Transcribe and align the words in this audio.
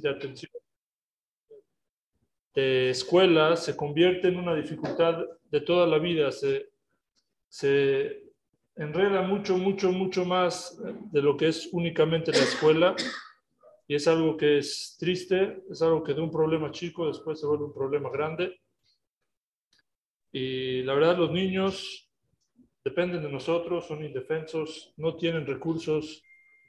de 0.00 0.08
atención 0.08 0.50
de 2.54 2.90
escuela 2.90 3.56
se 3.56 3.76
convierte 3.76 4.28
en 4.28 4.36
una 4.36 4.54
dificultad 4.54 5.24
de 5.50 5.60
toda 5.60 5.86
la 5.86 5.98
vida, 5.98 6.30
se, 6.30 6.70
se 7.48 8.24
enreda 8.76 9.22
mucho, 9.22 9.56
mucho, 9.56 9.90
mucho 9.90 10.24
más 10.24 10.78
de 11.10 11.22
lo 11.22 11.36
que 11.36 11.48
es 11.48 11.68
únicamente 11.72 12.32
la 12.32 12.38
escuela 12.38 12.96
y 13.88 13.94
es 13.94 14.06
algo 14.06 14.36
que 14.36 14.58
es 14.58 14.96
triste, 14.98 15.62
es 15.70 15.82
algo 15.82 16.02
que 16.02 16.14
de 16.14 16.20
un 16.20 16.30
problema 16.30 16.70
chico 16.70 17.06
después 17.06 17.40
se 17.40 17.46
vuelve 17.46 17.64
un 17.64 17.74
problema 17.74 18.10
grande. 18.10 18.60
Y 20.30 20.82
la 20.82 20.94
verdad 20.94 21.18
los 21.18 21.30
niños 21.30 22.10
dependen 22.84 23.22
de 23.22 23.30
nosotros, 23.30 23.86
son 23.86 24.04
indefensos, 24.04 24.94
no 24.96 25.16
tienen 25.16 25.46
recursos, 25.46 26.22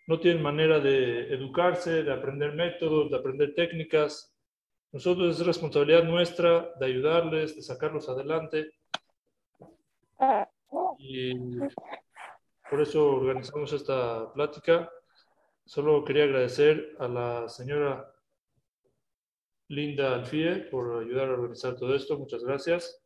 no 0.07 0.19
tienen 0.19 0.43
manera 0.43 0.79
de 0.79 1.33
educarse, 1.33 2.03
de 2.03 2.11
aprender 2.11 2.53
métodos, 2.53 3.09
de 3.09 3.17
aprender 3.17 3.55
técnicas. 3.55 4.35
Nosotros 4.91 5.39
es 5.39 5.45
responsabilidad 5.45 6.03
nuestra 6.03 6.73
de 6.79 6.85
ayudarles, 6.85 7.55
de 7.55 7.61
sacarlos 7.61 8.09
adelante. 8.09 8.73
Y 10.97 11.33
por 12.69 12.81
eso 12.81 13.05
organizamos 13.15 13.71
esta 13.73 14.31
plática. 14.33 14.89
Solo 15.65 16.03
quería 16.03 16.25
agradecer 16.25 16.95
a 16.99 17.07
la 17.07 17.49
señora 17.49 18.13
Linda 19.69 20.13
Alfie 20.13 20.67
por 20.69 21.01
ayudar 21.01 21.29
a 21.29 21.33
organizar 21.33 21.75
todo 21.75 21.95
esto. 21.95 22.17
Muchas 22.17 22.43
gracias. 22.43 22.99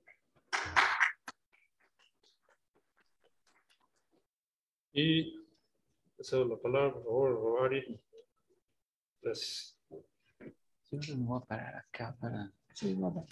Y 4.93 5.36
cedo 6.23 6.45
la 6.45 6.57
palabra, 6.57 6.93
por 6.93 7.03
favor, 7.03 7.31
Rovari. 7.31 7.99
Gracias. 9.21 9.77
Siempre 10.83 11.15
me 11.15 11.25
voy 11.25 11.41
a 11.41 11.45
parar 11.45 11.75
acá 11.75 12.15
para. 12.19 12.51
Sí, 12.73 12.93
voy 12.93 13.11
a 13.11 13.13
parar. 13.13 13.27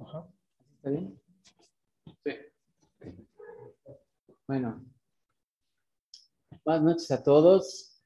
Ajá. 0.00 0.28
¿Está 0.76 0.90
bien? 0.90 1.20
Sí. 2.24 2.30
Bueno. 4.46 4.84
Buenas 6.64 6.82
noches 6.82 7.10
a 7.10 7.22
todos. 7.22 8.02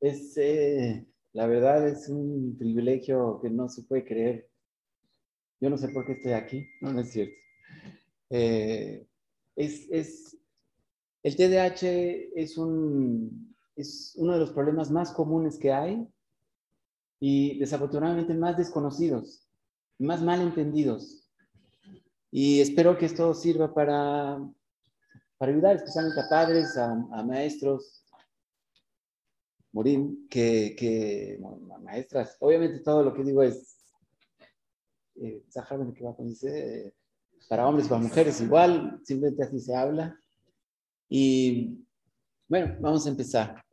Es, 0.00 0.36
eh, 0.36 1.06
la 1.32 1.46
verdad 1.46 1.86
es 1.88 2.08
un 2.08 2.56
privilegio 2.58 3.38
que 3.40 3.50
no 3.50 3.68
se 3.68 3.82
puede 3.82 4.04
creer. 4.04 4.50
Yo 5.60 5.70
no 5.70 5.78
sé 5.78 5.88
por 5.88 6.04
qué 6.04 6.12
estoy 6.12 6.32
aquí, 6.32 6.68
no, 6.80 6.92
no 6.92 7.00
es 7.00 7.10
cierto. 7.10 7.34
Eh, 8.30 9.06
es, 9.54 9.86
es, 9.90 10.36
el 11.22 11.36
TDAH 11.36 11.86
es, 12.34 12.58
un, 12.58 13.54
es 13.74 14.14
uno 14.16 14.34
de 14.34 14.40
los 14.40 14.50
problemas 14.52 14.90
más 14.90 15.12
comunes 15.12 15.58
que 15.58 15.72
hay 15.72 16.06
y 17.18 17.58
desafortunadamente 17.58 18.34
más 18.34 18.56
desconocidos, 18.56 19.48
más 19.98 20.22
mal 20.22 20.40
entendidos. 20.40 21.28
Y 22.30 22.60
espero 22.60 22.98
que 22.98 23.06
esto 23.06 23.32
sirva 23.32 23.72
para, 23.72 24.38
para 25.38 25.52
ayudar 25.52 25.76
especialmente 25.76 26.20
a 26.20 26.28
padres, 26.28 26.76
a, 26.76 26.92
a 26.92 27.22
maestros, 27.22 28.04
Morín, 29.72 30.26
que, 30.30 30.74
que 30.78 31.36
bueno, 31.38 31.78
maestras, 31.80 32.36
obviamente 32.40 32.80
todo 32.80 33.02
lo 33.02 33.12
que 33.12 33.22
digo 33.22 33.42
es, 33.42 33.75
eh, 35.20 35.42
que 35.94 36.04
va 36.04 36.10
a 36.10 36.22
dice, 36.22 36.94
para 37.48 37.66
hombres 37.66 37.88
para 37.88 38.00
mujeres 38.00 38.40
igual, 38.40 39.00
simplemente 39.04 39.44
así 39.44 39.60
se 39.60 39.74
habla. 39.74 40.18
Y 41.08 41.84
bueno, 42.48 42.76
vamos 42.80 43.06
a 43.06 43.10
empezar. 43.10 43.64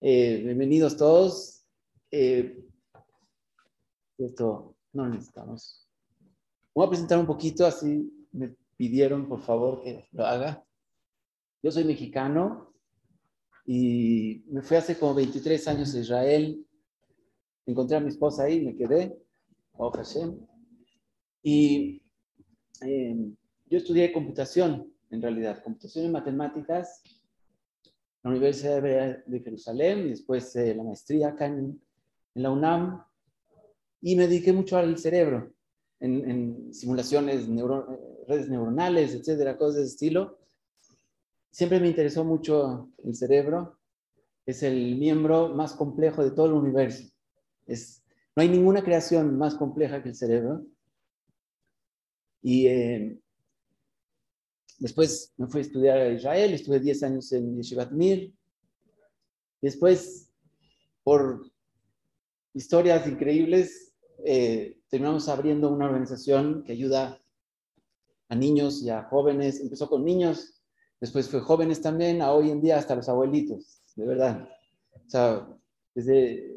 Eh, 0.00 0.42
bienvenidos 0.44 0.96
todos. 0.96 1.64
Eh, 2.10 2.62
esto 4.18 4.76
no 4.92 5.08
necesitamos. 5.08 5.88
Voy 6.74 6.86
a 6.86 6.90
presentar 6.90 7.18
un 7.18 7.26
poquito, 7.26 7.66
así 7.66 8.28
me 8.32 8.54
pidieron 8.76 9.28
por 9.28 9.40
favor 9.40 9.82
que 9.82 10.08
lo 10.12 10.26
haga. 10.26 10.64
Yo 11.62 11.70
soy 11.70 11.84
mexicano 11.84 12.74
y 13.64 14.44
me 14.48 14.62
fui 14.62 14.76
hace 14.76 14.98
como 14.98 15.14
23 15.14 15.68
años 15.68 15.94
a 15.94 16.00
Israel. 16.00 16.66
Encontré 17.66 17.96
a 17.96 18.00
mi 18.00 18.08
esposa 18.08 18.44
ahí, 18.44 18.60
me 18.64 18.76
quedé. 18.76 19.23
Oh, 19.76 19.92
y 21.42 22.00
eh, 22.82 23.16
yo 23.66 23.78
estudié 23.78 24.12
computación 24.12 24.94
en 25.10 25.22
realidad, 25.22 25.62
computación 25.62 26.06
y 26.06 26.08
matemáticas, 26.08 27.02
la 28.22 28.30
Universidad 28.30 28.82
de 28.82 29.40
Jerusalén 29.40 30.06
y 30.06 30.10
después 30.10 30.54
eh, 30.56 30.74
la 30.74 30.82
maestría 30.82 31.28
acá 31.28 31.46
en, 31.46 31.80
la 32.34 32.50
UNAM. 32.50 33.04
Y 34.00 34.16
me 34.16 34.26
dediqué 34.26 34.52
mucho 34.52 34.76
al 34.76 34.98
cerebro, 34.98 35.52
en, 36.00 36.74
simulaciones, 36.74 37.46
redes 38.26 38.48
neuronales, 38.48 39.14
etcétera, 39.14 39.56
cosas 39.56 39.76
de 39.76 39.82
ese 39.82 39.90
estilo. 39.90 40.38
Siempre 41.50 41.78
me 41.78 41.88
interesó 41.88 42.24
mucho 42.24 42.90
el 43.04 43.14
cerebro. 43.14 43.78
Es 44.46 44.62
el 44.62 44.96
miembro 44.96 45.50
más 45.50 45.74
complejo 45.74 46.24
de 46.24 46.32
todo 46.32 46.46
el 46.46 46.52
universo. 46.54 47.08
Es, 47.66 48.03
no 48.36 48.42
hay 48.42 48.48
ninguna 48.48 48.82
creación 48.82 49.38
más 49.38 49.54
compleja 49.54 50.02
que 50.02 50.10
el 50.10 50.14
cerebro. 50.14 50.66
Y 52.42 52.66
eh, 52.66 53.18
Después 54.78 55.32
me 55.36 55.46
fui 55.46 55.60
a 55.60 55.62
estudiar 55.62 55.98
a 55.98 56.12
Israel, 56.12 56.52
estuve 56.52 56.80
10 56.80 57.02
años 57.04 57.32
en 57.32 57.56
Yeshivat 57.56 57.92
Mir. 57.92 58.32
Después, 59.62 60.30
por 61.02 61.50
historias 62.52 63.06
increíbles, 63.06 63.94
eh, 64.24 64.78
terminamos 64.88 65.28
abriendo 65.28 65.70
una 65.70 65.86
organización 65.86 66.64
que 66.64 66.72
ayuda 66.72 67.20
a 68.28 68.34
niños 68.34 68.82
y 68.82 68.90
a 68.90 69.04
jóvenes. 69.04 69.60
Empezó 69.60 69.88
con 69.88 70.04
niños, 70.04 70.60
después 71.00 71.30
fue 71.30 71.40
jóvenes 71.40 71.80
también, 71.80 72.20
a 72.20 72.32
hoy 72.32 72.50
en 72.50 72.60
día 72.60 72.76
hasta 72.76 72.96
los 72.96 73.08
abuelitos, 73.08 73.80
de 73.96 74.06
verdad. 74.06 74.48
O 74.92 75.08
sea, 75.08 75.48
desde 75.94 76.53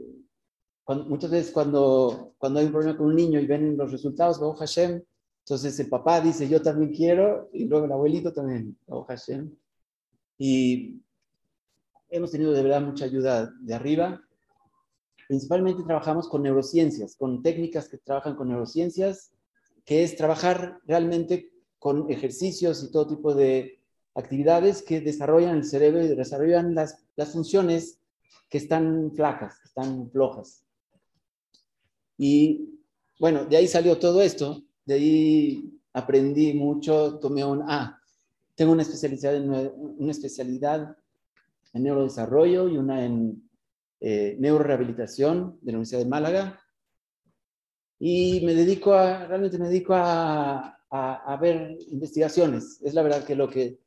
muchas 0.88 1.32
veces 1.32 1.52
cuando, 1.52 2.34
cuando 2.38 2.60
hay 2.60 2.68
un 2.68 2.72
problema 2.72 2.98
con 2.98 3.08
un 3.08 3.16
niño 3.16 3.40
y 3.40 3.46
ven 3.46 3.76
los 3.76 3.92
resultados, 3.92 4.40
oh 4.42 4.54
Hashem, 4.54 5.02
entonces 5.40 5.80
el 5.80 5.90
papá 5.90 6.22
dice, 6.22 6.48
yo 6.48 6.62
también 6.62 6.94
quiero, 6.94 7.50
y 7.54 7.66
luego 7.66 7.86
el 7.86 7.92
abuelito 7.92 8.34
también, 8.34 8.78
oh 8.88 9.04
Hashem. 9.04 9.56
Y 10.38 11.02
hemos 12.10 12.32
tenido 12.32 12.52
de 12.52 12.64
verdad 12.64 12.82
mucha 12.82 13.06
ayuda 13.06 13.52
de 13.62 13.74
arriba. 13.74 14.22
Principalmente 15.28 15.84
trabajamos 15.84 16.30
con 16.30 16.44
neurociencias, 16.44 17.16
con 17.16 17.42
técnicas 17.42 17.90
que 17.90 17.98
trabajan 17.98 18.36
con 18.36 18.50
neurociencias, 18.50 19.32
que 19.86 20.04
es 20.04 20.16
trabajar 20.16 20.80
realmente 20.86 21.52
con 21.80 22.12
ejercicios 22.12 22.84
y 22.84 22.92
todo 22.92 23.08
tipo 23.08 23.34
de 23.34 23.80
actividades 24.16 24.82
que 24.82 25.00
desarrollan 25.00 25.58
el 25.58 25.64
cerebro 25.64 26.04
y 26.04 26.08
desarrollan 26.10 26.76
las, 26.76 27.06
las 27.16 27.32
funciones 27.32 28.00
que 28.50 28.58
están 28.58 29.14
flacas, 29.16 29.60
que 29.60 29.68
están 29.68 30.10
flojas. 30.12 30.67
Y 32.18 32.80
bueno, 33.20 33.46
de 33.46 33.58
ahí 33.58 33.68
salió 33.68 33.98
todo 33.98 34.22
esto. 34.22 34.64
De 34.86 34.96
ahí 34.96 35.80
aprendí 35.94 36.54
mucho, 36.54 37.20
tomé 37.20 37.44
un, 37.44 37.64
ah, 37.68 38.00
tengo 38.56 38.72
una 38.72 38.82
especialidad 38.82 39.36
en, 39.36 39.50
una 39.50 40.12
especialidad 40.12 40.98
en 41.74 41.84
neurodesarrollo 41.84 42.68
y 42.70 42.78
una 42.78 43.06
en 43.06 43.50
eh, 44.00 44.36
neurorehabilitación 44.40 45.60
de 45.62 45.72
la 45.72 45.78
Universidad 45.78 46.00
de 46.00 46.10
Málaga. 46.10 46.62
Y 48.00 48.42
me 48.46 48.54
dedico 48.54 48.94
a, 48.94 49.26
realmente 49.26 49.58
me 49.58 49.70
dedico 49.70 49.94
a, 49.94 50.80
a, 50.90 51.34
a, 51.34 51.38
ver 51.38 51.78
investigaciones. 51.90 52.80
Es 52.84 52.94
la 52.94 53.02
verdad 53.02 53.24
que 53.24 53.36
lo 53.36 53.50
que 53.50 53.80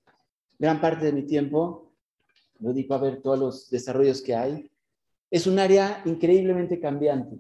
gran 0.59 0.81
parte 0.81 1.07
de 1.07 1.13
mi 1.13 1.23
tiempo 1.23 1.93
lo 2.59 2.73
dedico 2.73 2.95
a 2.95 2.99
ver 2.99 3.23
todos 3.23 3.39
los 3.39 3.71
desarrollos 3.71 4.21
que 4.21 4.35
hay. 4.35 4.71
Es 5.31 5.47
un 5.47 5.61
área 5.61 6.03
increíblemente 6.05 6.81
cambiante 6.81 7.39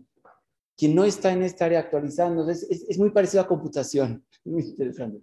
quien 0.80 0.94
no 0.94 1.04
está 1.04 1.30
en 1.30 1.42
esta 1.42 1.66
área 1.66 1.80
actualizando, 1.80 2.48
es, 2.48 2.98
muy 2.98 3.10
parecido 3.10 3.42
a 3.42 3.46
computación, 3.46 4.24
muy 4.46 4.62
interesante. 4.62 5.22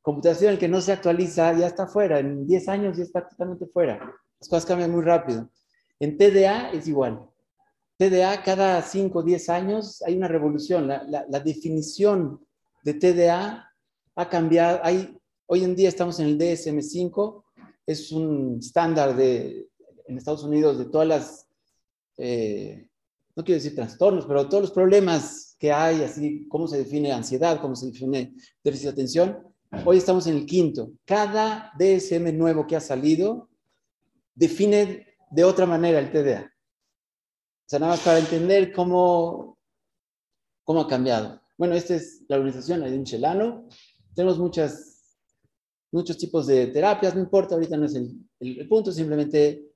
Computación, 0.00 0.54
el 0.54 0.58
que 0.58 0.66
no 0.66 0.80
se 0.80 0.92
actualiza 0.92 1.52
ya 1.52 1.66
está 1.66 1.86
fuera, 1.86 2.20
en 2.20 2.46
10 2.46 2.68
años 2.70 2.96
ya 2.96 3.02
está 3.02 3.28
totalmente 3.28 3.66
fuera. 3.66 3.98
Las 4.40 4.48
cosas 4.48 4.64
cambian 4.64 4.90
muy 4.90 5.02
rápido. 5.02 5.50
En 6.00 6.16
TDA 6.16 6.70
es 6.70 6.88
igual. 6.88 7.28
TDA 7.98 8.42
cada 8.42 8.80
5 8.80 9.18
o 9.18 9.22
10 9.22 9.48
años 9.50 10.02
hay 10.06 10.16
una 10.16 10.26
revolución. 10.26 10.88
La, 10.88 11.40
definición 11.44 12.40
de 12.82 12.94
TDA 12.94 13.70
ha 14.16 14.28
cambiado. 14.30 14.80
Hoy 15.46 15.64
en 15.64 15.76
día 15.76 15.90
estamos 15.90 16.18
en 16.18 16.28
el 16.28 16.38
DSM5, 16.38 17.44
es 17.86 18.10
un 18.10 18.58
estándar 18.58 19.14
de, 19.14 19.68
en 20.06 20.16
Estados 20.16 20.44
Unidos 20.44 20.78
de 20.78 20.86
todas 20.86 21.06
las 21.06 21.46
eh, 22.16 22.88
no 23.36 23.44
quiero 23.44 23.60
decir 23.60 23.74
trastornos, 23.74 24.26
pero 24.26 24.48
todos 24.48 24.62
los 24.62 24.70
problemas 24.70 25.56
que 25.58 25.72
hay, 25.72 26.02
así 26.02 26.46
cómo 26.48 26.68
se 26.68 26.78
define 26.78 27.12
ansiedad, 27.12 27.60
cómo 27.60 27.74
se 27.74 27.86
define 27.86 28.34
déficit 28.62 28.86
de 28.86 28.92
atención, 28.92 29.54
Hoy 29.84 29.98
estamos 29.98 30.26
en 30.26 30.36
el 30.36 30.46
quinto. 30.46 30.92
Cada 31.04 31.72
DSM 31.78 32.36
nuevo 32.36 32.66
que 32.66 32.76
ha 32.76 32.80
salido 32.80 33.50
define 34.34 35.06
de 35.30 35.44
otra 35.44 35.66
manera 35.66 35.98
el 35.98 36.10
TDA. 36.10 36.42
O 36.44 37.68
sea, 37.68 37.78
nada 37.78 37.92
más 37.92 38.00
para 38.00 38.18
entender 38.18 38.72
cómo, 38.72 39.58
cómo 40.62 40.82
ha 40.82 40.88
cambiado. 40.88 41.40
Bueno, 41.58 41.74
esta 41.74 41.96
es 41.96 42.24
la 42.28 42.36
organización 42.36 42.82
de 42.82 42.96
un 42.96 43.04
chelano. 43.04 43.68
Tenemos 44.14 44.38
muchas, 44.38 45.18
muchos 45.90 46.16
tipos 46.18 46.46
de 46.46 46.68
terapias, 46.68 47.14
no 47.14 47.20
importa, 47.20 47.54
ahorita 47.54 47.76
no 47.76 47.86
es 47.86 47.94
el, 47.94 48.16
el, 48.40 48.68
punto, 48.68 48.92
simplemente 48.92 49.73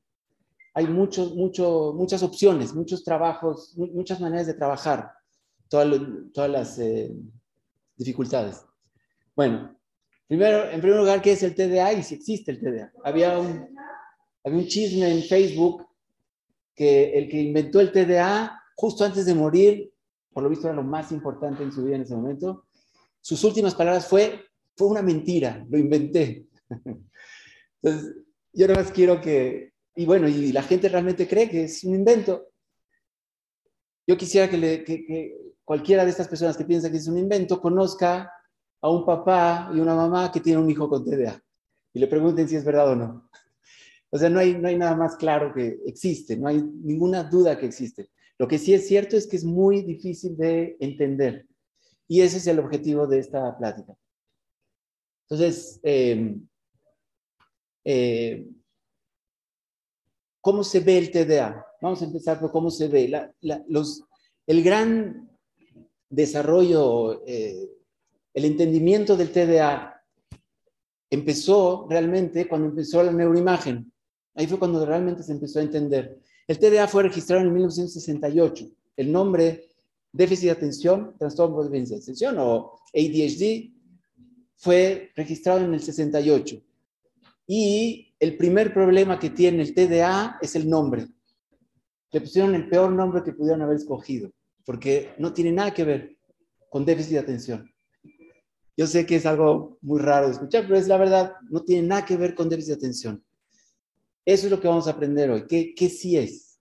hay 0.78 0.86
muchos, 0.86 1.34
mucho, 1.34 1.92
muchas 1.92 2.22
opciones, 2.22 2.72
muchos 2.72 3.02
trabajos, 3.02 3.76
muchas 3.76 4.20
maneras 4.20 4.46
de 4.46 4.54
trabajar 4.54 5.10
todas, 5.68 6.00
todas 6.32 6.48
las 6.48 6.78
eh, 6.78 7.12
dificultades. 7.96 8.64
Bueno, 9.34 9.76
primero, 10.28 10.70
en 10.70 10.80
primer 10.80 11.00
lugar, 11.00 11.20
¿qué 11.20 11.32
es 11.32 11.42
el 11.42 11.56
TDA 11.56 11.94
y 11.94 12.04
si 12.04 12.14
existe 12.14 12.52
el 12.52 12.60
TDA? 12.60 12.92
Había 13.02 13.40
un, 13.40 13.76
había 14.44 14.58
un 14.60 14.68
chisme 14.68 15.12
en 15.12 15.24
Facebook 15.24 15.84
que 16.76 17.18
el 17.18 17.28
que 17.28 17.42
inventó 17.42 17.80
el 17.80 17.90
TDA, 17.90 18.62
justo 18.76 19.04
antes 19.04 19.26
de 19.26 19.34
morir, 19.34 19.92
por 20.32 20.44
lo 20.44 20.48
visto 20.48 20.68
era 20.68 20.76
lo 20.76 20.84
más 20.84 21.10
importante 21.10 21.64
en 21.64 21.72
su 21.72 21.82
vida 21.82 21.96
en 21.96 22.02
ese 22.02 22.14
momento, 22.14 22.66
sus 23.20 23.42
últimas 23.42 23.74
palabras 23.74 24.06
fue, 24.06 24.44
fue 24.76 24.86
una 24.86 25.02
mentira, 25.02 25.66
lo 25.68 25.76
inventé. 25.76 26.46
Entonces, 27.82 28.14
yo 28.52 28.68
nada 28.68 28.84
más 28.84 28.92
quiero 28.92 29.20
que, 29.20 29.72
y 29.98 30.06
bueno, 30.06 30.28
y 30.28 30.52
la 30.52 30.62
gente 30.62 30.88
realmente 30.88 31.26
cree 31.26 31.50
que 31.50 31.64
es 31.64 31.82
un 31.82 31.92
invento. 31.92 32.52
Yo 34.06 34.16
quisiera 34.16 34.48
que, 34.48 34.56
le, 34.56 34.84
que, 34.84 35.04
que 35.04 35.36
cualquiera 35.64 36.04
de 36.04 36.10
estas 36.12 36.28
personas 36.28 36.56
que 36.56 36.64
piensa 36.64 36.88
que 36.88 36.98
es 36.98 37.08
un 37.08 37.18
invento 37.18 37.60
conozca 37.60 38.32
a 38.80 38.90
un 38.90 39.04
papá 39.04 39.72
y 39.74 39.80
una 39.80 39.96
mamá 39.96 40.30
que 40.30 40.38
tienen 40.38 40.62
un 40.62 40.70
hijo 40.70 40.88
con 40.88 41.04
TDA 41.04 41.42
y 41.92 41.98
le 41.98 42.06
pregunten 42.06 42.48
si 42.48 42.54
es 42.54 42.64
verdad 42.64 42.92
o 42.92 42.94
no. 42.94 43.28
O 44.10 44.16
sea, 44.16 44.30
no 44.30 44.38
hay, 44.38 44.56
no 44.56 44.68
hay 44.68 44.78
nada 44.78 44.94
más 44.94 45.16
claro 45.16 45.52
que 45.52 45.80
existe, 45.84 46.36
no 46.36 46.46
hay 46.46 46.62
ninguna 46.62 47.24
duda 47.24 47.58
que 47.58 47.66
existe. 47.66 48.08
Lo 48.38 48.46
que 48.46 48.58
sí 48.58 48.74
es 48.74 48.86
cierto 48.86 49.16
es 49.16 49.26
que 49.26 49.36
es 49.36 49.44
muy 49.44 49.82
difícil 49.82 50.36
de 50.36 50.76
entender. 50.78 51.44
Y 52.06 52.20
ese 52.20 52.36
es 52.36 52.46
el 52.46 52.60
objetivo 52.60 53.08
de 53.08 53.18
esta 53.18 53.58
plática. 53.58 53.96
Entonces, 55.28 55.80
em, 55.82 56.46
eh, 57.84 58.48
¿cómo 60.40 60.64
se 60.64 60.80
ve 60.80 60.98
el 60.98 61.10
TDA? 61.10 61.64
Vamos 61.80 62.02
a 62.02 62.04
empezar 62.04 62.40
por 62.40 62.50
cómo 62.50 62.70
se 62.70 62.88
ve. 62.88 63.30
los, 63.68 64.02
el 64.46 64.62
gran 64.62 65.30
desarrollo, 66.10 67.22
eh, 67.26 67.70
el 68.34 68.44
entendimiento 68.44 69.16
del 69.16 69.30
TDA 69.30 70.02
empezó 71.10 71.86
realmente 71.88 72.48
cuando 72.48 72.68
empezó 72.68 73.02
la 73.02 73.12
neuroimagen. 73.12 73.92
Ahí 74.34 74.46
fue 74.46 74.58
cuando 74.58 74.84
realmente 74.84 75.22
se 75.22 75.32
empezó 75.32 75.58
a 75.58 75.62
entender. 75.62 76.18
El 76.46 76.58
TDA 76.58 76.86
fue 76.88 77.02
registrado 77.02 77.42
en 77.42 77.52
1968. 77.52 78.68
El 78.96 79.12
nombre 79.12 79.68
déficit 80.12 80.46
de 80.46 80.50
atención, 80.52 81.14
trastorno 81.18 81.62
de 81.62 81.78
atención 81.78 82.36
o 82.38 82.80
ADHD 82.94 83.72
fue 84.56 85.10
registrado 85.14 85.64
en 85.64 85.74
el 85.74 85.80
68. 85.80 86.62
Y 87.46 88.07
el 88.20 88.36
primer 88.36 88.72
problema 88.72 89.18
que 89.18 89.30
tiene 89.30 89.62
el 89.62 89.74
TDA 89.74 90.38
es 90.40 90.56
el 90.56 90.68
nombre. 90.68 91.06
Le 92.10 92.20
pusieron 92.20 92.54
el 92.54 92.68
peor 92.68 92.90
nombre 92.92 93.22
que 93.22 93.32
pudieron 93.32 93.62
haber 93.62 93.76
escogido, 93.76 94.30
porque 94.64 95.14
no 95.18 95.32
tiene 95.32 95.52
nada 95.52 95.72
que 95.72 95.84
ver 95.84 96.16
con 96.70 96.84
déficit 96.84 97.12
de 97.12 97.18
atención. 97.18 97.70
Yo 98.76 98.86
sé 98.86 99.06
que 99.06 99.16
es 99.16 99.26
algo 99.26 99.78
muy 99.80 100.00
raro 100.00 100.26
de 100.26 100.32
escuchar, 100.32 100.62
pero 100.62 100.76
es 100.76 100.88
la 100.88 100.96
verdad, 100.96 101.32
no 101.50 101.62
tiene 101.64 101.86
nada 101.86 102.04
que 102.04 102.16
ver 102.16 102.34
con 102.34 102.48
déficit 102.48 102.70
de 102.70 102.76
atención. 102.76 103.24
Eso 104.24 104.46
es 104.46 104.50
lo 104.50 104.60
que 104.60 104.68
vamos 104.68 104.86
a 104.86 104.92
aprender 104.92 105.30
hoy. 105.30 105.46
¿Qué, 105.46 105.74
qué 105.74 105.88
sí 105.88 106.16
es? 106.16 106.60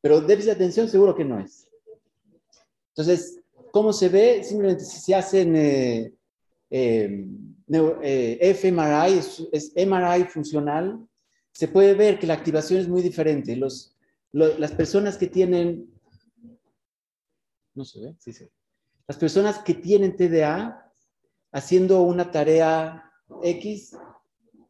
Pero 0.00 0.20
déficit 0.20 0.50
de 0.50 0.52
atención 0.52 0.88
seguro 0.88 1.14
que 1.14 1.24
no 1.24 1.40
es. 1.40 1.68
Entonces, 2.90 3.40
¿cómo 3.72 3.92
se 3.92 4.08
ve? 4.08 4.44
Simplemente 4.44 4.84
si 4.84 5.00
se 5.00 5.14
hacen 5.14 5.56
eh, 5.56 6.14
eh, 6.70 7.26
eh 7.68 8.54
fMRI, 8.54 9.18
es, 9.52 9.72
MRI 9.76 10.24
funcional, 10.24 11.06
se 11.52 11.68
puede 11.68 11.94
ver 11.94 12.18
que 12.18 12.26
la 12.26 12.34
activación 12.34 12.80
es 12.80 12.88
muy 12.88 13.02
diferente. 13.02 13.58
Las 14.32 14.72
personas 14.72 15.16
que 15.16 15.26
tienen... 15.26 15.90
No 17.74 17.84
se 17.84 18.00
ve, 18.00 18.14
sí 18.18 18.32
ve. 18.38 18.50
Las 19.08 19.18
personas 19.18 19.58
que 19.58 19.74
tienen 19.74 20.16
TDA 20.16 20.92
haciendo 21.52 22.02
una 22.02 22.30
tarea 22.30 23.10
X 23.42 23.96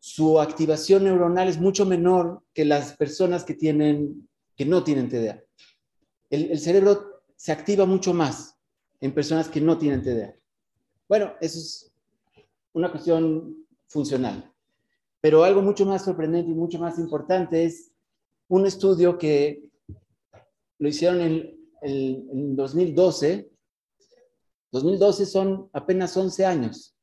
su 0.08 0.38
activación 0.38 1.02
neuronal 1.02 1.48
es 1.48 1.58
mucho 1.58 1.84
menor 1.84 2.44
que 2.54 2.64
las 2.64 2.92
personas 2.96 3.42
que, 3.42 3.54
tienen, 3.54 4.28
que 4.54 4.64
no 4.64 4.84
tienen 4.84 5.08
TDA. 5.08 5.42
El, 6.30 6.60
cerebro 6.60 7.24
se 7.34 7.50
activa 7.50 7.86
mucho 7.86 8.14
más 8.14 8.56
en 9.00 9.12
personas 9.12 9.48
que 9.48 9.60
no 9.60 9.76
tienen 9.78 10.02
TDA. 10.02 10.36
Bueno, 11.08 11.34
eso 11.40 11.58
es 11.58 11.92
una 12.72 12.90
cuestión 12.90 13.66
funcional. 13.86 14.52
Pero 15.20 15.44
algo 15.44 15.62
mucho 15.62 15.86
más 15.86 16.04
sorprendente 16.04 16.50
y 16.50 16.54
mucho 16.54 16.78
más 16.78 16.98
importante 16.98 17.64
es 17.64 17.92
un 18.48 18.66
estudio 18.66 19.18
que 19.18 19.62
lo 20.78 20.88
hicieron 20.88 21.20
en, 21.20 21.56
en 21.82 22.56
2012. 22.56 23.50
2012 24.72 25.26
son 25.26 25.70
apenas 25.72 26.16
11 26.16 26.44
años. 26.44 26.96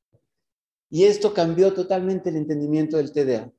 Y 0.89 1.05
esto 1.05 1.33
cambió 1.33 1.73
totalmente 1.73 2.29
el 2.29 2.35
entendimiento 2.35 2.97
del 2.97 3.11
TDA. 3.11 3.51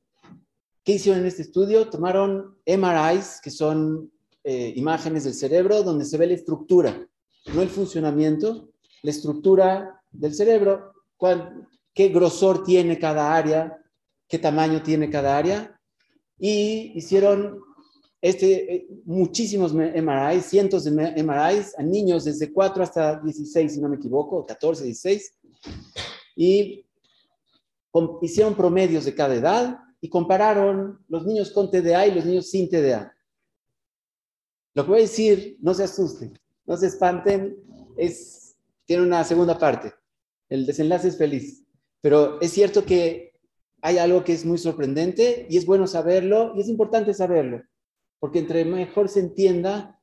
¿Qué 0.85 0.93
hicieron 0.93 1.21
en 1.21 1.27
este 1.27 1.41
estudio? 1.41 1.89
Tomaron 1.89 2.57
MRIs, 2.65 3.41
que 3.41 3.49
son 3.49 4.11
eh, 4.43 4.71
imágenes 4.75 5.23
del 5.23 5.33
cerebro, 5.33 5.81
donde 5.81 6.05
se 6.05 6.17
ve 6.17 6.27
la 6.27 6.35
estructura, 6.35 7.09
no 7.53 7.61
el 7.63 7.69
funcionamiento, 7.69 8.69
la 9.01 9.09
estructura 9.09 9.94
del 10.17 10.33
cerebro, 10.33 10.93
qué 11.93 12.09
grosor 12.09 12.63
tiene 12.63 12.99
cada 12.99 13.35
área, 13.35 13.77
qué 14.27 14.39
tamaño 14.39 14.81
tiene 14.81 15.09
cada 15.09 15.37
área. 15.37 15.79
Y 16.37 16.91
hicieron 16.95 17.59
este, 18.21 18.75
eh, 18.75 18.87
muchísimos 19.05 19.73
MRIs, 19.73 20.45
cientos 20.45 20.83
de 20.83 20.91
MRIs 20.91 21.77
a 21.77 21.83
niños 21.83 22.25
desde 22.25 22.51
4 22.51 22.83
hasta 22.83 23.19
16, 23.19 23.73
si 23.73 23.79
no 23.79 23.87
me 23.87 23.97
equivoco, 23.97 24.45
14, 24.45 24.83
16. 24.83 25.37
Y 26.35 26.85
hicieron 28.21 28.55
promedios 28.55 29.05
de 29.05 29.15
cada 29.15 29.35
edad 29.35 29.79
y 30.01 30.09
compararon 30.09 31.05
los 31.07 31.25
niños 31.25 31.51
con 31.51 31.69
TDA 31.69 32.07
y 32.07 32.15
los 32.15 32.25
niños 32.25 32.49
sin 32.49 32.67
TDA. 32.67 33.15
Lo 34.73 34.83
que 34.83 34.89
voy 34.89 34.99
a 34.99 35.03
decir, 35.03 35.57
no 35.61 35.73
se 35.73 35.83
asusten, 35.83 36.37
no 36.65 36.75
se 36.75 36.87
espanten, 36.87 37.55
es, 37.95 38.57
tiene 38.85 39.03
una 39.03 39.23
segunda 39.23 39.57
parte. 39.57 39.93
El 40.49 40.65
desenlace 40.65 41.09
es 41.09 41.17
feliz. 41.17 41.65
Pero 42.01 42.39
es 42.41 42.51
cierto 42.51 42.85
que 42.85 43.33
hay 43.81 43.97
algo 43.97 44.23
que 44.23 44.33
es 44.33 44.45
muy 44.45 44.57
sorprendente 44.57 45.47
y 45.49 45.57
es 45.57 45.65
bueno 45.65 45.87
saberlo 45.87 46.53
y 46.55 46.61
es 46.61 46.69
importante 46.69 47.13
saberlo, 47.13 47.61
porque 48.19 48.39
entre 48.39 48.65
mejor 48.65 49.09
se 49.09 49.19
entienda, 49.19 49.99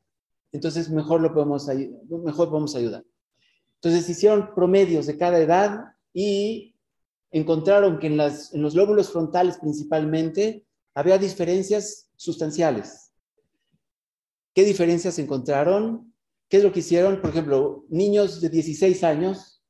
entonces 0.52 0.90
mejor 0.90 1.20
lo 1.20 1.32
podemos, 1.32 1.66
mejor 1.66 2.48
podemos 2.48 2.76
ayudar. 2.76 3.04
Entonces 3.76 4.08
hicieron 4.08 4.54
promedios 4.54 5.06
de 5.06 5.16
cada 5.16 5.40
edad 5.40 5.96
y 6.12 6.76
encontraron 7.32 7.98
que 7.98 8.06
en, 8.06 8.16
los 8.16 8.74
lóbulos 8.74 9.10
frontales 9.10 9.58
principalmente 9.58 10.64
había 10.94 11.18
diferencias 11.18 12.08
sustanciales. 12.14 13.12
¿Qué 14.54 14.64
diferencias 14.64 15.18
encontraron? 15.18 16.14
¿Qué 16.48 16.58
es 16.58 16.62
lo 16.62 16.72
que 16.72 16.80
hicieron? 16.80 17.20
Por 17.20 17.30
ejemplo, 17.30 17.84
niños 17.88 18.40
de 18.40 18.50
16 18.50 19.02
años 19.02 19.61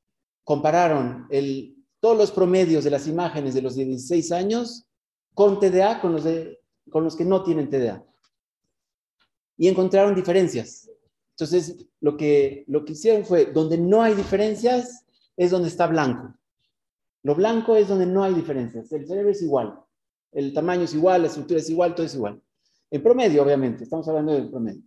compararon 0.44 1.28
todos 2.00 2.16
los 2.16 2.32
promedios 2.32 2.84
de 2.84 2.90
las 2.90 3.06
imágenes 3.06 3.54
de 3.54 3.62
los 3.62 3.76
de 3.76 3.84
16 3.84 4.32
años 4.32 4.86
con 5.34 5.60
TDA, 5.60 6.00
con 6.00 6.12
los, 6.12 6.24
con 6.90 7.04
los 7.04 7.16
que 7.16 7.24
no 7.24 7.42
tienen 7.42 7.70
TDA. 7.70 8.04
Y 9.56 9.68
encontraron 9.68 10.14
diferencias. 10.14 10.90
Entonces, 11.30 11.86
lo 12.00 12.16
que, 12.16 12.64
lo 12.66 12.84
que 12.84 12.92
hicieron 12.92 13.24
fue, 13.24 13.46
donde 13.46 13.78
no 13.78 14.02
hay 14.02 14.14
diferencias, 14.14 15.04
es 15.36 15.50
donde 15.50 15.68
está 15.68 15.86
blanco. 15.86 16.34
Lo 17.22 17.34
blanco 17.34 17.76
es 17.76 17.88
donde 17.88 18.06
no 18.06 18.24
hay 18.24 18.34
diferencias. 18.34 18.90
El 18.92 19.06
cerebro 19.06 19.30
es 19.30 19.42
igual. 19.42 19.78
El 20.32 20.52
tamaño 20.52 20.82
es 20.82 20.94
igual, 20.94 21.22
la 21.22 21.28
estructura 21.28 21.60
es 21.60 21.70
igual, 21.70 21.94
todo 21.94 22.06
es 22.06 22.14
igual. 22.14 22.42
En 22.90 23.02
promedio, 23.02 23.42
obviamente, 23.42 23.84
estamos 23.84 24.06
hablando 24.08 24.32
del 24.32 24.50
promedio. 24.50 24.82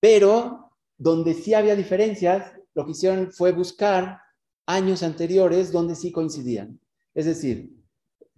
Pero 0.00 0.70
donde 0.96 1.34
sí 1.34 1.54
había 1.54 1.76
diferencias, 1.76 2.57
lo 2.78 2.86
que 2.86 2.92
hicieron 2.92 3.32
fue 3.32 3.50
buscar 3.50 4.20
años 4.64 5.02
anteriores 5.02 5.72
donde 5.72 5.96
sí 5.96 6.12
coincidían. 6.12 6.78
Es 7.12 7.26
decir, 7.26 7.74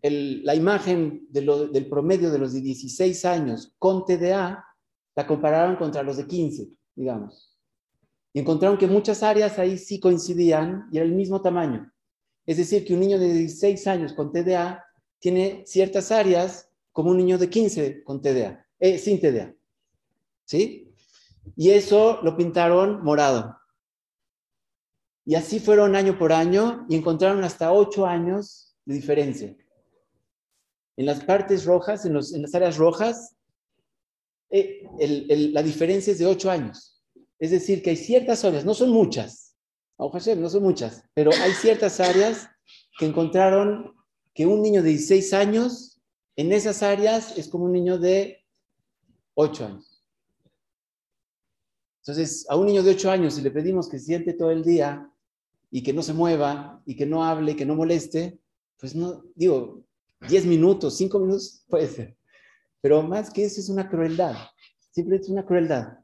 la 0.01 0.55
imagen 0.55 1.27
del 1.29 1.87
promedio 1.91 2.31
de 2.31 2.39
los 2.39 2.55
de 2.55 2.63
16 2.63 3.23
años 3.27 3.75
con 3.79 4.07
TDA 4.07 4.65
la 5.15 5.27
compararon 5.27 5.77
contra 5.77 6.03
los 6.03 6.17
de 6.17 6.27
15, 6.27 6.71
digamos. 6.97 7.55
Y 8.33 8.41
encontraron 8.41 8.79
que 8.79 8.87
muchas 8.87 9.23
áreas 9.23 9.59
ahí 9.59 9.77
sí 9.77 10.01
coincidían 10.01 10.89
y 10.91 10.97
era 10.97 11.05
el 11.05 11.13
mismo 11.13 11.43
tamaño. 11.43 11.93
Es 12.47 12.57
decir, 12.57 12.87
que 12.87 12.95
un 12.95 13.01
niño 13.01 13.19
de 13.19 13.35
16 13.35 13.87
años 13.89 14.15
con 14.15 14.33
TDA 14.33 14.83
tiene 15.19 15.65
ciertas 15.67 16.11
áreas 16.11 16.71
como 16.93 17.11
un 17.11 17.19
niño 17.19 17.37
de 17.37 17.51
15 17.51 18.05
con 18.05 18.23
TDA, 18.23 18.67
eh, 18.79 18.97
sin 18.97 19.21
TDA. 19.21 19.55
¿Sí? 20.47 20.95
Y 21.57 21.73
eso 21.73 22.21
lo 22.23 22.39
pintaron 22.39 23.05
morado. 23.05 23.60
Y 25.31 25.37
así 25.37 25.61
fueron 25.61 25.95
año 25.95 26.19
por 26.19 26.33
año 26.33 26.85
y 26.89 26.97
encontraron 26.97 27.45
hasta 27.45 27.73
8 27.73 28.05
años 28.05 28.75
de 28.85 28.95
diferencia. 28.97 29.57
En 30.97 31.07
las 31.07 31.23
partes 31.23 31.67
rojas, 31.67 32.05
en, 32.05 32.15
las 32.15 32.53
áreas 32.53 32.77
rojas, 32.79 33.37
eh, 34.51 34.83
la 35.53 35.63
diferencia 35.63 36.13
es 36.13 36.19
de 36.19 36.27
8 36.27 36.51
años. 36.51 37.01
Es 37.39 37.53
decir, 37.53 37.81
que 37.81 37.91
hay 37.91 37.97
ciertas 37.97 38.45
áreas, 38.45 38.65
no 38.65 38.75
son 38.75 38.91
muchas, 38.91 39.55
no 39.99 40.49
son 40.51 40.65
muchas, 40.65 41.05
pero 41.15 41.31
hay 41.33 41.53
ciertas 41.53 42.01
áreas 42.01 42.49
que 42.99 43.07
encontraron 43.07 43.95
que 44.35 44.47
un 44.47 44.61
niño 44.61 44.83
de 44.83 44.89
16 44.89 45.33
años 45.35 46.03
en 46.35 46.51
esas 46.51 46.83
áreas 46.83 47.39
es 47.39 47.47
como 47.47 47.67
un 47.67 47.73
niño 47.73 47.99
de 47.99 48.45
8 49.35 49.65
años. 49.65 50.05
Entonces, 52.01 52.47
a 52.49 52.57
un 52.57 52.67
niño 52.67 52.83
de 52.83 52.91
8 52.91 53.13
años, 53.13 53.35
si 53.35 53.43
le 53.43 53.53
pedimos 53.53 53.89
que 53.89 54.01
siente 54.01 54.33
todo 54.33 54.51
el 54.51 54.65
día 54.65 55.07
y 55.71 55.83
que 55.83 55.93
no 55.93 56.03
se 56.03 56.13
mueva 56.13 56.83
y 56.85 56.97
que 56.97 57.07
no 57.07 57.25
hable, 57.25 57.57
que 57.57 57.67
no 57.67 57.77
moleste, 57.77 58.39
pues 58.79 58.95
no, 58.95 59.25
digo, 59.35 59.85
10 60.29 60.47
minutos, 60.47 60.97
5 60.97 61.19
minutos 61.19 61.65
puede 61.69 61.89
ser. 61.89 62.17
Pero 62.81 63.03
más 63.03 63.31
que 63.31 63.45
eso 63.45 63.61
es 63.61 63.69
una 63.69 63.89
crueldad. 63.89 64.37
Simplemente 64.91 65.27
es 65.27 65.31
una 65.31 65.47
crueldad. 65.47 65.99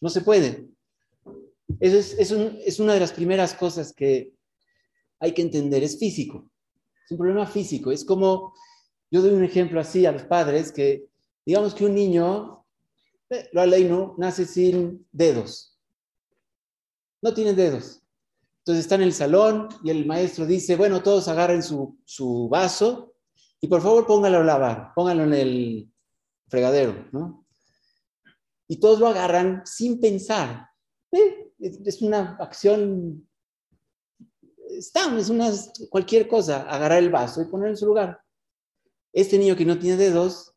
No 0.00 0.08
se 0.08 0.22
puede. 0.22 0.66
Eso 1.78 1.96
es, 1.98 2.32
es 2.66 2.80
una 2.80 2.94
de 2.94 3.00
las 3.00 3.12
primeras 3.12 3.54
cosas 3.54 3.92
que 3.92 4.32
hay 5.20 5.32
que 5.32 5.42
entender. 5.42 5.82
Es 5.82 5.98
físico. 5.98 6.50
Es 7.04 7.12
un 7.12 7.18
problema 7.18 7.46
físico. 7.46 7.92
Es 7.92 8.04
como, 8.04 8.54
yo 9.10 9.22
doy 9.22 9.32
un 9.32 9.44
ejemplo 9.44 9.80
así 9.80 10.04
a 10.06 10.12
los 10.12 10.24
padres, 10.24 10.72
que 10.72 11.04
digamos 11.44 11.74
que 11.74 11.84
un 11.84 11.94
niño, 11.94 12.64
eh, 13.30 13.48
lo 13.52 13.66
no 13.66 14.14
nace 14.18 14.46
sin 14.46 15.06
dedos. 15.12 15.78
No 17.20 17.32
tiene 17.32 17.54
dedos. 17.54 18.01
Entonces 18.62 18.84
está 18.84 18.94
en 18.94 19.02
el 19.02 19.12
salón 19.12 19.68
y 19.82 19.90
el 19.90 20.06
maestro 20.06 20.46
dice, 20.46 20.76
bueno, 20.76 21.02
todos 21.02 21.26
agarren 21.26 21.64
su, 21.64 21.98
su 22.04 22.48
vaso 22.48 23.14
y 23.60 23.66
por 23.66 23.82
favor 23.82 24.06
póngalo 24.06 24.38
a 24.38 24.44
lavar, 24.44 24.92
póngalo 24.94 25.24
en 25.24 25.34
el 25.34 25.92
fregadero, 26.46 27.08
¿no? 27.10 27.44
Y 28.68 28.78
todos 28.78 29.00
lo 29.00 29.08
agarran 29.08 29.62
sin 29.66 30.00
pensar. 30.00 30.68
Eh, 31.10 31.52
es 31.58 32.02
una 32.02 32.36
acción, 32.36 33.28
está, 34.68 35.18
es 35.18 35.28
una, 35.28 35.50
cualquier 35.90 36.28
cosa, 36.28 36.62
agarrar 36.62 36.98
el 36.98 37.10
vaso 37.10 37.42
y 37.42 37.46
ponerlo 37.46 37.72
en 37.72 37.76
su 37.76 37.86
lugar. 37.86 38.20
Este 39.12 39.38
niño 39.38 39.56
que 39.56 39.66
no 39.66 39.76
tiene 39.76 39.96
dedos 39.96 40.54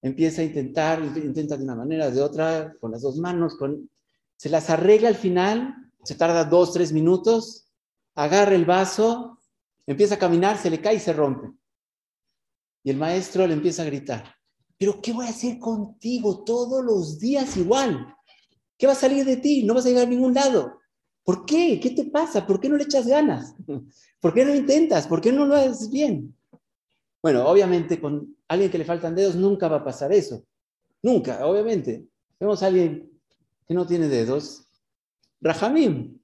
empieza 0.00 0.40
a 0.40 0.44
intentar, 0.46 1.02
intenta 1.02 1.58
de 1.58 1.64
una 1.64 1.74
manera, 1.74 2.10
de 2.10 2.22
otra, 2.22 2.74
con 2.80 2.92
las 2.92 3.02
dos 3.02 3.18
manos, 3.18 3.56
con, 3.56 3.90
se 4.36 4.48
las 4.48 4.70
arregla 4.70 5.08
al 5.08 5.16
final 5.16 5.85
se 6.06 6.14
tarda 6.14 6.44
dos, 6.44 6.72
tres 6.72 6.92
minutos, 6.92 7.66
agarra 8.14 8.54
el 8.54 8.64
vaso, 8.64 9.40
empieza 9.86 10.14
a 10.14 10.18
caminar, 10.18 10.56
se 10.56 10.70
le 10.70 10.80
cae 10.80 10.94
y 10.94 11.00
se 11.00 11.12
rompe. 11.12 11.50
Y 12.84 12.90
el 12.90 12.96
maestro 12.96 13.44
le 13.44 13.54
empieza 13.54 13.82
a 13.82 13.86
gritar, 13.86 14.36
pero 14.78 15.02
¿qué 15.02 15.12
voy 15.12 15.26
a 15.26 15.30
hacer 15.30 15.58
contigo 15.58 16.44
todos 16.44 16.84
los 16.84 17.18
días 17.18 17.56
igual? 17.56 18.14
¿Qué 18.78 18.86
va 18.86 18.92
a 18.92 18.96
salir 18.96 19.24
de 19.24 19.38
ti? 19.38 19.64
No 19.64 19.74
vas 19.74 19.84
a 19.84 19.88
llegar 19.88 20.06
a 20.06 20.10
ningún 20.10 20.32
lado. 20.32 20.78
¿Por 21.24 21.44
qué? 21.44 21.80
¿Qué 21.80 21.90
te 21.90 22.04
pasa? 22.04 22.46
¿Por 22.46 22.60
qué 22.60 22.68
no 22.68 22.76
le 22.76 22.84
echas 22.84 23.08
ganas? 23.08 23.56
¿Por 24.20 24.32
qué 24.32 24.44
no 24.44 24.54
intentas? 24.54 25.08
¿Por 25.08 25.20
qué 25.20 25.32
no 25.32 25.44
lo 25.44 25.56
haces 25.56 25.90
bien? 25.90 26.36
Bueno, 27.20 27.48
obviamente 27.48 28.00
con 28.00 28.36
alguien 28.46 28.70
que 28.70 28.78
le 28.78 28.84
faltan 28.84 29.16
dedos 29.16 29.34
nunca 29.34 29.66
va 29.66 29.78
a 29.78 29.84
pasar 29.84 30.12
eso. 30.12 30.44
Nunca, 31.02 31.44
obviamente. 31.44 32.06
Vemos 32.38 32.62
a 32.62 32.66
alguien 32.68 33.10
que 33.66 33.74
no 33.74 33.84
tiene 33.88 34.06
dedos 34.06 34.65
Rahamim, 35.40 36.18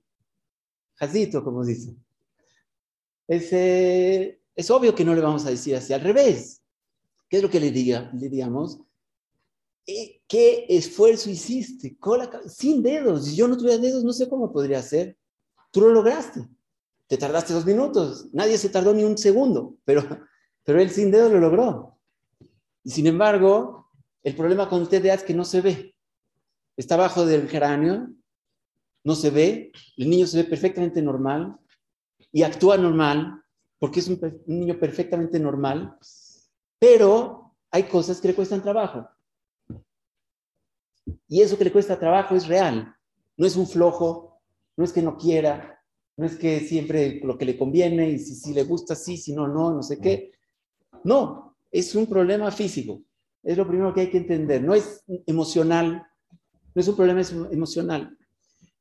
Jazito, 0.95 1.43
como 1.43 1.65
dice. 1.65 1.95
Es, 3.29 3.53
es 4.55 4.71
obvio 4.71 4.95
que 4.95 5.05
no 5.05 5.15
le 5.15 5.21
vamos 5.21 5.47
a 5.47 5.51
decir 5.51 5.75
así, 5.77 5.93
al 5.93 6.01
revés. 6.01 6.63
¿Qué 7.29 7.39
es 7.39 7.43
lo 7.43 7.51
que 7.51 7.61
le, 7.61 7.71
diga, 7.71 8.11
le 8.15 8.29
digamos? 8.29 8.79
Eh, 9.87 10.21
¿Qué 10.29 10.67
esfuerzo 10.69 11.31
hiciste? 11.31 11.97
sin 12.47 12.83
dedos. 12.83 13.27
Si 13.27 13.37
yo 13.37 13.49
no 13.49 13.57
tuviera 13.57 13.79
dedos, 13.79 14.05
no 14.05 14.13
sé 14.13 14.29
cómo 14.29 14.53
podría 14.53 14.79
hacer. 14.79 15.17
Tú 15.71 15.81
lo 15.81 15.89
lograste. 15.89 16.47
Te 17.07 17.17
tardaste 17.17 17.53
dos 17.53 17.67
minutos. 17.67 18.29
Nadie 18.33 18.59
se 18.59 18.69
tardó 18.69 18.95
ni 18.95 19.05
un 19.05 19.19
segundo, 19.19 19.77
pero, 19.85 20.03
pero 20.63 20.81
él 20.81 20.91
sin 20.91 21.11
dedos 21.11 21.33
lo 21.33 21.41
logró. 21.41 21.99
Y 22.85 22.91
sin 22.91 23.07
embargo, 23.07 23.91
el 24.23 24.37
problema 24.37 24.69
con 24.69 24.89
TDA 24.89 25.15
es 25.15 25.23
que 25.23 25.35
no 25.35 25.45
se 25.45 25.61
ve. 25.61 25.95
Está 26.77 26.95
abajo 26.95 27.27
del 27.27 27.49
cráneo 27.49 28.09
no 29.05 29.15
se 29.15 29.31
ve, 29.31 29.73
el 29.97 30.11
niño 30.11 30.27
se 30.27 30.39
ve 30.39 30.45
perfectamente 30.45 31.03
normal 31.03 31.57
y 32.31 32.43
actúa 32.43 32.77
normal 32.77 33.43
porque 33.79 34.01
es 34.01 34.09
un, 34.09 34.21
niño 34.47 34.79
perfectamente 34.79 35.41
normal, 35.41 35.99
pero 36.79 37.55
hay 37.71 37.85
cosas 37.85 38.21
que 38.21 38.29
le 38.29 38.35
cuestan 38.35 38.63
trabajo. 38.63 39.09
Y 41.27 41.41
eso 41.41 41.59
que 41.59 41.65
le 41.65 41.73
cuesta 41.73 41.99
trabajo 41.99 42.37
es 42.37 42.47
real, 42.47 42.95
no 43.37 43.47
es 43.47 43.57
un 43.57 43.67
flojo, 43.67 44.41
no 44.77 44.85
es 44.85 44.93
que 44.93 45.03
no 45.03 45.17
quiera, 45.17 45.83
no 46.17 46.27
es 46.27 46.37
que 46.37 46.61
siempre 46.61 47.21
lo 47.25 47.37
que 47.37 47.45
le 47.45 47.59
conviene 47.59 48.11
y 48.11 48.19
si, 48.19 48.37
si 48.37 48.55
le 48.55 48.63
gusta 48.63 48.95
sí, 48.95 49.17
si 49.17 49.35
no, 49.35 49.49
no, 49.49 49.73
no 49.73 49.83
sé 49.83 49.99
qué. 49.99 50.31
No, 51.05 51.57
es 51.71 51.95
un 51.95 52.07
problema 52.07 52.51
físico. 52.51 53.03
Es 53.43 53.57
lo 53.57 53.67
primero 53.67 53.93
que 53.93 54.03
hay 54.03 54.11
que 54.11 54.19
entender. 54.19 54.63
No 54.63 54.75
es 54.75 55.05
emocional, 55.27 56.07
no 56.75 56.81
es 56.81 56.87
un 56.87 56.95
problema 56.95 57.23
emocional. 57.51 58.17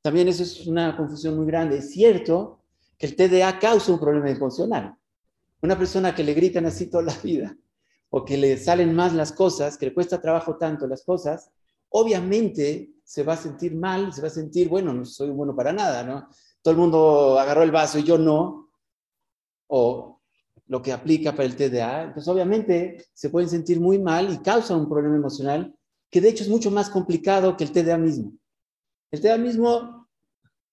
También 0.02 0.28
eso 0.28 0.44
es 0.44 0.66
una 0.68 0.96
confusión 0.98 1.36
muy 1.38 1.46
grande. 1.46 1.78
Es 1.78 1.92
cierto 1.92 2.60
que 2.98 3.08
el 3.08 3.16
TDA 3.16 3.60
causa 3.60 3.92
un 3.92 4.00
problema 4.00 4.30
emocional. 4.30 4.96
Una 5.62 5.78
persona 5.78 6.16
que 6.16 6.24
le 6.24 6.34
gritan 6.34 6.66
así 6.66 6.88
toda 6.88 7.04
la 7.04 7.18
vida 7.24 7.56
o 8.10 8.26
que 8.26 8.38
le 8.38 8.58
salen 8.58 8.94
más 8.94 9.14
las 9.14 9.32
cosas, 9.32 9.78
que 9.78 9.88
le 9.88 9.94
cuesta 9.94 10.22
trabajo 10.22 10.58
tanto 10.58 10.86
las 10.88 11.04
cosas, 11.04 11.52
obviamente 11.90 12.92
se 13.04 13.24
va 13.24 13.34
a 13.34 13.38
sentir 13.38 13.76
mal, 13.76 14.12
se 14.14 14.22
va 14.22 14.28
a 14.28 14.32
sentir, 14.32 14.70
bueno, 14.70 14.94
no 14.94 15.06
soy 15.06 15.30
bueno 15.30 15.56
para 15.56 15.72
nada, 15.72 16.04
¿no? 16.04 16.28
Todo 16.62 16.74
el 16.74 16.80
mundo 16.80 17.40
agarró 17.40 17.64
el 17.64 17.72
vaso 17.72 18.00
y 18.00 18.04
yo 18.04 18.18
no. 18.18 18.70
O 19.68 20.22
lo 20.68 20.82
que 20.82 20.94
aplica 20.94 21.32
para 21.32 21.46
el 21.46 21.56
TDA. 21.56 22.04
Entonces, 22.04 22.28
obviamente, 22.28 23.06
se 23.14 23.30
pueden 23.30 23.50
sentir 23.50 23.80
muy 23.80 24.00
mal 24.00 24.32
y 24.34 24.38
causa 24.40 24.76
un 24.76 24.88
problema 24.88 25.16
emocional 25.18 25.76
que 26.10 26.22
de 26.22 26.30
hecho 26.30 26.44
es 26.44 26.50
mucho 26.50 26.72
más 26.72 26.90
complicado 26.90 27.56
que 27.58 27.64
el 27.64 27.72
TDA 27.72 27.98
mismo. 27.98 28.34
El 29.12 29.42
mismo 29.42 30.10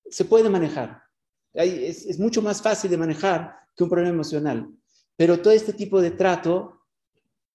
se 0.08 0.24
puede 0.24 0.48
manejar. 0.48 1.02
Es, 1.52 2.18
mucho 2.18 2.40
más 2.40 2.62
fácil 2.62 2.90
de 2.90 2.96
manejar 2.96 3.56
que 3.76 3.84
un 3.84 3.90
problema 3.90 4.14
emocional. 4.14 4.70
Pero 5.16 5.40
todo 5.40 5.52
este 5.52 5.72
tipo 5.72 6.00
de 6.00 6.12
trato 6.12 6.82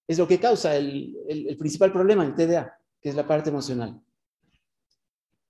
es 0.08 0.18
lo 0.18 0.28
que 0.28 0.40
causa 0.40 0.76
el, 0.76 1.16
el 1.28 1.58
principal 1.58 1.92
problema 1.92 2.26
del 2.26 2.36
TDA, 2.36 2.78
que 3.02 3.10
es 3.10 3.16
la 3.16 3.26
parte 3.26 3.50
emocional. 3.50 4.02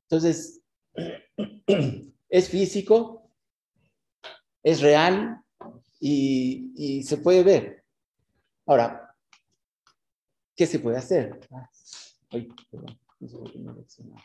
Entonces, 0.04 0.62
es 2.30 2.50
físico, 2.50 3.32
es 4.62 4.82
real 4.82 5.44
y, 6.00 7.04
se 7.04 7.18
puede 7.18 7.44
ver. 7.44 7.84
Ahora, 8.66 9.16
¿qué 10.56 10.66
se 10.66 10.80
puede 10.80 10.98
hacer? 10.98 11.40
Ay, 12.30 12.50
perdón, 12.70 13.00
no 13.20 13.74
no 13.74 14.16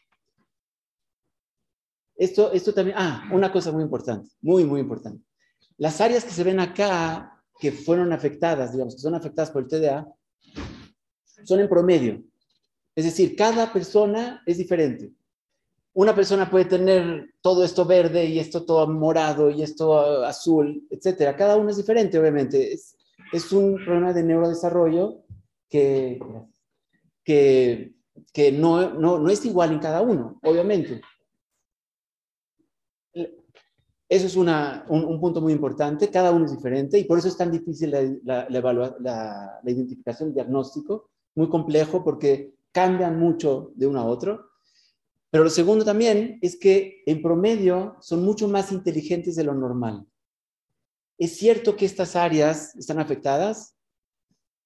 esto, 2.19 2.53
esto 2.53 2.75
también, 2.75 2.97
ah, 2.99 3.29
una 3.33 3.53
cosa 3.53 3.71
muy 3.71 3.83
importante, 3.83 4.29
muy, 4.43 4.65
muy 4.65 4.81
importante. 4.81 5.25
Las 5.77 6.01
áreas 6.01 6.25
que 6.25 6.33
se 6.33 6.43
ven 6.43 6.59
acá, 6.59 7.41
que 7.61 7.71
fueron 7.71 8.13
afectadas, 8.13 8.73
digamos, 8.73 8.97
que 8.97 9.01
son 9.01 9.15
afectadas 9.15 9.53
por 9.53 9.63
el 9.63 9.69
TDA, 9.69 10.07
son 11.45 11.61
en 11.61 11.69
promedio. 11.69 12.23
Es 12.97 13.05
decir, 13.05 13.37
cada 13.37 13.73
persona 13.73 14.43
es 14.45 14.59
diferente. 14.59 15.13
Una 15.95 16.13
persona 16.13 16.51
puede 16.51 16.65
tener 16.65 17.35
todo 17.41 17.65
esto 17.65 17.85
verde 17.85 18.25
y 18.25 18.41
esto 18.41 18.65
todo 18.65 18.89
morado 18.89 19.51
y 19.51 19.63
esto 19.63 20.25
azul, 20.25 20.87
etcétera. 20.91 21.37
Cada 21.37 21.57
uno 21.57 21.71
es 21.71 21.77
diferente, 21.77 22.19
obviamente. 22.19 22.73
Es, 22.73 22.97
es 23.33 23.53
un 23.53 23.77
problema 23.77 24.13
de 24.13 24.25
neurodesarrollo 24.25 25.23
que, 25.69 26.19
que, 27.23 27.95
que 28.33 28.51
no, 28.51 28.95
no, 28.95 29.21
no 29.21 29.31
es 29.31 29.45
igual 29.45 29.73
en 29.73 29.79
cada 29.79 30.03
uno, 30.03 30.41
obviamente. 30.43 31.01
Eso 34.09 34.27
es 34.27 34.37
un, 34.37 35.21
punto 35.21 35.43
muy 35.43 35.53
importante, 35.53 36.09
cada 36.09 36.33
uno 36.33 36.47
es 36.47 36.53
diferente 36.53 36.99
y 36.99 37.05
por 37.05 37.19
eso 37.19 37.29
es 37.29 37.37
tan 37.37 37.51
difícil 37.51 37.91
la, 38.25 38.49
la, 38.49 39.61
identificación, 39.65 40.31
el 40.31 40.35
diagnóstico, 40.35 41.11
muy 41.35 41.51
complejo 41.51 42.03
porque 42.03 42.55
cambian 42.73 43.19
mucho 43.19 43.73
de 43.75 43.87
uno 43.87 44.01
a 44.01 44.07
otro. 44.07 44.47
Pero 45.31 45.45
lo 45.45 45.51
segundo 45.51 45.85
también 45.85 46.39
es 46.41 46.57
que 46.57 47.03
en 47.05 47.21
promedio 47.21 47.97
son 48.01 48.25
mucho 48.25 48.49
más 48.49 48.73
inteligentes 48.73 49.37
de 49.37 49.45
lo 49.45 49.55
normal. 49.55 50.07
es 51.19 51.37
cierto 51.37 51.77
que 51.77 51.85
estas 51.85 52.17
áreas 52.17 52.75
están 52.77 53.01
afectadas, 53.01 53.75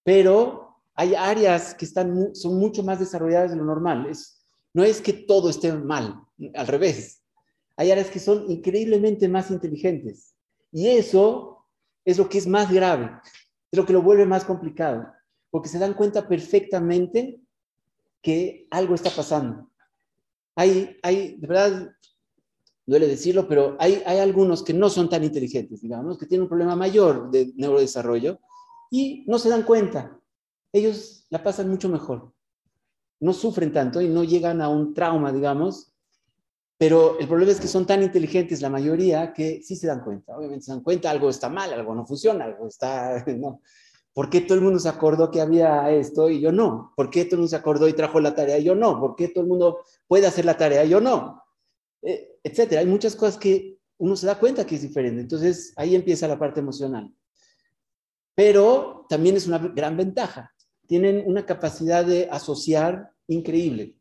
pero 0.05 0.77
hay 0.95 1.15
áreas 1.17 1.75
que 1.75 1.85
están, 1.85 2.33
son 2.35 2.59
mucho 2.59 2.85
más 2.85 3.01
desarrolladas 3.01 3.51
de 3.51 3.57
lo 3.57 3.65
normal. 3.65 4.07
Es, 4.07 4.47
no 4.73 4.85
es 4.85 5.01
que 5.01 5.13
todo 5.13 5.51
esté 5.51 5.73
mal, 5.73 6.23
al 6.55 6.67
revés. 6.69 7.22
Hay 7.77 7.91
áreas 7.91 8.11
que 8.11 8.19
son 8.19 8.51
increíblemente 8.51 9.29
más 9.29 9.51
inteligentes. 9.51 10.35
Y 10.71 10.89
eso 10.89 11.67
es 12.05 12.19
lo 12.19 12.29
que 12.29 12.39
es 12.39 12.47
más 12.47 12.73
grave, 12.73 13.11
es 13.71 13.79
lo 13.79 13.87
que 13.87 13.93
lo 13.93 14.03
vuelve 14.03 14.27
más 14.27 14.45
complicado, 14.45 15.07
porque 15.51 15.69
se 15.69 15.79
dan 15.79 15.95
cuenta 15.95 16.27
perfectamente 16.27 17.41
que 18.21 18.67
algo 18.71 18.95
está 18.95 19.11
pasando. 19.11 19.71
Hay, 20.57 20.99
hay 21.03 21.37
de 21.37 21.47
verdad, 21.47 21.93
duele 22.87 23.07
decirlo, 23.07 23.49
pero 23.49 23.77
hay, 23.79 24.03
hay 24.07 24.19
algunos 24.19 24.63
que 24.63 24.75
no 24.75 24.89
son 24.91 25.09
tan 25.09 25.25
inteligentes, 25.25 25.81
digamos, 25.81 26.19
que 26.19 26.27
tienen 26.27 26.43
un 26.43 26.49
problema 26.49 26.77
mayor 26.77 27.31
de 27.31 27.53
neurodesarrollo 27.57 28.39
y 28.91 29.25
no 29.27 29.39
se 29.39 29.49
dan 29.49 29.63
cuenta. 29.63 30.19
Ellos 30.73 31.27
la 31.31 31.43
pasan 31.43 31.69
mucho 31.69 31.89
mejor. 31.89 32.33
No 33.21 33.33
sufren 33.33 33.73
tanto 33.73 34.01
y 34.01 34.09
no 34.09 34.25
llegan 34.25 34.61
a 34.61 34.69
un 34.69 34.95
trauma, 34.95 35.33
digamos, 35.33 35.92
pero 36.83 37.17
el 37.21 37.29
problema 37.29 37.53
es 37.53 37.61
que 37.61 37.69
son 37.69 37.87
tan 37.87 38.03
inteligentes 38.03 38.61
la 38.61 38.69
mayoría 38.69 39.33
que 39.33 39.63
sí 39.63 39.77
se 39.77 39.87
dan 39.87 40.03
cuenta. 40.03 40.37
Obviamente 40.37 40.65
se 40.65 40.73
dan 40.73 40.81
cuenta, 40.81 41.13
algo 41.13 41.31
está 41.31 41.49
mal, 41.49 41.73
algo 41.73 41.95
no 41.95 42.05
funciona, 42.05 42.45
algo 42.45 42.67
está... 42.67 43.25
No. 43.39 43.61
¿Por 44.13 44.29
qué 44.29 44.41
todo 44.41 44.57
el 44.57 44.65
mundo 44.65 44.81
se 44.81 44.89
acordó 44.89 45.31
que 45.31 45.41
había 45.41 45.89
esto 45.93 46.29
y 46.29 46.41
yo 46.41 46.51
no? 46.51 46.93
¿Por 46.97 47.09
qué 47.09 47.25
todo 47.25 47.37
el 47.37 47.43
mundo 47.43 47.51
se 47.51 47.55
acordó 47.55 47.87
y 47.87 47.93
trajo 47.93 48.19
la 48.19 48.35
tarea 48.35 48.59
y 48.59 48.65
yo 48.65 48.75
no? 48.75 48.99
¿Por 48.99 49.15
qué 49.15 49.29
todo 49.29 49.45
el 49.45 49.49
mundo 49.49 49.85
puede 50.09 50.27
hacer 50.27 50.45
la 50.45 50.57
tarea 50.57 50.85
y 50.85 50.89
yo 50.89 51.01
no? 51.01 51.45
Eh, 52.03 52.41
etcétera. 52.43 52.81
Hay 52.81 52.89
muchas 52.89 53.15
cosas 53.15 53.39
que 53.39 53.79
uno 53.99 54.17
se 54.17 54.27
da 54.27 54.41
cuenta 54.41 54.67
que 54.67 54.75
es 54.75 54.83
diferente. 54.83 55.21
Entonces 55.21 55.73
ahí 55.77 55.95
empieza 55.95 56.27
la 56.27 56.37
parte 56.37 56.59
emocional. 56.59 57.15
Pero 58.35 59.07
también 59.09 59.37
es 59.37 59.47
una 59.47 59.59
gran 59.59 59.97
ventaja. 59.97 60.53
Tienen 60.89 61.23
una 61.27 61.47
capacidad 61.47 62.05
de 62.05 62.29
asociar 62.29 63.13
increíble. 63.29 63.95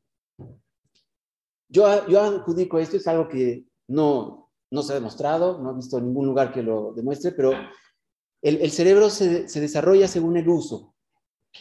Yo, 1.72 2.08
yo 2.08 2.22
adjudico 2.22 2.80
esto, 2.80 2.98
es 2.98 3.08
algo 3.08 3.30
que 3.30 3.66
no, 3.88 4.52
no 4.70 4.84
se 4.84 4.92
ha 4.92 4.96
demostrado, 4.96 5.58
no 5.58 5.72
he 5.72 5.76
visto 5.76 6.00
ningún 6.02 6.26
lugar 6.26 6.52
que 6.54 6.62
lo 6.62 6.92
demuestre, 6.94 7.32
pero 7.32 7.54
el, 8.42 8.58
el 8.58 8.72
cerebro 8.72 9.10
se, 9.10 9.48
se, 9.48 9.62
desarrolla 9.62 10.08
según 10.10 10.36
el 10.36 10.50
uso. 10.50 10.94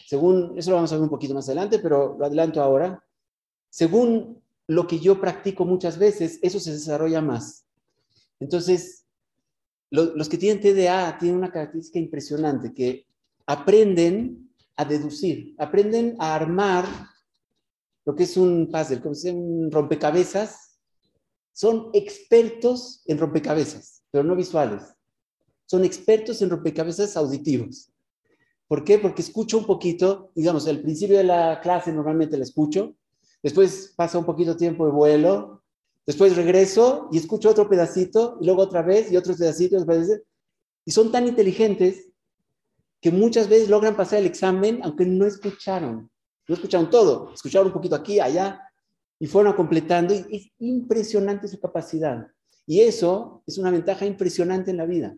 Según, 0.05 0.57
eso 0.57 0.71
lo 0.71 0.75
vamos 0.75 0.91
a 0.91 0.95
ver 0.95 1.03
un 1.03 1.09
poquito 1.09 1.33
más 1.33 1.47
adelante, 1.47 1.79
pero 1.79 2.17
lo 2.19 2.25
adelanto 2.25 2.61
ahora. 2.61 3.01
Según 3.69 4.41
lo 4.67 4.85
que 4.85 4.99
yo 4.99 5.19
practico 5.19 5.63
muchas 5.63 5.97
veces, 5.97 6.39
eso 6.41 6.59
se 6.59 6.73
desarrolla 6.73 7.21
más. 7.21 7.65
Entonces, 8.41 9.05
lo, 9.91 10.15
los 10.15 10.27
que 10.27 10.37
tienen 10.37 10.61
TDA 10.61 11.17
tienen 11.17 11.37
una 11.37 11.51
característica 11.51 11.99
impresionante, 11.99 12.73
que 12.73 13.05
aprenden 13.45 14.49
a 14.75 14.83
deducir, 14.83 15.55
aprenden 15.57 16.17
a 16.19 16.35
armar 16.35 16.85
lo 18.05 18.15
que 18.15 18.23
es 18.23 18.37
un 18.37 18.69
puzzle, 18.71 19.01
como 19.01 19.15
si 19.15 19.29
un 19.29 19.71
rompecabezas. 19.71 20.79
Son 21.53 21.89
expertos 21.93 23.03
en 23.05 23.17
rompecabezas, 23.17 24.03
pero 24.09 24.23
no 24.23 24.35
visuales. 24.35 24.83
Son 25.65 25.83
expertos 25.83 26.41
en 26.41 26.49
rompecabezas 26.49 27.15
auditivos. 27.17 27.91
¿Por 28.67 28.83
qué? 28.85 28.99
Porque 28.99 29.21
escucho 29.21 29.57
un 29.57 29.65
poquito, 29.65 30.31
digamos, 30.33 30.65
al 30.67 30.81
principio 30.81 31.17
de 31.17 31.25
la 31.25 31.59
clase 31.61 31.91
normalmente 31.91 32.37
la 32.37 32.43
escucho, 32.43 32.95
después 33.43 33.93
pasa 33.97 34.17
un 34.17 34.25
poquito 34.25 34.55
tiempo 34.55 34.85
de 34.85 34.93
vuelo, 34.93 35.61
después 36.05 36.37
regreso 36.37 37.09
y 37.11 37.17
escucho 37.17 37.49
otro 37.49 37.67
pedacito, 37.67 38.37
y 38.39 38.45
luego 38.45 38.61
otra 38.61 38.81
vez, 38.81 39.11
y 39.11 39.17
otros 39.17 39.37
pedacitos, 39.37 39.85
y 40.85 40.91
son 40.91 41.11
tan 41.11 41.27
inteligentes 41.27 42.07
que 43.01 43.11
muchas 43.11 43.49
veces 43.49 43.69
logran 43.69 43.97
pasar 43.97 44.19
el 44.19 44.25
examen 44.25 44.79
aunque 44.83 45.05
no 45.05 45.25
escucharon, 45.25 46.09
no 46.47 46.55
escucharon 46.55 46.89
todo, 46.89 47.31
escucharon 47.33 47.67
un 47.67 47.73
poquito 47.73 47.95
aquí, 47.95 48.19
allá, 48.19 48.61
y 49.19 49.27
fueron 49.27 49.53
completando, 49.53 50.13
y 50.13 50.35
es 50.35 50.51
impresionante 50.59 51.47
su 51.47 51.59
capacidad. 51.59 52.27
Y 52.65 52.81
eso 52.81 53.43
es 53.45 53.57
una 53.57 53.71
ventaja 53.71 54.05
impresionante 54.05 54.71
en 54.71 54.77
la 54.77 54.85
vida, 54.85 55.15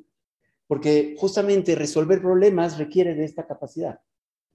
porque 0.68 1.16
justamente 1.18 1.76
resolver 1.76 2.22
problemas 2.22 2.78
requiere 2.78 3.16
de 3.16 3.26
esta 3.26 3.48
capacidad. 3.48 4.00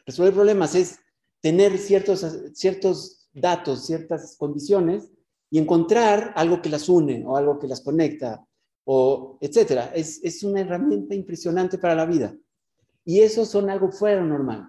Resolver 0.04 0.34
problemas 0.34 0.74
es 0.74 0.98
tener 1.40 1.78
ciertos, 1.78 2.26
ciertos 2.54 3.28
datos, 3.32 3.86
ciertas 3.86 4.36
condiciones 4.36 5.10
y 5.50 5.58
encontrar 5.58 6.32
algo 6.36 6.60
que 6.60 6.68
las 6.68 6.88
une 6.88 7.24
o 7.26 7.36
algo 7.36 7.58
que 7.58 7.68
las 7.68 7.80
conecta 7.80 8.44
o 8.84 9.38
etcétera. 9.40 9.92
Es, 9.94 10.20
es 10.22 10.42
una 10.42 10.60
herramienta 10.60 11.14
impresionante 11.14 11.78
para 11.78 11.94
la 11.94 12.06
vida. 12.06 12.34
Y 13.04 13.20
eso 13.20 13.44
son 13.44 13.70
algo 13.70 13.90
fuera 13.90 14.22
normal. 14.22 14.68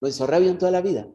Lo 0.00 0.08
desarrollan 0.08 0.58
toda 0.58 0.70
la 0.70 0.82
vida. 0.82 1.08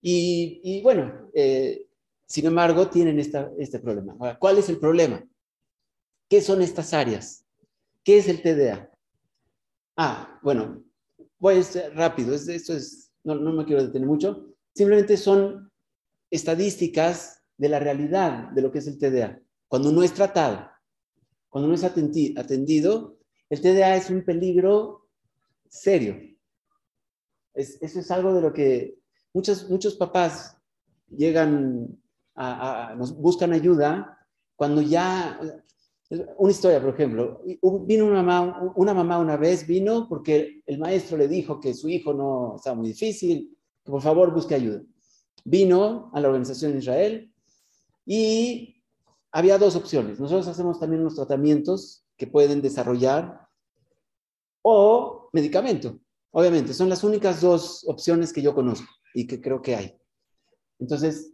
Y, 0.00 0.80
bueno, 0.82 1.30
eh, 1.34 1.86
sin 2.26 2.46
embargo, 2.46 2.88
tienen 2.88 3.18
este 3.18 3.78
problema. 3.80 4.14
Ahora, 4.18 4.38
¿cuál 4.38 4.58
es 4.58 4.68
el 4.68 4.78
problema? 4.78 5.24
¿Qué 6.28 6.40
son 6.40 6.62
estas 6.62 6.92
áreas? 6.92 7.44
¿Qué 8.04 8.18
es 8.18 8.28
el 8.28 8.42
TDA? 8.42 8.90
Ah, 9.96 10.38
bueno, 10.42 10.84
voy 11.38 11.56
a 11.56 11.62
ser 11.62 11.94
rápido. 11.94 12.34
Esto 12.34 12.74
es, 12.74 13.10
no, 13.24 13.34
no 13.34 13.52
me 13.52 13.64
quiero 13.64 13.82
detener 13.84 14.06
mucho. 14.06 14.54
Simplemente 14.74 15.16
son 15.16 15.72
estadísticas 16.30 17.42
de 17.56 17.68
la 17.68 17.78
realidad 17.78 18.50
de 18.50 18.62
lo 18.62 18.70
que 18.70 18.78
es 18.78 18.86
el 18.86 18.98
TDA. 18.98 19.40
Cuando 19.66 19.90
no 19.90 20.02
es 20.02 20.14
tratado, 20.14 20.70
cuando 21.48 21.68
no 21.68 21.74
es 21.74 21.84
atendido, 21.84 23.18
el 23.50 23.60
TDA 23.60 23.96
es 23.96 24.10
un 24.10 24.24
peligro 24.24 25.08
serio. 25.68 26.16
Eso 27.54 28.00
es 28.00 28.10
algo 28.10 28.34
de 28.34 28.40
lo 28.40 28.52
que 28.52 28.98
muchos, 29.32 29.68
muchos 29.68 29.96
papás 29.96 30.56
llegan 31.08 31.98
a, 32.34 32.94
nos 32.96 33.16
buscan 33.16 33.52
ayuda 33.52 34.18
cuando 34.56 34.82
ya 34.82 35.40
una 36.38 36.50
historia, 36.50 36.80
por 36.80 36.94
ejemplo, 36.94 37.42
vino 37.82 38.06
una 38.06 38.22
mamá, 38.22 38.72
una 38.76 38.94
mamá 38.94 39.18
una 39.18 39.36
vez, 39.36 39.66
vino 39.66 40.08
porque 40.08 40.62
el 40.66 40.78
maestro 40.78 41.18
le 41.18 41.28
dijo 41.28 41.60
que 41.60 41.74
su 41.74 41.88
hijo 41.88 42.14
no 42.14 42.54
estaba 42.56 42.76
muy 42.76 42.88
difícil, 42.88 43.56
por 43.84 44.00
favor 44.00 44.32
busque 44.32 44.54
ayuda. 44.54 44.82
Vino 45.44 46.10
a 46.14 46.20
la 46.20 46.28
organización 46.28 46.78
Israel 46.78 47.30
y 48.06 48.82
había 49.30 49.58
dos 49.58 49.76
opciones. 49.76 50.18
Nosotros 50.18 50.48
hacemos 50.48 50.80
también 50.80 51.02
unos 51.02 51.14
tratamientos 51.14 52.04
que 52.16 52.26
pueden 52.26 52.62
desarrollar 52.62 53.46
o 54.62 55.28
medicamento. 55.32 55.98
Obviamente, 56.30 56.74
son 56.74 56.88
las 56.88 57.04
únicas 57.04 57.40
dos 57.40 57.84
opciones 57.86 58.32
que 58.32 58.42
yo 58.42 58.54
conozco 58.54 58.88
y 59.14 59.26
que 59.26 59.40
creo 59.40 59.62
que 59.62 59.76
hay. 59.76 59.98
Entonces, 60.78 61.32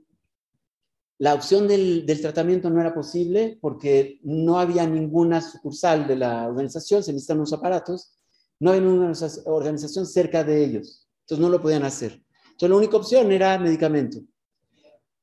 la 1.18 1.34
opción 1.34 1.68
del, 1.68 2.04
tratamiento 2.20 2.70
no 2.70 2.80
era 2.80 2.94
posible 2.94 3.58
porque 3.60 4.18
no 4.22 4.58
había 4.58 4.86
ninguna 4.86 5.40
sucursal 5.40 6.06
de 6.08 6.16
la 6.16 6.48
organización, 6.48 7.02
se 7.02 7.12
necesitan 7.12 7.38
unos 7.38 7.52
aparatos, 7.52 8.14
no 8.58 8.70
había 8.70 8.82
ninguna 8.82 9.12
organización 9.46 10.06
cerca 10.06 10.42
de 10.42 10.64
ellos, 10.64 11.06
entonces 11.20 11.42
no 11.42 11.50
lo 11.50 11.62
podían 11.62 11.84
hacer. 11.84 12.20
Entonces, 12.44 12.68
la 12.68 12.76
única 12.76 12.96
opción 12.96 13.30
era 13.32 13.58
medicamento. 13.58 14.20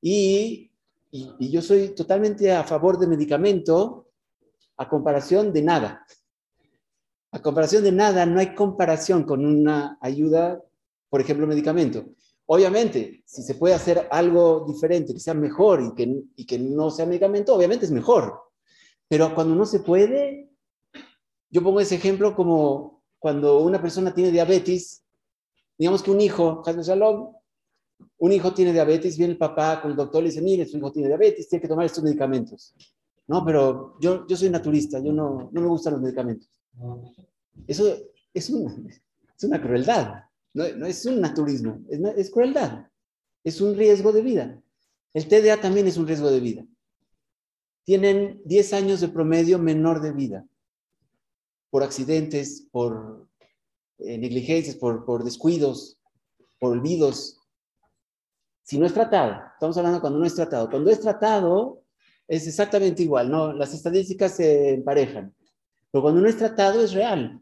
Y, 0.01 0.69
yo 1.12 1.62
soy 1.62 1.89
totalmente 1.89 2.53
a 2.53 2.63
favor 2.63 2.97
de 2.97 3.05
medicamento 3.05 4.07
a 4.77 4.88
comparación 4.88 5.51
de 5.51 5.62
nada. 5.62 6.05
A 7.32 7.41
comparación 7.41 7.84
de 7.84 7.91
nada, 7.91 8.26
no 8.26 8.39
hay 8.39 8.54
comparación 8.56 9.24
con 9.24 9.46
una 9.46 9.98
ayuda, 10.02 10.62
por 11.10 11.22
ejemplo, 11.22 11.48
medicamento. 11.48 12.06
Obviamente, 12.46 13.24
si 13.26 13.44
se 13.44 13.56
puede 13.56 13.74
hacer 13.74 14.08
algo 14.12 14.65
diferente, 14.67 15.13
que 15.13 15.20
sea 15.20 15.34
mejor 15.34 15.82
y 15.82 15.96
que, 15.96 16.24
y 16.36 16.46
que 16.46 16.60
no 16.60 16.89
sea 16.91 17.06
medicamento, 17.06 17.56
obviamente 17.56 17.86
es 17.86 17.91
mejor. 17.91 18.39
Pero 19.08 19.34
cuando 19.34 19.56
no 19.56 19.65
se 19.65 19.80
puede, 19.80 20.50
yo 21.50 21.63
pongo 21.63 21.80
ese 21.80 21.96
ejemplo 21.96 22.36
como 22.36 23.04
cuando 23.20 23.60
una 23.60 23.82
persona 23.82 24.13
tiene 24.13 24.32
diabetes 24.32 25.02
Digamos 25.82 26.04
que 26.04 26.12
un 26.12 26.22
hijo, 26.22 26.62
Shalom, 26.63 27.34
un 28.20 28.32
hijo 28.32 28.54
tiene 28.54 28.72
diabetes, 28.72 29.17
viene 29.17 29.34
el 29.34 29.39
papá 29.39 29.82
con 29.82 29.89
el 29.89 29.98
doctor 29.98 30.22
y 30.22 30.28
dice, 30.28 30.39
mire, 30.39 30.63
su 30.67 30.78
hijo 30.78 30.91
tiene 30.91 31.08
diabetes, 31.08 31.50
tiene 31.50 31.60
que 31.60 31.67
tomar 31.67 31.88
estos 31.88 32.04
medicamentos. 32.04 32.76
No, 33.26 33.44
pero 33.44 33.96
yo, 34.00 34.28
yo 34.28 34.38
soy 34.38 34.52
naturista, 34.52 35.00
yo 35.00 35.12
no, 35.12 35.50
no 35.52 35.60
me 35.60 35.65
gustan 35.65 35.94
los 35.94 36.04
medicamentos. 36.04 36.48
Eso 37.67 37.97
es 38.34 38.49
una, 38.49 38.89
es 39.38 39.43
una 39.43 39.62
crueldad, 39.62 40.23
no, 40.53 40.67
no, 40.75 40.86
es 40.86 41.05
un 41.05 41.21
naturismo, 41.21 41.79
es, 41.89 42.29
crueldad, 42.29 42.88
es 43.43 43.62
un 43.62 43.75
riesgo 43.75 44.12
de 44.12 44.21
vida. 44.21 44.62
El 45.13 45.27
TDA 45.27 45.60
también 45.60 45.88
es 45.88 45.97
un 45.97 46.07
riesgo 46.07 46.29
de 46.31 46.39
vida. 46.39 46.65
Tienen 47.84 48.41
10 48.45 48.73
años 48.73 49.01
de 49.01 49.10
promedio 49.10 49.60
menor 49.60 50.01
de 50.01 50.12
vida 50.12 50.45
por 51.69 51.84
accidentes, 51.84 52.67
por 52.71 53.27
eh, 53.99 54.17
negligencias, 54.17 54.75
por, 54.75 55.05
por 55.05 55.23
descuidos, 55.23 55.97
por 56.60 56.73
olvidos. 56.73 57.39
Si 58.63 58.77
no 58.77 58.86
es 58.86 58.93
tratado, 58.93 59.41
estamos 59.53 59.77
hablando 59.77 60.01
cuando 60.01 60.19
no 60.19 60.25
es 60.25 60.36
tratado. 60.36 60.69
Cuando 60.69 60.91
es 60.91 60.99
tratado, 60.99 61.84
es 62.27 62.47
exactamente 62.47 63.03
igual, 63.03 63.29
¿no? 63.29 63.53
Las 63.53 63.73
estadísticas 63.73 64.36
se 64.36 64.73
emparejan. 64.73 65.34
Pero 65.91 66.01
cuando 66.01 66.21
no 66.21 66.27
es 66.27 66.38
tratado 66.38 66.82
es 66.82 66.93
real. 66.93 67.39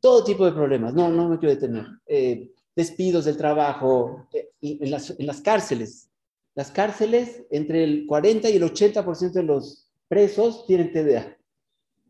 Todo 0.00 0.24
tipo 0.24 0.44
de 0.44 0.52
problemas. 0.52 0.94
No, 0.94 1.08
no 1.10 1.28
me 1.28 1.38
quiero 1.38 1.54
detener. 1.54 1.86
Eh, 2.06 2.52
despidos 2.74 3.24
del 3.24 3.36
trabajo, 3.36 4.28
eh, 4.32 4.50
en, 4.60 4.90
las, 4.90 5.10
en 5.10 5.26
las 5.26 5.40
cárceles. 5.40 6.08
Las 6.54 6.70
cárceles, 6.70 7.44
entre 7.50 7.84
el 7.84 8.06
40 8.06 8.50
y 8.50 8.56
el 8.56 8.62
80% 8.62 9.32
de 9.32 9.42
los 9.42 9.88
presos 10.06 10.66
tienen 10.66 10.92
TDA. 10.92 11.36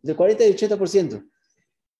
Del 0.02 0.16
40 0.16 0.44
y 0.44 0.48
el 0.48 0.56
80%. 0.56 1.28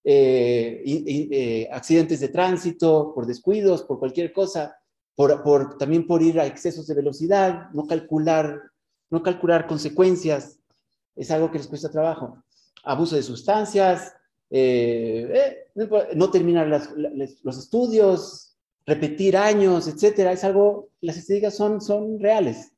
Eh, 0.05 0.83
eh, 0.87 1.68
accidentes 1.70 2.20
de 2.20 2.29
tránsito, 2.29 3.12
por 3.14 3.27
descuidos, 3.27 3.83
por 3.83 3.98
cualquier 3.98 4.33
cosa, 4.33 4.79
por, 5.14 5.42
por, 5.42 5.77
también 5.77 6.07
por 6.07 6.22
ir 6.22 6.40
a 6.40 6.46
excesos 6.46 6.87
de 6.87 6.94
velocidad, 6.94 7.70
no 7.72 7.87
calcular, 7.87 8.62
no 9.11 9.22
calcular 9.22 9.66
consecuencias, 9.66 10.59
es 11.16 11.31
algo 11.31 11.51
que 11.51 11.59
les 11.59 11.66
cuesta 11.66 11.90
trabajo. 11.90 12.42
Abuso 12.88 13.16
de 13.16 13.22
sustancias, 13.22 14.14
eh, 14.51 15.66
no 16.14 16.31
terminar 16.31 16.66
los 16.66 17.59
estudios, 17.59 18.57
repetir 18.87 19.37
años, 19.37 19.87
etcétera, 19.88 20.33
es 20.33 20.42
algo, 20.44 20.88
las 21.01 21.16
estadísticas 21.16 21.57
son, 21.57 22.18
reales. 22.18 22.72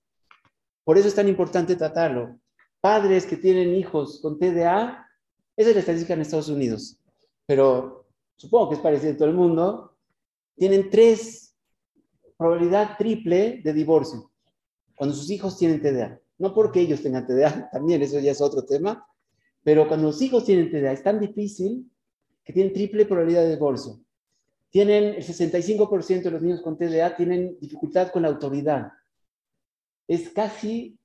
Por 0.85 0.99
eso 0.99 1.09
es 1.09 1.15
tan 1.15 1.29
importante 1.29 1.77
tratarlo. 1.77 2.39
Padres 2.81 3.27
que 3.27 3.37
tienen 3.37 3.75
hijos 3.75 4.21
con 4.21 4.39
TDA, 4.39 5.07
esa 5.57 5.69
es 5.69 5.75
la 5.75 5.81
estadística 5.81 6.15
en 6.15 6.23
Estados 6.23 6.49
Unidos 6.49 7.01
pero 7.51 8.07
supongo 8.37 8.69
que 8.69 8.75
es 8.77 8.81
parecido 8.81 9.11
en 9.11 9.17
todo 9.17 9.29
el 9.29 9.35
mundo, 9.35 9.97
tienen 10.55 10.89
tres, 10.89 11.57
probabilidad 12.37 12.97
triple 12.97 13.61
de 13.65 13.73
divorcio 13.73 14.31
cuando 14.95 15.17
sus 15.17 15.29
hijos 15.31 15.59
tienen 15.59 15.83
TDA. 15.83 16.21
No 16.39 16.55
porque 16.55 16.81
ellos 16.81 17.03
tengan 17.03 17.27
TDA, 17.27 17.69
también 17.73 18.01
eso 18.03 18.21
ya 18.21 18.31
es 18.31 18.41
otro 18.41 18.65
tema, 18.65 19.05
pero 19.63 19.87
cuando 19.89 20.09
los 20.09 20.23
hijos 20.23 20.45
tienen 20.45 20.71
TDA 20.71 20.93
es 20.93 21.03
tan 21.03 21.21
difícil 21.21 21.91
que 22.45 22.53
tienen 22.53 22.73
triple 22.73 23.05
probabilidad 23.05 23.43
de 23.43 23.51
divorcio. 23.51 24.01
Tienen 24.71 25.15
el 25.15 25.25
65% 25.25 26.23
de 26.23 26.31
los 26.31 26.43
niños 26.43 26.63
con 26.63 26.79
TDA 26.79 27.17
tienen 27.17 27.59
dificultad 27.61 28.11
con 28.11 28.23
la 28.23 28.29
autoridad. 28.29 28.93
Es 30.07 30.31
casi, 30.31 30.99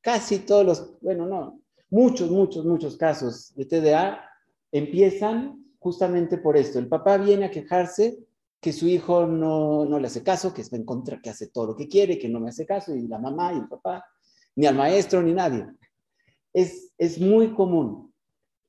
casi 0.00 0.40
todos 0.40 0.64
los, 0.64 1.00
bueno, 1.00 1.26
no, 1.26 1.60
muchos, 1.90 2.30
muchos, 2.30 2.64
muchos 2.64 2.96
casos 2.96 3.54
de 3.54 3.66
TDA 3.66 4.24
empiezan 4.70 5.62
justamente 5.78 6.38
por 6.38 6.56
esto. 6.56 6.78
El 6.78 6.88
papá 6.88 7.18
viene 7.18 7.46
a 7.46 7.50
quejarse 7.50 8.18
que 8.60 8.72
su 8.72 8.86
hijo 8.86 9.26
no, 9.26 9.84
no 9.84 9.98
le 9.98 10.06
hace 10.06 10.22
caso, 10.22 10.54
que 10.54 10.62
está 10.62 10.76
en 10.76 10.84
contra, 10.84 11.20
que 11.20 11.30
hace 11.30 11.48
todo 11.48 11.66
lo 11.66 11.76
que 11.76 11.88
quiere, 11.88 12.18
que 12.18 12.28
no 12.28 12.38
me 12.38 12.50
hace 12.50 12.64
caso, 12.64 12.94
y 12.94 13.08
la 13.08 13.18
mamá 13.18 13.52
y 13.52 13.58
el 13.58 13.68
papá, 13.68 14.04
ni 14.54 14.66
al 14.66 14.76
maestro, 14.76 15.20
ni 15.20 15.34
nadie. 15.34 15.66
Es, 16.52 16.92
es 16.98 17.18
muy 17.18 17.54
común. 17.54 18.12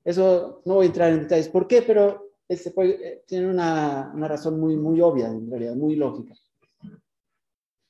Eso 0.03 0.61
no 0.65 0.75
voy 0.75 0.85
a 0.85 0.87
entrar 0.87 1.11
en 1.11 1.21
detalles 1.21 1.49
por 1.49 1.67
qué, 1.67 1.81
pero 1.81 2.33
este 2.47 2.73
tiene 3.25 3.49
una, 3.49 4.11
una, 4.13 4.27
razón 4.27 4.59
muy, 4.59 4.75
muy 4.75 4.99
obvia, 5.01 5.27
en 5.27 5.49
realidad, 5.49 5.75
muy 5.75 5.95
lógica. 5.95 6.35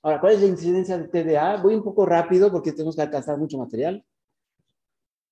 Ahora, 0.04 0.20
¿cuál 0.20 0.34
es 0.34 0.42
la 0.42 0.48
incidencia 0.48 0.98
de 0.98 1.08
TDA? 1.08 1.62
Voy 1.62 1.76
un 1.76 1.84
poco 1.84 2.06
rápido 2.06 2.52
porque 2.52 2.72
tenemos 2.72 2.96
que 2.96 3.02
alcanzar 3.02 3.38
mucho 3.38 3.58
material. 3.58 4.06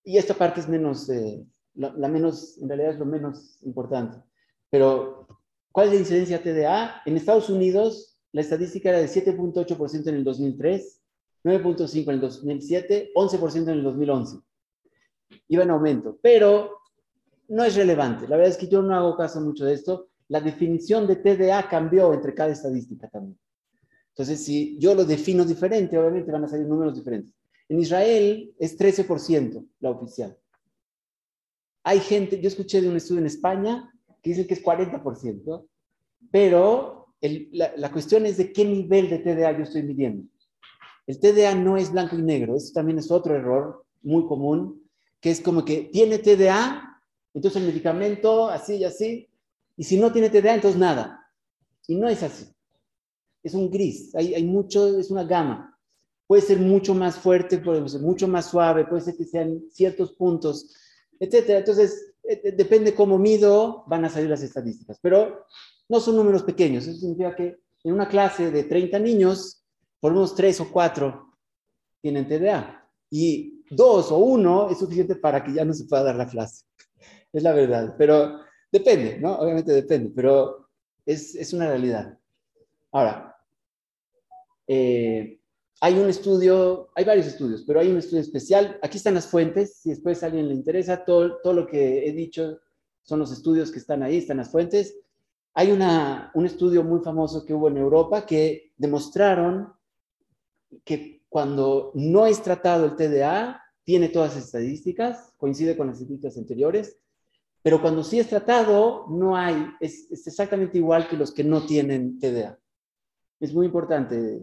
Y 0.03 0.17
esta 0.17 0.33
parte 0.33 0.61
es 0.61 0.67
menos, 0.67 1.07
eh, 1.09 1.45
la, 1.75 2.07
menos, 2.07 2.57
en 2.57 2.67
realidad 2.69 2.93
es 2.93 2.99
lo 2.99 3.05
menos 3.05 3.61
importante. 3.63 4.17
Pero, 4.69 5.27
¿cuál 5.71 5.87
es 5.87 5.93
la 5.93 5.99
incidencia 5.99 6.41
TDA? 6.41 7.01
En 7.05 7.17
Estados 7.17 7.49
Unidos, 7.49 8.17
la 8.31 8.41
estadística 8.41 8.89
era 8.89 8.99
de 8.99 9.07
7.8% 9.07 10.07
en 10.07 10.15
el 10.15 10.23
2003, 10.23 11.01
9.5% 11.43 12.03
en 12.03 12.09
el 12.09 12.21
2007, 12.21 13.11
11% 13.13 13.55
en 13.63 13.69
el 13.69 13.83
2011. 13.83 14.37
Iba 15.47 15.63
en 15.63 15.71
aumento, 15.71 16.17
pero 16.21 16.79
no 17.49 17.63
es 17.63 17.75
relevante. 17.75 18.27
La 18.27 18.37
verdad 18.37 18.51
es 18.51 18.57
que 18.57 18.67
yo 18.67 18.81
no 18.81 18.95
hago 18.95 19.17
caso 19.17 19.41
mucho 19.41 19.65
de 19.65 19.73
esto. 19.73 20.07
La 20.29 20.39
definición 20.39 21.07
de 21.07 21.17
TDA 21.17 21.67
cambió 21.67 22.13
entre 22.13 22.33
cada 22.33 22.51
estadística 22.51 23.09
también. 23.09 23.37
Entonces, 24.09 24.43
si 24.43 24.77
yo 24.79 24.93
lo 24.93 25.05
defino 25.05 25.45
diferente, 25.45 25.97
obviamente 25.97 26.31
van 26.31 26.43
a 26.43 26.47
salir 26.47 26.67
números 26.67 26.95
diferentes. 26.95 27.33
En 27.69 27.79
Israel 27.79 28.53
es 28.59 28.77
13% 28.77 29.65
la 29.79 29.89
oficial. 29.91 30.37
Hay 31.83 31.99
gente, 31.99 32.39
yo 32.39 32.47
escuché 32.47 32.81
de 32.81 32.89
un 32.89 32.97
estudio 32.97 33.21
en 33.21 33.27
España 33.27 33.91
que 34.21 34.31
dice 34.31 34.45
que 34.45 34.53
es 34.53 34.63
40%, 34.63 35.65
pero 36.29 37.07
la, 37.51 37.91
cuestión 37.91 38.25
es 38.25 38.37
de 38.37 38.51
qué 38.51 38.65
nivel 38.65 39.09
de 39.09 39.19
TDA 39.19 39.57
yo 39.57 39.63
estoy 39.63 39.83
midiendo. 39.83 40.23
El 41.07 41.19
TDA 41.19 41.55
no 41.55 41.77
es 41.77 41.91
blanco 41.91 42.15
y 42.15 42.21
negro, 42.21 42.55
eso 42.55 42.71
también 42.73 42.99
es 42.99 43.11
otro 43.11 43.35
error 43.35 43.85
muy 44.01 44.25
común, 44.27 44.80
que 45.21 45.31
es 45.31 45.39
como 45.39 45.63
que 45.63 45.89
tiene 45.93 46.17
TDA, 46.17 47.01
entonces 47.33 47.61
el 47.61 47.67
medicamento 47.67 48.49
así 48.49 48.75
y 48.75 48.83
así, 48.83 49.29
y 49.77 49.83
si 49.85 49.97
no 49.97 50.11
tiene 50.11 50.29
TDA, 50.29 50.55
entonces 50.55 50.79
nada. 50.79 51.31
Y 51.87 51.95
no 51.95 52.09
es 52.09 52.21
así. 52.23 52.45
Es 53.43 53.53
un 53.53 53.71
gris, 53.71 54.13
hay, 54.15 54.33
hay 54.33 54.43
mucho, 54.43 54.99
es 54.99 55.09
una 55.09 55.23
gama. 55.23 55.79
Puede 56.27 56.41
ser 56.41 56.59
mucho 56.59 56.93
más 56.93 57.17
fuerte, 57.17 57.59
puede 57.59 57.87
ser 57.87 58.01
mucho 58.01 58.27
más 58.27 58.47
suave, 58.47 58.85
puede 58.85 59.01
ser 59.01 59.15
que 59.15 59.25
sean 59.25 59.63
ciertos 59.71 60.13
puntos 60.13 60.75
etcétera. 61.21 61.59
Entonces, 61.59 62.13
eh, 62.23 62.41
eh, 62.43 62.51
depende 62.51 62.95
cómo 62.95 63.17
mido, 63.17 63.83
van 63.87 64.03
a 64.03 64.09
salir 64.09 64.29
las 64.29 64.41
estadísticas. 64.41 64.99
Pero 65.01 65.45
no 65.87 65.99
son 65.99 66.15
números 66.17 66.43
pequeños. 66.43 66.87
Eso 66.87 66.99
significa 66.99 67.35
que 67.35 67.59
en 67.83 67.93
una 67.93 68.09
clase 68.09 68.51
de 68.51 68.63
30 68.63 68.99
niños, 68.99 69.63
por 69.99 70.11
unos 70.11 70.35
3 70.35 70.61
o 70.61 70.71
4 70.71 71.37
tienen 72.01 72.27
TDA. 72.27 72.89
Y 73.11 73.60
dos 73.71 74.11
o 74.11 74.17
uno 74.17 74.69
es 74.69 74.77
suficiente 74.77 75.15
para 75.15 75.43
que 75.43 75.53
ya 75.53 75.65
no 75.65 75.73
se 75.73 75.85
pueda 75.85 76.03
dar 76.03 76.15
la 76.15 76.27
clase. 76.27 76.65
Es 77.33 77.41
la 77.41 77.53
verdad. 77.53 77.95
Pero 77.97 78.41
depende, 78.71 79.17
¿no? 79.19 79.37
Obviamente 79.39 79.71
depende, 79.71 80.11
pero 80.13 80.69
es, 81.05 81.33
es 81.35 81.53
una 81.53 81.67
realidad. 81.67 82.17
Ahora, 82.91 83.35
eh, 84.67 85.39
hay 85.79 85.97
un 85.97 86.09
estudio, 86.09 86.91
hay 86.95 87.05
varios 87.05 87.27
estudios, 87.27 87.63
pero 87.65 87.79
hay 87.79 87.89
un 87.89 87.97
estudio 87.97 88.21
especial. 88.21 88.77
Aquí 88.83 88.97
están 88.97 89.15
las 89.15 89.27
fuentes, 89.27 89.77
si 89.77 89.89
después 89.89 90.21
a 90.21 90.27
alguien 90.27 90.47
le 90.47 90.53
interesa, 90.53 91.03
todo, 91.03 91.39
todo 91.41 91.53
lo 91.53 91.67
que 91.67 92.07
he 92.07 92.11
dicho 92.11 92.59
son 93.01 93.19
los 93.19 93.31
estudios 93.31 93.71
que 93.71 93.79
están 93.79 94.03
ahí, 94.03 94.17
están 94.17 94.37
las 94.37 94.51
fuentes. 94.51 94.95
Hay 95.53 95.71
una, 95.71 96.31
un 96.35 96.45
estudio 96.45 96.83
muy 96.83 97.01
famoso 97.01 97.45
que 97.45 97.53
hubo 97.53 97.67
en 97.67 97.77
Europa 97.77 98.25
que 98.25 98.73
demostraron 98.77 99.73
que 100.85 101.20
cuando 101.31 101.93
no 101.95 102.25
es 102.25 102.43
tratado 102.43 102.83
el 102.83 102.97
TDA, 102.97 103.63
tiene 103.85 104.09
todas 104.09 104.35
las 104.35 104.43
estadísticas, 104.43 105.31
coincide 105.37 105.77
con 105.77 105.87
las 105.87 105.95
estadísticas 105.95 106.37
anteriores, 106.37 106.97
pero 107.63 107.81
cuando 107.81 108.03
sí 108.03 108.19
es 108.19 108.27
tratado, 108.27 109.05
no 109.07 109.37
hay, 109.37 109.65
es, 109.79 110.11
es 110.11 110.27
exactamente 110.27 110.77
igual 110.77 111.07
que 111.07 111.15
los 111.15 111.33
que 111.33 111.45
no 111.45 111.65
tienen 111.65 112.19
TDA. 112.19 112.59
Es 113.39 113.53
muy 113.53 113.67
importante 113.67 114.41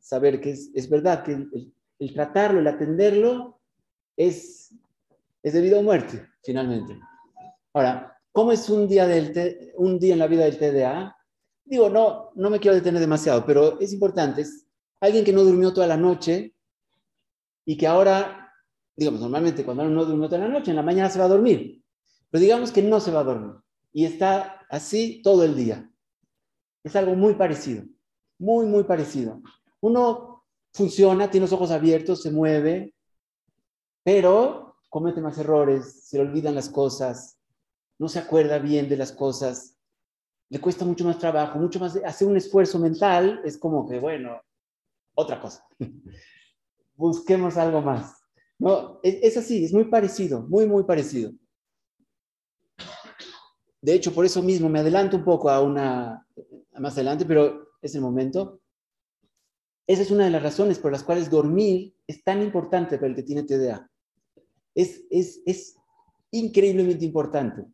saber 0.00 0.40
que 0.40 0.52
es, 0.52 0.70
es 0.74 0.88
verdad 0.88 1.22
que 1.22 1.32
el, 1.98 2.14
tratarlo, 2.14 2.60
el 2.60 2.66
atenderlo, 2.66 3.60
es, 4.16 4.74
es 5.42 5.52
de 5.52 5.60
vida 5.60 5.78
o 5.78 5.82
muerte, 5.82 6.26
finalmente. 6.42 6.98
Ahora, 7.74 8.18
¿cómo 8.32 8.52
es 8.52 8.70
un 8.70 8.88
día, 8.88 9.06
del 9.06 9.74
un 9.76 9.98
día 9.98 10.14
en 10.14 10.20
la 10.20 10.28
vida 10.28 10.44
del 10.44 10.56
TDA? 10.56 11.14
Digo, 11.62 11.90
no, 11.90 12.30
no 12.36 12.48
me 12.48 12.58
quiero 12.58 12.74
detener 12.74 13.00
demasiado, 13.00 13.44
pero 13.44 13.78
es 13.80 13.92
importante. 13.92 14.40
Es 14.40 14.65
alguien 15.00 15.24
que 15.24 15.32
no 15.32 15.42
durmió 15.42 15.72
toda 15.72 15.86
la 15.86 15.96
noche 15.96 16.54
y 17.64 17.76
que 17.76 17.86
ahora, 17.86 18.52
digamos, 18.96 19.20
normalmente 19.20 19.64
cuando 19.64 19.84
uno 19.84 19.92
no 19.92 20.04
durmió 20.04 20.28
toda 20.28 20.42
la 20.42 20.48
noche, 20.48 20.70
en 20.70 20.76
la 20.76 20.82
mañana 20.82 21.10
se 21.10 21.18
va 21.18 21.26
a 21.26 21.28
dormir. 21.28 21.82
Pero 22.30 22.42
digamos 22.42 22.72
que 22.72 22.82
no 22.82 23.00
se 23.00 23.10
va 23.10 23.20
a 23.20 23.24
dormir 23.24 23.56
y 23.92 24.04
está 24.04 24.66
así 24.68 25.22
todo 25.22 25.44
el 25.44 25.56
día. 25.56 25.90
Es 26.84 26.94
algo 26.96 27.14
muy 27.14 27.34
parecido, 27.34 27.84
muy, 28.38 28.66
muy 28.66 28.84
parecido. 28.84 29.40
Uno 29.80 30.44
funciona, 30.72 31.30
tiene 31.30 31.46
los 31.46 31.52
ojos 31.52 31.70
abiertos, 31.70 32.22
se 32.22 32.30
mueve, 32.30 32.94
pero 34.02 34.76
comete 34.90 35.20
más 35.20 35.38
errores, 35.38 36.06
se 36.08 36.18
le 36.18 36.24
olvidan 36.24 36.54
las 36.54 36.68
cosas, 36.68 37.38
no 37.98 38.08
se 38.08 38.18
acuerda 38.18 38.58
bien 38.58 38.88
de 38.88 38.96
las 38.96 39.12
cosas, 39.12 39.76
le 40.48 40.60
cuesta 40.60 40.84
mucho 40.84 41.04
más 41.04 41.18
trabajo, 41.18 41.58
mucho 41.58 41.80
más, 41.80 41.96
hacer 41.96 42.28
un 42.28 42.36
esfuerzo 42.36 42.78
mental 42.78 43.40
es 43.44 43.58
como 43.58 43.88
que, 43.88 43.98
bueno, 43.98 44.40
otra 45.16 45.40
cosa. 45.40 45.66
Busquemos 46.94 47.56
algo 47.56 47.82
más. 47.82 48.22
No, 48.58 49.00
es, 49.02 49.18
es, 49.22 49.36
así, 49.36 49.64
es 49.64 49.72
muy 49.72 49.84
parecido, 49.84 50.42
muy, 50.42 50.66
muy 50.66 50.84
parecido. 50.84 51.32
De 53.82 53.94
hecho, 53.94 54.12
por 54.14 54.24
eso 54.24 54.42
mismo 54.42 54.68
me 54.68 54.80
adelanto 54.80 55.16
un 55.16 55.24
poco 55.24 55.50
a 55.50 55.60
una, 55.60 56.26
más 56.78 56.94
adelante, 56.94 57.24
pero 57.24 57.68
es 57.82 57.94
el 57.94 58.00
momento. 58.00 58.60
Esa 59.86 60.02
es 60.02 60.10
una 60.10 60.24
de 60.24 60.30
las 60.30 60.42
razones 60.42 60.78
por 60.78 60.90
las 60.90 61.04
cuales 61.04 61.30
dormir 61.30 61.94
es 62.06 62.24
tan 62.24 62.42
importante 62.42 62.96
para 62.96 63.08
el 63.08 63.14
que 63.14 63.22
tiene 63.22 63.44
TDA. 63.44 63.90
Es, 64.74 65.04
es, 65.10 65.42
es 65.46 65.76
increíblemente 66.30 67.04
importante. 67.04 67.64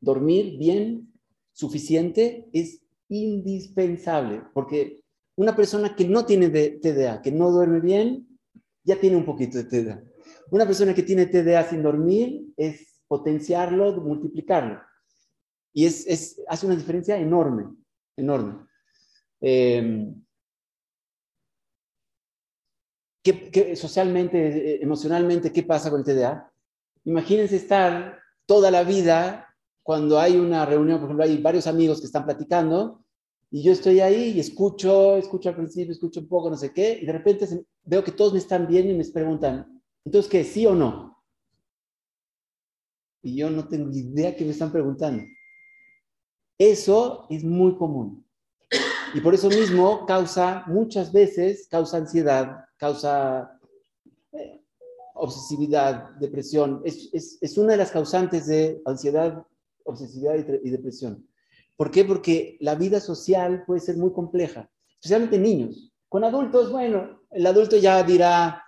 Dormir 0.00 0.56
bien, 0.58 1.12
suficiente, 1.52 2.48
es 2.52 2.82
indispensable, 3.08 4.42
porque 4.54 5.04
una 5.36 5.54
persona 5.54 5.94
que 5.94 6.06
no 6.06 6.24
tiene 6.24 6.48
TDA, 6.48 7.22
que 7.22 7.30
no 7.30 7.50
duerme 7.50 7.80
bien, 7.80 8.26
ya 8.82 8.98
tiene 8.98 9.16
un 9.16 9.24
poquito 9.24 9.58
de 9.58 9.64
TDA. 9.64 10.02
Una 10.50 10.66
persona 10.66 10.94
que 10.94 11.02
tiene 11.02 11.26
TDA 11.26 11.64
sin 11.64 11.82
dormir 11.82 12.46
es 12.56 13.00
potenciarlo, 13.06 13.92
multiplicarlo. 14.00 14.80
Y 15.72 15.84
es, 15.84 16.40
hace 16.48 16.66
una 16.66 16.76
diferencia 16.76 17.18
enorme, 17.18 17.66
enorme. 18.16 18.66
Eh, 19.40 20.14
socialmente, 23.74 24.82
emocionalmente, 24.82 25.52
qué 25.52 25.62
pasa 25.62 25.90
con 25.90 26.00
el 26.00 26.06
TDA? 26.06 26.50
Imagínense 27.04 27.56
estar 27.56 28.20
toda 28.46 28.70
la 28.70 28.84
vida 28.84 29.54
cuando 29.82 30.18
hay 30.18 30.36
una 30.36 30.64
reunión, 30.64 30.98
por 30.98 31.08
ejemplo, 31.08 31.24
hay 31.24 31.38
varios 31.38 31.66
amigos 31.66 32.00
que 32.00 32.06
están 32.06 32.24
platicando 32.24 33.04
y 33.50 33.62
yo 33.62 33.72
estoy 33.72 34.00
ahí 34.00 34.32
y 34.32 34.40
escucho, 34.40 35.16
escucho 35.16 35.48
al 35.48 35.56
principio, 35.56 35.92
escucho 35.92 36.20
un 36.20 36.28
poco, 36.28 36.50
no 36.50 36.56
sé 36.56 36.72
qué, 36.72 36.98
y 37.00 37.06
de 37.06 37.12
repente 37.12 37.48
veo 37.84 38.02
que 38.02 38.12
todos 38.12 38.32
me 38.32 38.38
están 38.38 38.66
viendo 38.66 38.92
y 38.92 38.96
me 38.96 39.04
preguntan, 39.04 39.82
entonces, 40.04 40.30
¿qué? 40.30 40.44
¿Sí 40.44 40.66
o 40.66 40.74
no? 40.74 41.22
Y 43.22 43.36
yo 43.36 43.50
no 43.50 43.66
tengo 43.66 43.90
idea 43.90 44.36
qué 44.36 44.44
me 44.44 44.52
están 44.52 44.70
preguntando. 44.70 45.24
Eso 46.58 47.26
es 47.28 47.42
muy 47.44 47.76
común. 47.76 48.24
Y 49.14 49.20
por 49.20 49.34
eso 49.34 49.48
mismo 49.48 50.06
causa, 50.06 50.64
muchas 50.66 51.12
veces, 51.12 51.66
causa 51.68 51.96
ansiedad, 51.96 52.66
causa 52.76 53.58
eh, 54.32 54.62
obsesividad, 55.14 56.10
depresión. 56.20 56.82
Es, 56.84 57.08
es, 57.12 57.38
es, 57.40 57.58
una 57.58 57.72
de 57.72 57.78
las 57.78 57.90
causantes 57.90 58.46
de 58.46 58.80
ansiedad, 58.84 59.44
obsesividad 59.84 60.36
y, 60.62 60.70
depresión. 60.70 61.26
¿Por 61.76 61.90
qué? 61.90 62.04
Porque 62.04 62.56
la 62.60 62.74
vida 62.74 63.00
social 63.00 63.64
puede 63.66 63.80
ser 63.80 63.96
muy 63.96 64.12
compleja, 64.12 64.70
especialmente 64.94 65.38
niños. 65.38 65.92
Con 66.08 66.24
adultos, 66.24 66.72
bueno, 66.72 67.20
el 67.30 67.46
adulto 67.46 67.76
ya 67.76 68.02
dirá, 68.02 68.62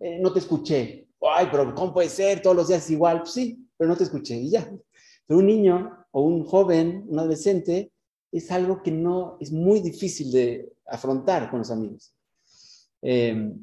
eh, 0.00 0.18
no 0.20 0.32
te 0.32 0.40
escuché. 0.40 1.08
Ay, 1.20 1.48
pero 1.50 1.74
¿cómo 1.74 1.92
puede 1.92 2.08
ser? 2.08 2.42
Todos 2.42 2.56
los 2.56 2.68
días 2.68 2.84
es 2.84 2.90
igual. 2.90 3.20
Pues 3.20 3.32
sí, 3.32 3.68
pero 3.76 3.88
no 3.88 3.96
te 3.96 4.04
escuché 4.04 4.36
y 4.36 4.50
ya. 4.50 4.68
Pero 5.26 5.40
un 5.40 5.46
niño 5.46 6.06
o 6.10 6.22
un 6.22 6.44
joven, 6.44 7.04
un 7.08 7.18
adolescente, 7.18 7.92
es 8.32 8.50
algo 8.50 8.82
que 8.82 8.90
no 8.90 9.36
es 9.40 9.52
muy 9.52 9.80
difícil 9.80 10.30
de 10.32 10.72
afrontar 10.86 11.50
con 11.50 11.60
los 11.60 11.70
amigos. 11.70 12.14
Eh, 13.02 13.54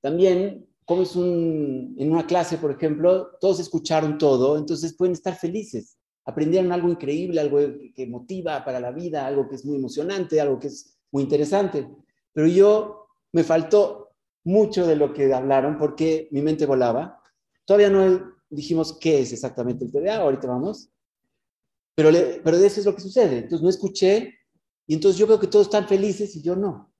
también, 0.00 0.66
como 0.84 1.02
es 1.02 1.16
un, 1.16 1.94
en 1.98 2.12
una 2.12 2.26
clase, 2.26 2.58
por 2.58 2.70
ejemplo, 2.70 3.30
todos 3.40 3.60
escucharon 3.60 4.18
todo, 4.18 4.58
entonces 4.58 4.94
pueden 4.96 5.14
estar 5.14 5.34
felices. 5.36 5.96
Aprendieron 6.26 6.72
algo 6.72 6.88
increíble, 6.88 7.40
algo 7.40 7.58
que 7.94 8.06
motiva 8.06 8.64
para 8.64 8.80
la 8.80 8.90
vida, 8.90 9.26
algo 9.26 9.48
que 9.48 9.56
es 9.56 9.64
muy 9.64 9.76
emocionante, 9.76 10.40
algo 10.40 10.58
que 10.58 10.68
es 10.68 10.96
muy 11.10 11.22
interesante. 11.22 11.88
Pero 12.32 12.46
yo 12.46 13.06
me 13.32 13.44
faltó 13.44 14.10
mucho 14.44 14.86
de 14.86 14.96
lo 14.96 15.12
que 15.12 15.32
hablaron 15.32 15.78
porque 15.78 16.28
mi 16.30 16.40
mente 16.42 16.66
volaba. 16.66 17.20
Todavía 17.64 17.90
no 17.90 18.34
dijimos 18.48 18.98
qué 18.98 19.20
es 19.20 19.32
exactamente 19.32 19.84
el 19.84 19.92
TDA, 19.92 20.16
ahorita 20.16 20.46
vamos. 20.46 20.90
Pero, 21.94 22.10
pero 22.42 22.56
eso 22.56 22.80
es 22.80 22.86
lo 22.86 22.94
que 22.94 23.02
sucede. 23.02 23.38
Entonces 23.38 23.62
no 23.62 23.68
escuché 23.68 24.34
y 24.86 24.94
entonces 24.94 25.18
yo 25.18 25.26
veo 25.26 25.40
que 25.40 25.46
todos 25.46 25.66
están 25.66 25.88
felices 25.88 26.34
y 26.36 26.42
yo 26.42 26.56
no. 26.56 26.92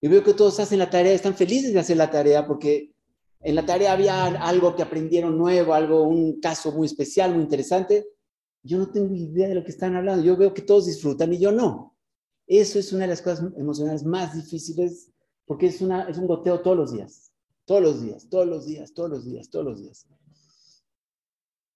Y 0.00 0.08
veo 0.08 0.22
que 0.22 0.34
todos 0.34 0.60
hacen 0.60 0.78
la 0.78 0.90
tarea, 0.90 1.12
están 1.12 1.34
felices 1.34 1.72
de 1.72 1.80
hacer 1.80 1.96
la 1.96 2.10
tarea 2.10 2.46
porque 2.46 2.94
en 3.40 3.54
la 3.54 3.66
tarea 3.66 3.92
había 3.92 4.24
algo 4.24 4.74
que 4.74 4.82
aprendieron 4.82 5.36
nuevo, 5.36 5.74
algo, 5.74 6.02
un 6.02 6.40
caso 6.40 6.72
muy 6.72 6.86
especial, 6.86 7.34
muy 7.34 7.42
interesante. 7.42 8.06
Yo 8.64 8.78
no 8.78 8.90
tengo 8.90 9.14
idea 9.14 9.48
de 9.48 9.54
lo 9.54 9.62
que 9.62 9.70
están 9.70 9.94
hablando. 9.94 10.24
Yo 10.24 10.36
veo 10.36 10.54
que 10.54 10.62
todos 10.62 10.86
disfrutan 10.86 11.32
y 11.32 11.38
yo 11.38 11.52
no. 11.52 11.94
Eso 12.46 12.78
es 12.78 12.92
una 12.92 13.02
de 13.02 13.08
las 13.08 13.22
cosas 13.22 13.52
emocionales 13.56 14.04
más 14.04 14.34
difíciles 14.34 15.10
porque 15.46 15.66
es, 15.66 15.80
una, 15.80 16.08
es 16.08 16.18
un 16.18 16.26
goteo 16.26 16.60
todos 16.60 16.76
los 16.76 16.92
días. 16.92 17.30
Todos 17.66 17.82
los 17.82 18.02
días, 18.02 18.28
todos 18.28 18.46
los 18.46 18.66
días, 18.66 18.92
todos 18.92 19.10
los 19.10 19.24
días, 19.24 19.50
todos 19.50 19.64
los 19.64 19.80
días. 19.80 20.06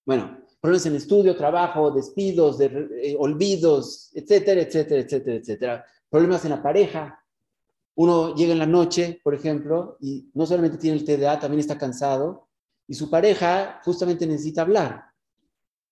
Bueno, 0.05 0.39
problemas 0.61 0.87
en 0.87 0.97
estudio, 0.97 1.37
trabajo, 1.37 1.91
despidos, 1.91 2.59
eh, 2.61 3.17
olvidos, 3.19 4.11
etcétera, 4.15 4.63
etcétera, 4.63 5.03
etcétera, 5.03 5.37
etcétera. 5.37 5.85
Problemas 6.09 6.45
en 6.45 6.51
la 6.51 6.63
pareja, 6.63 7.23
uno 7.95 8.35
llega 8.35 8.53
en 8.53 8.59
la 8.59 8.67
noche, 8.67 9.21
por 9.23 9.35
ejemplo, 9.35 9.99
y 10.01 10.31
no 10.33 10.47
solamente 10.47 10.79
tiene 10.79 10.97
el 10.97 11.05
TDA, 11.05 11.39
también 11.39 11.61
está 11.61 11.77
cansado, 11.77 12.49
y 12.87 12.95
su 12.95 13.11
pareja 13.11 13.81
justamente 13.85 14.27
necesita 14.27 14.63
hablar. 14.63 15.08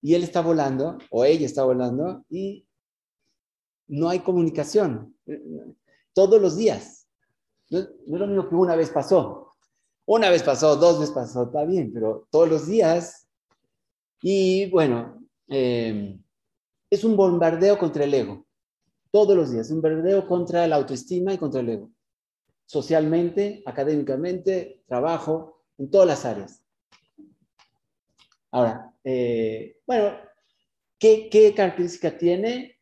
Y 0.03 0.15
él 0.15 0.23
está 0.23 0.41
volando, 0.41 0.99
o 1.11 1.25
ella 1.25 1.47
está 1.47 1.65
volando, 1.65 2.25
y 2.29 2.67
no 3.89 4.09
hay 4.09 4.21
comunicación. 4.21 5.17
Todos 6.13 6.41
los 6.41 6.57
días. 6.57 7.09
No, 7.71 7.79
es 7.81 7.89
lo 8.07 8.27
mismo 8.27 8.49
que 8.49 8.55
una 8.55 8.77
vez 8.77 8.91
pasó. 8.91 9.53
Una 10.05 10.31
vez 10.31 10.43
pasó, 10.43 10.77
dos 10.77 11.01
veces 11.01 11.15
pasó, 11.15 11.45
está 11.45 11.65
bien, 11.65 11.93
pero 11.93 12.29
todos 12.31 12.49
los 12.49 12.67
días. 12.67 13.27
Y 14.23 14.71
bueno, 14.71 15.21
eh, 15.49 16.19
es 16.89 17.05
un 17.05 17.17
bombardeo 17.17 17.77
contra 17.79 18.05
el 18.05 18.15
ego. 18.15 18.47
Todos 19.11 19.37
los 19.37 19.51
días, 19.51 19.71
un 19.71 19.81
bombardeo 19.81 20.29
contra 20.29 20.67
la 20.67 20.77
autoestima 20.77 21.33
y 21.33 21.39
contra 21.39 21.61
el 21.61 21.71
ego 21.71 21.91
socialmente, 22.67 23.63
académicamente, 23.65 24.83
trabajo, 24.87 25.63
en 25.79 25.91
todas 25.91 26.09
las 26.09 26.25
áreas. 26.25 26.63
Ahora, 28.51 28.93
eh, 29.09 29.77
bueno, 29.87 30.17
¿qué, 30.99 31.29
¿qué 31.31 31.55
característica 31.55 32.19
tiene? 32.19 32.81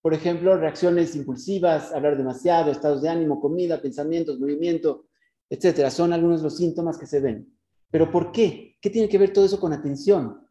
Por 0.00 0.14
ejemplo, 0.14 0.56
reacciones 0.56 1.16
impulsivas, 1.16 1.90
hablar 1.92 2.16
demasiado, 2.16 2.70
estados 2.70 3.02
de 3.02 3.08
ánimo, 3.08 3.40
comida, 3.40 3.82
pensamientos, 3.82 4.38
movimiento, 4.38 5.06
etcétera. 5.50 5.90
Son 5.90 6.12
algunos 6.12 6.38
de 6.38 6.44
los 6.44 6.56
síntomas 6.56 6.98
que 6.98 7.06
se 7.06 7.18
ven. 7.18 7.52
Pero 7.90 8.12
¿por 8.12 8.30
qué? 8.30 8.76
¿Qué 8.80 8.90
tiene 8.90 9.08
que 9.08 9.18
ver 9.18 9.32
todo 9.32 9.44
eso 9.44 9.58
con 9.58 9.72
atención? 9.72 10.48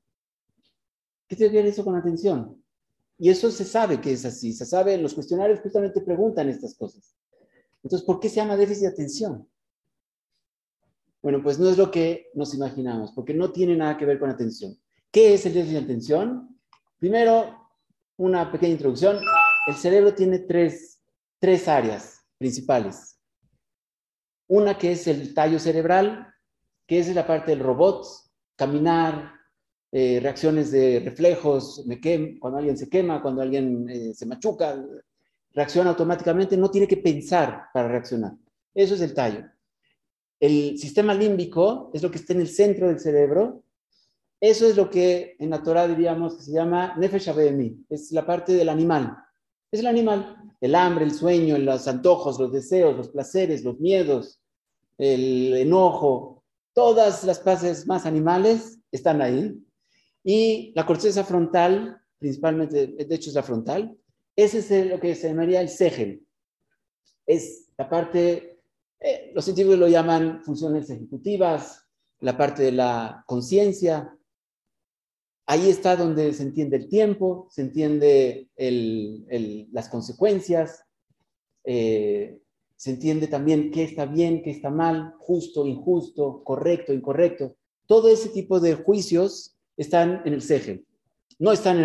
¿Qué 1.30 1.38
tiene 1.38 1.54
que 1.54 1.60
ver 1.60 1.68
eso 1.68 1.86
con 1.86 1.96
atención? 1.96 2.62
Y 3.18 3.30
eso 3.30 3.52
se 3.52 3.64
sabe 3.64 4.02
que 4.02 4.12
es 4.12 4.26
así. 4.26 4.52
Se 4.52 4.66
sabe, 4.66 4.98
los 4.98 5.14
cuestionarios 5.14 5.62
justamente 5.62 6.02
preguntan 6.02 6.50
estas 6.50 6.76
cosas. 6.76 7.16
Entonces, 7.82 8.06
¿por 8.06 8.20
qué 8.20 8.28
se 8.28 8.36
llama 8.36 8.58
déficit 8.58 8.84
de 8.84 8.90
atención? 8.90 9.48
Bueno, 11.22 11.42
pues 11.44 11.60
no 11.60 11.70
es 11.70 11.78
lo 11.78 11.92
que 11.92 12.30
nos 12.34 12.54
imaginamos, 12.54 13.12
porque 13.12 13.34
no 13.34 13.52
tiene 13.52 13.76
nada 13.76 13.98
que 13.98 14.06
ver 14.06 14.20
con 14.20 14.30
atención. 14.30 14.78
¿Qué 15.12 15.34
es 15.34 15.46
el 15.46 15.54
déficit 15.54 15.78
de 15.78 15.84
atención? 15.84 16.60
Primero, 16.98 17.70
una 18.18 18.52
pequeña 18.52 18.74
introducción. 18.74 19.20
El 19.68 19.76
cerebro 19.76 20.14
tiene 20.16 20.40
tres, 20.40 21.02
tres 21.40 21.68
áreas 21.68 22.26
principales. 22.38 23.20
Una 24.48 24.78
que 24.78 24.94
es 24.94 25.08
el 25.08 25.34
tallo 25.34 25.60
cerebral, 25.60 26.28
que 26.88 27.00
es 27.00 27.14
la 27.14 27.28
parte 27.28 27.52
del 27.52 27.60
robot, 27.60 28.06
caminar, 28.56 29.34
eh, 29.92 30.20
reacciones 30.22 30.72
de 30.72 31.02
reflejos, 31.02 31.86
me 31.86 32.00
cuando 32.40 32.58
alguien 32.58 32.78
se 32.78 32.90
quema, 32.90 33.22
cuando 33.22 33.42
alguien 33.42 33.90
eh, 33.90 34.14
se 34.14 34.26
machuca, 34.26 34.82
reacciona 35.54 35.90
automáticamente, 35.90 36.58
no 36.58 36.72
tiene 36.72 36.88
que 36.88 36.98
pensar 36.98 37.66
para 37.74 37.88
reaccionar. 37.90 38.34
Eso 38.74 38.96
es 38.96 39.02
el 39.02 39.14
tallo. 39.14 39.46
El 40.42 40.78
sistema 40.78 41.14
límbico 41.14 41.92
es 41.94 42.04
lo 42.04 42.12
que 42.12 42.18
está 42.18 42.34
en 42.34 42.42
el 42.42 42.50
centro 42.50 42.88
del 42.88 43.00
cerebro. 43.00 43.64
Eso 44.42 44.68
es 44.68 44.76
lo 44.76 44.90
que 44.90 45.36
en 45.38 45.52
la 45.52 45.62
Torah 45.62 45.88
diríamos 45.88 46.36
que 46.36 46.42
se 46.42 46.52
llama 46.52 46.96
Nefesh 46.98 47.30
Abemi, 47.30 47.86
es 47.90 48.12
la 48.12 48.26
parte 48.26 48.52
del 48.54 48.70
animal. 48.70 49.16
Es 49.72 49.80
el 49.82 49.88
animal, 49.88 50.36
el 50.60 50.74
hambre, 50.74 51.06
el 51.06 51.14
sueño, 51.14 51.58
los 51.60 51.88
antojos, 51.88 52.40
los 52.40 52.52
deseos, 52.52 52.98
los 52.98 53.10
placeres, 53.10 53.64
los 53.64 53.80
miedos, 53.80 54.42
el 54.98 55.54
enojo, 55.56 56.44
todas 56.74 57.24
las 57.24 57.42
fases 57.42 57.86
más 57.86 58.08
animales 58.08 58.80
están 58.92 59.22
ahí. 59.22 59.56
Y 60.24 60.74
la 60.76 60.88
corteza 60.88 61.24
frontal, 61.24 62.02
principalmente, 62.18 62.88
de 62.88 63.16
hecho 63.16 63.30
es 63.30 63.36
la 63.36 63.44
frontal, 63.44 63.96
ese 64.36 64.58
es 64.58 64.88
lo 64.90 65.00
que 65.00 65.14
se 65.14 65.30
llamaría 65.30 65.62
el 65.62 65.70
segel. 65.70 66.26
Es 67.28 67.68
la 67.78 67.88
parte, 67.88 68.51
eh, 69.02 69.32
los 69.34 69.44
científicos 69.44 69.80
lo 69.80 69.88
llaman 69.88 70.42
funciones 70.44 70.90
ejecutivas, 70.90 71.88
la 72.20 72.38
parte 72.38 72.64
de 72.64 72.72
la 72.72 73.24
conciencia. 73.28 74.16
Ahí 75.48 75.70
está 75.70 75.96
donde 75.96 76.34
se 76.34 76.44
entiende 76.44 76.78
el 76.78 76.88
tiempo, 76.88 77.48
se 77.50 77.64
entiende 77.64 78.48
las 79.72 79.90
consecuencias, 79.90 80.86
eh, 81.66 82.40
se 82.78 82.92
entiende 82.92 83.28
también 83.28 83.72
qué 83.72 83.84
está 83.84 84.06
bien, 84.06 84.44
qué 84.44 84.52
está 84.52 84.70
mal, 84.70 85.16
justo, 85.20 85.66
injusto, 85.66 86.44
correcto, 86.44 86.94
incorrecto. 86.94 87.56
Todo 87.88 88.08
ese 88.10 88.30
tipo 88.30 88.60
de 88.60 88.76
juicios 88.76 89.58
están 89.76 90.22
en 90.26 90.34
el 90.34 90.42
segel 90.42 90.86
no 91.42 91.52
están 91.52 91.80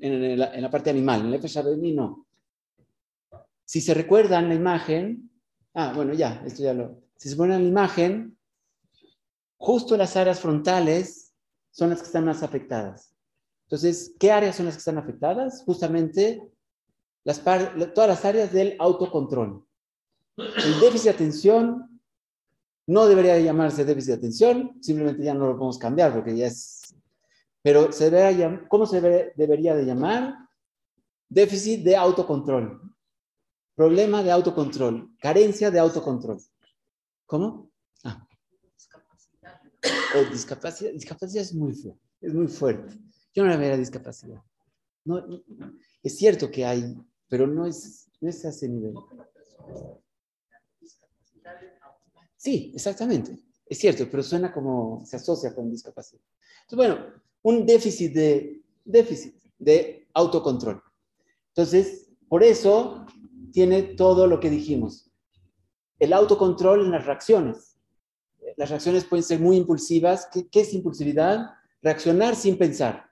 en, 0.00 0.38
la, 0.38 0.70
parte 0.70 0.88
animal, 0.88 1.20
en 1.20 1.34
el 1.34 1.40
FSHBMI 1.40 1.92
no. 1.92 2.26
Si 3.62 3.82
se 3.82 3.92
recuerdan 3.92 4.48
la 4.48 4.54
imagen, 4.54 5.30
ah, 5.74 5.92
bueno, 5.94 6.14
ya, 6.14 6.42
esto 6.46 6.62
ya 6.62 6.74
lo. 6.74 7.02
Si 7.16 7.28
se 7.28 7.36
ponen 7.36 7.62
la 7.62 7.68
imagen, 7.68 8.36
justo 9.56 9.96
las 9.96 10.16
áreas 10.16 10.40
frontales 10.40 11.32
son 11.70 11.90
las 11.90 12.00
que 12.00 12.06
están 12.06 12.24
más 12.24 12.42
afectadas. 12.42 13.14
Entonces, 13.64 14.14
¿qué 14.18 14.32
áreas 14.32 14.56
son 14.56 14.66
las 14.66 14.74
que 14.74 14.80
están 14.80 14.98
afectadas? 14.98 15.62
Justamente 15.64 16.42
las 17.24 17.42
todas 17.94 18.08
las 18.08 18.24
áreas 18.24 18.52
del 18.52 18.76
autocontrol. 18.78 19.64
El 20.36 20.80
déficit 20.80 21.04
de 21.04 21.10
atención 21.10 22.00
No 22.86 23.06
debería 23.06 23.38
llamarse 23.38 23.84
déficit 23.84 24.08
de 24.08 24.16
atención, 24.16 24.76
simplemente 24.80 25.22
ya 25.22 25.34
no 25.34 25.46
lo 25.46 25.52
podemos 25.52 25.78
cambiar 25.78 26.12
porque 26.12 26.36
ya 26.36 26.48
es... 26.48 26.94
Pero 27.62 27.90
¿cómo 28.68 28.86
se 28.86 29.00
debería 29.36 29.76
de 29.76 29.84
llamar? 29.84 30.34
Déficit 31.28 31.84
de 31.84 31.96
autocontrol. 31.96 32.91
Problema 33.74 34.22
de 34.22 34.30
autocontrol. 34.30 35.16
Carencia 35.18 35.70
de 35.70 35.78
autocontrol. 35.78 36.38
¿Cómo? 37.26 37.70
Ah. 38.04 38.26
O 40.16 40.30
discapacidad. 40.30 40.92
Discapacidad 40.92 41.42
es 41.42 41.54
muy 41.54 41.74
fuerte. 41.74 42.00
Es 42.20 42.34
muy 42.34 42.48
fuerte. 42.48 42.98
Yo 43.34 43.42
no 43.42 43.48
la 43.48 43.56
vería 43.56 43.76
discapacidad. 43.76 44.42
No, 45.04 45.24
es 46.02 46.16
cierto 46.16 46.50
que 46.50 46.64
hay, 46.64 46.94
pero 47.28 47.46
no 47.46 47.66
es, 47.66 48.08
no 48.20 48.28
es 48.28 48.44
a 48.44 48.50
ese 48.50 48.68
nivel. 48.68 48.94
Sí, 52.36 52.72
exactamente. 52.74 53.38
Es 53.66 53.78
cierto, 53.78 54.06
pero 54.10 54.22
suena 54.22 54.52
como 54.52 55.04
se 55.06 55.16
asocia 55.16 55.54
con 55.54 55.70
discapacidad. 55.70 56.22
Entonces, 56.62 56.76
bueno, 56.76 57.06
un 57.42 57.64
déficit 57.64 58.12
de, 58.12 58.62
déficit 58.84 59.34
de 59.58 60.08
autocontrol. 60.12 60.82
Entonces, 61.48 62.10
por 62.28 62.42
eso 62.42 63.06
tiene 63.52 63.82
todo 63.82 64.26
lo 64.26 64.40
que 64.40 64.50
dijimos. 64.50 65.10
El 65.98 66.12
autocontrol 66.12 66.84
en 66.84 66.90
las 66.90 67.06
reacciones. 67.06 67.78
Las 68.56 68.70
reacciones 68.70 69.04
pueden 69.04 69.22
ser 69.22 69.40
muy 69.40 69.56
impulsivas. 69.56 70.28
¿Qué, 70.32 70.60
es 70.60 70.74
impulsividad? 70.74 71.50
Reaccionar 71.80 72.34
sin 72.34 72.58
pensar. 72.58 73.08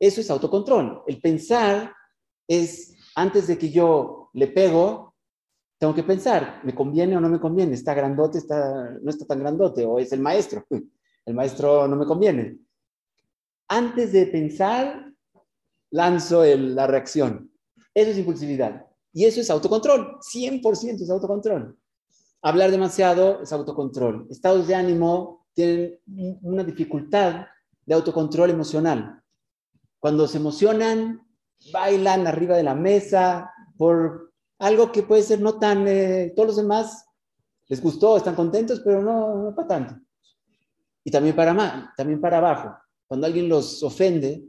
Eso 0.00 0.20
es 0.20 0.30
autocontrol. 0.30 1.02
El 1.06 1.20
pensar 1.20 1.92
es, 2.48 2.94
antes 3.14 3.46
de 3.46 3.58
que 3.58 3.70
yo 3.70 4.30
le 4.32 4.48
pego, 4.48 5.14
tengo 5.78 5.94
que 5.94 6.02
pensar, 6.02 6.60
¿me 6.64 6.74
conviene 6.74 7.16
o 7.16 7.20
no 7.20 7.28
me 7.28 7.40
conviene? 7.40 7.74
¿Está 7.74 7.92
grandote, 7.92 8.38
está, 8.38 8.90
no 9.02 9.10
está 9.10 9.26
tan 9.26 9.40
grandote? 9.40 9.84
¿O 9.84 9.98
es 9.98 10.12
el 10.12 10.20
maestro? 10.20 10.66
El 11.24 11.34
maestro 11.34 11.86
no 11.86 11.94
me 11.94 12.04
conviene. 12.04 12.58
Antes 13.68 14.12
de 14.12 14.26
pensar, 14.26 15.12
lanzo 15.92 16.44
la 16.44 16.88
reacción. 16.88 17.52
Eso 17.94 18.10
es 18.10 18.18
impulsividad. 18.18 18.86
Y 19.12 19.24
eso 19.24 19.40
es 19.40 19.50
autocontrol. 19.50 20.18
100% 20.20 21.02
es 21.02 21.10
autocontrol. 21.10 21.76
Hablar 22.40 22.70
demasiado 22.70 23.42
es 23.42 23.52
autocontrol. 23.52 24.26
Estados 24.30 24.66
de 24.66 24.74
ánimo 24.74 25.46
tienen 25.54 25.98
una 26.42 26.64
dificultad 26.64 27.46
de 27.84 27.94
autocontrol 27.94 28.50
emocional. 28.50 29.22
Cuando 29.98 30.26
se 30.26 30.38
emocionan, 30.38 31.26
bailan 31.72 32.26
arriba 32.26 32.56
de 32.56 32.62
la 32.62 32.74
mesa 32.74 33.50
por 33.76 34.32
algo 34.58 34.92
que 34.92 35.02
puede 35.02 35.22
ser 35.22 35.40
no 35.40 35.58
tan, 35.58 35.86
eh, 35.86 36.32
todos 36.34 36.48
los 36.48 36.56
demás 36.56 37.04
les 37.68 37.80
gustó, 37.80 38.16
están 38.16 38.34
contentos, 38.34 38.80
pero 38.80 39.02
no, 39.02 39.44
no 39.44 39.54
para 39.54 39.68
tanto. 39.68 39.94
Y 41.04 41.10
también 41.10 41.34
para, 41.34 41.52
más, 41.52 41.94
también 41.96 42.20
para 42.20 42.38
abajo. 42.38 42.76
Cuando 43.06 43.26
alguien 43.26 43.48
los 43.48 43.82
ofende, 43.82 44.44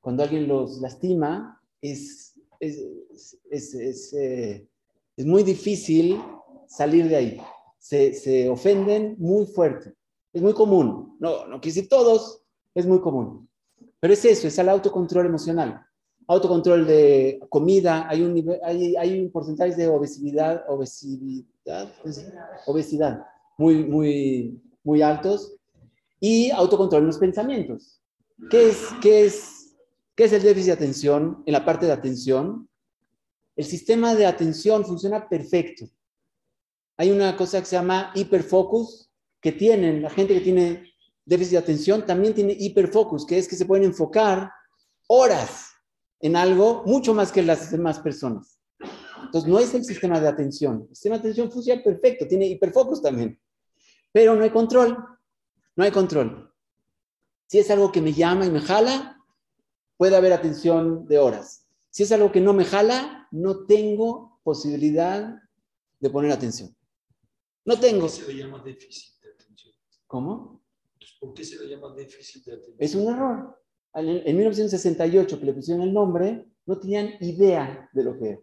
cuando 0.00 0.22
alguien 0.22 0.48
los 0.48 0.80
lastima, 0.80 1.60
es, 1.80 2.29
es, 2.60 3.38
es, 3.50 3.74
es, 3.74 4.12
eh, 4.12 4.68
es 5.16 5.26
muy 5.26 5.42
difícil 5.42 6.20
salir 6.68 7.08
de 7.08 7.16
ahí. 7.16 7.42
Se, 7.78 8.12
se, 8.12 8.48
ofenden 8.48 9.16
muy 9.18 9.46
fuerte. 9.46 9.94
Es 10.32 10.42
muy 10.42 10.52
común. 10.52 11.16
No, 11.18 11.46
no 11.46 11.60
quiero 11.60 11.74
decir 11.74 11.88
todos, 11.88 12.42
es 12.74 12.86
muy 12.86 13.00
común. 13.00 13.48
Pero 13.98 14.12
es 14.12 14.24
eso, 14.24 14.46
es 14.46 14.58
el 14.58 14.68
autocontrol 14.68 15.26
emocional 15.26 15.84
autocontrol 16.30 16.86
de 16.86 17.40
comida, 17.48 18.08
hay 18.08 18.22
un, 18.22 18.56
hay, 18.62 18.94
hay 18.94 19.18
un 19.18 19.32
porcentaje 19.32 19.74
de 19.74 19.88
obesidad, 19.88 20.62
obesidad, 20.68 21.92
obesidad 22.66 23.26
muy, 23.58 23.84
muy, 23.84 24.62
muy 24.84 25.02
altos 25.02 25.56
y 26.20 26.50
autocontrol 26.52 27.02
en 27.02 27.06
los 27.08 27.18
pensamientos. 27.18 28.00
¿Qué 28.48 28.68
es, 28.68 28.88
qué, 29.02 29.24
es, 29.24 29.59
¿Qué 30.20 30.26
es 30.26 30.34
el 30.34 30.42
déficit 30.42 30.66
de 30.66 30.72
atención 30.72 31.42
en 31.46 31.52
la 31.54 31.64
parte 31.64 31.86
de 31.86 31.92
atención? 31.92 32.68
El 33.56 33.64
sistema 33.64 34.14
de 34.14 34.26
atención 34.26 34.84
funciona 34.84 35.26
perfecto. 35.26 35.88
Hay 36.98 37.10
una 37.10 37.34
cosa 37.38 37.58
que 37.60 37.64
se 37.64 37.76
llama 37.76 38.12
hiperfocus, 38.14 39.10
que 39.40 39.52
tienen, 39.52 40.02
la 40.02 40.10
gente 40.10 40.34
que 40.34 40.42
tiene 40.42 40.92
déficit 41.24 41.52
de 41.52 41.58
atención 41.58 42.04
también 42.04 42.34
tiene 42.34 42.52
hiperfocus, 42.52 43.24
que 43.24 43.38
es 43.38 43.48
que 43.48 43.56
se 43.56 43.64
pueden 43.64 43.86
enfocar 43.86 44.50
horas 45.06 45.70
en 46.20 46.36
algo 46.36 46.82
mucho 46.84 47.14
más 47.14 47.32
que 47.32 47.42
las 47.42 47.70
demás 47.70 47.98
personas. 48.00 48.60
Entonces, 49.24 49.48
no 49.48 49.58
es 49.58 49.72
el 49.72 49.86
sistema 49.86 50.20
de 50.20 50.28
atención. 50.28 50.86
El 50.86 50.94
sistema 50.94 51.14
de 51.14 51.20
atención 51.20 51.50
funciona 51.50 51.82
perfecto, 51.82 52.28
tiene 52.28 52.44
hiperfocus 52.44 53.00
también, 53.00 53.40
pero 54.12 54.36
no 54.36 54.44
hay 54.44 54.50
control. 54.50 54.98
No 55.76 55.82
hay 55.82 55.90
control. 55.90 56.52
Si 57.46 57.58
es 57.58 57.70
algo 57.70 57.90
que 57.90 58.02
me 58.02 58.12
llama 58.12 58.44
y 58.44 58.50
me 58.50 58.60
jala, 58.60 59.16
puede 60.00 60.16
haber 60.16 60.32
atención 60.32 61.06
de 61.06 61.18
horas. 61.18 61.68
Si 61.90 62.04
es 62.04 62.10
algo 62.10 62.32
que 62.32 62.40
no 62.40 62.54
me 62.54 62.64
jala, 62.64 63.28
no 63.30 63.66
tengo 63.66 64.40
posibilidad 64.42 65.36
de 65.98 66.08
poner 66.08 66.32
atención. 66.32 66.74
No 67.66 67.78
tengo. 67.78 68.06
¿Por 68.06 68.10
qué 68.10 68.16
se 68.16 68.32
le 68.32 68.38
llama 68.38 68.62
déficit 68.64 69.20
de 69.20 69.28
atención? 69.30 69.74
¿Cómo? 70.06 70.62
¿Por 71.20 71.34
qué 71.34 71.44
se 71.44 71.58
le 71.58 71.68
llama 71.68 71.94
déficit 71.94 72.46
de 72.46 72.52
atención? 72.54 72.76
Es 72.78 72.94
un 72.94 73.12
error 73.12 73.62
en 73.92 74.36
1968 74.38 75.38
que 75.38 75.44
le 75.44 75.52
pusieron 75.52 75.82
el 75.82 75.92
nombre, 75.92 76.46
no 76.64 76.78
tenían 76.78 77.10
idea 77.20 77.90
de 77.92 78.02
lo 78.02 78.18
que 78.18 78.28
era. 78.30 78.40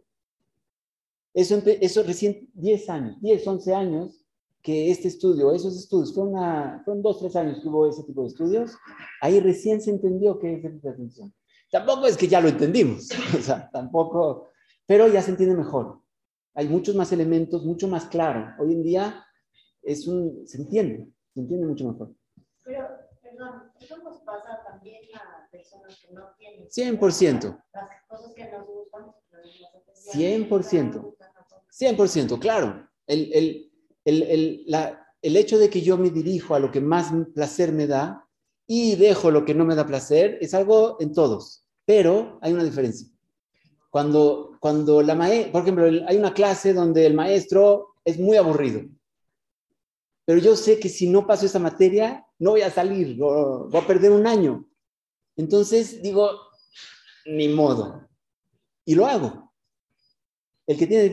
Eso, 1.33 1.59
eso 1.65 2.03
recién 2.03 2.51
10 2.53 2.89
años, 2.91 3.17
10, 3.19 3.47
11 3.47 3.73
años 3.73 4.27
que 4.61 4.91
este 4.91 5.07
estudio, 5.07 5.51
esos 5.51 5.75
estudios, 5.75 6.13
fueron, 6.13 6.35
una, 6.35 6.83
fueron 6.85 7.01
dos, 7.01 7.19
tres 7.19 7.35
años 7.35 7.59
que 7.63 7.67
hubo 7.67 7.87
ese 7.87 8.03
tipo 8.03 8.21
de 8.21 8.27
estudios, 8.27 8.77
ahí 9.21 9.39
recién 9.39 9.81
se 9.81 9.89
entendió 9.89 10.37
qué 10.37 10.53
es 10.53 10.61
déficit 10.61 10.83
de 10.83 10.89
atención. 10.91 11.33
Tampoco 11.69 12.07
es 12.07 12.17
que 12.17 12.27
ya 12.27 12.39
lo 12.39 12.47
entendimos, 12.47 13.09
o 13.37 13.41
sea, 13.41 13.69
tampoco, 13.69 14.49
pero 14.85 15.07
ya 15.07 15.21
se 15.21 15.31
entiende 15.31 15.55
mejor. 15.55 16.01
Hay 16.53 16.67
muchos 16.67 16.95
más 16.95 17.11
elementos, 17.11 17.63
mucho 17.63 17.87
más 17.87 18.05
claro. 18.05 18.55
Hoy 18.59 18.73
en 18.73 18.83
día 18.83 19.25
es 19.83 20.07
un, 20.07 20.47
se 20.47 20.57
entiende, 20.57 21.07
se 21.33 21.41
entiende 21.41 21.67
mucho 21.67 21.91
mejor. 21.91 22.15
Pero, 22.63 22.87
perdón, 23.21 23.71
eso 23.79 23.97
nos 23.97 24.21
pasa 24.21 24.63
también 24.67 25.03
a 25.15 25.47
personas 25.51 25.99
que 25.99 26.13
no 26.13 26.31
tienen. 26.37 26.67
100%. 26.67 27.63
Las 27.73 28.03
cosas 28.07 28.33
que 28.33 28.49
nos 28.49 28.65
gustan. 28.65 29.13
100%. 30.13 31.15
100%, 31.71 32.39
claro. 32.39 32.89
El, 33.05 33.31
el, 33.33 33.71
el, 34.05 34.23
el, 34.23 34.63
la, 34.67 35.07
el 35.21 35.37
hecho 35.37 35.57
de 35.57 35.69
que 35.69 35.81
yo 35.81 35.97
me 35.97 36.09
dirijo 36.09 36.55
a 36.55 36.59
lo 36.59 36.71
que 36.71 36.81
más 36.81 37.11
placer 37.33 37.71
me 37.71 37.87
da 37.87 38.26
y 38.67 38.95
dejo 38.95 39.31
lo 39.31 39.45
que 39.45 39.55
no 39.55 39.65
me 39.65 39.75
da 39.75 39.87
placer 39.87 40.37
es 40.41 40.53
algo 40.53 40.97
en 40.99 41.13
todos, 41.13 41.65
pero 41.85 42.37
hay 42.41 42.53
una 42.53 42.65
diferencia. 42.65 43.07
Cuando, 43.89 44.57
cuando 44.59 45.01
la 45.01 45.15
maestra, 45.15 45.51
por 45.53 45.61
ejemplo, 45.61 45.85
hay 46.07 46.17
una 46.17 46.33
clase 46.33 46.73
donde 46.73 47.05
el 47.05 47.13
maestro 47.13 47.95
es 48.03 48.19
muy 48.19 48.35
aburrido, 48.35 48.81
pero 50.25 50.39
yo 50.39 50.57
sé 50.57 50.77
que 50.77 50.89
si 50.89 51.09
no 51.09 51.25
paso 51.25 51.45
esa 51.45 51.57
materia, 51.57 52.25
no 52.37 52.51
voy 52.51 52.61
a 52.61 52.69
salir, 52.69 53.15
voy 53.15 53.81
a 53.81 53.87
perder 53.87 54.11
un 54.11 54.27
año. 54.27 54.69
Entonces 55.37 56.01
digo, 56.03 56.29
ni 57.25 57.47
modo. 57.47 58.05
Y 58.83 58.95
lo 58.95 59.05
hago. 59.05 59.53
El 60.65 60.77
que 60.77 60.85
tiene 60.85 61.09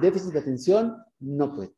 déficit 0.00 0.32
de 0.32 0.38
atención 0.38 0.96
no 1.20 1.54
puede. 1.54 1.74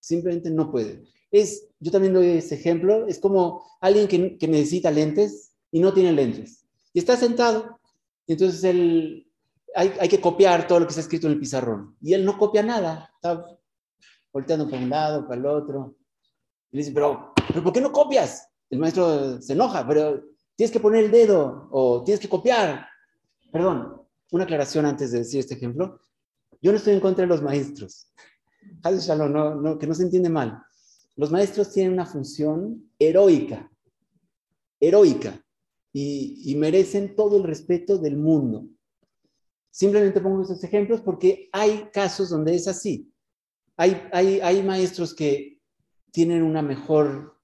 Simplemente 0.00 0.50
no 0.50 0.70
puede. 0.70 1.04
Es, 1.30 1.68
yo 1.78 1.90
también 1.90 2.14
doy 2.14 2.28
ese 2.28 2.56
ejemplo, 2.56 3.06
es 3.06 3.18
como 3.18 3.64
alguien 3.80 4.08
que, 4.08 4.48
necesita 4.48 4.90
lentes 4.90 5.52
y 5.70 5.80
no 5.80 5.92
tiene 5.92 6.12
lentes. 6.12 6.66
Y 6.92 6.98
está 6.98 7.16
sentado. 7.16 7.80
Entonces 8.26 8.64
él, 8.64 9.26
hay, 9.74 9.92
hay, 10.00 10.08
que 10.08 10.20
copiar 10.20 10.66
todo 10.66 10.80
lo 10.80 10.86
que 10.86 10.90
está 10.90 11.00
escrito 11.00 11.26
en 11.26 11.34
el 11.34 11.40
pizarrón. 11.40 11.96
Y 12.00 12.14
él 12.14 12.24
no 12.24 12.36
copia 12.36 12.62
nada. 12.62 13.10
Está 13.14 13.44
volteando 14.32 14.68
para 14.68 14.82
un 14.82 14.90
lado, 14.90 15.26
para 15.26 15.40
el 15.40 15.46
otro. 15.46 15.96
Y 16.70 16.76
le 16.76 16.82
dice, 16.82 16.92
pero, 16.92 17.32
pero 17.48 17.62
¿por 17.62 17.72
qué 17.72 17.80
no 17.80 17.92
copias? 17.92 18.48
El 18.68 18.78
maestro 18.78 19.40
se 19.40 19.52
enoja, 19.52 19.86
pero 19.86 20.22
tienes 20.54 20.70
que 20.70 20.80
poner 20.80 21.04
el 21.04 21.10
dedo 21.10 21.68
o 21.72 22.04
tienes 22.04 22.20
que 22.20 22.28
copiar. 22.28 22.86
Perdón, 23.50 24.00
una 24.30 24.44
aclaración 24.44 24.86
antes 24.86 25.10
de 25.10 25.18
decir 25.18 25.40
este 25.40 25.54
ejemplo. 25.54 26.00
Yo 26.62 26.70
no 26.70 26.78
estoy 26.78 26.94
en 26.94 27.00
contra 27.00 27.22
de 27.22 27.28
los 27.28 27.42
maestros. 27.42 28.12
No, 28.84 29.54
no, 29.54 29.78
que 29.78 29.86
no 29.86 29.94
se 29.94 30.02
entiende 30.02 30.28
mal. 30.28 30.62
Los 31.20 31.30
maestros 31.30 31.70
tienen 31.70 31.92
una 31.92 32.06
función 32.06 32.90
heroica, 32.98 33.70
heroica, 34.80 35.44
y, 35.92 36.50
y 36.50 36.54
merecen 36.54 37.14
todo 37.14 37.36
el 37.36 37.42
respeto 37.42 37.98
del 37.98 38.16
mundo. 38.16 38.66
Simplemente 39.70 40.22
pongo 40.22 40.40
estos 40.40 40.64
ejemplos 40.64 41.02
porque 41.02 41.50
hay 41.52 41.90
casos 41.92 42.30
donde 42.30 42.54
es 42.54 42.66
así. 42.68 43.12
Hay, 43.76 44.00
hay, 44.14 44.40
hay 44.40 44.62
maestros 44.62 45.14
que 45.14 45.60
tienen 46.10 46.42
una 46.42 46.62
mejor 46.62 47.36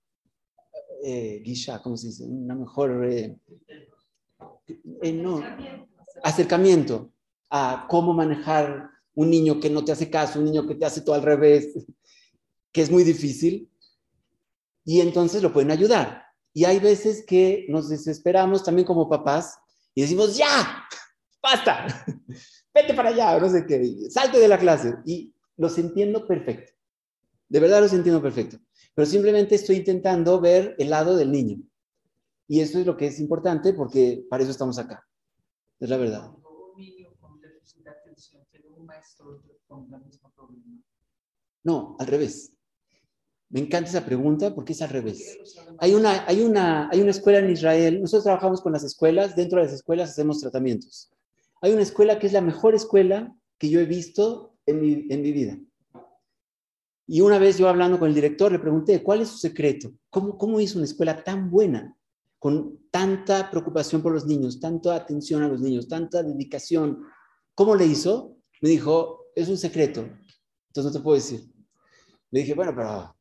eh, 1.05 1.43
guisha, 1.45 1.83
¿cómo 1.83 1.99
se 1.99 2.07
dice? 2.07 2.24
Una 2.24 2.55
mejor, 2.55 3.05
eh, 3.05 3.37
eh, 5.03 5.12
no, 5.12 5.43
acercamiento 6.22 7.12
a 7.51 7.87
cómo 7.91 8.14
manejar 8.14 8.89
un 9.14 9.29
niño 9.29 9.61
que 9.61 9.68
no 9.68 9.85
te 9.85 9.93
hace 9.93 10.09
caso, 10.09 10.39
un 10.39 10.47
niño 10.47 10.66
que 10.66 10.77
te 10.77 10.87
hace 10.87 11.03
todo 11.03 11.14
al 11.14 11.22
revés, 11.22 11.74
que 12.77 12.83
es 12.83 12.91
muy 12.91 13.05
difícil, 13.05 13.72
y 14.85 15.01
entonces 15.01 15.43
lo 15.43 15.51
pueden 15.51 15.70
ayudar. 15.70 16.27
Y 16.53 16.66
hay 16.66 16.79
veces 16.79 17.24
que 17.27 17.64
nos 17.70 17.89
desesperamos 17.89 18.62
también 18.62 18.87
como 18.87 19.09
papás 19.09 19.59
y 19.95 20.03
decimos, 20.03 20.37
ya, 20.37 20.85
basta, 21.43 21.87
vete 22.74 22.93
para 22.93 23.09
allá, 23.09 23.41
no 23.41 23.49
sé 23.49 23.64
qué, 23.64 24.11
salte 24.11 24.39
de 24.39 24.49
la 24.49 24.59
clase. 24.59 24.95
Y 25.07 25.35
los 25.57 25.79
entiendo 25.79 26.27
perfecto. 26.27 26.70
De 27.49 27.61
verdad 27.61 27.81
los 27.81 27.95
entiendo 27.95 28.20
perfecto. 28.20 28.59
Pero 28.95 29.07
simplemente 29.07 29.55
estoy 29.55 29.77
intentando 29.77 30.39
ver 30.39 30.77
el 30.79 30.91
lado 30.91 31.16
del 31.16 31.33
niño. 31.33 31.62
Y 32.47 32.61
eso 32.61 32.79
es 32.79 32.85
lo 32.85 32.95
que 32.99 33.07
es 33.07 33.18
importante 33.20 33.72
porque 33.72 34.27
para 34.29 34.43
eso 34.43 34.53
estamos 34.53 34.79
acá. 34.79 35.03
Es 35.81 35.89
la 35.89 35.97
verdad. 35.97 36.31
No, 41.64 41.97
al 41.99 42.07
revés. 42.07 42.55
Me 43.49 43.61
encanta 43.61 43.90
esa 43.90 44.05
pregunta 44.05 44.55
porque 44.55 44.72
es 44.72 44.82
al 44.82 44.90
revés. 44.90 45.38
Hay 45.78 45.94
una, 45.94 46.26
hay, 46.26 46.40
una, 46.42 46.88
hay 46.90 47.01
una 47.01 47.11
escuela 47.11 47.38
en 47.38 47.51
Israel, 47.51 48.01
nosotros 48.01 48.24
trabajamos 48.24 48.61
con 48.61 48.72
las 48.72 48.82
escuelas, 48.82 49.36
dentro 49.36 49.59
de 49.59 49.66
las 49.66 49.74
escuelas 49.74 50.11
hacemos 50.11 50.40
tratamientos. 50.40 51.11
Hay 51.62 51.72
una 51.72 51.82
escuela 51.82 52.18
que 52.18 52.26
es 52.26 52.32
la 52.32 52.40
mejor 52.40 52.74
escuela 52.74 53.34
que 53.59 53.68
yo 53.68 53.80
he 53.80 53.86
visto 53.86 54.55
en 54.66 54.80
mi, 54.80 55.07
en 55.09 55.22
mi 55.22 55.32
vida. 55.32 55.59
Y 57.07 57.20
una 57.20 57.38
vez 57.38 57.57
yo 57.57 57.68
hablando 57.68 57.99
con 58.01 58.09
el 58.09 58.14
director 58.14 58.51
le 58.51 58.59
pregunté, 58.59 59.03
¿cuál 59.03 59.20
es 59.20 59.28
su 59.28 59.38
secreto? 59.38 59.92
¿Cómo, 60.11 60.36
¿Cómo 60.36 60.61
hizo 60.61 60.78
una 60.78 60.86
escuela 60.86 61.22
tan 61.22 61.51
buena, 61.51 61.97
con 62.38 62.80
tanta 62.90 63.49
preocupación 63.49 64.03
por 64.03 64.12
los 64.12 64.26
niños, 64.26 64.59
tanta 64.59 64.97
atención 64.97 65.42
a 65.42 65.49
los 65.49 65.61
niños, 65.61 65.86
tanta 65.86 66.22
dedicación? 66.22 67.05
¿Cómo 67.55 67.76
le 67.76 67.86
hizo? 67.86 68.36
Me 68.61 68.70
dijo, 68.70 69.26
es 69.36 69.49
un 69.49 69.57
secreto. 69.57 70.01
Entonces 70.01 70.84
no 70.84 70.92
te 70.92 71.01
puedo 71.01 71.14
decir. 71.14 71.49
Le 72.32 72.40
dije, 72.40 72.55
bueno, 72.55 72.72
pero... 72.74 73.16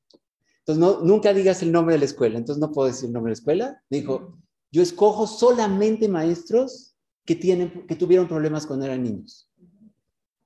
Entonces 0.66 0.80
no, 0.80 1.02
nunca 1.02 1.34
digas 1.34 1.62
el 1.62 1.72
nombre 1.72 1.94
de 1.94 2.00
la 2.00 2.06
escuela. 2.06 2.38
Entonces 2.38 2.60
no 2.60 2.72
puedo 2.72 2.88
decir 2.88 3.08
el 3.08 3.14
nombre 3.14 3.30
de 3.30 3.36
la 3.36 3.40
escuela. 3.40 3.84
Me 3.90 3.98
dijo, 4.00 4.40
yo 4.72 4.82
escojo 4.82 5.28
solamente 5.28 6.08
maestros 6.08 6.96
que, 7.24 7.36
tienen, 7.36 7.86
que 7.88 7.96
tuvieron 7.96 8.28
problemas 8.28 8.66
cuando 8.66 8.86
eran 8.86 9.04
niños 9.04 9.50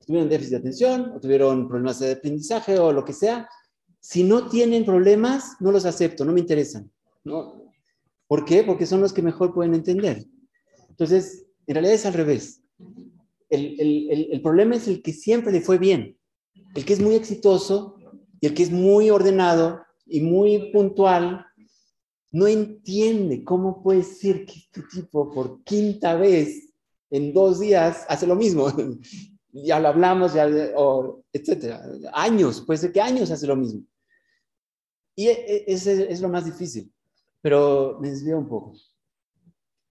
tuvieron 0.10 0.28
déficit 0.28 0.54
de 0.54 0.58
atención 0.58 1.12
o 1.16 1.20
tuvieron 1.20 1.68
problemas 1.68 2.00
de 2.00 2.14
aprendizaje 2.14 2.80
o 2.80 2.92
lo 2.92 3.06
que 3.06 3.14
sea, 3.14 3.48
si 4.00 4.24
no 4.24 4.50
tienen 4.50 4.84
problemas, 4.84 5.56
no 5.60 5.72
los 5.72 5.86
acepto, 5.86 6.26
no 6.26 6.34
me 6.34 6.40
interesan. 6.40 6.92
¿no? 7.24 7.72
¿Por 8.26 8.44
qué? 8.44 8.64
Porque 8.64 8.88
son 8.88 9.02
los 9.02 9.14
que 9.14 9.22
mejor 9.22 9.54
pueden 9.54 9.76
entender. 9.76 10.26
Entonces, 10.90 11.46
en 11.68 11.76
realidad 11.76 11.94
es 11.94 12.08
al 12.08 12.14
revés. 12.14 12.64
El, 13.52 13.80
el, 13.80 14.28
el, 14.32 14.42
problema 14.42 14.78
es 14.78 14.88
el 14.88 15.04
que 15.04 15.14
siempre 15.14 15.52
le 15.52 15.62
fue 15.62 15.78
bien, 15.78 16.18
el 16.74 16.86
que 16.86 16.94
es 16.94 17.00
muy 17.00 17.14
exitoso 17.14 17.96
y 18.42 18.48
el 18.48 18.56
que 18.56 18.64
es 18.64 18.72
muy 18.72 19.12
ordenado 19.12 19.80
y 20.10 20.22
muy 20.22 20.72
puntual, 20.72 21.46
no 22.32 22.48
entiende 22.48 23.44
cómo 23.44 23.82
puede 23.82 24.04
ser 24.04 24.46
que 24.46 24.54
este 24.54 24.84
tipo 24.92 25.32
por 25.32 25.64
quinta 25.64 26.16
vez 26.16 26.74
en 27.10 27.34
dos 27.34 27.60
días 27.60 28.06
hace 28.08 28.28
lo 28.28 28.36
mismo 28.36 28.68
ya 29.52 29.80
lo 29.80 29.88
hablamos, 29.90 30.34
ya, 30.34 30.48
o, 30.76 31.24
etcétera. 31.34 31.84
Años, 32.14 32.62
puede 32.62 32.78
ser 32.78 32.92
que 32.92 33.02
años 33.02 33.32
hace 33.32 33.48
lo 33.48 33.56
mismo. 33.56 33.84
Y 35.16 35.28
e, 35.28 35.32
e, 35.32 35.64
ese 35.68 36.12
es 36.12 36.22
lo 36.22 36.30
más 36.30 36.46
difícil. 36.46 36.92
Pero 37.42 37.98
me 38.00 38.10
desvío 38.10 38.38
un 38.38 38.48
poco. 38.48 38.74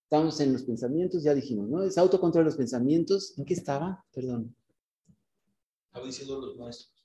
Estamos 0.05 0.41
en 0.41 0.53
los 0.53 0.62
pensamientos, 0.62 1.23
ya 1.23 1.35
dijimos, 1.35 1.69
¿no? 1.69 1.83
Es 1.83 1.99
autocontrol 1.99 2.45
de 2.45 2.51
los 2.51 2.57
pensamientos. 2.57 3.37
¿En 3.37 3.45
qué 3.45 3.55
estaba? 3.55 4.05
Perdón. 4.12 4.55
Estaba 5.87 6.07
diciendo 6.07 6.41
los 6.41 6.57
maestros. 6.57 6.97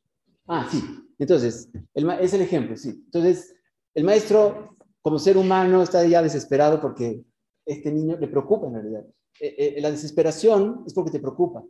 Ah, 0.47 0.67
sí. 0.69 0.81
Entonces, 1.19 1.69
el, 1.93 2.09
es 2.19 2.33
el 2.33 2.41
ejemplo, 2.41 2.75
sí. 2.75 2.89
Entonces, 2.89 3.55
el 3.93 4.03
maestro, 4.03 4.75
como 5.01 5.19
ser 5.19 5.37
humano, 5.37 5.83
está 5.83 6.05
ya 6.05 6.21
desesperado 6.21 6.81
porque 6.81 7.23
este 7.65 7.91
niño 7.91 8.17
le 8.17 8.27
preocupa 8.27 8.67
en 8.67 8.73
realidad. 8.73 9.05
E, 9.39 9.79
la 9.81 9.91
desesperación 9.91 10.83
es 10.85 10.93
porque 10.93 11.11
te 11.11 11.19
preocupa 11.19 11.63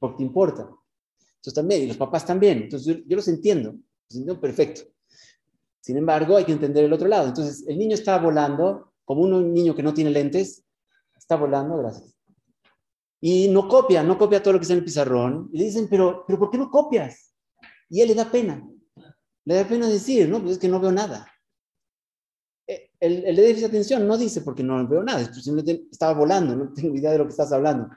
porque 0.00 0.16
te 0.16 0.22
importa. 0.24 0.62
Entonces 1.36 1.54
también, 1.54 1.82
y 1.82 1.86
los 1.86 1.96
papás 1.96 2.26
también. 2.26 2.62
Entonces 2.62 3.02
yo, 3.06 3.16
los 3.16 3.28
entiendo, 3.28 3.70
los 3.72 4.16
entiendo 4.16 4.40
perfecto. 4.40 4.82
Sin 5.80 5.96
embargo, 5.96 6.36
hay 6.36 6.44
que 6.44 6.52
entender 6.52 6.84
el 6.84 6.92
otro 6.92 7.06
lado. 7.06 7.28
Entonces, 7.28 7.64
el 7.68 7.78
niño 7.78 7.94
está 7.94 8.18
volando, 8.18 8.92
como 9.04 9.22
un 9.22 9.52
niño 9.52 9.74
que 9.74 9.82
no 9.82 9.94
tiene 9.94 10.10
lentes, 10.10 10.64
está 11.16 11.36
volando, 11.36 11.78
gracias. 11.78 12.14
Y 13.20 13.48
no 13.48 13.68
copia, 13.68 14.02
no 14.02 14.18
copia 14.18 14.42
todo 14.42 14.54
lo 14.54 14.58
que 14.58 14.64
está 14.64 14.74
en 14.74 14.80
el 14.80 14.84
pizarrón. 14.84 15.48
Y 15.52 15.58
le 15.58 15.64
dicen, 15.64 15.86
pero, 15.88 16.24
pero 16.26 16.38
¿por 16.38 16.50
qué 16.50 16.58
no 16.58 16.70
copias? 16.70 17.29
Y 17.90 18.00
él 18.00 18.08
le 18.08 18.14
da 18.14 18.30
pena. 18.30 18.66
Le 19.44 19.54
da 19.54 19.68
pena 19.68 19.88
decir, 19.88 20.28
no, 20.28 20.40
pues 20.40 20.52
es 20.52 20.58
que 20.58 20.68
no 20.68 20.80
veo 20.80 20.92
nada. 20.92 21.26
Eh, 22.66 22.90
el, 23.00 23.24
el 23.26 23.36
déficit 23.36 23.62
de 23.62 23.66
atención 23.66 24.06
no 24.06 24.16
dice 24.16 24.42
porque 24.42 24.62
no 24.62 24.86
veo 24.86 25.02
nada, 25.02 25.24
simplemente 25.34 25.88
estaba 25.90 26.16
volando, 26.16 26.54
no 26.54 26.72
tengo 26.74 26.94
idea 26.94 27.12
de 27.12 27.18
lo 27.18 27.24
que 27.24 27.30
estás 27.30 27.52
hablando. 27.52 27.90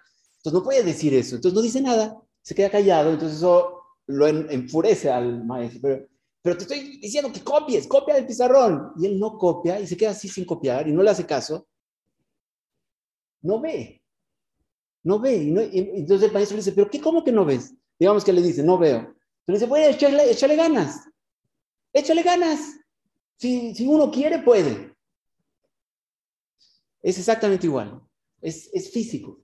Entonces 0.43 0.59
no 0.59 0.63
puede 0.63 0.83
decir 0.83 1.13
eso. 1.13 1.35
Entonces 1.35 1.55
no 1.55 1.61
dice 1.61 1.79
nada, 1.79 2.21
se 2.41 2.53
queda 2.53 2.69
callado. 2.69 3.11
Entonces 3.11 3.37
eso 3.37 3.79
lo 4.07 4.27
enfurece 4.27 5.09
al 5.09 5.45
maestro. 5.45 5.79
Pero, 5.81 6.07
pero 6.41 6.57
te 6.57 6.63
estoy 6.63 6.97
diciendo 6.99 7.31
que 7.31 7.41
copies, 7.41 7.87
copia 7.87 8.15
del 8.15 8.27
pizarrón. 8.27 8.91
Y 8.97 9.05
él 9.05 9.19
no 9.19 9.37
copia 9.37 9.79
y 9.79 9.87
se 9.87 9.95
queda 9.95 10.11
así 10.11 10.27
sin 10.27 10.43
copiar 10.43 10.87
y 10.87 10.91
no 10.91 11.01
le 11.01 11.11
hace 11.11 11.25
caso. 11.25 11.67
No 13.41 13.61
ve. 13.61 14.03
No 15.03 15.19
ve. 15.19 15.35
Y, 15.35 15.99
entonces 15.99 16.27
el 16.27 16.33
maestro 16.33 16.57
le 16.57 16.63
dice, 16.63 16.73
pero 16.73 16.89
¿qué, 16.89 16.99
¿cómo 16.99 17.23
que 17.23 17.31
no 17.31 17.45
ves? 17.45 17.73
Digamos 17.97 18.25
que 18.25 18.33
le 18.33 18.41
dice, 18.41 18.63
no 18.63 18.77
veo. 18.77 19.15
Entonces 19.45 19.47
le 19.47 19.53
dice, 19.53 19.65
bueno, 19.67 20.31
échale, 20.31 20.55
ganas. 20.55 21.09
Échale 21.91 22.23
ganas. 22.23 22.79
Si, 23.37 23.75
si 23.75 23.85
uno 23.85 24.09
quiere, 24.09 24.39
puede. 24.39 24.95
Es 27.01 27.17
exactamente 27.19 27.67
igual. 27.67 28.01
Es, 28.41 28.69
es 28.73 28.91
físico. 28.91 29.43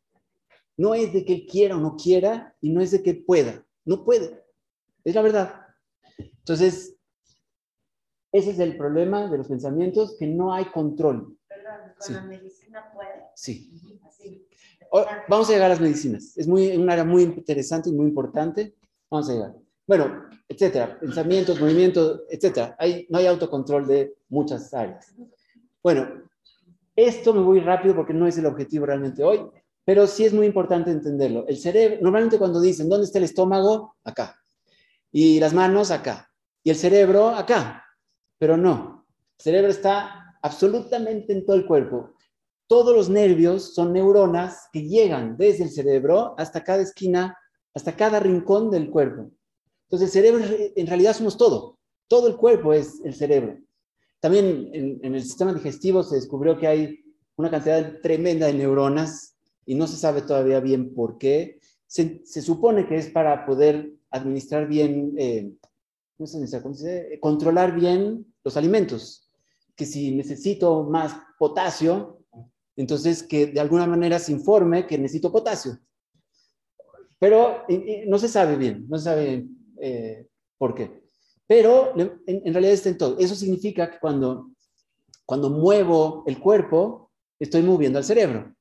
No 0.78 0.96
es 0.96 1.12
de 1.12 1.26
que 1.26 1.34
él 1.34 1.46
quiera 1.46 1.76
o 1.76 1.80
no 1.80 1.98
quiera 1.98 2.56
y 2.62 2.70
no 2.70 2.82
es 2.82 2.92
de 2.92 3.04
que 3.04 3.14
pueda. 3.14 3.66
No 3.84 4.06
puede. 4.06 4.42
Es 5.04 5.16
la 5.16 5.22
verdad. 5.22 5.54
Entonces, 6.18 6.96
ese 8.32 8.52
es 8.52 8.60
el 8.60 8.78
problema 8.78 9.30
de 9.30 9.38
los 9.38 9.48
pensamientos, 9.48 10.16
que 10.18 10.28
no 10.28 10.54
hay 10.54 10.66
control. 10.66 11.38
Perdón, 11.48 11.94
¿con 12.00 12.14
la 12.14 12.22
medicina 12.22 12.92
puede? 12.94 13.26
Sí. 13.36 14.00
vamos 15.28 15.50
a 15.50 15.54
llegar 15.54 15.66
a 15.66 15.70
las 15.70 15.82
medicinas. 15.82 16.38
Es 16.38 16.48
muy, 16.48 16.78
un 16.78 16.90
área 16.90 17.04
muy 17.04 17.24
interesante 17.24 17.90
y 17.90 17.94
muy 17.94 18.08
importante. 18.08 18.76
Vamos 19.10 19.30
a 19.30 19.34
llegar. 19.34 19.56
Bueno, 19.90 20.24
etcétera. 20.48 21.00
Pensamientos, 21.00 21.60
movimientos, 21.60 22.22
etcétera. 22.30 22.78
No 23.10 23.18
hay 23.18 23.26
autocontrol 23.26 23.88
de 23.88 24.14
muchas 24.30 24.72
áreas. 24.72 25.16
Bueno, 25.82 26.08
esto 26.96 27.34
me 27.34 27.42
voy 27.42 27.60
rápido 27.60 27.96
porque 27.96 28.14
no 28.14 28.28
es 28.28 28.38
el 28.38 28.46
objetivo 28.46 28.86
realmente 28.86 29.24
hoy. 29.24 29.42
Pero 29.84 30.06
sí 30.06 30.26
es 30.26 30.32
muy 30.32 30.46
importante 30.46 30.92
entenderlo. 30.92 31.48
El 31.48 31.58
cerebro, 31.58 31.98
normalmente 32.04 32.38
cuando 32.38 32.62
dicen, 32.62 32.88
¿dónde 32.88 33.06
está 33.06 33.18
el 33.18 33.24
estómago? 33.24 33.96
Acá. 34.04 34.40
Y 35.12 35.40
las 35.40 35.56
manos 35.56 35.90
acá. 35.90 36.30
Y 36.64 36.70
el 36.70 36.76
cerebro 36.76 37.30
acá. 37.30 37.84
Pero 38.38 38.58
no. 38.58 39.08
El 39.40 39.44
cerebro 39.44 39.72
está 39.72 40.38
absolutamente 40.44 41.34
en 41.34 41.48
todo 41.48 41.56
el 41.56 41.66
cuerpo. 41.66 42.14
Todos 42.68 42.96
los 42.96 43.10
nervios 43.10 43.74
son 43.74 43.94
neuronas 43.94 44.68
que 44.72 44.88
llegan 44.88 45.36
desde 45.36 45.64
el 45.64 45.72
cerebro 45.72 46.36
hasta 46.38 46.64
cada 46.64 46.84
esquina, 46.84 47.36
hasta 47.74 47.96
cada 47.96 48.20
rincón 48.20 48.70
del 48.70 48.92
cuerpo. 48.92 49.32
Entonces 49.90 50.08
el 50.08 50.24
cerebro 50.24 50.46
en 50.76 50.88
realidad 50.88 51.16
somos 51.16 51.38
todo. 51.38 51.80
Todo 52.08 52.28
el 52.28 52.36
cuerpo 52.36 52.74
es 52.74 53.02
el 53.04 53.16
cerebro. 53.16 53.58
También 54.20 54.70
en, 54.74 55.00
en 55.02 55.16
el 55.16 55.24
sistema 55.24 55.54
digestivo 55.54 56.04
se 56.04 56.16
descubrió 56.16 56.58
que 56.58 56.68
hay 56.68 57.00
una 57.40 57.50
cantidad 57.50 58.02
tremenda 58.02 58.48
de 58.48 58.54
neuronas 58.54 59.38
y 59.66 59.76
no 59.76 59.88
se 59.88 59.98
sabe 59.98 60.24
todavía 60.24 60.60
bien 60.60 60.94
por 60.94 61.18
qué. 61.18 61.60
Se, 61.88 62.24
supone 62.42 62.88
que 62.88 62.98
es 62.98 63.10
para 63.10 63.46
poder 63.46 63.94
administrar 64.12 64.68
bien, 64.68 65.14
eh, 65.18 65.54
¿cómo 66.18 66.28
se 66.28 66.42
dice? 66.42 66.62
controlar 67.22 67.74
bien 67.74 68.26
los 68.44 68.58
alimentos. 68.58 69.32
Que 69.76 69.86
si 69.86 70.12
necesito 70.12 70.84
más 70.84 71.16
potasio, 71.38 72.20
entonces 72.76 73.24
que 73.24 73.48
de 73.48 73.60
alguna 73.60 73.88
manera 73.88 74.20
se 74.20 74.32
informe 74.32 74.86
que 74.86 74.98
necesito 74.98 75.32
potasio. 75.32 75.80
Pero 77.20 77.64
no 78.08 78.20
se 78.20 78.28
sabe 78.28 78.58
bien, 78.58 78.86
no 78.90 78.98
se 78.98 79.04
sabe 79.04 79.48
eh, 79.82 80.28
por 80.58 80.76
qué. 80.76 81.04
Pero 81.48 81.94
en, 81.98 82.54
realidad 82.54 82.74
está 82.74 82.90
en 82.90 82.98
todo. 82.98 83.18
Eso 83.18 83.36
significa 83.36 83.90
que 83.90 84.00
cuando, 84.00 84.52
cuando 85.26 85.50
muevo 85.50 86.24
el 86.28 86.40
cuerpo, 86.40 87.12
estoy 87.40 87.64
moviendo 87.64 87.98
al 87.98 88.06
cerebro 88.06 88.54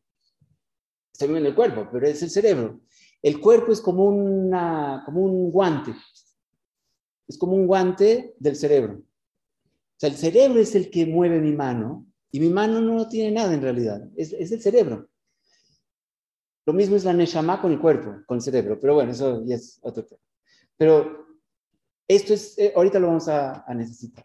se 1.19 1.25
en 1.25 1.47
el 1.47 1.55
cuerpo, 1.55 1.89
pero 1.91 2.07
es 2.07 2.23
el 2.23 2.31
cerebro. 2.31 2.81
El 3.21 3.41
cuerpo 3.41 3.73
es 3.73 3.81
como, 3.81 4.05
como 5.05 5.21
un 5.21 5.51
guante. 5.51 5.93
Es 7.27 7.37
como 7.37 7.55
un 7.55 7.67
guante 7.67 8.37
del 8.39 8.55
cerebro. 8.55 8.95
O 8.95 9.97
sea, 9.97 10.11
el 10.11 10.17
cerebro 10.17 10.61
es 10.61 10.77
el 10.77 10.91
que 10.91 11.07
mueve 11.07 11.41
mi 11.41 11.53
mano 11.53 12.07
y 12.31 12.39
mi 12.39 12.51
mano 12.51 12.81
no 12.81 13.09
tiene 13.09 13.33
nada 13.33 13.53
en 13.53 13.63
realidad. 13.63 14.09
Es, 14.17 14.33
es 14.33 14.53
el 14.53 14.63
cerebro. 14.63 15.09
Lo 16.65 16.73
mismo 16.73 16.95
es 16.95 17.05
la 17.05 17.13
neshama 17.13 17.61
con 17.61 17.73
el 17.73 17.81
cuerpo, 17.81 18.23
con 18.25 18.37
el 18.37 18.43
cerebro. 18.43 18.79
Pero 18.81 18.95
bueno, 18.95 19.11
eso 19.11 19.43
ya 19.45 19.57
es 19.57 19.81
otro 19.83 20.05
tema. 20.05 20.21
Pero 20.79 21.27
Esto 22.07 22.33
es, 22.33 22.57
eh, 22.59 22.73
ahorita 22.75 22.99
lo 22.99 23.09
vamos 23.09 23.29
a, 23.29 23.65
a 23.67 23.75
necesitar. 23.75 24.25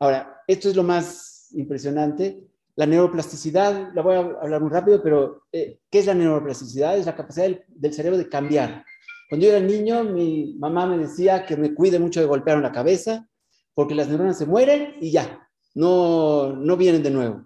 Ahora, 0.00 0.42
esto 0.48 0.68
es 0.68 0.74
lo 0.74 0.82
más 0.82 1.50
impresionante. 1.52 2.42
La 2.74 2.86
neuroplasticidad, 2.86 3.92
la 3.94 4.02
voy 4.02 4.16
a 4.16 4.18
hablar 4.18 4.60
muy 4.60 4.70
rápido, 4.70 5.00
pero 5.00 5.44
eh, 5.52 5.78
¿qué 5.88 6.00
es 6.00 6.06
la 6.06 6.14
neuroplasticidad? 6.14 6.98
Es 6.98 7.06
la 7.06 7.14
capacidad 7.14 7.44
del, 7.44 7.62
del 7.68 7.94
cerebro 7.94 8.18
de 8.18 8.28
cambiar. 8.28 8.84
Cuando 9.28 9.46
yo 9.46 9.52
era 9.52 9.64
niño, 9.64 10.02
mi 10.02 10.56
mamá 10.58 10.86
me 10.86 10.98
decía 10.98 11.46
que 11.46 11.56
me 11.56 11.72
cuide 11.72 12.00
mucho 12.00 12.20
de 12.20 12.26
golpear 12.26 12.56
en 12.56 12.64
la 12.64 12.72
cabeza, 12.72 13.28
porque 13.74 13.94
las 13.94 14.08
neuronas 14.08 14.38
se 14.38 14.46
mueren 14.46 14.96
y 15.00 15.12
ya, 15.12 15.48
no, 15.74 16.52
no 16.52 16.76
vienen 16.76 17.02
de 17.02 17.10
nuevo. 17.10 17.44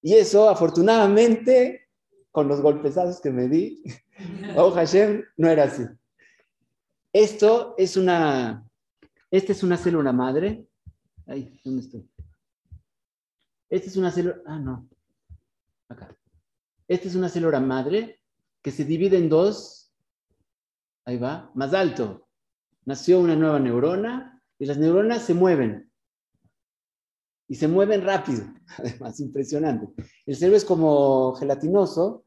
Y 0.00 0.14
eso, 0.14 0.48
afortunadamente, 0.48 1.88
con 2.30 2.46
los 2.46 2.60
golpezazos 2.60 3.20
que 3.20 3.30
me 3.30 3.48
di, 3.48 3.82
oh 4.56 4.70
Hashem, 4.70 5.24
no 5.36 5.48
era 5.48 5.64
así. 5.64 5.82
Esto 7.18 7.74
es 7.76 7.96
una, 7.96 8.64
esta 9.32 9.50
es 9.50 9.64
una 9.64 9.76
célula 9.76 10.12
madre. 10.12 10.68
Ahí, 11.26 11.60
¿dónde 11.64 11.80
estoy? 11.82 12.08
Esta 13.68 13.88
es 13.88 13.96
una 13.96 14.12
célula, 14.12 14.40
ah, 14.46 14.60
no, 14.60 14.88
acá. 15.88 16.16
Esta 16.86 17.08
es 17.08 17.16
una 17.16 17.28
célula 17.28 17.58
madre 17.58 18.22
que 18.62 18.70
se 18.70 18.84
divide 18.84 19.18
en 19.18 19.28
dos, 19.28 19.92
ahí 21.06 21.18
va, 21.18 21.50
más 21.56 21.74
alto. 21.74 22.28
Nació 22.84 23.18
una 23.18 23.34
nueva 23.34 23.58
neurona 23.58 24.40
y 24.56 24.66
las 24.66 24.78
neuronas 24.78 25.24
se 25.24 25.34
mueven. 25.34 25.90
Y 27.48 27.56
se 27.56 27.66
mueven 27.66 28.04
rápido, 28.04 28.44
además, 28.78 29.18
impresionante. 29.18 29.88
El 30.24 30.36
cerebro 30.36 30.56
es 30.56 30.64
como 30.64 31.34
gelatinoso 31.34 32.24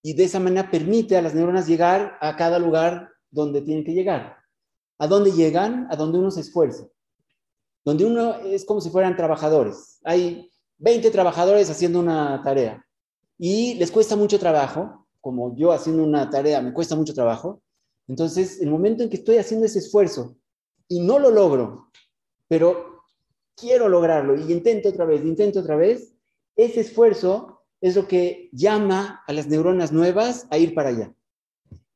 y 0.00 0.14
de 0.14 0.24
esa 0.24 0.40
manera 0.40 0.70
permite 0.70 1.18
a 1.18 1.22
las 1.22 1.34
neuronas 1.34 1.66
llegar 1.66 2.16
a 2.22 2.34
cada 2.36 2.58
lugar 2.58 3.13
donde 3.34 3.60
tienen 3.60 3.84
que 3.84 3.92
llegar. 3.92 4.36
¿A 4.98 5.06
dónde 5.06 5.32
llegan? 5.32 5.88
A 5.90 5.96
donde 5.96 6.18
uno 6.18 6.30
se 6.30 6.40
esfuerza. 6.40 6.86
Donde 7.84 8.04
uno 8.04 8.36
es 8.36 8.64
como 8.64 8.80
si 8.80 8.90
fueran 8.90 9.16
trabajadores. 9.16 9.98
Hay 10.04 10.50
20 10.78 11.10
trabajadores 11.10 11.68
haciendo 11.68 12.00
una 12.00 12.40
tarea 12.42 12.86
y 13.38 13.74
les 13.74 13.90
cuesta 13.90 14.16
mucho 14.16 14.38
trabajo, 14.38 15.06
como 15.20 15.56
yo 15.56 15.72
haciendo 15.72 16.04
una 16.04 16.30
tarea 16.30 16.62
me 16.62 16.72
cuesta 16.72 16.96
mucho 16.96 17.12
trabajo. 17.12 17.60
Entonces, 18.06 18.60
el 18.60 18.70
momento 18.70 19.02
en 19.02 19.10
que 19.10 19.16
estoy 19.16 19.38
haciendo 19.38 19.66
ese 19.66 19.80
esfuerzo 19.80 20.36
y 20.88 21.00
no 21.00 21.18
lo 21.18 21.30
logro, 21.30 21.90
pero 22.48 23.02
quiero 23.56 23.88
lograrlo 23.88 24.36
y 24.36 24.52
intento 24.52 24.90
otra 24.90 25.04
vez, 25.04 25.24
intento 25.24 25.60
otra 25.60 25.76
vez, 25.76 26.14
ese 26.56 26.80
esfuerzo 26.80 27.62
es 27.80 27.96
lo 27.96 28.06
que 28.06 28.48
llama 28.52 29.22
a 29.26 29.32
las 29.32 29.48
neuronas 29.48 29.92
nuevas 29.92 30.46
a 30.50 30.58
ir 30.58 30.74
para 30.74 30.90
allá. 30.90 31.14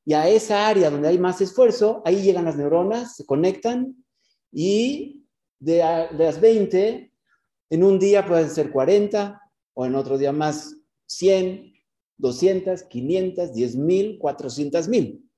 Y 0.08 0.14
a 0.14 0.26
esa 0.26 0.66
área 0.66 0.88
donde 0.88 1.06
hay 1.08 1.18
más 1.18 1.38
esfuerzo, 1.42 2.00
ahí 2.06 2.22
llegan 2.22 2.46
las 2.46 2.56
neuronas, 2.56 3.14
se 3.14 3.26
conectan 3.26 3.94
y 4.50 5.22
de, 5.60 5.82
a- 5.82 6.06
de 6.06 6.24
las 6.24 6.40
20, 6.40 7.12
en 7.68 7.84
un 7.84 7.98
día 7.98 8.24
pueden 8.26 8.48
ser 8.48 8.70
40 8.70 9.38
o 9.74 9.84
en 9.84 9.94
otro 9.94 10.16
día 10.16 10.32
más 10.32 10.74
100, 11.04 11.74
200, 12.16 12.84
500, 12.84 13.52
10 13.52 13.76
mil, 13.76 14.18
400 14.18 14.88
mil. 14.88 15.28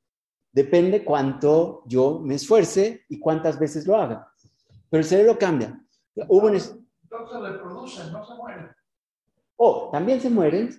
Depende 0.53 1.05
cuánto 1.05 1.83
yo 1.87 2.21
me 2.21 2.37
esfuerce 2.37 3.03
y 3.09 3.19
cuántas 3.19 3.59
veces 3.59 3.89
lo 3.89 3.97
haga. 3.97 4.33
Pero 4.89 5.01
el 5.01 5.05
cerebro 5.09 5.37
cambia. 5.37 5.85
Hubo 6.29 6.47
un 6.47 6.55
es- 6.55 6.77
No 7.11 7.29
se 7.29 7.41
reproducen, 7.41 8.13
no 8.13 8.25
se 8.25 8.35
mueren. 8.37 8.69
Oh, 9.57 9.89
también 9.91 10.21
se 10.21 10.31
mueren, 10.31 10.71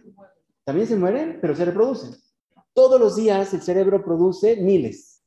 también 0.63 0.87
se 0.87 0.95
mueren, 0.95 1.39
pero 1.41 1.53
se 1.53 1.65
reproducen. 1.65 2.11
Todos 2.73 2.99
los 2.99 3.15
días 3.15 3.53
el 3.53 3.61
cerebro 3.61 4.03
produce 4.03 4.55
miles. 4.57 5.23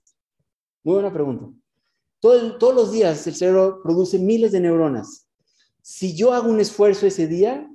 Muy 0.83 0.95
buena 0.95 1.13
pregunta. 1.13 1.47
Todo 2.21 2.59
todos 2.59 2.75
los 2.75 2.93
días 2.93 3.27
el 3.27 3.35
cerebro 3.35 3.81
produce 3.83 4.19
miles 4.19 4.53
de 4.53 4.61
neuronas. 4.61 5.29
Si 5.83 6.17
yo 6.17 6.33
hago 6.33 6.49
un 6.49 6.61
esfuerzo 6.61 7.07
ese 7.07 7.27
día, 7.27 7.71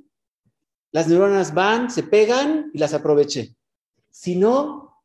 las 0.91 1.07
neuronas 1.07 1.53
van, 1.53 1.91
se 1.91 2.03
pegan 2.03 2.72
y 2.74 2.80
las 2.80 2.93
aproveché. 2.93 3.55
Si 4.09 4.36
no, 4.36 5.03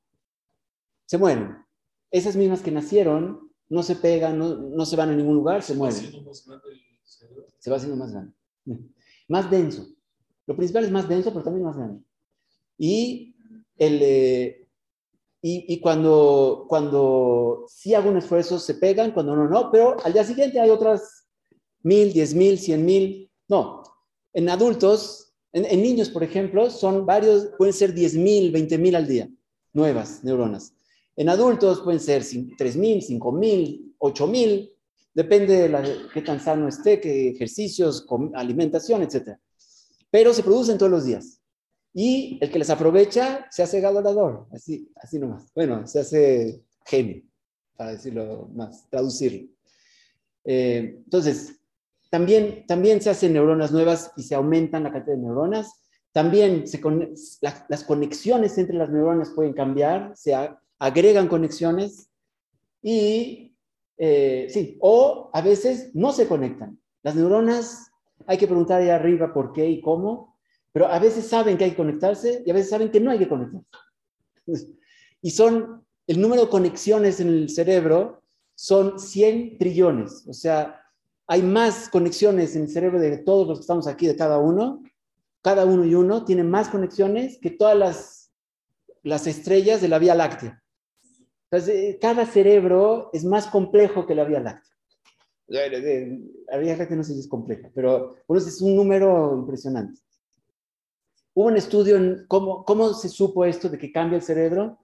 se 1.07 1.19
mueren. 1.19 1.59
Esas 2.11 2.37
mismas 2.37 2.63
que 2.63 2.71
nacieron 2.71 3.51
no 3.69 3.83
se 3.83 3.97
pegan, 3.97 4.39
no, 4.39 4.55
no 4.55 4.87
se 4.87 4.97
van 4.97 5.11
a 5.11 5.15
ningún 5.15 5.35
lugar, 5.35 5.63
se 5.63 5.75
mueren 5.75 5.99
Haciendo 5.99 6.23
más 6.23 6.47
grande 6.47 6.69
el 6.71 6.81
cerebro. 7.05 7.47
se 7.59 7.71
va 7.71 7.77
haciendo 7.77 7.97
más 7.97 8.13
grande. 8.13 8.33
Más 9.29 9.51
denso. 9.51 9.87
Lo 10.47 10.57
principal 10.57 10.85
es 10.85 10.91
más 10.91 11.09
denso, 11.09 11.31
pero 11.31 11.45
también 11.45 11.67
más 11.67 11.77
grande. 11.77 12.03
Y, 12.79 13.34
eh, 13.79 14.67
y, 15.47 15.79
cuando, 15.81 16.65
cuando 16.69 17.67
sí 17.69 17.95
hago 17.95 18.09
un 18.09 18.17
esfuerzo, 18.17 18.59
se 18.59 18.75
pegan, 18.75 19.13
cuando 19.13 19.37
no, 19.37 19.47
no, 19.47 19.71
pero 19.71 19.97
al 20.03 20.15
día 20.15 20.25
siguiente 20.25 20.59
hay 20.59 20.71
otras 20.71 21.27
mil, 21.83 22.15
diez 22.15 22.35
mil, 22.35 22.59
cien 22.59 22.85
mil. 22.85 23.31
No, 23.47 23.83
en 24.33 24.49
adultos, 24.49 25.35
en, 25.53 25.83
niños, 25.83 26.09
por 26.09 26.23
ejemplo, 26.23 26.71
son 26.71 27.05
varios, 27.05 27.51
pueden 27.59 27.75
ser 27.75 27.93
diez 27.93 28.15
mil, 28.15 28.53
veinte 28.53 28.79
mil 28.79 28.97
al 28.97 29.07
día, 29.07 29.29
nuevas 29.75 30.25
neuronas. 30.25 30.75
En 31.15 31.29
adultos 31.29 31.83
pueden 31.83 32.01
ser 32.01 32.25
tres 32.57 32.75
mil, 32.75 33.03
cinco 33.03 33.31
mil, 33.31 33.95
ocho 33.99 34.27
mil, 34.27 34.75
Depende 35.15 35.57
de 35.57 35.69
la, 35.69 35.83
qué 36.13 36.23
tan 36.23 36.41
sano 36.41 36.67
esté, 36.67 37.01
qué 37.01 37.29
ejercicios, 37.29 38.05
alimentación, 38.35 39.03
etc. 39.03 39.39
Pero 40.11 40.35
se 40.35 40.43
producen 40.43 40.77
todos 40.77 40.91
los 40.91 41.05
días. 41.05 41.41
Y 41.97 42.39
el 42.41 42.51
que 42.51 42.59
les 42.59 42.71
aprovecha 42.71 43.47
se 43.51 43.63
hace 43.63 43.81
gadolador, 43.81 44.47
así, 44.53 44.91
así 44.97 45.19
nomás. 45.19 45.51
Bueno, 45.55 45.87
se 45.87 46.01
hace 46.01 46.63
genio, 46.85 47.23
para 47.77 47.93
decirlo 47.93 48.49
más, 48.53 48.89
traducirlo. 48.91 49.49
Eh, 50.45 50.97
entonces, 51.05 51.61
también, 52.11 52.65
también 52.67 53.01
se 53.01 53.11
hacen 53.11 53.33
neuronas 53.33 53.71
nuevas 53.73 54.13
y 54.17 54.25
se 54.25 54.35
aumentan 54.35 54.83
la 54.83 54.93
cantidad 54.93 55.17
de 55.17 55.23
neuronas. 55.23 55.73
También 56.13 56.67
se 56.67 56.81
con- 56.81 57.15
la- 57.41 57.67
las 57.69 57.85
conexiones 57.85 58.59
entre 58.59 58.77
las 58.77 58.91
neuronas 58.91 59.31
pueden 59.31 59.53
cambiar, 59.53 60.13
se 60.17 60.35
agregan 60.79 61.29
conexiones 61.29 62.09
y 62.83 63.57
eh, 63.97 64.49
sí, 64.51 64.77
o 64.81 65.31
a 65.33 65.41
veces 65.41 65.91
no 65.95 66.13
se 66.13 66.27
conectan. 66.27 66.79
Las 67.05 67.15
neuronas, 67.15 67.91
hay 68.27 68.39
que 68.39 68.47
preguntar 68.49 68.81
ahí 68.83 68.89
arriba 68.91 69.33
por 69.33 69.53
qué 69.53 69.69
y 69.69 69.81
cómo, 69.81 70.34
pero 70.75 70.89
a 70.89 70.99
veces 70.99 71.29
saben 71.29 71.57
que 71.57 71.63
hay 71.63 71.71
que 71.71 71.77
conectarse 71.77 72.43
y 72.45 72.51
a 72.51 72.55
veces 72.55 72.69
saben 72.69 72.91
que 72.91 73.01
no 73.01 73.13
hay 73.13 73.21
que 73.21 73.29
conectarse. 73.29 73.65
Y 75.23 75.31
son, 75.31 75.87
el 76.09 76.21
número 76.21 76.43
de 76.43 76.49
conexiones 76.49 77.21
en 77.21 77.29
el 77.29 77.49
cerebro 77.49 78.25
son 78.57 78.99
100 78.99 79.57
trillones, 79.57 80.27
o 80.27 80.35
sea, 80.35 80.81
hay 81.27 81.43
más 81.43 81.89
conexiones 81.89 82.57
en 82.57 82.63
el 82.63 82.69
cerebro 82.69 82.99
de 82.99 83.19
todos 83.19 83.47
los 83.47 83.59
que 83.59 83.63
estamos 83.63 83.87
aquí, 83.87 84.07
de 84.09 84.17
cada 84.17 84.39
uno. 84.39 84.83
Cada 85.43 85.65
uno 85.65 85.85
y 85.85 85.95
uno 85.95 86.25
tiene 86.25 86.43
más 86.43 86.69
conexiones 86.69 87.39
que 87.39 87.51
todas 87.51 87.77
las, 87.77 88.33
las 89.03 89.27
estrellas 89.27 89.81
de 89.81 89.89
la 89.89 89.99
Vía 89.99 90.15
Láctea. 90.15 90.63
Entonces, 91.51 91.75
eh, 91.75 91.99
cada 92.01 92.27
cerebro 92.27 93.11
es 93.13 93.25
más 93.25 93.47
complejo 93.47 94.07
que 94.07 94.15
la 94.15 94.25
Vía 94.25 94.41
Láctea. 94.41 94.75
La 95.47 96.59
Vía 96.59 96.77
Láctea 96.77 96.97
no 96.97 97.05
sé 97.05 97.15
si 97.15 97.21
es 97.21 97.29
compleja, 97.29 97.71
pero 97.75 98.17
bueno, 98.27 98.45
es 98.45 98.61
un 98.61 98.77
número 98.77 99.35
impresionante. 99.39 100.04
Hubo 101.35 101.49
un 101.49 101.57
estudio 101.57 101.97
en 101.97 102.27
cómo, 102.29 102.65
cómo 102.65 102.95
se 102.95 103.09
supo 103.09 103.45
esto 103.45 103.69
de 103.69 103.77
que 103.77 103.91
cambia 103.91 104.17
el 104.17 104.23
cerebro. 104.23 104.79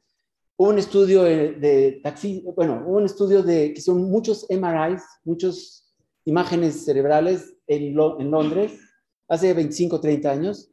Hubo 0.56 0.70
un 0.70 0.78
estudio 0.78 1.22
de, 1.22 1.52
de 1.52 2.00
taxi, 2.02 2.44
bueno, 2.56 2.82
hubo 2.86 2.96
un 2.98 3.04
estudio 3.04 3.42
de 3.42 3.72
que 3.72 3.80
son 3.80 4.10
muchos 4.10 4.46
MRIs, 4.50 5.02
muchas 5.24 5.94
imágenes 6.24 6.84
cerebrales 6.84 7.56
en, 7.66 7.98
en 7.98 8.30
Londres, 8.30 8.78
hace 9.28 9.54
25, 9.54 10.00
30 10.00 10.30
años, 10.30 10.70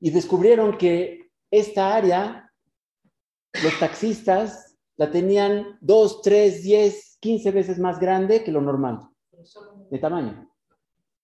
y 0.00 0.10
descubrieron 0.10 0.76
que 0.76 1.30
esta 1.50 1.94
área, 1.94 2.50
los 3.62 3.78
taxistas 3.78 4.76
la 4.96 5.10
tenían 5.10 5.78
2, 5.82 6.22
3, 6.22 6.62
10, 6.62 7.18
15 7.20 7.50
veces 7.50 7.78
más 7.78 8.00
grande 8.00 8.42
que 8.42 8.50
lo 8.50 8.60
normal, 8.60 9.00
de 9.90 9.98
tamaño. 9.98 10.50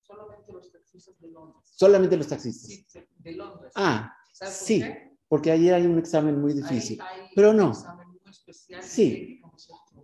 solamente 0.03 0.53
los 0.53 0.71
taxistas 0.71 1.19
de 1.19 1.29
Londres. 1.29 1.63
Solamente 1.65 2.17
los 2.17 2.29
taxistas. 2.29 2.69
Sí, 2.69 2.85
sí, 2.87 3.01
de 3.19 3.33
Londres. 3.33 3.73
Ah, 3.75 4.13
¿Sabe 4.33 4.51
por 4.51 4.59
sí, 4.59 4.81
qué? 4.81 5.17
porque 5.29 5.51
ahí 5.51 5.69
hay 5.71 5.87
un 5.87 5.99
examen 5.99 6.41
muy 6.41 6.55
difícil. 6.55 7.01
hay 7.01 7.29
Pero 7.35 7.51
un 7.51 7.57
no. 7.57 7.71
examen 7.71 8.09
muy 8.09 8.19
especial 8.31 8.83
Sí. 8.83 9.35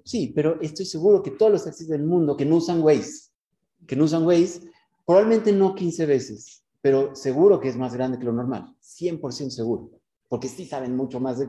Sí, 0.04 0.32
pero 0.34 0.60
estoy 0.60 0.84
seguro 0.84 1.22
que 1.22 1.30
todos 1.30 1.50
los 1.50 1.64
taxistas 1.64 1.96
del 1.96 2.06
mundo 2.06 2.36
que 2.36 2.44
no 2.44 2.56
usan 2.56 2.82
Waze, 2.82 3.30
que 3.86 3.96
no 3.96 4.04
usan 4.04 4.26
Waze, 4.26 4.60
probablemente 5.06 5.50
no 5.50 5.74
15 5.74 6.04
veces, 6.04 6.62
pero 6.82 7.14
seguro 7.16 7.58
que 7.58 7.68
es 7.70 7.76
más 7.76 7.94
grande 7.94 8.18
que 8.18 8.24
lo 8.24 8.32
normal, 8.34 8.66
100% 8.82 9.48
seguro, 9.48 9.90
porque 10.28 10.48
sí 10.48 10.66
saben 10.66 10.94
mucho 10.94 11.20
más 11.20 11.38
de... 11.38 11.48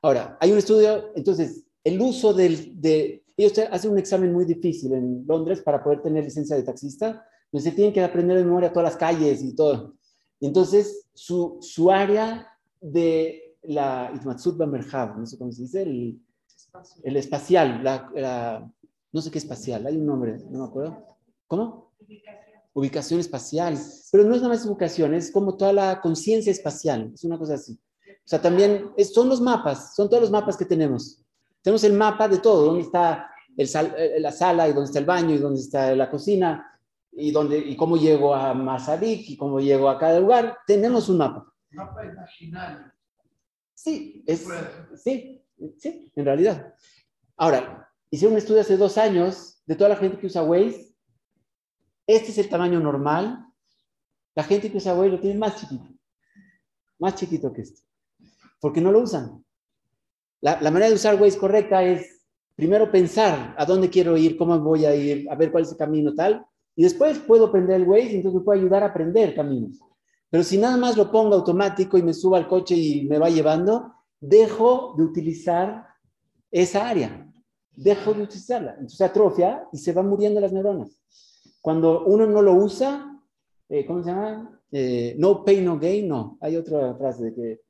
Ahora, 0.00 0.38
hay 0.40 0.50
un 0.52 0.58
estudio, 0.58 1.12
entonces, 1.14 1.64
el 1.82 2.00
uso 2.00 2.32
del, 2.32 2.80
de... 2.80 3.22
Ellos 3.36 3.52
hacen 3.70 3.90
un 3.90 3.98
examen 3.98 4.32
muy 4.32 4.46
difícil 4.46 4.94
en 4.94 5.24
Londres 5.26 5.60
para 5.60 5.84
poder 5.84 6.00
tener 6.00 6.24
licencia 6.24 6.56
de 6.56 6.62
taxista, 6.62 7.26
donde 7.52 7.68
se 7.68 7.76
tienen 7.76 7.92
que 7.92 8.02
aprender 8.02 8.38
de 8.38 8.44
memoria 8.44 8.72
todas 8.72 8.92
las 8.92 8.96
calles 8.96 9.42
y 9.42 9.54
todo. 9.54 9.96
Entonces, 10.40 11.06
su, 11.14 11.58
su 11.60 11.90
área 11.90 12.48
de 12.80 13.56
la 13.62 14.12
Itmatsut 14.14 14.56
Merhav, 14.58 15.18
no 15.18 15.26
sé 15.26 15.38
cómo 15.38 15.52
se 15.52 15.62
dice, 15.62 15.82
el, 15.82 16.20
el 17.02 17.16
espacial, 17.16 17.82
la, 17.82 18.10
la- 18.14 18.70
no 19.12 19.20
sé 19.20 19.30
qué 19.30 19.38
espacial, 19.38 19.86
hay 19.86 19.96
un 19.96 20.06
nombre, 20.06 20.36
no 20.50 20.58
me 20.58 20.64
acuerdo. 20.64 21.06
¿Cómo? 21.46 21.92
Ubicación 22.72 23.20
espacial. 23.20 23.78
Pero 24.10 24.24
no 24.24 24.34
es 24.34 24.42
nada 24.42 24.54
más 24.54 24.66
ubicación, 24.66 25.14
es 25.14 25.30
como 25.30 25.56
toda 25.56 25.72
la 25.72 26.00
conciencia 26.00 26.50
espacial, 26.50 27.12
es 27.14 27.22
una 27.24 27.38
cosa 27.38 27.54
así. 27.54 27.78
O 28.08 28.26
sea, 28.26 28.42
también 28.42 28.90
es- 28.96 29.14
son 29.14 29.28
los 29.28 29.40
mapas, 29.40 29.94
son 29.94 30.08
todos 30.08 30.22
los 30.22 30.30
mapas 30.32 30.56
que 30.56 30.64
tenemos. 30.64 31.20
Tenemos 31.62 31.84
el 31.84 31.92
mapa 31.92 32.26
de 32.28 32.38
todo, 32.38 32.64
dónde 32.66 32.82
está 32.82 33.30
el 33.56 33.68
sal- 33.68 33.94
eh, 33.96 34.18
la 34.18 34.32
sala 34.32 34.68
y 34.68 34.72
dónde 34.72 34.86
está 34.86 34.98
el 34.98 35.04
baño 35.06 35.34
y 35.34 35.38
dónde 35.38 35.60
está 35.60 35.94
la 35.94 36.10
cocina 36.10 36.66
y, 37.16 37.30
dónde, 37.30 37.58
y 37.58 37.76
cómo 37.76 37.96
llego 37.96 38.34
a 38.34 38.54
Mazarik 38.54 39.28
y 39.28 39.36
cómo 39.36 39.60
llego 39.60 39.88
a 39.88 39.98
cada 39.98 40.18
lugar. 40.20 40.58
Tenemos 40.66 41.08
un 41.08 41.18
mapa. 41.18 41.52
Mapa 41.70 42.04
imaginario. 42.04 42.92
Sí, 43.74 44.24
es, 44.26 44.46
sí, 45.02 45.44
sí, 45.78 46.12
en 46.14 46.24
realidad. 46.24 46.74
Ahora, 47.36 47.90
hice 48.10 48.26
un 48.26 48.36
estudio 48.36 48.60
hace 48.60 48.76
dos 48.76 48.96
años 48.96 49.62
de 49.66 49.74
toda 49.76 49.90
la 49.90 49.96
gente 49.96 50.18
que 50.18 50.26
usa 50.26 50.42
Waze. 50.42 50.94
Este 52.06 52.30
es 52.30 52.38
el 52.38 52.48
tamaño 52.48 52.80
normal. 52.80 53.46
La 54.34 54.44
gente 54.44 54.70
que 54.70 54.78
usa 54.78 54.94
Waze 54.94 55.10
lo 55.10 55.20
tiene 55.20 55.38
más 55.38 55.60
chiquito. 55.60 55.88
Más 56.98 57.14
chiquito 57.14 57.52
que 57.52 57.62
este. 57.62 57.82
Porque 58.60 58.80
no 58.80 58.92
lo 58.92 59.00
usan. 59.00 59.44
La, 60.40 60.60
la 60.60 60.70
manera 60.70 60.88
de 60.88 60.94
usar 60.94 61.20
Waze 61.20 61.38
correcta 61.38 61.82
es 61.82 62.22
primero 62.54 62.90
pensar 62.90 63.54
a 63.58 63.64
dónde 63.64 63.90
quiero 63.90 64.16
ir, 64.16 64.36
cómo 64.36 64.58
voy 64.60 64.84
a 64.86 64.94
ir, 64.94 65.28
a 65.30 65.34
ver 65.34 65.50
cuál 65.50 65.64
es 65.64 65.72
el 65.72 65.76
camino 65.76 66.14
tal. 66.14 66.46
Y 66.76 66.82
después 66.82 67.18
puedo 67.20 67.46
aprender 67.46 67.80
el 67.80 67.88
Waze 67.88 68.12
y 68.12 68.16
entonces 68.16 68.40
me 68.40 68.44
puede 68.44 68.60
ayudar 68.60 68.82
a 68.82 68.86
aprender 68.86 69.34
caminos. 69.34 69.80
Pero 70.30 70.42
si 70.42 70.58
nada 70.58 70.76
más 70.76 70.96
lo 70.96 71.10
pongo 71.10 71.34
automático 71.36 71.96
y 71.96 72.02
me 72.02 72.12
subo 72.12 72.36
al 72.36 72.48
coche 72.48 72.74
y 72.74 73.06
me 73.06 73.18
va 73.18 73.30
llevando, 73.30 73.94
dejo 74.20 74.94
de 74.96 75.04
utilizar 75.04 75.86
esa 76.50 76.88
área. 76.88 77.30
Dejo 77.70 78.14
de 78.14 78.22
utilizarla. 78.22 78.72
Entonces 78.72 79.00
atrofia 79.00 79.68
y 79.72 79.78
se 79.78 79.92
van 79.92 80.08
muriendo 80.08 80.40
las 80.40 80.52
neuronas. 80.52 81.00
Cuando 81.60 82.04
uno 82.04 82.26
no 82.26 82.42
lo 82.42 82.54
usa, 82.54 83.20
eh, 83.68 83.86
¿cómo 83.86 84.02
se 84.02 84.10
llama? 84.10 84.60
Eh, 84.72 85.14
no 85.18 85.44
pain, 85.44 85.64
no 85.64 85.78
gain, 85.78 86.08
no. 86.08 86.36
Hay 86.40 86.56
otra 86.56 86.94
frase 86.96 87.24
de 87.24 87.34
que 87.34 87.60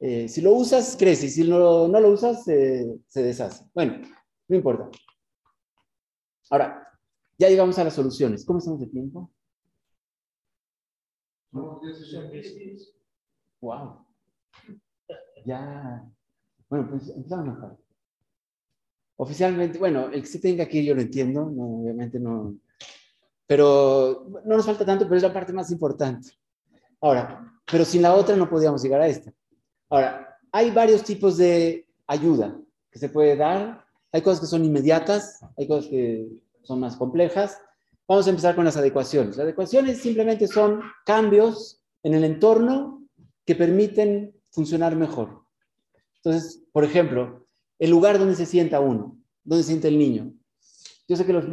eh, 0.00 0.28
si 0.28 0.40
lo 0.40 0.52
usas, 0.52 0.96
crece. 0.98 1.26
Y 1.26 1.30
si 1.30 1.48
no, 1.48 1.86
no 1.86 2.00
lo 2.00 2.10
usas, 2.10 2.46
eh, 2.48 2.98
se 3.06 3.22
deshace. 3.22 3.64
Bueno, 3.74 4.00
no 4.48 4.56
importa. 4.56 4.90
Ahora, 6.50 6.89
ya 7.40 7.48
llegamos 7.48 7.78
a 7.78 7.84
las 7.84 7.94
soluciones. 7.94 8.44
¿Cómo 8.44 8.58
estamos 8.58 8.80
de 8.80 8.86
tiempo? 8.86 9.30
Somos 11.50 11.80
16. 11.80 12.92
Wow. 13.62 14.04
Ya. 15.46 16.06
Bueno, 16.68 16.90
pues 16.90 17.08
empezamos 17.08 17.46
mejor. 17.46 17.78
Oficialmente, 19.16 19.78
bueno, 19.78 20.10
el 20.10 20.20
que 20.20 20.26
se 20.26 20.38
tenga 20.38 20.64
aquí 20.64 20.84
yo 20.84 20.94
lo 20.94 21.00
entiendo, 21.00 21.50
no, 21.50 21.80
obviamente 21.80 22.20
no. 22.20 22.56
Pero 23.46 24.26
no 24.44 24.56
nos 24.56 24.66
falta 24.66 24.84
tanto, 24.84 25.06
pero 25.06 25.16
es 25.16 25.22
la 25.22 25.32
parte 25.32 25.54
más 25.54 25.70
importante. 25.70 26.32
Ahora, 27.00 27.58
pero 27.70 27.86
sin 27.86 28.02
la 28.02 28.14
otra 28.14 28.36
no 28.36 28.50
podíamos 28.50 28.82
llegar 28.82 29.00
a 29.00 29.08
esta. 29.08 29.32
Ahora, 29.88 30.38
hay 30.52 30.70
varios 30.72 31.02
tipos 31.02 31.38
de 31.38 31.88
ayuda 32.06 32.60
que 32.90 32.98
se 32.98 33.08
puede 33.08 33.34
dar. 33.34 33.82
Hay 34.12 34.20
cosas 34.20 34.40
que 34.40 34.46
son 34.46 34.64
inmediatas, 34.64 35.40
hay 35.56 35.66
cosas 35.66 35.88
que 35.88 36.28
son 36.62 36.80
más 36.80 36.96
complejas. 36.96 37.58
Vamos 38.06 38.26
a 38.26 38.30
empezar 38.30 38.54
con 38.54 38.64
las 38.64 38.76
adecuaciones. 38.76 39.36
Las 39.36 39.44
adecuaciones 39.44 39.98
simplemente 39.98 40.46
son 40.48 40.80
cambios 41.04 41.82
en 42.02 42.14
el 42.14 42.24
entorno 42.24 43.06
que 43.44 43.54
permiten 43.54 44.34
funcionar 44.50 44.96
mejor. 44.96 45.44
Entonces, 46.16 46.62
por 46.72 46.84
ejemplo, 46.84 47.46
el 47.78 47.90
lugar 47.90 48.18
donde 48.18 48.34
se 48.34 48.46
sienta 48.46 48.80
uno, 48.80 49.18
donde 49.44 49.62
se 49.62 49.68
sienta 49.68 49.88
el 49.88 49.98
niño. 49.98 50.32
Yo 51.08 51.16
sé 51.16 51.24
que 51.24 51.32
los, 51.32 51.44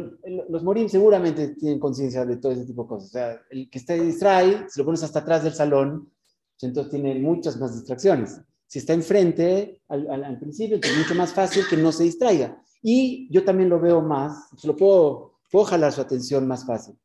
los 0.48 0.62
morim 0.62 0.88
seguramente 0.88 1.56
tienen 1.56 1.80
conciencia 1.80 2.24
de 2.24 2.36
todo 2.36 2.52
ese 2.52 2.64
tipo 2.64 2.82
de 2.82 2.88
cosas. 2.88 3.08
O 3.08 3.12
sea, 3.12 3.40
el 3.50 3.68
que 3.70 3.78
esté 3.78 4.00
distrae, 4.00 4.68
si 4.68 4.78
lo 4.78 4.84
pones 4.84 5.02
hasta 5.02 5.20
atrás 5.20 5.42
del 5.42 5.54
salón, 5.54 6.12
pues 6.58 6.68
entonces 6.68 6.92
tiene 6.92 7.14
muchas 7.18 7.58
más 7.58 7.74
distracciones. 7.74 8.40
Si 8.66 8.78
está 8.78 8.92
enfrente 8.92 9.80
al, 9.88 10.08
al, 10.10 10.24
al 10.24 10.38
principio, 10.38 10.78
es 10.80 10.96
mucho 10.98 11.14
más 11.14 11.32
fácil 11.32 11.64
que 11.68 11.76
no 11.76 11.90
se 11.90 12.04
distraiga. 12.04 12.62
Y 12.82 13.28
yo 13.32 13.44
también 13.44 13.68
lo 13.68 13.80
veo 13.80 14.00
más, 14.00 14.48
lo 14.64 14.76
puedo, 14.76 15.38
puedo 15.50 15.90
su 15.90 16.00
atención 16.00 16.46
más 16.46 16.64
fácil. 16.64 16.96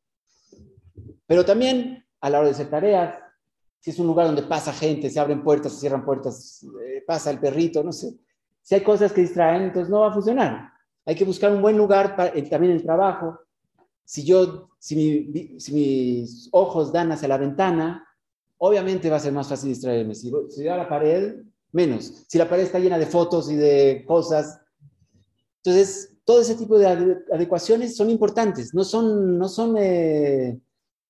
Pero 1.26 1.44
también 1.44 2.04
a 2.20 2.30
la 2.30 2.38
hora 2.38 2.48
de 2.48 2.54
hacer 2.54 2.70
tareas, 2.70 3.18
si 3.80 3.90
es 3.90 3.98
un 3.98 4.06
lugar 4.06 4.26
donde 4.26 4.42
pasa 4.42 4.72
gente, 4.72 5.10
se 5.10 5.20
abren 5.20 5.42
puertas, 5.44 5.72
se 5.72 5.80
cierran 5.80 6.04
puertas, 6.06 6.64
eh, 6.82 7.04
pasa 7.06 7.30
el 7.30 7.38
perrito, 7.38 7.84
no 7.84 7.92
sé. 7.92 8.14
Si 8.62 8.74
hay 8.74 8.80
cosas 8.80 9.12
que 9.12 9.20
distraen, 9.20 9.64
entonces 9.64 9.90
no 9.90 10.00
va 10.00 10.08
a 10.08 10.14
funcionar. 10.14 10.72
Hay 11.04 11.14
que 11.14 11.26
buscar 11.26 11.52
un 11.52 11.60
buen 11.60 11.76
lugar 11.76 12.16
para, 12.16 12.32
también 12.48 12.72
en 12.72 12.78
el 12.78 12.82
trabajo. 12.82 13.38
Si 14.02 14.24
yo, 14.24 14.70
si, 14.78 14.96
mi, 14.96 15.60
si, 15.60 15.74
mis 15.74 16.48
ojos 16.52 16.92
dan 16.92 17.12
hacia 17.12 17.28
la 17.28 17.36
ventana, 17.36 18.08
obviamente 18.56 19.10
va 19.10 19.16
a 19.16 19.20
ser 19.20 19.34
más 19.34 19.48
fácil 19.48 19.68
distraerme. 19.68 20.14
Si, 20.14 20.32
si 20.48 20.66
a 20.66 20.78
la 20.78 20.88
pared, 20.88 21.42
menos. 21.72 22.24
Si 22.26 22.38
la 22.38 22.48
pared 22.48 22.62
está 22.62 22.78
llena 22.78 22.98
de 22.98 23.04
fotos 23.04 23.50
y 23.50 23.56
de 23.56 24.02
cosas. 24.06 24.62
Entonces, 25.64 26.14
todo 26.24 26.42
ese 26.42 26.56
tipo 26.56 26.78
de 26.78 26.86
adecuaciones 27.32 27.96
son 27.96 28.10
importantes, 28.10 28.74
no 28.74 28.84
son, 28.84 29.38
no 29.38 29.48
son, 29.48 29.76
eh, 29.78 30.60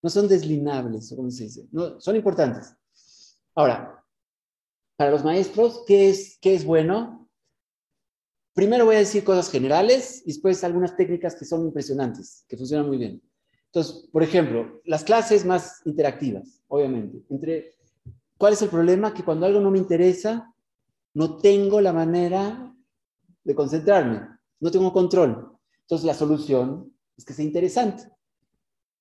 no 0.01 0.11
son 0.11 0.29
deslinables, 0.29 1.13
¿cómo 1.17 1.31
se 1.31 1.45
dice? 1.45 1.67
No, 1.73 2.01
son 2.01 2.15
importantes. 2.15 2.77
Ahora, 3.57 4.05
para 4.97 5.11
los 5.11 5.25
maestros, 5.25 5.83
¿qué 5.87 6.11
es, 6.11 6.39
qué 6.41 6.55
es 6.55 6.65
bueno? 6.65 7.29
Primero 8.55 8.85
voy 8.85 8.95
a 8.95 9.01
decir 9.01 9.25
cosas 9.25 9.51
generales 9.51 10.23
y 10.25 10.33
después 10.33 10.63
algunas 10.63 10.97
técnicas 10.97 11.35
que 11.35 11.45
son 11.45 11.65
impresionantes, 11.67 12.45
que 12.47 12.57
funcionan 12.57 12.87
muy 12.87 12.99
bien. 12.99 13.21
Entonces, 13.67 14.09
por 14.13 14.23
ejemplo, 14.23 14.81
las 14.85 15.03
clases 15.03 15.45
más 15.45 15.83
interactivas, 15.85 16.63
obviamente. 16.69 17.25
Entre, 17.29 17.75
¿Cuál 18.39 18.53
es 18.53 18.63
el 18.63 18.69
problema? 18.69 19.13
Que 19.13 19.25
cuando 19.25 19.47
algo 19.47 19.59
no 19.59 19.73
me 19.73 19.79
interesa, 19.79 20.55
no 21.13 21.39
tengo 21.39 21.81
la 21.81 21.93
manera 21.93 22.73
de 23.43 23.55
concentrarme, 23.55 24.34
no 24.65 24.71
tengo 24.71 24.95
control. 24.95 25.59
Entonces, 25.83 26.07
la 26.07 26.15
solución 26.15 26.91
es 27.19 27.25
que 27.27 27.35
sea 27.35 27.45
interesante. 27.45 28.05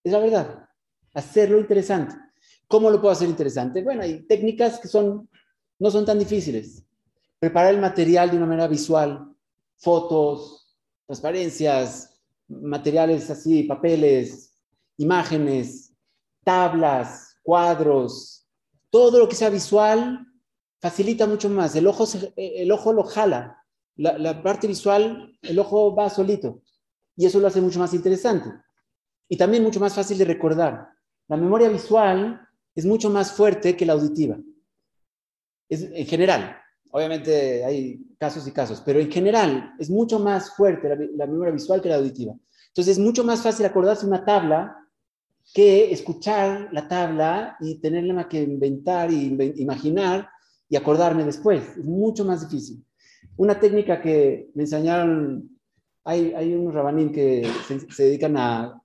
Es 0.04 0.12
la 0.12 0.20
verdad, 0.20 0.68
hacerlo 1.14 1.58
interesante. 1.58 2.18
¿Cómo 2.68 2.90
lo 2.90 3.00
puedo 3.00 3.14
hacer 3.14 3.30
interesante? 3.30 3.82
Bueno, 3.82 4.02
hay 4.02 4.28
técnicas 4.28 4.78
que 4.78 4.90
son, 4.90 5.30
no 5.80 5.90
son 5.90 6.06
tan 6.06 6.20
difíciles. 6.20 6.84
Preparar 7.40 7.74
el 7.74 7.80
material 7.80 8.30
de 8.30 8.36
una 8.36 8.46
manera 8.46 8.68
visual, 8.68 9.34
fotos, 9.78 10.76
transparencias, 11.06 12.22
materiales 12.50 13.30
así, 13.30 13.64
papeles, 13.64 14.60
imágenes, 14.98 15.94
tablas, 16.44 17.38
cuadros, 17.42 18.46
todo 18.90 19.18
lo 19.18 19.30
que 19.30 19.36
sea 19.36 19.50
visual 19.50 20.28
facilita 20.82 21.26
mucho 21.26 21.48
más. 21.48 21.74
El 21.78 21.88
ojo, 21.88 22.06
el 22.36 22.70
ojo 22.70 22.92
lo 22.92 23.06
jala. 23.06 23.63
La, 23.96 24.42
parte 24.42 24.68
visual, 24.68 25.38
el 25.42 25.60
ojo 25.60 25.96
va 25.96 26.10
solito. 26.10 26.62
Y 27.16 27.26
eso 27.26 27.40
lo 27.40 27.48
hace 27.48 27.62
mucho 27.62 27.80
más 27.80 27.94
interesante. 27.94 28.50
Y 29.30 29.38
también 29.38 29.64
mucho 29.64 29.80
más 29.80 29.94
fácil 29.94 30.18
de 30.18 30.26
recordar. 30.26 30.90
La 31.28 31.38
memoria 31.38 31.70
visual 31.70 32.42
es 32.76 32.86
mucho 32.86 33.10
más 33.10 33.32
fuerte 33.32 33.78
que 33.78 33.86
la 33.86 33.94
auditiva. 33.94 34.38
Es, 35.70 35.84
en 35.84 36.06
general, 36.06 36.58
obviamente 36.92 37.64
hay 37.64 38.00
casos 38.20 38.48
y 38.48 38.52
casos, 38.52 38.82
pero 38.86 39.00
en 39.00 39.12
general 39.12 39.74
es 39.80 39.90
mucho 39.90 40.20
más 40.20 40.56
fuerte 40.56 40.90
la, 41.16 41.28
memoria 41.28 41.52
visual 41.52 41.82
que 41.82 41.90
la 41.90 41.96
auditiva. 41.96 42.34
Entonces 42.68 42.98
es 42.98 43.04
mucho 43.04 43.24
más 43.24 43.42
fácil 43.42 43.66
acordarse 43.66 44.06
una 44.06 44.24
tabla 44.24 44.78
que 45.54 45.92
escuchar 45.92 46.70
la 46.72 46.88
tabla 46.88 47.58
y 47.60 47.80
tenerla 47.80 48.28
que 48.30 48.42
inventar 48.42 49.12
y 49.12 49.38
imaginar 49.58 50.30
y 50.70 50.76
acordarme 50.76 51.24
después. 51.24 51.78
Es 51.78 51.86
mucho 51.86 52.26
más 52.26 52.50
difícil. 52.50 52.84
Una 53.38 53.60
técnica 53.60 54.02
que 54.02 54.52
me 54.54 54.64
enseñaron, 54.64 55.50
hay, 56.04 56.34
hay 56.34 56.54
unos 56.54 56.74
rabanín 56.74 57.12
que 57.12 57.48
se, 57.90 58.04
dedican 58.04 58.38
a 58.38 58.82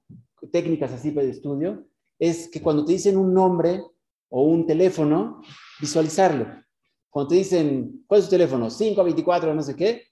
técnicas 0.50 0.92
así 0.92 1.10
de 1.10 1.30
estudio, 1.30 1.86
es 2.18 2.48
que 2.48 2.62
cuando 2.62 2.84
te 2.84 2.92
dicen 2.92 3.16
un 3.16 3.34
nombre 3.34 3.82
o 4.30 4.42
un 4.42 4.66
teléfono, 4.66 5.42
visualizarlo. 5.80 6.46
Cuando 7.10 7.28
te 7.28 7.36
dicen, 7.36 8.04
¿cuál 8.06 8.20
es 8.20 8.26
tu 8.26 8.30
teléfono? 8.30 8.70
5, 8.70 9.04
24, 9.04 9.54
no 9.54 9.62
sé 9.62 9.76
qué. 9.76 10.02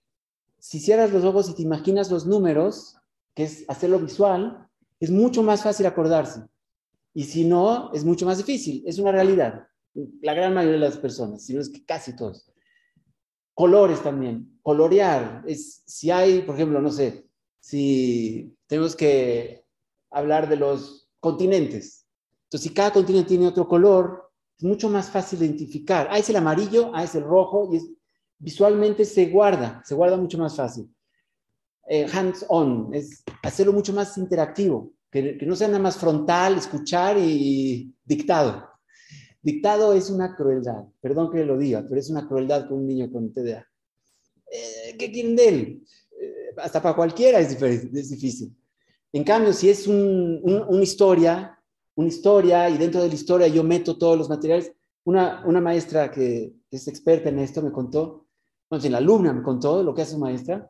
Si 0.59 0.81
cierras 0.81 1.13
los 1.13 1.25
ojos 1.25 1.51
y 1.51 1.55
te 1.55 1.63
imaginas 1.63 2.11
los 2.11 2.27
números, 2.27 2.97
que 3.35 3.45
es 3.45 3.65
hacerlo 3.69 3.99
visual, 3.99 4.69
es 5.01 5.11
mucho 5.11 5.43
más 5.43 5.63
fácil 5.63 5.87
acordarse. 5.87 6.43
Y 7.15 7.25
si 7.25 7.45
no, 7.45 7.93
es 7.93 8.05
mucho 8.05 8.27
más 8.27 8.39
difícil. 8.39 8.83
Es 8.87 8.99
una 8.99 9.13
realidad. 9.13 9.67
La 10.21 10.35
gran 10.35 10.55
mayoría 10.55 10.81
de 10.81 10.87
las 10.87 10.99
personas, 10.99 11.45
si 11.45 11.55
no 11.55 11.61
es 11.61 11.69
que 11.69 11.85
casi 11.85 12.15
todos. 12.15 12.51
Colores 13.57 14.03
también. 14.03 14.61
Colorear. 14.63 15.43
Es, 15.47 15.83
si 15.87 16.11
hay, 16.11 16.43
por 16.43 16.57
ejemplo, 16.57 16.79
no 16.83 16.91
sé, 16.91 17.27
si 17.59 18.55
tenemos 18.67 18.95
que 18.95 19.65
hablar 20.11 20.47
de 20.47 20.57
los 20.57 21.09
continentes. 21.19 22.07
Entonces, 22.45 22.69
si 22.69 22.75
cada 22.75 22.93
continente 22.93 23.31
tiene 23.31 23.49
otro 23.49 23.67
color, 23.67 24.31
es 24.59 24.65
mucho 24.65 24.91
más 24.91 25.11
fácil 25.11 25.39
de 25.39 25.47
identificar. 25.47 26.07
Ah, 26.11 26.19
es 26.19 26.29
el 26.29 26.37
amarillo, 26.37 26.91
ah, 26.95 27.03
es 27.03 27.15
el 27.15 27.25
rojo, 27.25 27.71
y 27.73 27.81
visualmente 28.39 29.07
se 29.07 29.27
guarda, 29.31 29.83
se 29.87 29.95
guarda 29.95 30.19
mucho 30.19 30.37
más 30.39 30.55
fácil. 30.55 30.93
eh, 31.89 32.07
hands-on, 32.13 32.91
es 32.93 33.23
hacerlo 33.43 33.73
mucho 33.73 33.93
más 33.93 34.19
interactivo, 34.19 34.93
que, 35.11 35.39
que 35.39 35.47
no 35.47 35.57
sea 35.57 35.69
nada 35.69 35.81
más 35.81 35.97
frontal, 35.97 36.59
escuchar 36.59 37.17
y 37.19 37.95
dictado. 38.05 38.69
Dictado 39.47 39.93
es 39.93 40.11
una 40.11 40.35
crueldad, 40.35 40.85
perdón 41.01 41.31
que 41.31 41.45
lo 41.45 41.57
diga, 41.57 41.85
pero 41.89 42.01
es 42.01 42.11
una 42.11 42.27
crueldad 42.27 42.67
con 42.69 42.79
un 42.79 42.87
niño 42.89 43.09
con 43.13 43.33
TDA. 43.33 43.65
Eh, 44.51 44.97
¿Qué 44.99 45.13
quieren 45.13 45.37
de 45.37 45.49
él? 45.49 45.85
Eh, 46.21 46.51
hasta 46.57 46.83
para 46.83 46.97
cualquiera 46.97 47.39
es, 47.39 47.51
difícil. 48.11 48.53
En 49.13 49.23
cambio, 49.23 49.53
si 49.53 49.71
es 49.71 49.87
un- 49.87 50.41
un- 50.43 50.65
una 50.69 50.83
historia, 50.83 51.57
una 51.95 52.09
historia 52.09 52.69
y 52.69 52.77
dentro 52.77 53.01
de 53.01 53.09
la 53.09 53.15
historia 53.15 53.47
yo 53.47 53.63
meto 53.63 53.97
todos 53.97 54.19
los 54.19 54.29
materiales, 54.29 54.73
una, 55.05 55.45
una 55.47 55.61
maestra 55.61 56.11
que 56.11 56.53
es 56.73 56.89
experta 56.89 57.29
en 57.29 57.39
esto 57.39 57.63
me 57.63 57.71
contó, 57.71 58.27
bueno, 58.69 58.83
si 58.83 58.89
la 58.89 58.99
alumna 58.99 59.33
me 59.33 59.43
contó 59.45 59.81
lo 59.85 59.95
que 59.95 60.03
hace 60.03 60.13
su 60.15 60.19
maestra, 60.19 60.69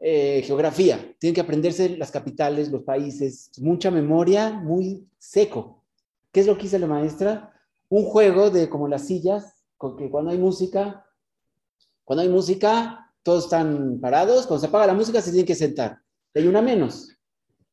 eh, 0.00 0.42
geografía, 0.46 1.14
tienen 1.18 1.34
que 1.34 1.40
aprenderse 1.40 1.96
las 1.96 2.12
capitales, 2.12 2.70
los 2.70 2.84
países, 2.84 3.50
mucha 3.60 3.90
memoria, 3.90 4.50
muy 4.52 5.08
seco. 5.18 5.84
¿Qué 6.30 6.40
es 6.40 6.46
lo 6.46 6.56
que 6.56 6.66
hizo 6.66 6.78
la 6.78 6.86
maestra? 6.86 7.52
Un 7.88 8.04
juego 8.04 8.50
de 8.50 8.68
como 8.68 8.88
las 8.88 9.06
sillas, 9.06 9.64
con 9.76 9.96
que 9.96 10.10
cuando 10.10 10.30
hay 10.30 10.38
música, 10.38 11.06
cuando 12.04 12.22
hay 12.22 12.28
música, 12.28 13.12
todos 13.22 13.44
están 13.44 14.00
parados, 14.00 14.46
cuando 14.46 14.60
se 14.60 14.66
apaga 14.66 14.86
la 14.86 14.94
música 14.94 15.20
se 15.20 15.30
tienen 15.30 15.46
que 15.46 15.54
sentar. 15.54 15.98
Hay 16.34 16.46
una 16.46 16.62
menos. 16.62 17.16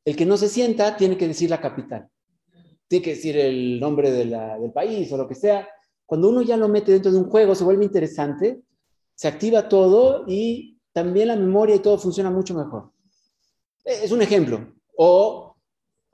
El 0.03 0.15
que 0.15 0.25
no 0.25 0.37
se 0.37 0.49
sienta 0.49 0.97
tiene 0.97 1.17
que 1.17 1.27
decir 1.27 1.49
la 1.49 1.61
capital. 1.61 2.09
Tiene 2.87 3.03
que 3.03 3.15
decir 3.15 3.37
el 3.37 3.79
nombre 3.79 4.11
del 4.11 4.71
país 4.73 5.11
o 5.11 5.17
lo 5.17 5.27
que 5.27 5.35
sea. 5.35 5.67
Cuando 6.05 6.29
uno 6.29 6.41
ya 6.41 6.57
lo 6.57 6.67
mete 6.67 6.91
dentro 6.91 7.11
de 7.11 7.17
un 7.17 7.29
juego, 7.29 7.55
se 7.55 7.63
vuelve 7.63 7.83
interesante, 7.83 8.61
se 9.15 9.27
activa 9.27 9.67
todo 9.67 10.23
y 10.27 10.77
también 10.91 11.29
la 11.29 11.35
memoria 11.35 11.75
y 11.75 11.79
todo 11.79 11.97
funciona 11.97 12.29
mucho 12.29 12.53
mejor. 12.53 12.91
Es 13.83 14.11
un 14.11 14.21
ejemplo. 14.21 14.73
O, 14.97 15.44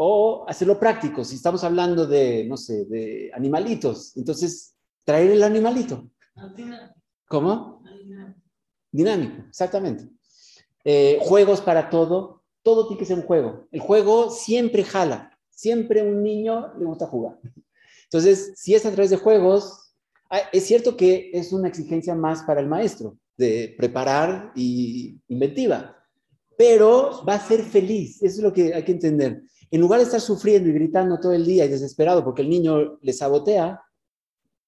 o 0.04 0.50
hacerlo 0.50 0.80
práctico. 0.80 1.24
Si 1.24 1.36
estamos 1.36 1.64
hablando 1.64 2.08
de, 2.08 2.44
no 2.46 2.58
sé, 2.58 2.86
de 2.86 3.30
animalitos, 3.36 4.18
entonces 4.18 4.74
traer 5.04 5.30
el 5.30 5.44
animalito. 5.44 6.10
¿Cómo? 7.28 7.84
Dinámico, 8.92 9.44
exactamente. 9.48 10.10
Eh, 10.84 11.20
juegos 11.22 11.62
para 11.62 11.92
todo. 11.92 12.42
Todo 12.64 12.88
tiene 12.88 13.00
que 13.00 13.06
ser 13.06 13.18
un 13.18 13.26
juego. 13.26 13.68
El 13.72 13.80
juego 13.80 14.32
siempre 14.32 14.84
jala. 14.84 15.38
Siempre 15.52 16.02
un 16.02 16.24
niño 16.24 16.74
le 16.80 16.86
gusta 16.86 17.06
jugar. 17.06 17.38
Entonces, 18.06 18.54
si 18.56 18.74
es 18.74 18.84
a 18.88 18.92
través 18.92 19.12
de 19.12 19.18
juegos, 19.18 19.94
ah, 20.32 20.42
es 20.52 20.66
cierto 20.66 20.98
que 20.98 21.30
es 21.32 21.54
una 21.54 21.68
exigencia 21.68 22.16
más 22.16 22.42
para 22.42 22.60
el 22.60 22.66
maestro 22.66 23.20
de 23.38 23.76
preparar 23.78 24.52
y 24.56 25.20
inventiva, 25.28 25.96
pero 26.58 27.24
va 27.24 27.36
a 27.36 27.48
ser 27.48 27.62
feliz. 27.62 28.16
Eso 28.24 28.38
es 28.38 28.44
lo 28.44 28.52
que 28.52 28.74
hay 28.74 28.84
que 28.84 28.94
entender. 28.94 29.44
En 29.72 29.82
lugar 29.82 30.00
de 30.00 30.06
estar 30.06 30.20
sufriendo 30.22 30.70
y 30.70 30.74
gritando 30.74 31.20
todo 31.20 31.32
el 31.34 31.46
día 31.46 31.66
y 31.66 31.70
desesperado 31.70 32.24
porque 32.24 32.42
el 32.42 32.50
niño 32.50 33.00
le 33.02 33.14
sabotea, 33.14 33.82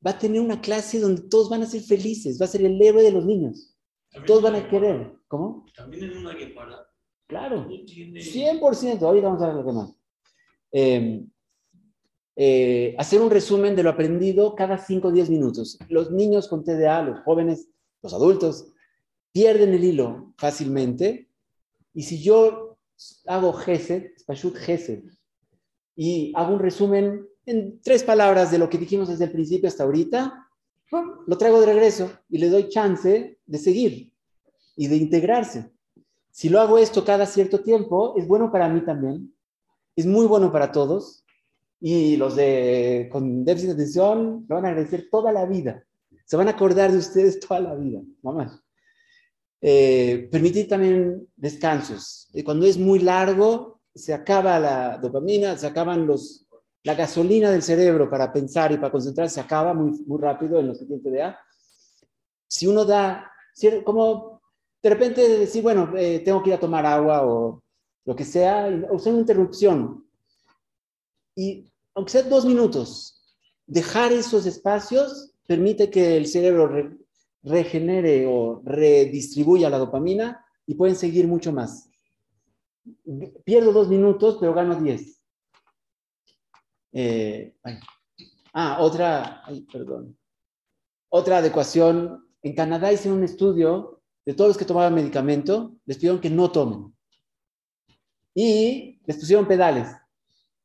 va 0.05 0.11
a 0.11 0.17
tener 0.17 0.41
una 0.41 0.61
clase 0.61 0.99
donde 0.99 1.23
todos 1.23 1.49
van 1.49 1.61
a 1.63 1.65
ser 1.65 1.81
felices, 1.81 2.39
va 2.41 2.45
a 2.45 2.49
ser 2.49 2.61
el 2.63 2.81
héroe 2.81 3.03
de 3.03 3.11
los 3.11 3.25
niños. 3.25 3.75
Todos 4.25 4.41
van 4.41 4.55
a 4.55 4.69
querer. 4.69 5.13
¿Cómo? 5.27 5.65
También 5.75 6.05
en 6.05 6.17
una 6.17 6.33
guepara. 6.33 6.87
Claro. 7.27 7.65
no 7.67 7.85
tiene- 7.85 8.21
100%, 8.21 9.01
ahorita 9.07 9.27
vamos 9.27 9.41
a 9.41 9.47
ver 9.47 9.55
lo 9.55 9.65
que 9.65 9.71
más. 9.71 9.95
Eh, 10.71 11.25
eh, 12.35 12.95
hacer 12.97 13.21
un 13.21 13.29
resumen 13.29 13.75
de 13.75 13.83
lo 13.83 13.89
aprendido 13.89 14.55
cada 14.55 14.77
5 14.77 15.07
o 15.07 15.11
10 15.11 15.29
minutos. 15.29 15.77
Los 15.89 16.11
niños 16.11 16.47
con 16.47 16.63
TDA, 16.63 17.01
los 17.03 17.19
jóvenes, 17.21 17.69
los 18.01 18.13
adultos, 18.13 18.67
pierden 19.31 19.73
el 19.73 19.83
hilo 19.83 20.33
fácilmente. 20.37 21.29
Y 21.93 22.03
si 22.03 22.21
yo 22.21 22.62
hago 23.27 23.53
GESED, 23.53 24.17
Spashut 24.19 24.55
GESED, 24.55 25.03
y 25.95 26.33
hago 26.35 26.53
un 26.53 26.59
resumen 26.59 27.27
en 27.45 27.81
tres 27.81 28.03
palabras 28.03 28.51
de 28.51 28.57
lo 28.57 28.69
que 28.69 28.77
dijimos 28.77 29.09
desde 29.09 29.25
el 29.25 29.31
principio 29.31 29.67
hasta 29.67 29.83
ahorita, 29.83 30.47
lo 31.25 31.37
traigo 31.37 31.59
de 31.59 31.65
regreso 31.65 32.11
y 32.29 32.37
le 32.37 32.49
doy 32.49 32.69
chance 32.69 33.39
de 33.45 33.57
seguir 33.57 34.11
y 34.75 34.87
de 34.87 34.95
integrarse. 34.95 35.71
Si 36.31 36.49
lo 36.49 36.61
hago 36.61 36.77
esto 36.77 37.05
cada 37.05 37.25
cierto 37.25 37.61
tiempo, 37.61 38.15
es 38.17 38.27
bueno 38.27 38.51
para 38.51 38.69
mí 38.69 38.81
también, 38.81 39.33
es 39.95 40.05
muy 40.05 40.25
bueno 40.25 40.51
para 40.51 40.71
todos 40.71 41.23
y 41.79 42.15
los 42.15 42.35
de 42.35 43.09
con 43.11 43.43
déficit 43.43 43.69
de 43.69 43.73
atención 43.73 44.45
lo 44.47 44.55
van 44.55 44.65
a 44.65 44.69
agradecer 44.69 45.09
toda 45.11 45.31
la 45.31 45.45
vida. 45.45 45.83
Se 46.25 46.37
van 46.37 46.47
a 46.47 46.51
acordar 46.51 46.91
de 46.91 46.97
ustedes 46.97 47.39
toda 47.39 47.59
la 47.59 47.75
vida, 47.75 48.01
mamás. 48.21 48.62
Eh, 49.65 50.27
permitir 50.29 50.67
también 50.67 51.25
descansos. 51.37 52.27
Eh, 52.33 52.43
Cuando 52.43 52.65
es 52.65 52.77
muy 52.77 52.99
largo, 52.99 53.79
se 53.95 54.13
acaba 54.13 54.59
la 54.59 54.97
dopamina, 54.97 55.57
se 55.57 55.65
acaban 55.67 56.05
los, 56.05 56.45
la 56.83 56.95
gasolina 56.95 57.49
del 57.49 57.61
cerebro 57.63 58.09
para 58.09 58.33
pensar 58.33 58.73
y 58.73 58.77
para 58.77 58.91
concentrarse, 58.91 59.35
se 59.35 59.39
acaba 59.39 59.73
muy, 59.73 59.91
muy 60.05 60.19
rápido 60.19 60.59
en 60.59 60.67
los 60.67 60.79
que 60.79 60.85
tienen 60.85 61.03
TDA. 61.03 61.39
Si 62.45 62.67
uno 62.67 62.83
da, 62.83 63.31
como 63.85 64.41
de 64.81 64.89
repente 64.89 65.25
decir, 65.39 65.63
bueno, 65.63 65.93
eh, 65.97 66.19
tengo 66.19 66.43
que 66.43 66.49
ir 66.49 66.55
a 66.55 66.59
tomar 66.59 66.85
agua 66.85 67.25
o 67.25 67.63
lo 68.05 68.15
que 68.17 68.25
sea, 68.25 68.69
y- 68.69 68.81
sea, 68.99 69.13
una 69.13 69.21
interrupción. 69.21 70.05
Y 71.37 71.69
aunque 71.95 72.11
sea 72.11 72.23
dos 72.23 72.45
minutos, 72.45 73.23
dejar 73.65 74.11
esos 74.11 74.45
espacios 74.45 75.31
permite 75.47 75.89
que 75.89 76.17
el 76.17 76.27
cerebro 76.27 76.67
re- 76.67 76.97
regenere 77.43 78.25
o 78.25 78.61
redistribuya 78.63 79.69
la 79.69 79.77
dopamina 79.77 80.45
y 80.65 80.75
pueden 80.75 80.95
seguir 80.95 81.27
mucho 81.27 81.51
más. 81.51 81.89
Pierdo 83.43 83.71
dos 83.71 83.87
minutos, 83.89 84.37
pero 84.39 84.53
gano 84.53 84.75
diez. 84.75 85.21
Eh. 86.93 87.55
Ah, 88.53 88.77
otra, 88.79 89.43
perdón. 89.71 90.17
Otra 91.09 91.37
adecuación. 91.37 92.27
En 92.41 92.55
Canadá 92.55 92.91
hicieron 92.91 93.19
un 93.19 93.23
estudio 93.23 94.01
de 94.25 94.33
todos 94.33 94.49
los 94.49 94.57
que 94.57 94.65
tomaban 94.65 94.93
medicamento, 94.93 95.75
les 95.85 95.97
pidieron 95.97 96.21
que 96.21 96.29
no 96.29 96.51
tomen. 96.51 96.93
Y 98.35 98.99
les 99.05 99.17
pusieron 99.17 99.47
pedales 99.47 99.89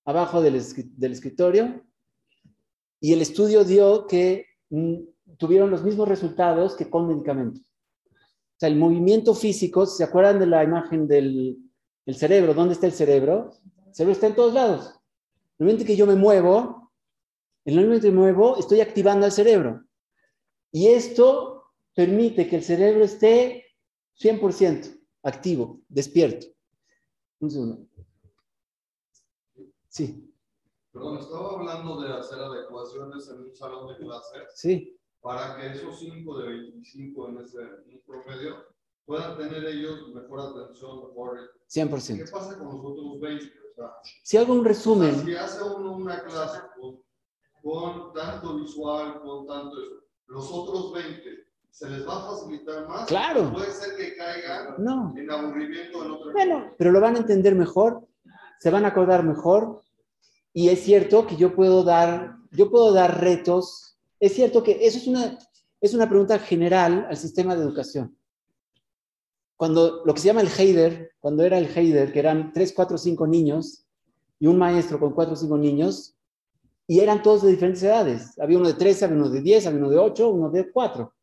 abajo 0.05 0.41
del 0.41 0.57
escritorio. 0.57 1.85
Y 3.01 3.12
el 3.12 3.20
estudio 3.22 3.64
dio 3.64 4.07
que 4.07 4.47
mm, 4.70 4.97
tuvieron 5.39 5.70
los 5.70 5.82
mismos 5.82 6.09
resultados 6.09 6.76
que 6.76 6.91
con 6.91 7.09
medicamentos. 7.09 7.62
O 7.62 8.59
sea, 8.59 8.68
el 8.68 8.76
movimiento 8.76 9.34
físico, 9.34 9.86
¿se 9.86 10.05
acuerdan 10.05 10.39
de 10.39 10.47
la 10.47 10.64
imagen 10.64 11.07
del 11.07 11.59
el 12.07 12.16
cerebro? 12.16 12.55
¿Dónde 12.55 12.74
está 12.74 12.86
el 12.86 12.93
cerebro? 12.93 13.53
El 13.86 13.95
cerebro 13.95 14.12
está 14.12 14.26
en 14.26 14.34
todos 14.34 14.55
lados. 14.55 14.86
En 15.59 15.66
el 15.66 15.66
momento 15.66 15.84
que 15.84 15.97
yo 15.97 16.07
me 16.07 16.16
muevo, 16.16 16.93
en 17.64 17.78
el 17.78 17.84
momento 17.84 18.07
que 18.07 18.12
me 18.12 18.20
muevo, 18.20 18.59
estoy 18.59 18.80
activando 18.80 19.26
al 19.26 19.32
cerebro. 19.32 19.84
Y 20.72 20.89
esto 20.89 21.72
permite 21.95 22.49
que 22.49 22.57
el 22.57 22.62
cerebro 22.62 23.05
esté 23.05 23.64
100% 24.20 25.01
activo, 25.22 25.80
despierto. 25.89 26.47
Un 27.41 27.51
segundo. 27.51 27.86
Sí, 29.89 30.28
Perdón, 30.93 31.18
estaba 31.18 31.53
hablando 31.53 32.01
de 32.01 32.12
hacer 32.12 32.41
adecuaciones 32.41 33.28
en 33.28 33.41
un 33.41 33.55
salón 33.55 33.86
de 33.89 33.97
clases 33.99 34.43
sí, 34.55 34.99
para 35.21 35.57
que 35.57 35.66
esos 35.69 35.99
5 35.99 36.39
de 36.39 36.49
25 36.49 37.29
en 37.29 37.39
ese 37.39 37.59
en 37.61 38.03
promedio 38.07 38.64
puedan 39.05 39.37
tener 39.39 39.64
ellos 39.64 40.09
mejor 40.14 40.41
atención, 40.41 41.09
mejor... 41.09 41.39
¿Qué 41.73 41.83
100%. 41.83 42.31
pasa 42.31 42.59
con 42.59 42.69
los 42.69 42.85
otros 42.85 43.21
20? 43.21 43.47
O 43.47 43.75
sea, 43.75 43.93
Si 44.23 44.37
hago 44.37 44.53
un 44.53 44.61
o 44.61 44.62
sea, 44.62 44.69
resumen, 44.69 45.25
si 45.25 45.35
hace 45.35 45.62
uno 45.62 45.97
una 45.97 46.23
clase 46.23 46.61
con, 46.79 47.03
con 47.62 48.12
tanto 48.12 48.57
visual, 48.57 49.21
con 49.23 49.47
tanto 49.47 49.77
eso, 49.83 50.05
los 50.27 50.51
otros 50.53 50.93
20, 50.93 51.23
¿se 51.71 51.91
les 51.91 52.07
va 52.07 52.19
a 52.19 52.31
facilitar 52.31 52.87
más? 52.89 53.07
Claro. 53.07 53.53
Puede 53.53 53.73
ser 53.73 53.97
que 53.97 54.16
caigan 54.16 54.75
no. 54.79 55.14
en 55.16 55.31
aburrimiento 55.31 56.05
en 56.05 56.11
otro 56.11 56.33
Bueno, 56.33 56.75
pero 56.77 56.93
lo 56.93 57.01
van 57.01 57.16
a 57.16 57.21
entender 57.21 57.55
mejor, 57.55 58.07
se 58.59 58.71
van 58.71 58.85
a 58.85 58.89
acordar 58.89 59.25
mejor. 59.25 59.83
Y 60.53 60.69
es 60.69 60.83
cierto 60.83 61.27
que 61.27 61.37
yo 61.37 61.55
puedo 61.55 61.85
dar, 61.85 62.37
yo 62.51 62.71
puedo 62.71 62.93
dar 62.93 63.21
retos. 63.21 63.97
Es 64.21 64.35
cierto 64.35 64.62
que 64.62 64.87
eso 64.87 64.99
es 64.99 65.07
una, 65.07 65.39
es 65.81 65.95
una 65.95 66.09
pregunta 66.09 66.39
general 66.39 67.07
al 67.09 67.16
sistema 67.16 67.55
de 67.55 67.62
educación. 67.62 68.16
Cuando 69.57 70.05
lo 70.05 70.14
que 70.14 70.21
se 70.21 70.27
llama 70.27 70.41
el 70.41 70.49
Heider, 70.49 71.12
cuando 71.19 71.45
era 71.45 71.59
el 71.59 71.66
Heider, 71.66 72.12
que 72.12 72.19
eran 72.19 72.53
3, 72.53 72.73
4, 72.73 72.99
5 72.99 73.27
niños 73.27 73.87
y 74.39 74.47
un 74.47 74.59
maestro 74.59 75.01
con 75.01 75.12
4 75.12 75.35
o 75.35 75.37
5 75.37 75.59
niños, 75.59 76.14
y 76.87 77.01
eran 77.01 77.23
todos 77.23 77.43
de 77.43 77.51
diferentes 77.51 77.83
edades. 77.83 78.39
Había 78.39 78.59
uno 78.59 78.69
de 78.69 78.75
13, 78.75 79.05
había 79.05 79.16
uno 79.16 79.29
de 79.29 79.43
10, 79.43 79.66
había 79.66 79.79
uno 79.79 79.91
de 79.91 79.99
8, 79.99 80.29
uno 80.31 80.51
de 80.51 80.71
4. 80.71 81.14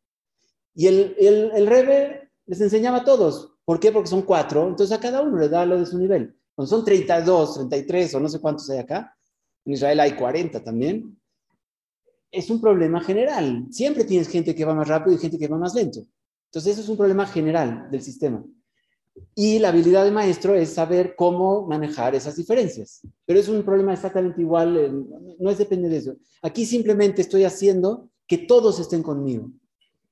Y 0.74 0.86
el, 0.86 1.16
el, 1.18 1.50
el 1.54 1.66
Rebe 1.66 2.30
les 2.46 2.60
enseñaba 2.60 2.98
a 2.98 3.04
todos. 3.04 3.52
¿Por 3.64 3.80
qué? 3.80 3.90
Porque 3.90 4.08
son 4.08 4.22
cuatro, 4.22 4.68
entonces 4.68 4.96
a 4.96 5.00
cada 5.00 5.22
uno 5.22 5.38
le 5.38 5.48
da 5.48 5.66
lo 5.66 5.78
de 5.78 5.86
su 5.86 5.98
nivel. 5.98 6.36
Cuando 6.54 6.70
son 6.70 6.84
32, 6.84 7.54
33 7.54 8.14
o 8.14 8.20
no 8.20 8.28
sé 8.28 8.40
cuántos 8.40 8.70
hay 8.70 8.78
acá, 8.78 9.16
en 9.64 9.72
Israel 9.72 9.98
hay 9.98 10.12
40 10.12 10.62
también, 10.62 11.18
es 12.36 12.50
un 12.50 12.60
problema 12.60 13.00
general. 13.00 13.66
Siempre 13.70 14.04
tienes 14.04 14.28
gente 14.28 14.54
que 14.54 14.64
va 14.64 14.74
más 14.74 14.88
rápido 14.88 15.16
y 15.16 15.18
gente 15.18 15.38
que 15.38 15.48
va 15.48 15.58
más 15.58 15.74
lento. 15.74 16.00
Entonces 16.46 16.74
eso 16.74 16.82
es 16.82 16.88
un 16.88 16.96
problema 16.96 17.26
general 17.26 17.88
del 17.90 18.02
sistema. 18.02 18.44
Y 19.34 19.58
la 19.58 19.68
habilidad 19.68 20.04
de 20.04 20.10
maestro 20.10 20.54
es 20.54 20.74
saber 20.74 21.14
cómo 21.16 21.66
manejar 21.66 22.14
esas 22.14 22.36
diferencias. 22.36 23.00
Pero 23.24 23.40
es 23.40 23.48
un 23.48 23.62
problema 23.62 23.94
exactamente 23.94 24.40
igual, 24.42 24.76
eh, 24.76 24.92
no 25.38 25.50
es 25.50 25.58
depende 25.58 25.88
de 25.88 25.96
eso. 25.96 26.16
Aquí 26.42 26.66
simplemente 26.66 27.22
estoy 27.22 27.44
haciendo 27.44 28.10
que 28.26 28.38
todos 28.38 28.78
estén 28.78 29.02
conmigo. 29.02 29.50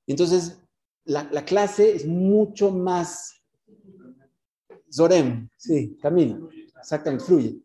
Entonces, 0.06 0.58
la, 1.04 1.28
la 1.30 1.44
clase 1.44 1.94
es 1.94 2.06
mucho 2.06 2.70
más 2.70 3.34
Zorem, 4.94 5.48
sí, 5.56 5.96
camina, 6.00 6.38
exactamente, 6.78 7.24
fluye. 7.24 7.58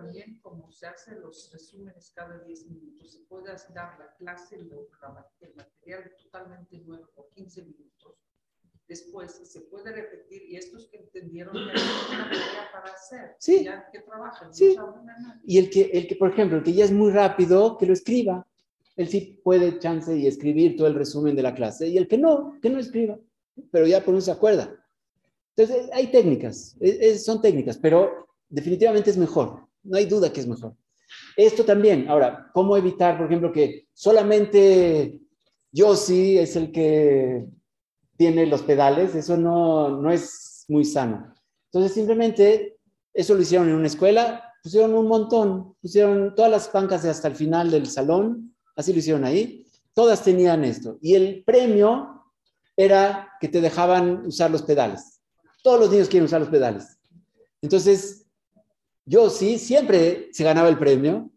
También 0.00 0.38
como 0.42 0.70
se 0.70 0.86
hacen 0.86 1.20
los 1.22 1.50
resúmenes 1.52 2.12
cada 2.14 2.38
10 2.40 2.66
minutos, 2.66 3.12
se 3.12 3.20
puede 3.20 3.46
dar 3.74 3.98
la 3.98 4.14
clase, 4.18 4.58
lo- 4.58 4.88
la- 5.00 5.26
el 5.40 5.54
material 5.54 6.12
totalmente 6.22 6.78
nuevo 6.80 7.08
por 7.14 7.28
15 7.34 7.62
minutos. 7.62 8.14
Después 8.88 9.32
se 9.44 9.62
puede 9.62 9.90
repetir 9.92 10.42
y 10.48 10.56
estos 10.56 10.86
que 10.88 10.98
entendieron 10.98 11.56
una 11.56 11.72
tarea 11.72 12.68
para 12.72 12.92
hacer. 12.92 13.36
Sí. 13.40 13.64
Ya 13.64 13.90
que 13.90 14.00
trabajan, 14.00 14.54
Sí. 14.54 14.76
no. 14.76 15.02
Y 15.44 15.58
el 15.58 15.70
que, 15.70 15.82
el 15.92 16.06
que, 16.06 16.14
por 16.16 16.30
ejemplo, 16.30 16.58
el 16.58 16.62
que 16.64 16.72
ya 16.72 16.84
es 16.84 16.92
muy 16.92 17.10
rápido, 17.10 17.78
que 17.78 17.86
lo 17.86 17.92
escriba. 17.94 18.46
Él 18.96 19.08
sí 19.08 19.40
puede 19.42 19.78
chance 19.78 20.16
y 20.16 20.26
escribir 20.26 20.76
todo 20.76 20.86
el 20.86 20.94
resumen 20.94 21.34
de 21.34 21.42
la 21.42 21.54
clase. 21.54 21.88
Y 21.88 21.96
el 21.98 22.06
que 22.06 22.16
no, 22.18 22.58
que 22.62 22.70
no 22.70 22.78
escriba. 22.78 23.18
Pero 23.72 23.86
ya 23.86 24.04
por 24.04 24.14
no 24.14 24.20
se 24.20 24.30
acuerda. 24.30 24.72
Entonces, 25.56 25.90
hay 25.92 26.10
técnicas, 26.12 26.76
es- 26.80 27.24
son 27.24 27.40
técnicas, 27.40 27.78
pero 27.78 28.28
definitivamente 28.48 29.10
es 29.10 29.16
mejor. 29.16 29.65
No 29.86 29.96
hay 29.96 30.06
duda 30.06 30.32
que 30.32 30.40
es 30.40 30.46
mejor. 30.46 30.74
Esto 31.36 31.64
también. 31.64 32.08
Ahora, 32.08 32.50
¿cómo 32.52 32.76
evitar, 32.76 33.16
por 33.16 33.26
ejemplo, 33.26 33.52
que 33.52 33.88
solamente 33.92 35.20
Yossi 35.72 36.38
es 36.38 36.56
el 36.56 36.72
que 36.72 37.46
tiene 38.16 38.46
los 38.46 38.62
pedales? 38.62 39.14
Eso 39.14 39.36
no, 39.36 40.00
no 40.00 40.10
es 40.10 40.64
muy 40.68 40.84
sano. 40.84 41.34
Entonces, 41.70 41.92
simplemente, 41.92 42.78
eso 43.12 43.34
lo 43.34 43.42
hicieron 43.42 43.68
en 43.68 43.74
una 43.74 43.86
escuela, 43.86 44.52
pusieron 44.62 44.94
un 44.94 45.06
montón, 45.06 45.74
pusieron 45.80 46.34
todas 46.34 46.50
las 46.50 46.72
bancas 46.72 47.02
de 47.02 47.10
hasta 47.10 47.28
el 47.28 47.34
final 47.34 47.70
del 47.70 47.86
salón, 47.86 48.54
así 48.74 48.92
lo 48.92 48.98
hicieron 48.98 49.24
ahí. 49.24 49.66
Todas 49.94 50.22
tenían 50.22 50.64
esto. 50.64 50.98
Y 51.00 51.14
el 51.14 51.44
premio 51.44 52.24
era 52.76 53.30
que 53.40 53.48
te 53.48 53.60
dejaban 53.60 54.26
usar 54.26 54.50
los 54.50 54.62
pedales. 54.62 55.20
Todos 55.62 55.80
los 55.80 55.90
niños 55.90 56.08
quieren 56.08 56.26
usar 56.26 56.40
los 56.40 56.50
pedales. 56.50 56.98
Entonces, 57.62 58.25
yo 59.06 59.30
sí, 59.30 59.58
siempre 59.58 60.28
se 60.32 60.44
ganaba 60.44 60.68
el 60.68 60.78
premio. 60.78 61.30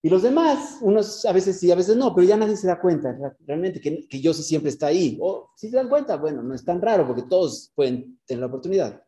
Y 0.00 0.08
los 0.10 0.22
demás, 0.22 0.78
unos 0.80 1.24
a 1.24 1.32
veces 1.32 1.58
sí, 1.58 1.72
a 1.72 1.74
veces 1.74 1.96
no, 1.96 2.14
pero 2.14 2.24
ya 2.28 2.36
nadie 2.36 2.56
se 2.56 2.68
da 2.68 2.80
cuenta 2.80 3.10
re- 3.12 3.36
realmente 3.44 3.80
que, 3.80 4.06
que 4.06 4.20
yo 4.20 4.32
sí 4.32 4.44
siempre 4.44 4.70
está 4.70 4.86
ahí. 4.86 5.18
O 5.20 5.50
si 5.56 5.68
se 5.68 5.76
dan 5.76 5.88
cuenta, 5.88 6.16
bueno, 6.16 6.40
no 6.40 6.54
es 6.54 6.64
tan 6.64 6.80
raro 6.80 7.04
porque 7.04 7.22
todos 7.22 7.72
pueden 7.74 8.20
tener 8.24 8.42
la 8.42 8.46
oportunidad. 8.46 9.02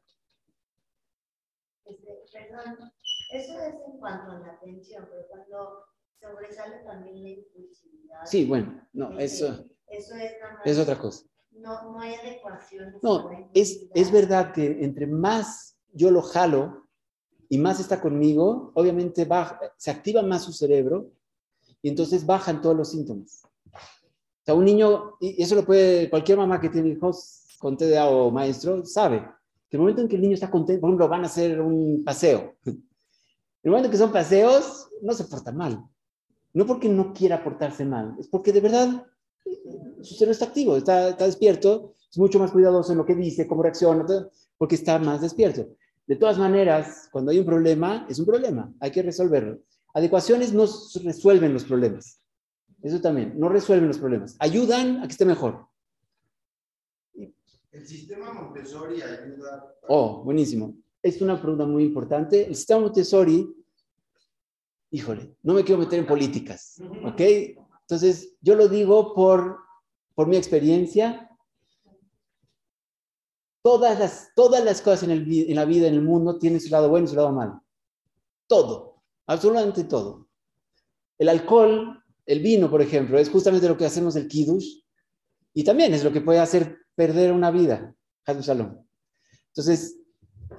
Este, 1.84 2.24
perdón, 2.32 2.92
eso 3.32 3.60
es 3.60 3.74
en 3.86 3.98
cuanto 4.00 4.32
a 4.32 4.38
la 4.40 4.52
atención, 4.54 5.06
pero 5.08 5.26
cuando 5.28 5.84
sobresale 6.20 6.82
también 6.84 7.22
la 7.22 7.28
impulsividad. 7.28 8.24
Sí, 8.24 8.44
bueno, 8.46 8.84
no, 8.92 9.16
este, 9.18 9.46
eso 9.88 10.14
es 10.64 10.78
otra 10.78 10.98
cosa. 10.98 11.24
No, 11.52 11.92
no 11.92 12.00
hay 12.00 12.14
adecuación. 12.14 12.96
No, 13.02 13.30
es, 13.54 13.86
es 13.94 14.10
verdad 14.10 14.52
que 14.52 14.82
entre 14.84 15.06
más 15.06 15.78
yo 15.92 16.10
lo 16.10 16.22
jalo 16.22 16.79
y 17.52 17.58
más 17.58 17.80
está 17.80 18.00
conmigo, 18.00 18.70
obviamente 18.74 19.24
baja, 19.24 19.60
se 19.76 19.90
activa 19.90 20.22
más 20.22 20.44
su 20.44 20.52
cerebro 20.52 21.10
y 21.82 21.88
entonces 21.88 22.24
bajan 22.24 22.62
todos 22.62 22.76
los 22.76 22.92
síntomas. 22.92 23.42
O 23.74 24.44
sea, 24.44 24.54
un 24.54 24.64
niño, 24.64 25.16
y 25.20 25.42
eso 25.42 25.56
lo 25.56 25.66
puede, 25.66 26.08
cualquier 26.08 26.38
mamá 26.38 26.60
que 26.60 26.68
tiene 26.68 26.90
hijos 26.90 27.56
con 27.58 27.76
TDA 27.76 28.08
o 28.08 28.30
maestro, 28.30 28.86
sabe 28.86 29.26
que 29.68 29.76
el 29.76 29.80
momento 29.80 30.00
en 30.00 30.08
que 30.08 30.14
el 30.14 30.22
niño 30.22 30.34
está 30.34 30.48
contento, 30.48 30.80
por 30.80 30.90
ejemplo, 30.90 31.08
van 31.08 31.24
a 31.24 31.26
hacer 31.26 31.60
un 31.60 32.02
paseo. 32.04 32.54
El 32.64 33.70
momento 33.70 33.86
en 33.86 33.90
que 33.90 33.98
son 33.98 34.12
paseos, 34.12 34.88
no 35.02 35.12
se 35.12 35.24
porta 35.24 35.50
mal. 35.50 35.84
No 36.54 36.66
porque 36.66 36.88
no 36.88 37.12
quiera 37.12 37.42
portarse 37.42 37.84
mal, 37.84 38.16
es 38.18 38.28
porque 38.28 38.52
de 38.52 38.60
verdad 38.60 39.06
su 40.02 40.14
cerebro 40.14 40.32
está 40.32 40.46
activo, 40.46 40.76
está, 40.76 41.10
está 41.10 41.26
despierto, 41.26 41.94
es 42.10 42.18
mucho 42.18 42.38
más 42.38 42.52
cuidadoso 42.52 42.92
en 42.92 42.98
lo 42.98 43.04
que 43.04 43.14
dice, 43.14 43.46
cómo 43.46 43.62
reacciona, 43.62 44.04
porque 44.56 44.76
está 44.76 44.98
más 44.98 45.20
despierto. 45.20 45.66
De 46.10 46.16
todas 46.16 46.38
maneras, 46.38 47.08
cuando 47.12 47.30
hay 47.30 47.38
un 47.38 47.44
problema, 47.46 48.04
es 48.08 48.18
un 48.18 48.26
problema, 48.26 48.74
hay 48.80 48.90
que 48.90 49.00
resolverlo. 49.00 49.60
Adecuaciones 49.94 50.52
no 50.52 50.66
resuelven 51.04 51.54
los 51.54 51.62
problemas. 51.62 52.20
Eso 52.82 53.00
también, 53.00 53.38
no 53.38 53.48
resuelven 53.48 53.86
los 53.86 53.98
problemas. 53.98 54.34
Ayudan 54.40 54.96
a 54.96 55.02
que 55.02 55.12
esté 55.12 55.24
mejor. 55.24 55.68
El 57.14 57.86
sistema 57.86 58.32
Montessori 58.32 59.00
ayuda. 59.00 59.72
Oh, 59.86 60.24
buenísimo. 60.24 60.74
Es 61.00 61.22
una 61.22 61.40
pregunta 61.40 61.64
muy 61.64 61.84
importante. 61.84 62.44
El 62.44 62.56
sistema 62.56 62.80
Montessori, 62.80 63.48
híjole, 64.90 65.36
no 65.44 65.54
me 65.54 65.62
quiero 65.62 65.80
meter 65.80 66.00
en 66.00 66.06
políticas, 66.06 66.82
¿ok? 67.04 67.20
Entonces, 67.82 68.34
yo 68.40 68.56
lo 68.56 68.66
digo 68.66 69.14
por, 69.14 69.58
por 70.16 70.26
mi 70.26 70.36
experiencia. 70.36 71.29
Todas 73.62 73.98
las, 73.98 74.30
todas 74.34 74.64
las 74.64 74.80
cosas 74.80 75.04
en, 75.04 75.10
el 75.10 75.50
en 75.50 75.56
la 75.56 75.64
vida, 75.64 75.86
en 75.86 75.94
el 75.94 76.02
mundo, 76.02 76.38
tienen 76.38 76.60
su 76.60 76.70
lado 76.70 76.88
bueno 76.88 77.06
y 77.06 77.10
su 77.10 77.16
lado 77.16 77.32
malo. 77.32 77.62
Todo, 78.46 79.02
absolutamente 79.26 79.84
todo. 79.84 80.28
El 81.18 81.28
alcohol, 81.28 82.02
el 82.24 82.40
vino, 82.40 82.70
por 82.70 82.80
ejemplo, 82.80 83.18
es 83.18 83.28
justamente 83.28 83.68
lo 83.68 83.76
que 83.76 83.84
hacemos 83.84 84.16
el 84.16 84.28
kiddush 84.28 84.80
y 85.52 85.64
también 85.64 85.92
es 85.92 86.04
lo 86.04 86.12
que 86.12 86.20
puede 86.20 86.38
hacer 86.38 86.78
perder 86.94 87.32
una 87.32 87.50
vida. 87.50 87.94
Shalom. 88.26 88.76
Entonces, 89.48 89.98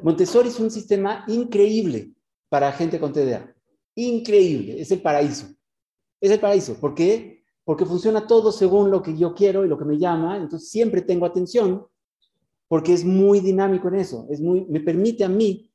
Montessori 0.03 0.49
es 0.49 0.59
un 0.59 0.69
sistema 0.69 1.23
increíble 1.27 2.13
para 2.49 2.71
gente 2.71 2.99
con 2.99 3.13
TDA. 3.13 3.55
Increíble, 3.95 4.81
es 4.81 4.91
el 4.91 5.01
paraíso. 5.01 5.47
Es 6.19 6.31
el 6.31 6.39
paraíso. 6.39 6.75
¿Por 6.75 6.93
qué? 6.93 7.43
Porque 7.63 7.85
funciona 7.85 8.27
todo 8.27 8.51
según 8.51 8.91
lo 8.91 9.01
que 9.01 9.17
yo 9.17 9.33
quiero 9.33 9.63
y 9.63 9.69
lo 9.69 9.77
que 9.77 9.85
me 9.85 9.97
llama. 9.97 10.37
Entonces, 10.37 10.69
siempre 10.69 11.01
tengo 11.01 11.25
atención 11.25 11.85
porque 12.72 12.93
es 12.93 13.03
muy 13.03 13.41
dinámico 13.41 13.89
en 13.89 13.95
eso. 13.95 14.26
Es 14.30 14.39
muy, 14.39 14.63
me 14.69 14.80
permite 14.80 15.26
a 15.26 15.28
mí 15.28 15.69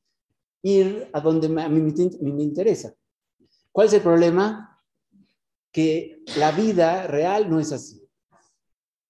ir 0.63 1.11
a 1.13 1.21
donde 1.21 1.47
me- 1.47 1.63
a 1.63 1.69
mí 1.69 1.79
me, 1.79 1.91
in- 1.91 2.35
me 2.35 2.43
interesa. 2.43 2.95
¿Cuál 3.71 3.89
es 3.89 3.93
el 3.93 4.01
problema? 4.01 4.81
Que 5.71 6.23
la 6.39 6.53
vida 6.53 7.07
real 7.07 7.51
no 7.51 7.61
es 7.61 7.71
así. 7.71 8.03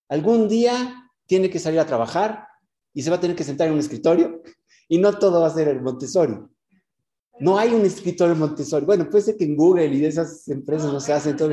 Algún 0.08 0.48
día 0.48 1.12
tiene 1.26 1.48
que 1.48 1.60
salir 1.60 1.78
a 1.78 1.86
trabajar 1.86 2.48
y 2.92 3.02
se 3.02 3.10
va 3.10 3.16
a 3.16 3.20
tener 3.20 3.36
que 3.36 3.44
sentar 3.44 3.68
en 3.68 3.74
un 3.74 3.78
escritorio 3.80 4.42
y 4.88 4.98
no 4.98 5.16
todo 5.16 5.42
va 5.42 5.46
a 5.46 5.50
ser 5.54 5.68
el 5.68 5.80
Montessori. 5.80 6.36
No 7.38 7.56
hay 7.56 7.72
un 7.72 7.82
escritorio 7.82 8.34
Montessori. 8.34 8.84
Bueno, 8.84 9.08
puede 9.08 9.22
ser 9.22 9.36
que 9.36 9.44
en 9.44 9.56
Google 9.56 9.86
y 9.94 10.00
de 10.00 10.08
esas 10.08 10.48
empresas 10.48 10.92
no 10.92 10.98
se 10.98 11.12
hacen 11.12 11.36
todo. 11.36 11.50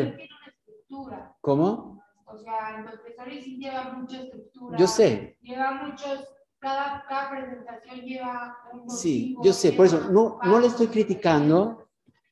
¿Cómo? 1.41 1.92
O 2.33 2.37
sea, 2.37 2.77
el 2.77 2.83
Montessori 2.85 3.41
sí 3.41 3.57
lleva 3.57 3.93
mucha 3.93 4.21
estructura. 4.21 4.75
Yo 4.77 4.87
sé. 4.87 5.37
Lleva 5.41 5.83
muchos, 5.83 6.27
cada, 6.59 7.05
cada 7.07 7.29
presentación 7.29 8.01
lleva 8.05 8.57
un 8.73 8.89
Sí, 8.89 9.37
yo 9.39 9.53
sé. 9.53 9.73
Por 9.73 9.85
eso 9.85 9.99
no, 10.11 10.39
no 10.43 10.53
pasos, 10.53 10.71
estoy 10.71 10.87
criticando, 10.87 11.87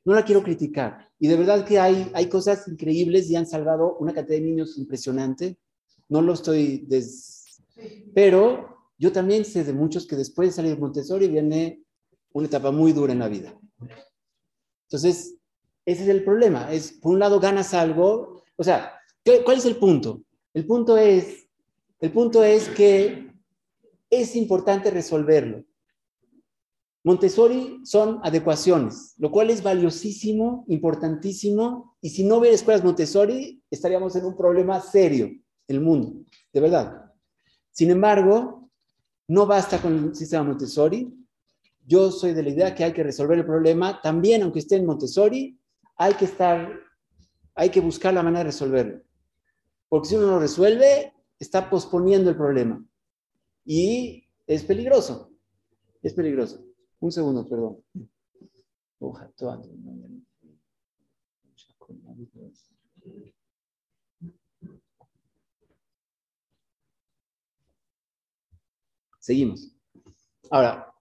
no 0.05 0.13
la 0.13 0.23
quiero 0.25 0.41
criticar. 0.43 1.09
Y 1.19 1.27
de 1.27 1.37
verdad 1.37 1.65
que 1.65 1.79
hay, 1.79 2.09
hay 2.13 2.27
cosas 2.27 2.67
increíbles 2.67 3.29
y 3.29 3.35
han 3.35 3.45
salvado 3.45 3.97
una 3.97 4.13
cantidad 4.13 4.37
de 4.37 4.45
niños 4.45 4.77
impresionante. 4.77 5.57
No 6.09 6.21
lo 6.21 6.33
estoy 6.33 6.79
des... 6.87 7.61
Pero 8.13 8.77
yo 8.97 9.11
también 9.11 9.45
sé 9.45 9.63
de 9.63 9.73
muchos 9.73 10.07
que 10.07 10.15
después 10.15 10.49
de 10.49 10.53
salir 10.53 10.73
de 10.75 10.79
Montessori 10.81 11.27
viene 11.27 11.83
una 12.33 12.47
etapa 12.47 12.71
muy 12.71 12.91
dura 12.91 13.13
en 13.13 13.19
la 13.19 13.27
vida. 13.27 13.53
Entonces, 14.87 15.35
ese 15.85 16.03
es 16.03 16.09
el 16.09 16.23
problema. 16.23 16.71
Es, 16.71 16.93
por 16.93 17.13
un 17.13 17.19
lado, 17.19 17.39
ganas 17.39 17.73
algo. 17.73 18.43
O 18.57 18.63
sea, 18.63 18.93
¿qué- 18.93 19.00
¿cuál 19.43 19.57
es 19.57 19.65
el 19.65 19.77
punto? 19.77 20.21
El 20.53 20.65
punto 20.65 20.97
es, 20.97 21.47
el 21.99 22.11
punto 22.11 22.43
es 22.43 22.69
que 22.69 23.31
es 24.09 24.35
importante 24.35 24.91
resolverlo. 24.91 25.63
Montessori 27.03 27.79
son 27.83 28.19
adecuaciones, 28.21 29.15
lo 29.17 29.31
cual 29.31 29.49
es 29.49 29.63
valiosísimo, 29.63 30.65
importantísimo, 30.67 31.95
y 31.99 32.09
si 32.09 32.23
no 32.23 32.37
hubiera 32.37 32.53
escuelas 32.55 32.83
Montessori, 32.83 33.63
estaríamos 33.71 34.15
en 34.15 34.25
un 34.25 34.37
problema 34.37 34.79
serio 34.79 35.31
el 35.67 35.81
mundo, 35.81 36.13
de 36.53 36.59
verdad. 36.59 37.11
Sin 37.71 37.89
embargo, 37.89 38.69
no 39.27 39.47
basta 39.47 39.81
con 39.81 40.09
el 40.09 40.15
sistema 40.15 40.43
Montessori. 40.43 41.11
Yo 41.87 42.11
soy 42.11 42.33
de 42.33 42.43
la 42.43 42.49
idea 42.49 42.75
que 42.75 42.83
hay 42.83 42.93
que 42.93 43.03
resolver 43.03 43.39
el 43.39 43.45
problema, 43.45 43.99
también 44.01 44.43
aunque 44.43 44.59
esté 44.59 44.75
en 44.75 44.85
Montessori, 44.85 45.57
hay 45.95 46.13
que 46.13 46.25
estar, 46.25 46.71
hay 47.55 47.69
que 47.69 47.79
buscar 47.79 48.13
la 48.13 48.21
manera 48.21 48.39
de 48.39 48.45
resolverlo. 48.45 49.01
Porque 49.91 50.07
si 50.07 50.15
uno 50.15 50.27
no 50.27 50.39
resuelve, 50.39 51.13
está 51.37 51.69
posponiendo 51.69 52.29
el 52.29 52.37
problema. 52.37 52.81
Y 53.65 54.23
es 54.47 54.63
peligroso, 54.63 55.33
es 56.01 56.13
peligroso. 56.13 56.63
Un 57.01 57.11
segundo, 57.11 57.45
perdón. 57.45 57.83
Seguimos. 69.19 69.75
Ahora, 70.49 70.95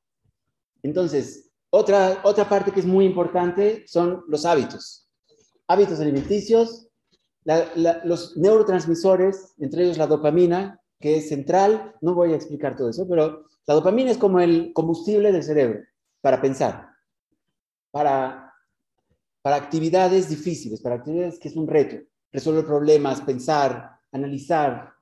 entonces, 0.83 1.53
otra, 1.71 2.23
otra 2.25 2.49
parte 2.49 2.73
que 2.73 2.81
es 2.81 2.87
muy 2.87 3.05
importante 3.05 3.87
son 3.87 4.25
los 4.27 4.45
hábitos. 4.45 5.09
Hábitos 5.69 6.01
alimenticios, 6.01 6.90
los 7.45 8.37
neurotransmisores, 8.37 9.55
entre 9.59 9.85
ellos 9.85 9.99
la 9.99 10.07
dopamina, 10.07 10.81
que 10.99 11.17
es 11.17 11.29
central. 11.29 11.95
No 12.01 12.15
voy 12.15 12.33
a 12.33 12.37
explicar 12.37 12.77
todo 12.77 12.91
eso, 12.91 13.09
pero 13.09 13.47
la 13.67 13.75
dopamina 13.75 14.11
es 14.11 14.19
como 14.19 14.41
el 14.41 14.73
combustible 14.73 15.33
del 15.33 15.43
cerebro 15.43 15.81
para 16.21 16.41
pensar, 16.41 16.91
para, 17.91 18.53
para 19.43 19.57
actividades 19.57 20.29
difíciles, 20.29 20.81
para 20.81 20.97
actividades 20.97 21.39
que 21.39 21.49
es 21.49 21.57
un 21.57 21.67
reto, 21.67 21.97
resolver 22.33 22.67
problemas, 22.67 23.21
pensar, 23.23 23.99
analizar. 24.13 24.93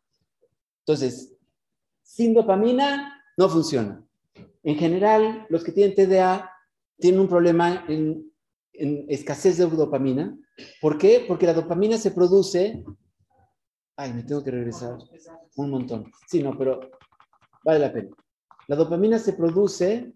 Entonces, 0.80 1.34
sin 2.03 2.34
dopamina 2.34 3.22
no 3.36 3.49
funciona. 3.49 4.05
En 4.62 4.76
general, 4.76 5.47
los 5.49 5.64
que 5.64 5.72
tienen 5.72 5.95
TDA 5.95 6.51
tienen 6.99 7.20
un 7.20 7.28
problema 7.28 7.84
en, 7.89 8.30
en 8.78 9.04
escasez 9.08 9.58
de 9.58 9.66
dopamina. 9.66 10.36
¿Por 10.80 10.98
qué? 10.98 11.24
Porque 11.26 11.46
la 11.46 11.54
dopamina 11.54 11.98
se 11.98 12.10
produce... 12.12 12.84
Ay, 13.96 14.12
me 14.12 14.22
tengo 14.22 14.44
que 14.44 14.52
regresar 14.52 14.96
un 15.56 15.70
montón. 15.70 16.10
Sí, 16.28 16.42
no, 16.42 16.56
pero 16.56 16.80
vale 17.64 17.80
la 17.80 17.92
pena. 17.92 18.10
La 18.68 18.76
dopamina 18.76 19.18
se 19.18 19.32
produce 19.32 20.12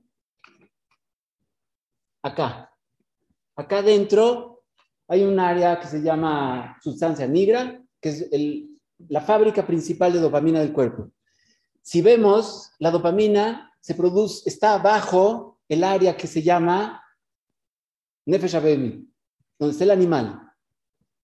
acá. 2.22 2.70
Acá 3.56 3.78
adentro 3.78 4.62
hay 5.08 5.24
un 5.24 5.38
área 5.40 5.78
que 5.80 5.88
se 5.88 6.00
llama 6.00 6.78
sustancia 6.80 7.26
nigra, 7.26 7.82
que 8.00 8.08
es 8.08 8.28
el- 8.32 8.68
la 9.08 9.20
fábrica 9.20 9.66
principal 9.66 10.12
de 10.12 10.20
dopamina 10.20 10.60
del 10.60 10.72
cuerpo. 10.72 11.10
Si 11.82 12.00
vemos, 12.00 12.70
la 12.78 12.90
dopamina 12.92 13.72
se 13.80 13.94
produce, 13.96 14.48
está 14.48 14.74
abajo 14.74 15.58
el 15.68 15.82
área 15.82 16.16
que 16.16 16.28
se 16.28 16.40
llama 16.42 17.01
Nefesh 18.26 18.56
Abemi, 18.56 19.08
donde 19.58 19.72
está 19.72 19.84
el 19.84 19.90
animal. 19.90 20.40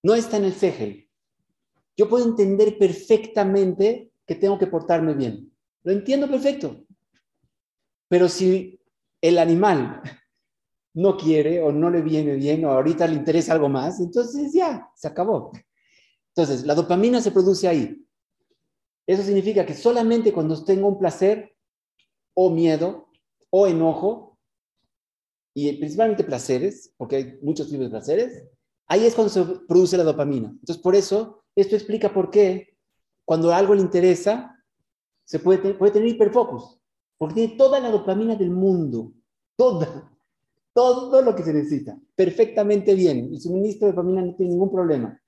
No 0.03 0.15
está 0.15 0.37
en 0.37 0.45
el 0.45 0.53
Segel. 0.53 1.09
Yo 1.95 2.07
puedo 2.07 2.25
entender 2.25 2.77
perfectamente 2.77 4.13
que 4.25 4.35
tengo 4.35 4.57
que 4.57 4.67
portarme 4.67 5.13
bien. 5.13 5.51
Lo 5.83 5.91
entiendo 5.91 6.29
perfecto. 6.29 6.85
Pero 8.07 8.29
si 8.29 8.79
el 9.21 9.37
animal 9.37 10.01
no 10.93 11.17
quiere 11.17 11.61
o 11.61 11.71
no 11.71 11.89
le 11.89 12.01
viene 12.01 12.35
bien 12.35 12.65
o 12.65 12.71
ahorita 12.71 13.07
le 13.07 13.15
interesa 13.15 13.53
algo 13.53 13.69
más, 13.69 13.99
entonces 13.99 14.53
ya, 14.53 14.89
se 14.95 15.07
acabó. 15.07 15.51
Entonces, 16.35 16.65
la 16.65 16.75
dopamina 16.75 17.21
se 17.21 17.31
produce 17.31 17.67
ahí. 17.67 18.05
Eso 19.05 19.23
significa 19.23 19.65
que 19.65 19.73
solamente 19.73 20.31
cuando 20.31 20.63
tengo 20.63 20.87
un 20.87 20.99
placer 20.99 21.55
o 22.35 22.49
miedo 22.51 23.09
o 23.49 23.67
enojo, 23.67 24.28
y 25.67 25.73
principalmente 25.77 26.23
placeres, 26.23 26.93
porque 26.97 27.15
hay 27.17 27.39
muchos 27.41 27.67
tipos 27.69 27.85
de 27.85 27.89
placeres, 27.89 28.43
ahí 28.87 29.05
es 29.05 29.15
cuando 29.15 29.31
se 29.33 29.43
produce 29.67 29.97
la 29.97 30.03
dopamina. 30.03 30.49
Entonces, 30.49 30.77
por 30.81 30.95
eso, 30.95 31.43
esto 31.55 31.75
explica 31.75 32.13
por 32.13 32.29
qué 32.29 32.75
cuando 33.25 33.53
algo 33.53 33.75
le 33.75 33.81
interesa, 33.81 34.55
se 35.25 35.39
puede, 35.39 35.59
te- 35.59 35.73
puede 35.75 35.91
tener 35.91 36.07
hiperfocus, 36.09 36.79
porque 37.17 37.35
tiene 37.35 37.55
toda 37.55 37.79
la 37.79 37.91
dopamina 37.91 38.35
del 38.35 38.49
mundo, 38.51 39.13
toda, 39.55 40.11
todo 40.73 41.21
lo 41.21 41.35
que 41.35 41.43
se 41.43 41.53
necesita, 41.53 41.99
perfectamente 42.15 42.95
bien. 42.95 43.29
El 43.31 43.39
suministro 43.39 43.87
de 43.87 43.93
dopamina 43.93 44.21
no 44.21 44.35
tiene 44.35 44.53
ningún 44.53 44.71
problema. 44.71 45.19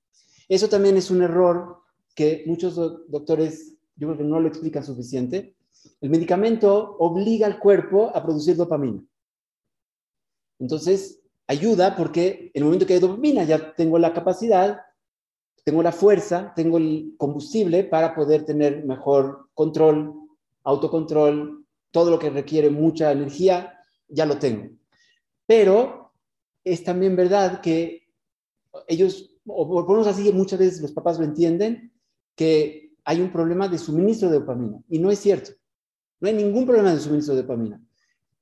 Eso 0.47 0.67
también 0.67 0.97
es 0.97 1.11
un 1.11 1.21
error 1.21 1.77
que 2.15 2.43
muchos 2.47 2.75
do- 2.75 3.03
doctores, 3.07 3.75
yo 3.95 4.07
creo 4.07 4.17
que 4.17 4.23
no 4.23 4.39
lo 4.39 4.47
explican 4.47 4.83
suficiente. 4.83 5.55
El 5.99 6.09
medicamento 6.09 6.95
obliga 6.99 7.47
al 7.47 7.59
cuerpo 7.59 8.11
a 8.13 8.21
producir 8.23 8.55
dopamina. 8.55 9.03
Entonces, 10.61 11.19
ayuda 11.47 11.95
porque 11.97 12.51
en 12.53 12.61
el 12.61 12.63
momento 12.65 12.85
que 12.85 12.93
hay 12.93 12.99
dopamina 12.99 13.43
ya 13.43 13.73
tengo 13.75 13.97
la 13.97 14.13
capacidad, 14.13 14.79
tengo 15.63 15.83
la 15.83 15.91
fuerza, 15.91 16.53
tengo 16.55 16.77
el 16.77 17.15
combustible 17.17 17.83
para 17.83 18.15
poder 18.15 18.45
tener 18.45 18.85
mejor 18.85 19.49
control, 19.53 20.13
autocontrol, 20.63 21.65
todo 21.89 22.11
lo 22.11 22.19
que 22.19 22.29
requiere 22.29 22.69
mucha 22.69 23.11
energía, 23.11 23.79
ya 24.07 24.25
lo 24.25 24.37
tengo. 24.37 24.69
Pero 25.45 26.13
es 26.63 26.83
también 26.83 27.15
verdad 27.15 27.59
que 27.59 28.07
ellos, 28.87 29.35
o 29.45 29.67
por 29.67 30.07
así 30.07 30.31
muchas 30.31 30.59
veces 30.59 30.81
los 30.81 30.91
papás 30.91 31.17
lo 31.17 31.25
entienden, 31.25 31.91
que 32.35 32.93
hay 33.03 33.19
un 33.19 33.31
problema 33.31 33.67
de 33.67 33.79
suministro 33.79 34.29
de 34.29 34.39
dopamina. 34.39 34.79
Y 34.89 34.99
no 34.99 35.09
es 35.09 35.19
cierto. 35.19 35.51
No 36.19 36.27
hay 36.27 36.35
ningún 36.35 36.65
problema 36.65 36.93
de 36.93 36.99
suministro 36.99 37.35
de 37.35 37.41
dopamina. 37.41 37.81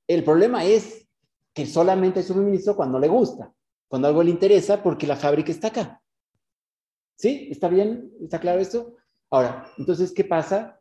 El 0.05 0.23
problema 0.23 0.65
es 0.65 1.08
que 1.53 1.65
solamente 1.65 2.19
hay 2.19 2.25
suministro 2.25 2.75
cuando 2.75 2.99
le 2.99 3.07
gusta, 3.07 3.53
cuando 3.87 4.07
algo 4.07 4.23
le 4.23 4.31
interesa, 4.31 4.81
porque 4.81 5.07
la 5.07 5.15
fábrica 5.15 5.51
está 5.51 5.69
acá. 5.69 6.01
¿Sí? 7.15 7.49
¿Está 7.51 7.67
bien? 7.67 8.13
¿Está 8.21 8.39
claro 8.39 8.59
esto? 8.59 8.95
Ahora, 9.29 9.71
entonces, 9.77 10.13
¿qué 10.13 10.23
pasa? 10.23 10.79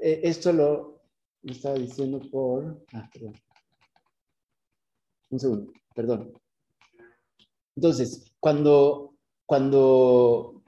Eh, 0.00 0.20
esto 0.24 0.52
lo, 0.52 1.00
lo 1.42 1.52
estaba 1.52 1.76
diciendo 1.76 2.20
por... 2.30 2.84
Ah, 2.92 3.08
perdón. 3.12 3.34
Un 5.30 5.40
segundo, 5.40 5.72
perdón. 5.94 6.32
Entonces, 7.76 8.32
cuando, 8.40 9.14
cuando, 9.46 10.62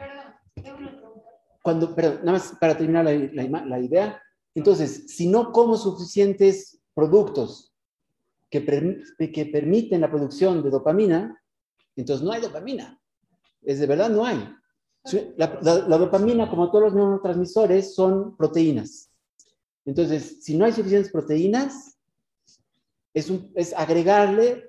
cuando, 1.62 1.94
perdón, 1.94 2.20
nada 2.24 2.32
más 2.32 2.56
para 2.60 2.76
terminar 2.76 3.04
la, 3.04 3.12
la 3.12 3.66
la 3.66 3.80
idea, 3.80 4.22
entonces, 4.54 5.06
si 5.14 5.28
no 5.28 5.52
como 5.52 5.76
suficientes 5.76 6.80
productos 6.94 7.69
que, 8.50 8.66
permi- 8.66 9.32
que 9.32 9.46
permiten 9.46 10.00
la 10.00 10.10
producción 10.10 10.62
de 10.62 10.70
dopamina, 10.70 11.40
entonces 11.96 12.24
no 12.24 12.32
hay 12.32 12.40
dopamina. 12.40 13.00
Es 13.62 13.78
de 13.78 13.86
verdad, 13.86 14.10
no 14.10 14.24
hay. 14.24 14.38
La, 15.36 15.58
la- 15.62 15.88
la 15.88 15.98
dopamina, 15.98 16.48
como 16.50 16.70
todos 16.70 16.84
los 16.86 16.94
neurotransmisores, 16.94 17.94
son 17.94 18.36
proteínas. 18.36 19.10
Entonces, 19.84 20.42
si 20.44 20.56
no 20.56 20.64
hay 20.64 20.72
suficientes 20.72 21.10
proteínas, 21.10 21.98
es, 23.14 23.30
un- 23.30 23.50
es 23.54 23.72
agregarle 23.74 24.68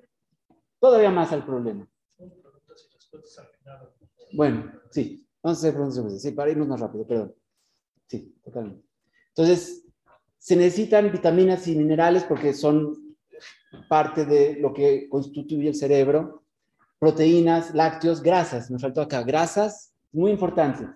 todavía 0.80 1.10
más 1.10 1.32
al 1.32 1.44
problema. 1.44 1.88
Bueno, 4.34 4.72
sí, 4.90 5.26
vamos 5.42 5.58
a 5.58 5.60
hacer 5.68 5.74
preguntas. 5.74 6.22
Sí, 6.22 6.30
para 6.32 6.50
irnos 6.50 6.68
más 6.68 6.80
rápido, 6.80 7.06
perdón. 7.06 7.34
Sí, 8.06 8.34
totalmente. 8.44 8.84
Entonces, 9.28 9.84
se 10.38 10.56
necesitan 10.56 11.12
vitaminas 11.12 11.66
y 11.68 11.76
minerales 11.76 12.24
porque 12.24 12.52
son 12.52 12.96
parte 13.88 14.24
de 14.24 14.56
lo 14.60 14.72
que 14.72 15.08
constituye 15.08 15.68
el 15.68 15.74
cerebro. 15.74 16.44
Proteínas, 16.98 17.74
lácteos, 17.74 18.22
grasas. 18.22 18.70
Me 18.70 18.78
faltó 18.78 19.00
acá. 19.00 19.22
Grasas, 19.22 19.94
muy 20.12 20.30
importante. 20.30 20.86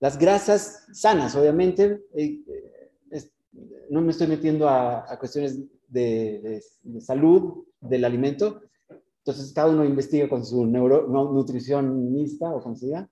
Las 0.00 0.18
grasas 0.18 0.86
sanas, 0.92 1.34
obviamente. 1.36 2.02
eh, 2.16 2.40
eh, 2.48 2.62
no 3.90 4.00
me 4.00 4.12
estoy 4.12 4.26
metiendo 4.26 4.68
a, 4.68 5.04
cuestiones 5.18 5.58
de, 5.88 6.62
salud 7.00 7.64
del 7.80 8.04
alimento. 8.04 8.62
Entonces, 9.18 9.52
cada 9.52 9.68
uno 9.68 9.84
investiga 9.84 10.28
con 10.28 10.44
su 10.44 10.66
neuro, 10.66 11.06
no- 11.08 11.30
nutricionista 11.32 12.50
o 12.50 12.62
como 12.62 12.74
se 12.74 12.86
diga. 12.86 13.08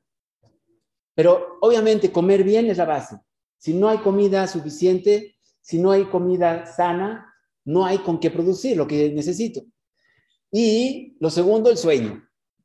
Pero 1.14 1.58
obviamente 1.60 2.10
comer 2.10 2.42
bien 2.42 2.66
es 2.66 2.78
la 2.78 2.86
base. 2.86 3.18
Si 3.58 3.74
no 3.74 3.88
hay 3.88 3.98
comida 3.98 4.46
suficiente, 4.46 5.36
si 5.60 5.78
no 5.78 5.90
hay 5.90 6.04
comida 6.06 6.64
sana, 6.64 7.29
no 7.70 7.84
hay 7.86 7.98
con 7.98 8.18
qué 8.18 8.30
producir 8.30 8.76
lo 8.76 8.86
que 8.86 9.12
necesito. 9.12 9.62
Y 10.50 11.16
lo 11.20 11.30
segundo, 11.30 11.70
el 11.70 11.76
sueño. 11.76 12.22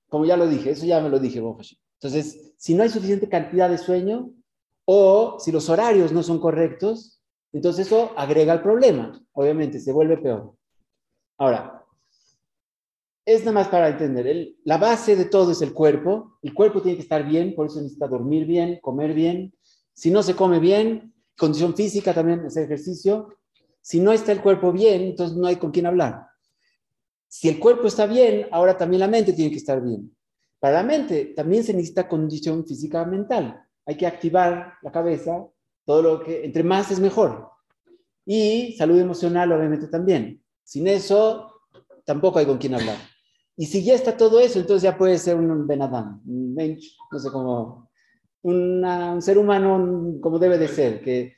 Como 0.09 0.25
ya 0.25 0.37
lo 0.37 0.47
dije, 0.47 0.71
eso 0.71 0.85
ya 0.85 0.99
me 1.01 1.09
lo 1.09 1.19
dije, 1.19 1.39
Bob 1.39 1.57
Hashem. 1.57 1.77
Entonces, 1.99 2.53
si 2.57 2.73
no 2.73 2.83
hay 2.83 2.89
suficiente 2.89 3.29
cantidad 3.29 3.69
de 3.69 3.77
sueño 3.77 4.31
o 4.85 5.37
si 5.39 5.51
los 5.51 5.69
horarios 5.69 6.11
no 6.11 6.23
son 6.23 6.39
correctos, 6.39 7.21
entonces 7.53 7.87
eso 7.87 8.11
agrega 8.17 8.53
el 8.53 8.61
problema. 8.61 9.21
Obviamente, 9.33 9.79
se 9.79 9.91
vuelve 9.91 10.17
peor. 10.17 10.55
Ahora, 11.37 11.83
es 13.25 13.39
nada 13.41 13.53
más 13.53 13.67
para 13.69 13.89
entender. 13.89 14.27
el- 14.27 14.57
la 14.63 14.77
base 14.77 15.15
de 15.15 15.25
todo 15.25 15.51
es 15.51 15.61
el 15.61 15.73
cuerpo. 15.73 16.37
El 16.41 16.53
cuerpo 16.53 16.81
tiene 16.81 16.97
que 16.97 17.03
estar 17.03 17.27
bien, 17.27 17.55
por 17.55 17.67
eso 17.67 17.77
necesita 17.81 18.07
dormir 18.07 18.45
bien, 18.45 18.79
comer 18.81 19.13
bien. 19.13 19.53
Si 19.93 20.11
no 20.11 20.21
se 20.21 20.35
come 20.35 20.59
bien, 20.59 21.13
condición 21.37 21.75
física 21.75 22.13
también, 22.13 22.41
hacer 22.45 22.63
ejercicio. 22.65 23.29
Si 23.85 23.99
no 23.99 24.11
está 24.11 24.31
el 24.31 24.41
cuerpo 24.41 24.71
bien, 24.71 25.03
entonces 25.03 25.37
no 25.37 25.45
hay 25.45 25.57
con 25.57 25.69
quién 25.69 25.85
hablar. 25.85 26.25
Si 27.27 27.47
el 27.47 27.59
cuerpo 27.59 27.85
está 27.85 28.07
bien, 28.07 28.47
ahora 28.51 28.75
también 28.75 29.01
la 29.01 29.07
mente 29.07 29.31
tiene 29.31 29.51
que 29.51 29.57
estar 29.57 29.79
bien. 29.79 30.11
Para 30.59 30.77
la 30.77 30.83
mente 30.83 31.33
también 31.35 31.63
se 31.63 31.71
necesita 31.71 32.07
condición 32.07 32.65
física 32.65 33.05
mental. 33.05 33.61
Hay 33.85 33.95
que 33.95 34.07
activar 34.07 34.73
la 34.81 34.91
cabeza, 34.91 35.45
todo 35.85 36.01
lo 36.01 36.23
que, 36.23 36.43
entre 36.43 36.63
más 36.63 36.89
es 36.89 36.99
mejor. 36.99 37.51
Y 38.25 38.73
salud 38.75 38.97
emocional, 38.97 39.51
obviamente, 39.51 39.85
también. 39.87 40.41
Sin 40.63 40.87
eso, 40.87 41.51
tampoco 42.05 42.39
hay 42.39 42.47
con 42.47 42.57
quién 42.57 42.73
hablar. 42.73 42.97
Y 43.55 43.67
si 43.67 43.83
ya 43.83 43.93
está 43.93 44.17
todo 44.17 44.39
eso, 44.39 44.57
entonces 44.57 44.81
ya 44.81 44.97
puede 44.97 45.19
ser 45.19 45.35
un 45.35 45.67
Benadam, 45.67 46.23
un 46.25 46.55
mensch, 46.55 46.97
no 47.11 47.19
sé 47.19 47.29
cómo, 47.29 47.91
una- 48.41 49.13
un 49.13 49.21
ser 49.21 49.37
humano 49.37 50.15
como 50.21 50.39
debe 50.39 50.57
de 50.57 50.69
ser, 50.69 51.01
que 51.03 51.35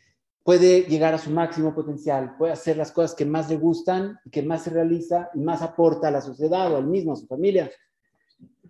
puede 0.48 0.84
llegar 0.84 1.14
a 1.14 1.18
su 1.18 1.30
máximo 1.30 1.76
potencial, 1.76 2.38
puede 2.38 2.54
hacer 2.54 2.78
las 2.78 2.94
cosas 2.94 3.14
que 3.14 3.26
más 3.26 3.50
le 3.50 3.58
gustan, 3.58 4.18
que 4.32 4.42
más 4.42 4.62
se 4.62 4.70
realiza 4.70 5.30
y 5.34 5.42
más 5.42 5.62
aporta 5.62 6.08
a 6.08 6.12
la 6.12 6.22
sociedad 6.22 6.72
o 6.72 6.78
al 6.78 6.88
mismo, 6.88 7.12
a 7.12 7.16
su 7.18 7.28
familia. 7.28 7.70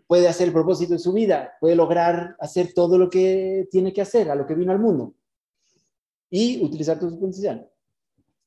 Puede 0.07 0.27
hacer 0.27 0.47
el 0.47 0.53
propósito 0.55 0.93
de 0.93 0.99
su 0.99 1.13
vida, 1.13 1.53
puede 1.61 1.75
lograr 1.75 2.35
hacer 2.39 2.73
todo 2.73 2.97
lo 2.97 3.11
que 3.11 3.67
tiene 3.69 3.93
que 3.93 4.01
hacer, 4.01 4.31
a 4.31 4.33
lo 4.33 4.47
que 4.47 4.55
vino 4.55 4.71
al 4.71 4.79
mundo 4.79 5.13
y 6.31 6.65
utilizar 6.65 6.97
todo 6.97 7.11
su 7.11 7.19
potencial. 7.19 7.69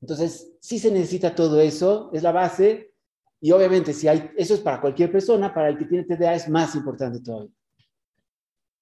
Entonces, 0.01 0.51
sí 0.59 0.77
se 0.77 0.91
necesita 0.91 1.33
todo 1.33 1.61
eso, 1.61 2.09
es 2.11 2.23
la 2.23 2.33
base, 2.33 2.93
y 3.39 3.53
obviamente 3.53 3.93
si 3.93 4.09
hay, 4.09 4.29
eso 4.35 4.55
es 4.55 4.59
para 4.59 4.81
cualquier 4.81 5.09
persona, 5.09 5.53
para 5.53 5.69
el 5.69 5.77
que 5.77 5.85
tiene 5.85 6.03
TDA 6.03 6.35
es 6.35 6.49
más 6.49 6.75
importante 6.75 7.21
todavía. 7.21 7.55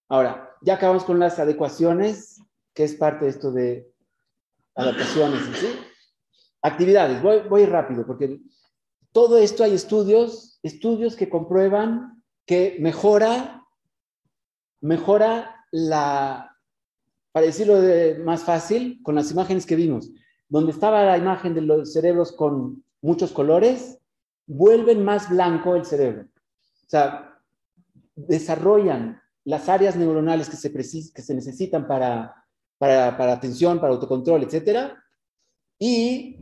Ahora, 0.08 0.50
ya 0.64 0.74
acabamos 0.74 1.04
con 1.04 1.20
las 1.20 1.38
adecuaciones, 1.38 2.42
que 2.74 2.86
es 2.86 2.96
parte 2.96 3.26
de 3.26 3.32
esto 3.32 3.52
de 3.52 3.90
adaptaciones, 4.80 5.42
¿sí? 5.58 5.68
Actividades, 6.62 7.22
voy, 7.22 7.42
voy 7.50 7.66
rápido, 7.66 8.06
porque 8.06 8.40
todo 9.12 9.38
esto 9.38 9.64
hay 9.64 9.74
estudios, 9.74 10.60
estudios 10.64 11.16
que 11.16 11.30
comprueban 11.30 12.24
que 12.46 12.78
mejora, 12.80 13.66
mejora 14.82 15.66
la, 15.72 16.56
para 17.32 17.46
decirlo 17.46 17.82
de 17.82 18.20
más 18.20 18.44
fácil, 18.44 19.02
con 19.04 19.16
las 19.16 19.32
imágenes 19.32 19.66
que 19.66 19.76
vimos, 19.76 20.12
donde 20.48 20.72
estaba 20.72 21.04
la 21.04 21.18
imagen 21.18 21.54
de 21.54 21.62
los 21.62 21.94
cerebros 21.94 22.32
con 22.32 22.84
muchos 23.02 23.32
colores, 23.32 24.00
vuelven 24.48 25.04
más 25.04 25.30
blanco 25.30 25.76
el 25.76 25.86
cerebro. 25.86 26.24
O 26.24 26.90
sea, 26.90 27.38
desarrollan 28.16 29.22
las 29.46 29.70
áreas 29.70 29.96
neuronales 29.96 30.50
que 30.50 30.58
se, 30.58 30.72
que 30.72 31.22
se 31.22 31.34
necesitan 31.36 31.88
para, 31.88 32.39
para, 32.80 33.16
para 33.16 33.34
atención, 33.34 33.80
para 33.80 33.94
autocontrol, 33.94 34.42
etcétera, 34.42 34.98
y 35.78 36.38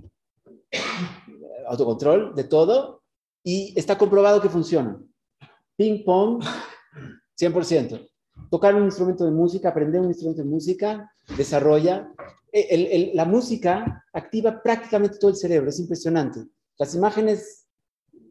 autocontrol 1.68 2.34
de 2.34 2.46
todo, 2.46 3.04
y 3.44 3.74
está 3.78 3.98
comprobado 3.98 4.42
que 4.42 4.50
funciona. 4.50 4.98
Ping 5.76 6.06
pong, 6.06 6.42
100%. 7.40 8.10
Tocar 8.50 8.76
un 8.76 8.86
instrumento 8.86 9.26
de 9.26 9.32
música, 9.32 9.70
aprender 9.70 10.00
un 10.00 10.08
instrumento 10.08 10.44
de 10.44 10.50
música, 10.50 11.12
desarrolla 11.36 12.10
la 13.14 13.26
música 13.26 14.06
activa 14.14 14.62
prácticamente 14.64 15.18
todo 15.18 15.32
el 15.32 15.38
cerebro, 15.38 15.70
es 15.70 15.80
impresionante. 15.80 16.46
Las 16.78 16.96
imágenes 16.96 17.68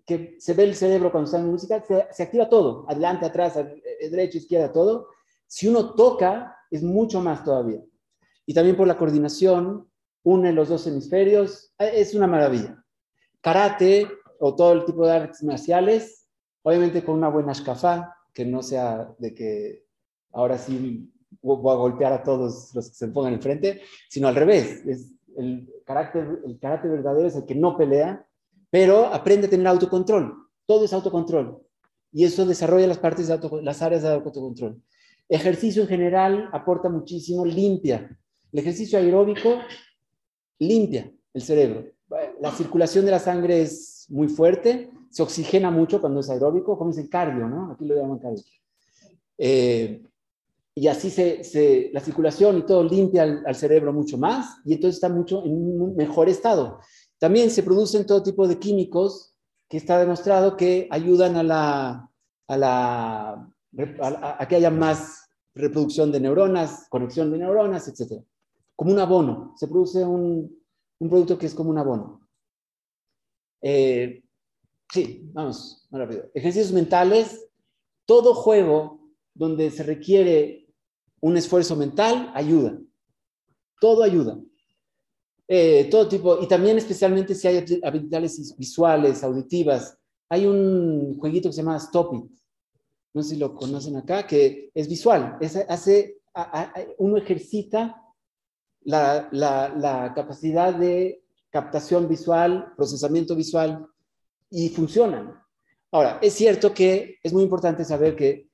que 0.06 0.36
se 0.38 0.54
ve 0.54 0.64
el 0.64 0.74
cerebro 0.74 1.10
cuando 1.10 1.26
está 1.26 1.38
en 1.38 1.50
música, 1.50 1.84
se, 1.84 2.22
activa 2.22 2.48
todo, 2.48 2.86
adelante, 2.88 3.26
atrás, 3.26 3.54
derecha, 4.00 4.38
izquierda, 4.38 4.72
todo. 4.72 5.08
Si 5.46 5.68
uno 5.68 5.94
toca, 5.94 6.56
es 6.70 6.82
mucho 6.82 7.20
más 7.20 7.44
todavía. 7.44 7.80
Y 8.46 8.54
también 8.54 8.76
por 8.76 8.86
la 8.86 8.96
coordinación, 8.96 9.90
une 10.22 10.52
los 10.52 10.68
dos 10.68 10.86
hemisferios, 10.86 11.74
es 11.78 12.14
una 12.14 12.26
maravilla. 12.26 12.82
Karate 13.40 14.08
o 14.38 14.54
todo 14.54 14.72
el 14.72 14.84
tipo 14.84 15.06
de 15.06 15.12
artes 15.12 15.42
marciales, 15.42 16.28
obviamente 16.62 17.04
con 17.04 17.16
una 17.16 17.28
buena 17.28 17.52
escafá, 17.52 18.16
que 18.32 18.44
no 18.44 18.62
sea 18.62 19.14
de 19.18 19.34
que 19.34 19.84
ahora 20.32 20.58
sí 20.58 21.10
voy 21.42 21.72
a 21.72 21.76
golpear 21.76 22.12
a 22.12 22.22
todos 22.22 22.74
los 22.74 22.88
que 22.88 22.94
se 22.94 23.08
pongan 23.08 23.34
enfrente, 23.34 23.82
sino 24.08 24.28
al 24.28 24.34
revés. 24.34 24.84
Es 24.86 25.12
el, 25.36 25.68
carácter, 25.84 26.40
el 26.44 26.58
carácter 26.58 26.90
verdadero 26.90 27.28
es 27.28 27.36
el 27.36 27.46
que 27.46 27.54
no 27.54 27.76
pelea, 27.76 28.26
pero 28.70 29.06
aprende 29.06 29.46
a 29.46 29.50
tener 29.50 29.66
autocontrol. 29.66 30.34
Todo 30.66 30.84
es 30.84 30.92
autocontrol. 30.92 31.62
Y 32.12 32.24
eso 32.24 32.46
desarrolla 32.46 32.86
las, 32.86 32.98
partes 32.98 33.30
las 33.62 33.82
áreas 33.82 34.02
de 34.02 34.10
autocontrol. 34.10 34.82
Ejercicio 35.28 35.82
en 35.82 35.88
general 35.88 36.48
aporta 36.52 36.88
muchísimo, 36.88 37.44
limpia. 37.44 38.18
El 38.52 38.60
ejercicio 38.60 38.98
aeróbico 38.98 39.58
limpia 40.58 41.12
el 41.34 41.42
cerebro. 41.42 41.84
La 42.40 42.52
circulación 42.52 43.04
de 43.04 43.10
la 43.10 43.18
sangre 43.18 43.62
es 43.62 44.06
muy 44.08 44.28
fuerte, 44.28 44.90
se 45.10 45.22
oxigena 45.22 45.70
mucho 45.70 46.00
cuando 46.00 46.20
es 46.20 46.30
aeróbico, 46.30 46.78
como 46.78 46.92
el 46.92 47.08
cardio, 47.08 47.48
¿no? 47.48 47.72
Aquí 47.72 47.86
lo 47.86 47.96
llaman 47.96 48.18
cardio. 48.18 48.44
Eh, 49.38 50.02
y 50.78 50.88
así 50.88 51.08
se, 51.10 51.90
la 51.92 52.00
circulación 52.00 52.58
y 52.58 52.62
todo 52.62 52.84
limpia 52.84 53.22
al, 53.22 53.54
cerebro 53.54 53.94
mucho 53.94 54.18
más 54.18 54.58
y 54.66 54.74
entonces 54.74 54.96
está 54.96 55.08
mucho 55.08 55.42
en 55.42 55.52
un 55.80 55.96
mejor 55.96 56.28
estado. 56.28 56.80
También 57.18 57.50
se 57.50 57.62
producen 57.62 58.06
todo 58.06 58.22
tipo 58.22 58.46
de 58.46 58.58
químicos 58.58 59.34
que 59.70 59.78
está 59.78 59.98
demostrado 59.98 60.54
que 60.54 60.86
ayudan 60.90 61.36
a, 61.36 61.42
la, 61.42 62.10
a, 62.46 62.56
la, 62.58 63.50
a, 64.38 64.48
que 64.48 64.56
haya 64.56 64.70
más 64.70 65.30
reproducción 65.54 66.12
de 66.12 66.20
neuronas, 66.20 66.86
conexión 66.90 67.32
de 67.32 67.38
neuronas, 67.38 67.88
etc. 67.88 68.22
Como 68.76 68.92
un 68.92 68.98
abono. 68.98 69.54
Se 69.56 69.66
produce 69.66 70.04
un, 70.04 70.54
un 71.00 71.08
producto 71.08 71.38
que 71.38 71.46
es 71.46 71.54
como 71.54 71.70
un 71.70 71.78
abono. 71.78 72.28
Eh, 73.62 74.22
sí, 74.92 75.28
vamos, 75.32 75.86
más 75.90 76.02
rápido. 76.02 76.30
Ejercicios 76.34 76.72
mentales. 76.72 77.48
Todo 78.04 78.34
juego 78.34 79.00
donde 79.34 79.70
se 79.70 79.82
requiere 79.82 80.68
un 81.20 81.36
esfuerzo 81.36 81.74
mental 81.74 82.30
ayuda. 82.34 82.78
Todo 83.80 84.02
ayuda. 84.02 84.38
Eh, 85.48 85.88
todo 85.90 86.08
tipo, 86.08 86.42
y 86.42 86.48
también 86.48 86.76
especialmente 86.76 87.34
si 87.34 87.46
hay 87.46 87.64
habilidades 87.82 88.56
visuales, 88.56 89.22
auditivas. 89.22 89.98
Hay 90.28 90.46
un 90.46 91.18
jueguito 91.18 91.48
que 91.48 91.52
se 91.52 91.62
llama 91.62 91.76
Stop 91.76 92.14
It. 92.14 92.30
No 93.14 93.22
sé 93.22 93.30
si 93.30 93.36
lo 93.36 93.54
conocen 93.54 93.96
acá, 93.96 94.26
que 94.26 94.70
es 94.74 94.88
visual. 94.88 95.38
hace, 95.68 96.20
uno 96.98 97.16
ejercita 97.16 98.02
la, 98.86 99.28
la 99.30 100.12
capacidad 100.14 100.74
de 100.74 101.22
captación 101.50 102.08
visual, 102.08 102.72
procesamiento 102.76 103.36
visual, 103.36 103.86
y 104.50 104.68
funcionan. 104.68 105.34
Ahora, 105.92 106.18
es 106.22 106.34
cierto 106.34 106.72
que 106.72 107.18
es 107.22 107.32
muy 107.32 107.42
importante 107.42 107.84
saber 107.84 108.16
que 108.16 108.48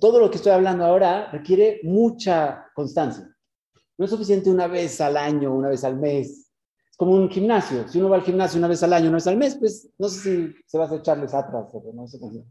todo 0.00 0.18
lo 0.18 0.30
que 0.30 0.36
estoy 0.36 0.52
hablando 0.52 0.84
ahora 0.84 1.30
requiere 1.30 1.80
mucha 1.84 2.66
constancia. 2.74 3.30
No 3.96 4.04
es 4.04 4.10
suficiente 4.10 4.50
una 4.50 4.66
vez 4.66 5.00
al 5.00 5.16
año, 5.16 5.54
una 5.54 5.68
vez 5.68 5.84
al 5.84 5.96
mes. 5.96 6.50
Es 6.90 6.96
como 6.96 7.12
un 7.12 7.30
gimnasio. 7.30 7.88
Si 7.88 7.98
uno 7.98 8.08
va 8.08 8.16
al 8.16 8.22
gimnasio 8.22 8.58
una 8.58 8.68
vez 8.68 8.82
al 8.82 8.92
año, 8.92 9.08
una 9.08 9.18
vez 9.18 9.26
al 9.26 9.36
mes, 9.36 9.56
pues 9.56 9.88
no 9.98 10.08
sé 10.08 10.20
si 10.20 10.54
se 10.66 10.78
va 10.78 10.84
a 10.84 10.86
hacer 10.88 10.98
echarles 10.98 11.32
atrás, 11.32 11.66
no 11.92 12.06
sé 12.08 12.18
cómo. 12.18 12.44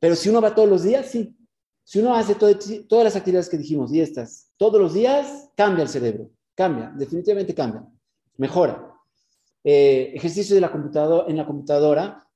Pero 0.00 0.16
si 0.16 0.28
uno 0.28 0.40
va 0.40 0.54
todos 0.54 0.68
los 0.68 0.82
días, 0.82 1.06
sí. 1.06 1.36
Si 1.84 1.98
uno 1.98 2.14
hace 2.14 2.34
todas 2.34 3.04
las 3.04 3.16
actividades 3.16 3.48
que 3.48 3.58
dijimos 3.58 3.92
y 3.92 4.00
estas, 4.00 4.50
todos 4.56 4.80
los 4.80 4.94
días, 4.94 5.50
cambia 5.56 5.82
el 5.82 5.88
cerebro. 5.88 6.30
Cambia, 6.54 6.92
definitivamente 6.96 7.54
cambia. 7.54 7.86
Mejora. 8.36 8.88
Eh, 9.64 10.12
ejercicio 10.14 10.54
de 10.54 10.60
la 10.60 10.72
computadora, 10.72 11.28
en 11.28 11.36
la 11.36 11.46
computadora, 11.46 12.26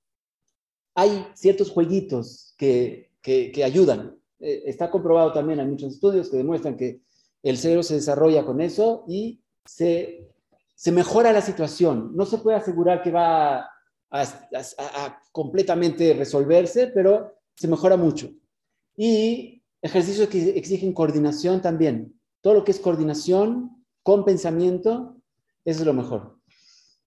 hay 0.94 1.26
ciertos 1.34 1.70
jueguitos 1.70 2.54
que 2.56 3.06
que, 3.26 3.64
ayudan. 3.64 4.16
Eh, 4.38 4.62
está 4.66 4.90
comprobado 4.90 5.32
también, 5.32 5.58
hay 5.58 5.66
muchos 5.66 5.94
estudios 5.94 6.30
que 6.30 6.36
demuestran 6.36 6.76
que 6.76 7.00
el 7.42 7.58
cerebro 7.58 7.82
se 7.82 7.94
desarrolla 7.94 8.44
con 8.44 8.60
eso 8.60 9.04
y 9.08 9.40
se, 9.64 10.28
se 10.76 10.92
mejora 10.92 11.32
la 11.32 11.40
situación. 11.40 12.12
No 12.14 12.24
se 12.24 12.38
puede 12.38 12.56
asegurar 12.56 13.02
que 13.02 13.10
va 13.10 13.58
a, 13.58 13.68
a, 14.10 15.20
completamente 15.32 16.14
resolverse, 16.14 16.88
pero 16.88 17.34
se 17.56 17.66
mejora 17.66 17.96
mucho. 17.96 18.30
Y 18.96 19.62
ejercicios 19.82 20.28
que 20.28 20.50
exigen 20.50 20.92
coordinación 20.92 21.60
también. 21.60 22.18
Todo 22.40 22.54
lo 22.54 22.64
que 22.64 22.72
es 22.72 22.80
coordinación 22.80 23.84
con 24.02 24.24
pensamiento, 24.24 25.16
eso 25.64 25.80
es 25.80 25.86
lo 25.86 25.94
mejor. 25.94 26.38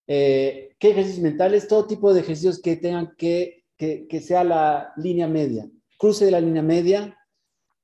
Eh, 0.08 0.76
¿Qué 0.80 0.92
ejercicios 0.92 1.24
mentales? 1.24 1.68
Todo 1.68 1.88
tipo 1.88 2.14
de 2.14 2.22
ejercicios 2.22 2.62
que 2.62 2.76
tengan 2.76 3.16
que, 3.18 3.66
que, 3.78 4.08
que 4.08 4.22
sea 4.22 4.44
la 4.44 4.94
línea 4.98 5.28
media 5.28 5.70
cruce 6.00 6.26
de 6.26 6.32
la 6.32 6.40
línea 6.40 6.64
media, 6.64 7.16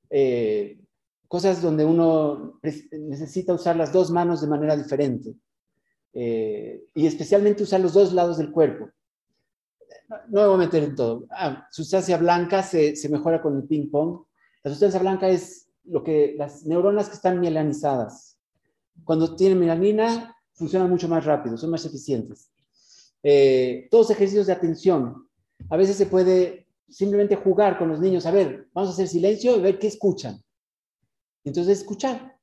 eh, 0.08 0.80
cosas 1.28 1.60
donde 1.60 1.84
uno 1.84 2.58
necesita 2.90 3.52
usar 3.52 3.76
las 3.76 3.92
dos 3.92 4.10
manos 4.10 4.40
de 4.40 4.46
manera 4.48 4.74
diferente 4.74 5.34
eh, 6.14 6.82
y 6.94 7.06
especialmente 7.06 7.62
usar 7.62 7.80
los 7.80 7.92
dos 7.92 8.14
lados 8.14 8.38
del 8.38 8.50
cuerpo. 8.50 8.88
No, 10.08 10.16
me 10.28 10.46
voy 10.46 10.54
a 10.54 10.66
meter 10.66 10.84
en 10.84 10.94
todo. 10.94 11.26
Ah, 11.30 11.66
sustancia 11.70 12.16
blanca 12.16 12.62
se, 12.62 12.94
mejora 13.10 13.42
con 13.42 13.56
el 13.56 13.64
ping 13.64 13.90
pong. 13.90 14.24
La 14.62 14.70
sustancia 14.70 15.00
blanca 15.00 15.28
es 15.28 15.68
lo 15.84 16.02
que 16.02 16.34
las 16.36 16.64
neuronas 16.64 17.08
que 17.08 17.14
están 17.14 17.40
mielanizadas. 17.40 18.38
Cuando 19.04 19.34
tienen 19.36 19.58
melanina, 19.58 20.36
funcionan 20.52 20.90
mucho 20.90 21.08
más 21.08 21.24
rápido, 21.24 21.56
son 21.56 21.70
más 21.70 21.84
eficientes. 21.84 22.50
Eh, 23.22 23.88
todos 23.90 24.10
ejercicios 24.10 24.46
de 24.46 24.52
atención. 24.52 25.28
A 25.70 25.76
veces 25.76 25.96
se 25.96 26.06
puede 26.06 26.68
simplemente 26.88 27.36
jugar 27.36 27.78
con 27.78 27.88
los 27.88 28.00
niños, 28.00 28.26
a 28.26 28.30
ver, 28.30 28.68
vamos 28.72 28.90
a 28.90 28.92
hacer 28.92 29.08
silencio 29.08 29.56
y 29.56 29.60
ver 29.60 29.78
qué 29.78 29.88
escuchan. 29.88 30.42
Entonces, 31.44 31.78
escuchar, 31.78 32.38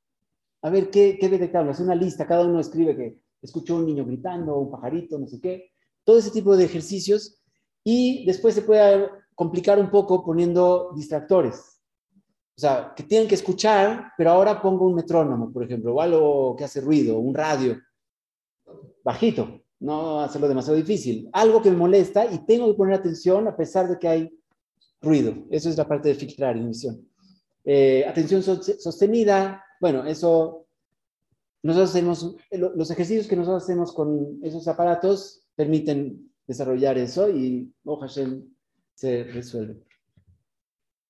a 0.62 0.70
ver 0.70 0.90
qué, 0.90 1.16
qué 1.18 1.28
detectable, 1.28 1.70
hacer 1.70 1.86
una 1.86 1.94
lista, 1.94 2.26
cada 2.26 2.44
uno 2.44 2.60
escribe 2.60 2.96
que 2.96 3.18
escuchó 3.40 3.76
un 3.76 3.86
niño 3.86 4.04
gritando, 4.04 4.58
un 4.58 4.70
pajarito, 4.70 5.18
no 5.18 5.26
sé 5.26 5.40
qué, 5.40 5.70
todo 6.04 6.18
ese 6.18 6.30
tipo 6.30 6.56
de 6.56 6.64
ejercicios 6.64 7.42
y 7.84 8.24
después 8.24 8.54
se 8.54 8.62
puede 8.62 9.10
complicar 9.34 9.78
un 9.78 9.90
poco 9.90 10.24
poniendo 10.24 10.92
distractores. 10.96 11.80
O 12.56 12.60
sea, 12.60 12.92
que 12.96 13.02
tienen 13.02 13.28
que 13.28 13.34
escuchar, 13.34 14.12
pero 14.16 14.30
ahora 14.30 14.62
pongo 14.62 14.86
un 14.86 14.94
metrónomo, 14.94 15.52
por 15.52 15.64
ejemplo, 15.64 15.94
o 15.94 16.00
algo 16.00 16.56
que 16.56 16.64
hace 16.64 16.80
ruido, 16.80 17.18
un 17.18 17.34
radio, 17.34 17.76
bajito, 19.02 19.60
no 19.80 20.20
hacerlo 20.20 20.48
demasiado 20.48 20.76
difícil. 20.76 21.28
Algo 21.32 21.60
que 21.60 21.70
me 21.70 21.76
molesta 21.76 22.24
y 22.32 22.46
tengo 22.46 22.68
que 22.68 22.74
poner 22.74 22.94
atención 22.94 23.46
a 23.48 23.56
pesar 23.56 23.88
de 23.88 23.98
que 23.98 24.08
hay 24.08 24.38
ruido. 25.02 25.34
Eso 25.50 25.68
es 25.68 25.76
la 25.76 25.86
parte 25.86 26.08
de 26.08 26.14
filtrar, 26.14 26.56
emisión. 26.56 27.06
Eh, 27.64 28.04
atención 28.06 28.42
sostenida, 28.42 29.64
bueno, 29.80 30.04
eso, 30.06 30.66
nosotros 31.62 31.90
hacemos, 31.90 32.36
los 32.50 32.90
ejercicios 32.90 33.26
que 33.26 33.36
nosotros 33.36 33.62
hacemos 33.64 33.92
con 33.92 34.38
esos 34.42 34.68
aparatos 34.68 35.46
permiten 35.56 36.30
desarrollar 36.46 36.98
eso 36.98 37.28
y, 37.30 37.72
oh 37.84 38.06
se 38.08 39.24
resuelve. 39.24 39.82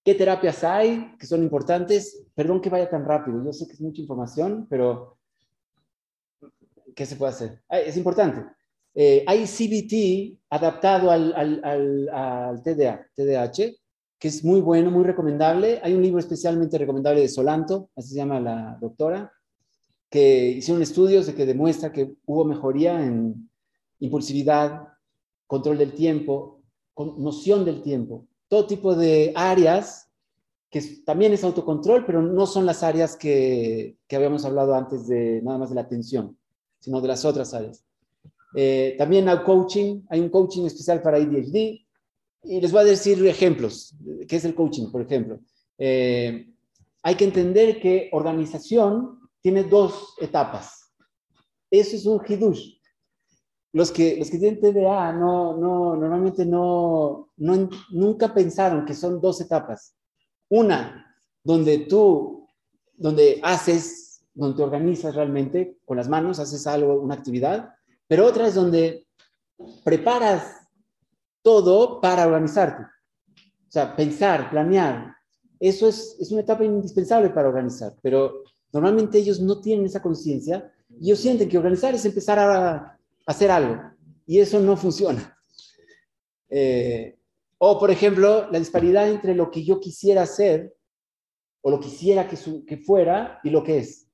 ¿Qué 0.04 0.14
terapias 0.14 0.62
hay 0.64 1.16
que 1.18 1.26
son 1.26 1.42
importantes? 1.42 2.26
Perdón 2.34 2.60
que 2.60 2.68
vaya 2.68 2.90
tan 2.90 3.06
rápido, 3.06 3.42
yo 3.42 3.52
sé 3.52 3.66
que 3.66 3.72
es 3.72 3.80
mucha 3.80 4.02
información, 4.02 4.66
pero 4.68 5.16
¿qué 6.94 7.06
se 7.06 7.16
puede 7.16 7.32
hacer? 7.32 7.62
Es 7.70 7.96
importante. 7.96 8.44
Eh, 8.94 9.24
hay 9.26 9.46
CBT 9.46 10.38
adaptado 10.50 11.10
al, 11.10 11.32
al, 11.34 12.08
al, 12.12 12.62
TDA, 12.62 13.06
TDAH, 13.14 13.72
que 14.18 14.28
es 14.28 14.44
muy 14.44 14.60
bueno, 14.60 14.90
muy 14.90 15.04
recomendable. 15.04 15.80
Hay 15.82 15.94
un 15.94 16.02
libro 16.02 16.20
especialmente 16.20 16.78
recomendable 16.78 17.22
de 17.22 17.28
Solanto, 17.28 17.90
así 17.96 18.10
se 18.10 18.16
llama 18.16 18.38
la 18.40 18.76
doctora, 18.80 19.32
que 20.10 20.48
hicieron 20.50 20.82
estudios 20.82 21.26
de 21.26 21.34
que 21.34 21.46
demuestra 21.46 21.90
que 21.90 22.14
hubo 22.26 22.44
mejoría 22.44 23.04
en 23.04 23.50
impulsividad, 24.00 24.93
control 25.46 25.78
del 25.78 25.92
tiempo, 25.92 26.62
noción 26.96 27.64
del 27.64 27.82
tiempo, 27.82 28.26
todo 28.48 28.66
tipo 28.66 28.94
de 28.94 29.32
áreas 29.34 30.08
que 30.70 30.80
también 31.04 31.32
es 31.32 31.44
autocontrol, 31.44 32.04
pero 32.04 32.20
no 32.20 32.46
son 32.46 32.66
las 32.66 32.82
áreas 32.82 33.16
que, 33.16 33.96
que 34.08 34.16
habíamos 34.16 34.44
hablado 34.44 34.74
antes 34.74 35.06
de 35.06 35.40
nada 35.42 35.58
más 35.58 35.68
de 35.68 35.76
la 35.76 35.82
atención, 35.82 36.36
sino 36.80 37.00
de 37.00 37.08
las 37.08 37.24
otras 37.24 37.54
áreas. 37.54 37.84
Eh, 38.56 38.94
también 38.98 39.28
hay 39.28 39.38
coaching, 39.44 40.02
hay 40.08 40.20
un 40.20 40.30
coaching 40.30 40.64
especial 40.64 41.00
para 41.00 41.18
ADHD, 41.18 41.84
y 42.46 42.60
les 42.60 42.72
voy 42.72 42.82
a 42.82 42.84
decir 42.84 43.24
ejemplos. 43.26 43.94
¿Qué 44.28 44.36
es 44.36 44.44
el 44.44 44.54
coaching, 44.54 44.90
por 44.90 45.00
ejemplo? 45.00 45.40
Eh, 45.78 46.52
hay 47.02 47.14
que 47.14 47.24
entender 47.24 47.80
que 47.80 48.08
organización 48.12 49.20
tiene 49.40 49.64
dos 49.64 50.14
etapas. 50.20 50.92
Eso 51.70 51.96
es 51.96 52.06
un 52.06 52.20
hidush. 52.26 52.78
Los 53.74 53.90
que, 53.90 54.16
los 54.16 54.30
que 54.30 54.38
tienen 54.38 54.60
TDA 54.60 55.12
no, 55.12 55.56
no, 55.56 55.96
normalmente 55.96 56.46
no, 56.46 57.30
no, 57.36 57.68
nunca 57.90 58.32
pensaron 58.32 58.86
que 58.86 58.94
son 58.94 59.20
dos 59.20 59.40
etapas. 59.40 59.96
Una, 60.48 61.14
donde 61.42 61.78
tú, 61.78 62.46
donde 62.96 63.40
haces, 63.42 64.24
donde 64.32 64.62
organizas 64.62 65.16
realmente 65.16 65.78
con 65.84 65.96
las 65.96 66.08
manos, 66.08 66.38
haces 66.38 66.64
algo, 66.68 67.00
una 67.00 67.14
actividad, 67.14 67.74
pero 68.06 68.26
otra 68.26 68.46
es 68.46 68.54
donde 68.54 69.08
preparas 69.82 70.68
todo 71.42 72.00
para 72.00 72.26
organizarte. 72.26 72.84
O 73.34 73.70
sea, 73.70 73.96
pensar, 73.96 74.50
planear, 74.50 75.16
eso 75.58 75.88
es, 75.88 76.16
es 76.20 76.30
una 76.30 76.42
etapa 76.42 76.64
indispensable 76.64 77.30
para 77.30 77.48
organizar, 77.48 77.92
pero 78.00 78.44
normalmente 78.72 79.18
ellos 79.18 79.40
no 79.40 79.60
tienen 79.60 79.86
esa 79.86 80.00
conciencia 80.00 80.70
ellos 81.00 81.18
sienten 81.18 81.48
que 81.48 81.58
organizar 81.58 81.94
es 81.94 82.04
empezar 82.04 82.38
a, 82.38 82.93
hacer 83.26 83.50
algo 83.50 83.80
y 84.26 84.40
eso 84.40 84.60
no 84.60 84.76
funciona. 84.76 85.36
Eh, 86.48 87.18
o, 87.58 87.78
por 87.78 87.90
ejemplo, 87.90 88.50
la 88.50 88.58
disparidad 88.58 89.08
entre 89.08 89.34
lo 89.34 89.50
que 89.50 89.64
yo 89.64 89.80
quisiera 89.80 90.22
hacer 90.22 90.74
o 91.62 91.70
lo 91.70 91.80
quisiera 91.80 92.28
que, 92.28 92.36
que 92.66 92.76
fuera 92.76 93.40
y 93.42 93.50
lo 93.50 93.62
que 93.62 93.78
es. 93.78 94.08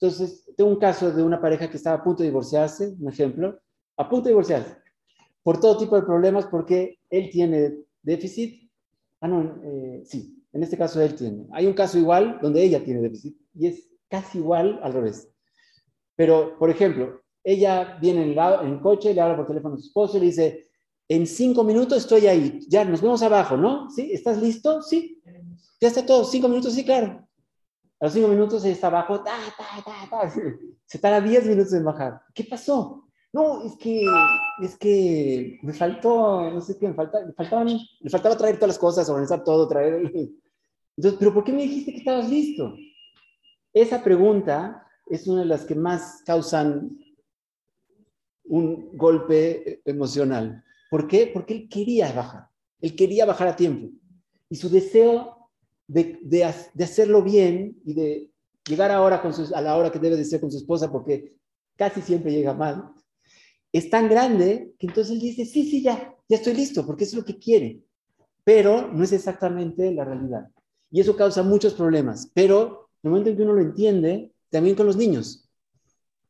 Entonces, 0.00 0.44
tengo 0.56 0.70
un 0.70 0.78
caso 0.78 1.10
de 1.10 1.22
una 1.22 1.40
pareja 1.40 1.68
que 1.68 1.76
estaba 1.76 1.98
a 1.98 2.04
punto 2.04 2.22
de 2.22 2.28
divorciarse, 2.28 2.94
un 3.00 3.08
ejemplo, 3.08 3.60
a 3.96 4.08
punto 4.08 4.24
de 4.24 4.30
divorciarse 4.30 4.84
por 5.44 5.60
todo 5.60 5.76
tipo 5.76 5.94
de 5.94 6.02
problemas, 6.02 6.46
porque 6.46 6.98
él 7.10 7.28
tiene 7.30 7.76
déficit. 8.02 8.70
Ah, 9.20 9.28
no, 9.28 9.60
eh, 9.62 10.02
sí, 10.04 10.42
en 10.52 10.62
este 10.62 10.76
caso 10.76 11.00
él 11.00 11.14
tiene. 11.14 11.46
Hay 11.52 11.66
un 11.66 11.74
caso 11.74 11.98
igual 11.98 12.38
donde 12.42 12.62
ella 12.62 12.82
tiene 12.82 13.02
déficit 13.02 13.36
y 13.54 13.68
es 13.68 13.88
casi 14.08 14.38
igual 14.38 14.80
al 14.82 14.92
revés. 14.92 15.28
Pero, 16.16 16.58
por 16.58 16.70
ejemplo, 16.70 17.22
ella 17.44 17.98
viene 18.00 18.22
en, 18.22 18.72
el 18.72 18.80
coche, 18.80 19.12
le 19.12 19.20
habla 19.20 19.36
por 19.36 19.46
teléfono 19.46 19.74
a 19.74 19.78
su 19.78 19.86
esposo 19.86 20.16
y 20.16 20.20
le 20.20 20.26
dice, 20.26 20.66
en 21.06 21.26
cinco 21.26 21.62
minutos 21.62 21.98
estoy 21.98 22.26
ahí, 22.26 22.60
ya 22.68 22.84
nos 22.84 23.02
vemos 23.02 23.22
abajo, 23.22 23.56
¿no? 23.58 23.90
¿Sí? 23.90 24.10
¿Estás 24.12 24.40
listo? 24.40 24.80
Sí. 24.80 25.22
Ya 25.80 25.88
está 25.88 26.06
todo, 26.06 26.24
cinco 26.24 26.48
minutos, 26.48 26.72
sí, 26.72 26.84
claro. 26.84 27.28
A 28.00 28.06
los 28.06 28.14
cinco 28.14 28.28
minutos 28.28 28.64
ella 28.64 28.72
está 28.72 28.86
abajo, 28.86 29.22
ta, 29.22 29.36
ta, 29.56 29.84
ta, 29.84 30.08
ta. 30.10 30.34
se 30.86 30.98
tarda 30.98 31.20
diez 31.20 31.46
minutos 31.46 31.74
en 31.74 31.84
bajar. 31.84 32.22
¿Qué 32.34 32.44
pasó? 32.44 33.04
No, 33.32 33.62
es 33.64 33.76
que, 33.76 34.06
es 34.62 34.78
que 34.78 35.58
me 35.62 35.72
faltó, 35.72 36.50
no 36.50 36.60
sé 36.60 36.78
qué, 36.78 36.86
me, 36.86 36.94
me, 36.94 37.32
faltaban, 37.32 37.78
me 38.00 38.10
faltaba 38.10 38.36
traer 38.36 38.56
todas 38.56 38.68
las 38.68 38.78
cosas, 38.78 39.08
organizar 39.08 39.44
todo, 39.44 39.68
traer... 39.68 40.10
Entonces, 40.96 41.18
¿pero 41.18 41.34
por 41.34 41.42
qué 41.42 41.52
me 41.52 41.62
dijiste 41.62 41.90
que 41.92 41.98
estabas 41.98 42.30
listo? 42.30 42.74
Esa 43.72 44.02
pregunta 44.02 44.86
es 45.06 45.26
una 45.26 45.40
de 45.40 45.46
las 45.46 45.64
que 45.64 45.74
más 45.74 46.22
causan 46.24 46.96
un 48.44 48.96
golpe 48.96 49.80
emocional. 49.84 50.62
¿Por 50.90 51.08
qué? 51.08 51.30
Porque 51.32 51.54
él 51.54 51.68
quería 51.68 52.12
bajar, 52.12 52.48
él 52.80 52.94
quería 52.94 53.24
bajar 53.24 53.48
a 53.48 53.56
tiempo. 53.56 53.90
Y 54.48 54.56
su 54.56 54.68
deseo 54.68 55.50
de, 55.86 56.18
de, 56.22 56.44
hacerlo 56.44 57.22
bien 57.22 57.80
y 57.84 57.94
de 57.94 58.30
llegar 58.66 58.90
ahora 58.90 59.20
con 59.20 59.32
a 59.54 59.60
la 59.60 59.76
hora 59.76 59.90
que 59.90 59.98
debe 59.98 60.16
de 60.16 60.24
ser 60.24 60.40
con 60.40 60.50
su 60.50 60.58
esposa, 60.58 60.90
porque 60.90 61.36
casi 61.76 62.00
siempre 62.00 62.32
llega 62.32 62.54
mal, 62.54 62.92
es 63.74 63.90
tan 63.90 64.08
grande 64.08 64.72
que 64.78 64.86
entonces 64.86 65.14
él 65.14 65.20
dice, 65.20 65.44
sí, 65.44 65.68
sí, 65.68 65.82
ya, 65.82 66.14
ya 66.28 66.36
estoy 66.36 66.54
listo, 66.54 66.86
porque 66.86 67.02
es 67.02 67.12
lo 67.12 67.24
que 67.24 67.38
quiere. 67.40 67.82
Pero 68.44 68.92
no 68.92 69.02
es 69.02 69.12
exactamente 69.12 69.92
la 69.92 70.04
realidad. 70.04 70.48
Y 70.92 71.00
eso 71.00 71.16
causa 71.16 71.42
muchos 71.42 71.74
problemas. 71.74 72.30
Pero 72.34 72.90
en 73.02 73.08
el 73.08 73.10
momento 73.10 73.30
en 73.30 73.36
que 73.36 73.42
uno 73.42 73.54
lo 73.54 73.60
entiende, 73.60 74.32
también 74.48 74.76
con 74.76 74.86
los 74.86 74.96
niños. 74.96 75.43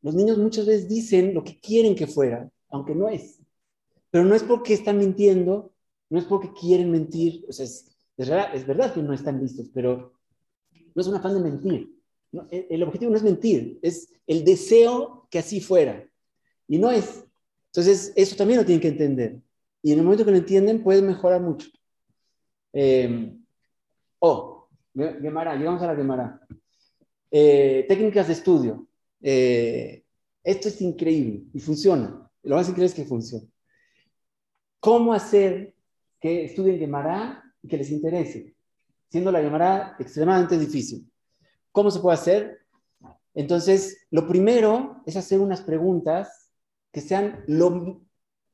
Los 0.04 0.14
niños 0.14 0.36
muchas 0.36 0.66
veces 0.66 0.86
dicen 0.86 1.32
lo 1.32 1.42
que 1.42 1.58
quieren 1.58 1.94
que 1.94 2.06
fuera, 2.06 2.50
aunque 2.68 2.94
no 2.94 3.08
es. 3.08 3.40
Pero 4.10 4.26
no 4.26 4.34
es 4.34 4.42
porque 4.42 4.74
están 4.74 4.98
mintiendo, 4.98 5.72
no 6.10 6.18
es 6.18 6.26
porque 6.26 6.52
quieren 6.52 6.90
mentir. 6.90 7.46
O 7.48 7.52
sea, 7.52 7.64
es, 7.64 7.90
es, 8.18 8.66
verdad, 8.66 8.92
que 8.92 9.02
no 9.02 9.14
están 9.14 9.40
listos, 9.40 9.70
pero 9.72 10.12
no 10.94 11.00
es 11.00 11.08
un 11.08 11.14
afán 11.14 11.32
de 11.32 11.50
mentir. 11.50 11.90
el 12.50 12.82
objetivo 12.82 13.12
no 13.12 13.16
es 13.16 13.22
mentir, 13.22 13.78
es 13.80 14.12
el 14.26 14.44
deseo 14.44 15.26
que 15.30 15.38
así 15.38 15.62
fuera. 15.62 16.06
Y 16.68 16.76
no 16.76 16.90
es. 16.90 17.24
Entonces, 17.68 18.12
eso 18.14 18.36
también 18.36 18.60
lo 18.60 18.66
tienen 18.66 18.82
que 18.82 18.88
entender. 18.88 19.40
Y 19.80 19.92
en 19.92 20.00
el 20.00 20.04
momento 20.04 20.26
que 20.26 20.32
lo 20.32 20.36
entienden, 20.36 20.82
pueden 20.82 21.06
mejorar 21.06 21.40
mucho. 21.40 21.66
Eh, 22.74 23.34
oh, 24.18 24.68
Gemara, 24.94 25.56
llegamos 25.56 25.80
a 25.80 25.86
la 25.86 25.96
Gemara. 25.96 26.46
Eh, 27.30 27.86
técnicas 27.88 28.26
de 28.26 28.34
estudio. 28.34 28.86
Eh, 29.26 30.04
esto 30.42 30.68
es 30.68 30.82
increíble 30.82 31.44
y 31.54 31.58
funciona. 31.58 32.30
Lo 32.42 32.56
más 32.56 32.68
increíble 32.68 32.88
es 32.88 32.94
que 32.94 33.06
funciona. 33.06 33.46
¿Cómo 34.80 35.14
hacer 35.14 35.74
que 36.20 36.44
estudien 36.44 36.78
Gemara 36.78 37.42
y 37.62 37.68
que 37.68 37.78
les 37.78 37.90
interese? 37.90 38.54
Siendo 39.08 39.32
la 39.32 39.40
Gemara 39.40 39.96
extremadamente 39.98 40.58
difícil. 40.58 41.10
¿Cómo 41.72 41.90
se 41.90 42.00
puede 42.00 42.18
hacer? 42.18 42.58
Entonces, 43.32 44.06
lo 44.10 44.28
primero 44.28 45.02
es 45.06 45.16
hacer 45.16 45.40
unas 45.40 45.62
preguntas 45.62 46.50
que 46.92 47.00
sean 47.00 47.42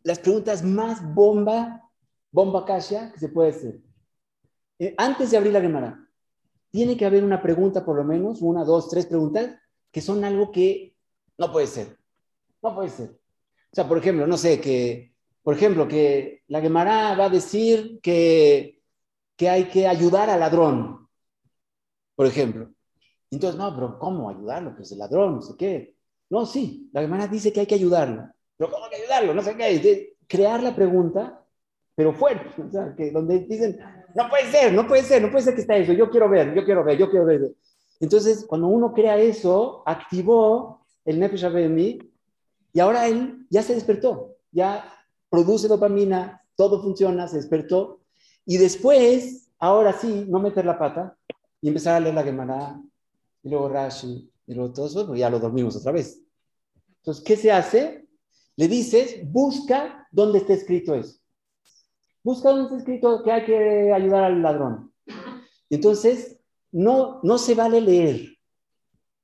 las 0.04 0.20
preguntas 0.20 0.62
más 0.62 1.02
bomba, 1.14 1.82
bomba 2.30 2.64
casia 2.64 3.10
que 3.12 3.18
se 3.18 3.28
puede 3.28 3.50
hacer. 3.50 3.80
Eh, 4.78 4.94
antes 4.96 5.32
de 5.32 5.36
abrir 5.36 5.52
la 5.52 5.60
Gemara, 5.60 5.98
tiene 6.70 6.96
que 6.96 7.04
haber 7.04 7.24
una 7.24 7.42
pregunta, 7.42 7.84
por 7.84 7.96
lo 7.96 8.04
menos, 8.04 8.40
una, 8.40 8.64
dos, 8.64 8.88
tres 8.88 9.06
preguntas, 9.06 9.59
que 9.90 10.00
son 10.00 10.24
algo 10.24 10.50
que 10.52 10.94
no 11.38 11.50
puede 11.52 11.66
ser. 11.66 11.98
No 12.62 12.74
puede 12.74 12.90
ser. 12.90 13.10
O 13.10 13.74
sea, 13.74 13.88
por 13.88 13.98
ejemplo, 13.98 14.26
no 14.26 14.36
sé, 14.36 14.60
que, 14.60 15.14
por 15.42 15.54
ejemplo, 15.54 15.88
que 15.88 16.42
la 16.48 16.60
Gemara 16.60 17.14
va 17.14 17.26
a 17.26 17.30
decir 17.30 18.00
que, 18.02 18.82
que 19.36 19.48
hay 19.48 19.64
que 19.68 19.86
ayudar 19.86 20.28
al 20.28 20.40
ladrón, 20.40 21.08
por 22.14 22.26
ejemplo. 22.26 22.70
Entonces, 23.30 23.58
no, 23.58 23.74
pero 23.74 23.98
¿cómo 23.98 24.28
ayudarlo? 24.28 24.74
Pues 24.74 24.90
el 24.92 24.98
ladrón, 24.98 25.36
no 25.36 25.42
sé 25.42 25.54
qué. 25.56 25.96
No, 26.30 26.46
sí, 26.46 26.90
la 26.92 27.02
hermana 27.02 27.26
dice 27.26 27.52
que 27.52 27.60
hay 27.60 27.66
que 27.66 27.76
ayudarlo. 27.76 28.28
Pero 28.56 28.70
¿cómo 28.70 28.84
hay 28.84 28.90
que 28.90 28.96
ayudarlo? 28.96 29.34
No 29.34 29.42
sé 29.42 29.56
qué. 29.56 30.16
crear 30.26 30.62
la 30.62 30.74
pregunta, 30.74 31.44
pero 31.94 32.12
fuerte. 32.12 32.50
O 32.62 32.70
sea, 32.70 32.94
que 32.96 33.10
donde 33.10 33.40
dicen, 33.40 33.78
no 34.14 34.28
puede 34.28 34.50
ser, 34.50 34.72
no 34.72 34.86
puede 34.86 35.02
ser, 35.02 35.22
no 35.22 35.30
puede 35.30 35.44
ser 35.44 35.54
que 35.54 35.60
está 35.62 35.76
eso. 35.76 35.92
Yo 35.92 36.10
quiero 36.10 36.28
ver, 36.28 36.54
yo 36.54 36.64
quiero 36.64 36.84
ver, 36.84 36.98
yo 36.98 37.10
quiero 37.10 37.26
ver. 37.26 37.40
Entonces, 38.00 38.46
cuando 38.46 38.68
uno 38.68 38.92
crea 38.94 39.18
eso, 39.18 39.82
activó 39.86 40.86
el 41.04 41.20
Nefesh 41.20 41.48
mí 41.68 41.98
y 42.72 42.80
ahora 42.80 43.06
él 43.06 43.46
ya 43.50 43.62
se 43.62 43.74
despertó, 43.74 44.36
ya 44.50 44.84
produce 45.28 45.68
dopamina, 45.68 46.42
todo 46.56 46.82
funciona, 46.82 47.28
se 47.28 47.36
despertó. 47.36 48.00
Y 48.46 48.56
después, 48.56 49.50
ahora 49.58 49.92
sí, 49.92 50.24
no 50.28 50.40
meter 50.40 50.64
la 50.64 50.78
pata, 50.78 51.16
y 51.60 51.68
empezar 51.68 51.96
a 51.96 52.00
leer 52.00 52.14
la 52.14 52.22
Gemara, 52.22 52.80
y 53.42 53.50
luego 53.50 53.68
Rashi, 53.68 54.30
y 54.46 54.54
luego 54.54 54.72
todo 54.72 54.86
eso, 54.86 55.06
pues 55.06 55.20
ya 55.20 55.30
lo 55.30 55.38
dormimos 55.38 55.76
otra 55.76 55.92
vez. 55.92 56.22
Entonces, 56.98 57.22
¿qué 57.24 57.36
se 57.36 57.52
hace? 57.52 58.06
Le 58.56 58.68
dices, 58.68 59.20
busca 59.30 60.08
dónde 60.10 60.38
está 60.38 60.54
escrito 60.54 60.94
eso. 60.94 61.18
Busca 62.22 62.50
dónde 62.50 62.64
está 62.64 62.76
escrito 62.78 63.22
que 63.22 63.32
hay 63.32 63.44
que 63.44 63.92
ayudar 63.92 64.24
al 64.24 64.42
ladrón. 64.42 64.92
Entonces, 65.70 66.39
no, 66.72 67.20
no 67.22 67.38
se 67.38 67.54
vale 67.54 67.80
leer. 67.80 68.36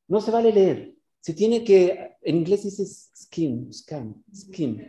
No 0.09 0.21
se 0.21 0.31
vale 0.31 0.53
leer. 0.53 0.95
Se 1.21 1.35
tiene 1.35 1.65
que, 1.65 2.17
en 2.23 2.37
inglés 2.37 2.65
dice 2.65 2.85
skim, 2.87 3.73
scan, 3.73 4.25
skim. 4.35 4.81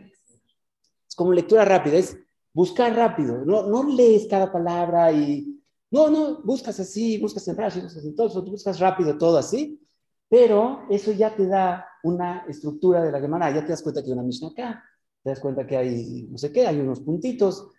Es 1.08 1.16
como 1.16 1.34
lectura 1.34 1.66
rápida, 1.66 1.98
es 1.98 2.18
buscar 2.54 2.96
rápido. 2.96 3.44
No, 3.46 3.68
no 3.68 3.84
lees 3.84 4.28
cada 4.28 4.52
palabra 4.52 5.12
y, 5.12 5.58
no, 5.90 6.10
no, 6.10 6.42
buscas 6.44 6.80
así, 6.80 7.18
buscas 7.18 7.48
en 7.48 7.56
Rashi, 7.56 7.82
buscas 7.82 8.04
en 8.04 8.16
todo 8.16 8.42
buscas 8.44 8.80
rápido 8.80 9.18
todo 9.18 9.38
así, 9.38 9.82
pero 10.28 10.82
eso 10.90 11.12
ya 11.12 11.36
te 11.36 11.48
da 11.48 11.88
una 12.04 12.46
estructura 12.48 13.04
de 13.04 13.12
la 13.12 13.22
Gemara, 13.22 13.52
ya 13.52 13.62
te 13.62 13.70
das 13.70 13.82
cuenta 13.82 14.02
que 14.02 14.08
hay 14.08 14.14
una 14.14 14.24
Mishnah 14.24 14.50
acá, 14.50 14.84
te 15.24 15.30
das 15.30 15.40
cuenta 15.40 15.66
que 15.66 15.78
hay 15.78 16.28
no 16.30 16.38
sé 16.38 16.52
qué, 16.52 16.68
hay 16.68 16.80
unos 16.80 17.00
puntitos, 17.00 17.70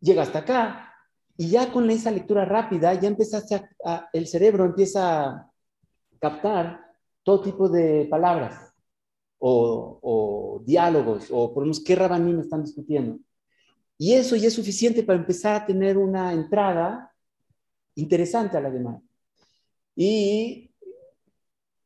llega 0.00 0.22
hasta 0.22 0.40
acá, 0.40 0.89
y 1.40 1.48
ya 1.48 1.72
con 1.72 1.88
esa 1.88 2.10
lectura 2.10 2.44
rápida, 2.44 2.92
ya 2.92 3.08
empezaste 3.08 3.62
el 4.12 4.26
cerebro 4.26 4.66
empieza 4.66 5.26
a 5.26 5.50
captar 6.18 6.84
todo 7.22 7.40
tipo 7.40 7.66
de 7.66 8.06
palabras 8.10 8.70
o, 9.38 10.62
diálogos, 10.66 11.28
o 11.30 11.54
por 11.54 11.62
lo 11.62 11.68
menos 11.68 11.82
qué 11.82 11.96
rabanim 11.96 12.40
están 12.40 12.62
discutiendo. 12.62 13.18
Y 13.96 14.12
eso 14.12 14.36
ya 14.36 14.48
es 14.48 14.54
suficiente 14.54 15.02
para 15.02 15.18
empezar 15.18 15.62
a 15.62 15.64
tener 15.64 15.96
una 15.96 16.34
entrada 16.34 17.10
interesante 17.94 18.58
a 18.58 18.60
la 18.60 18.70
demanda. 18.70 19.00
Y 19.96 20.70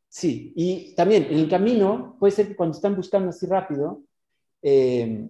sí, 0.08 0.52
y 0.56 0.96
también 0.96 1.28
en 1.30 1.38
el 1.38 1.48
camino, 1.48 2.16
puede 2.18 2.32
ser 2.32 2.48
que 2.48 2.56
cuando 2.56 2.74
están 2.74 2.96
buscando 2.96 3.28
así 3.28 3.46
rápido, 3.46 4.02
eh, 4.62 5.28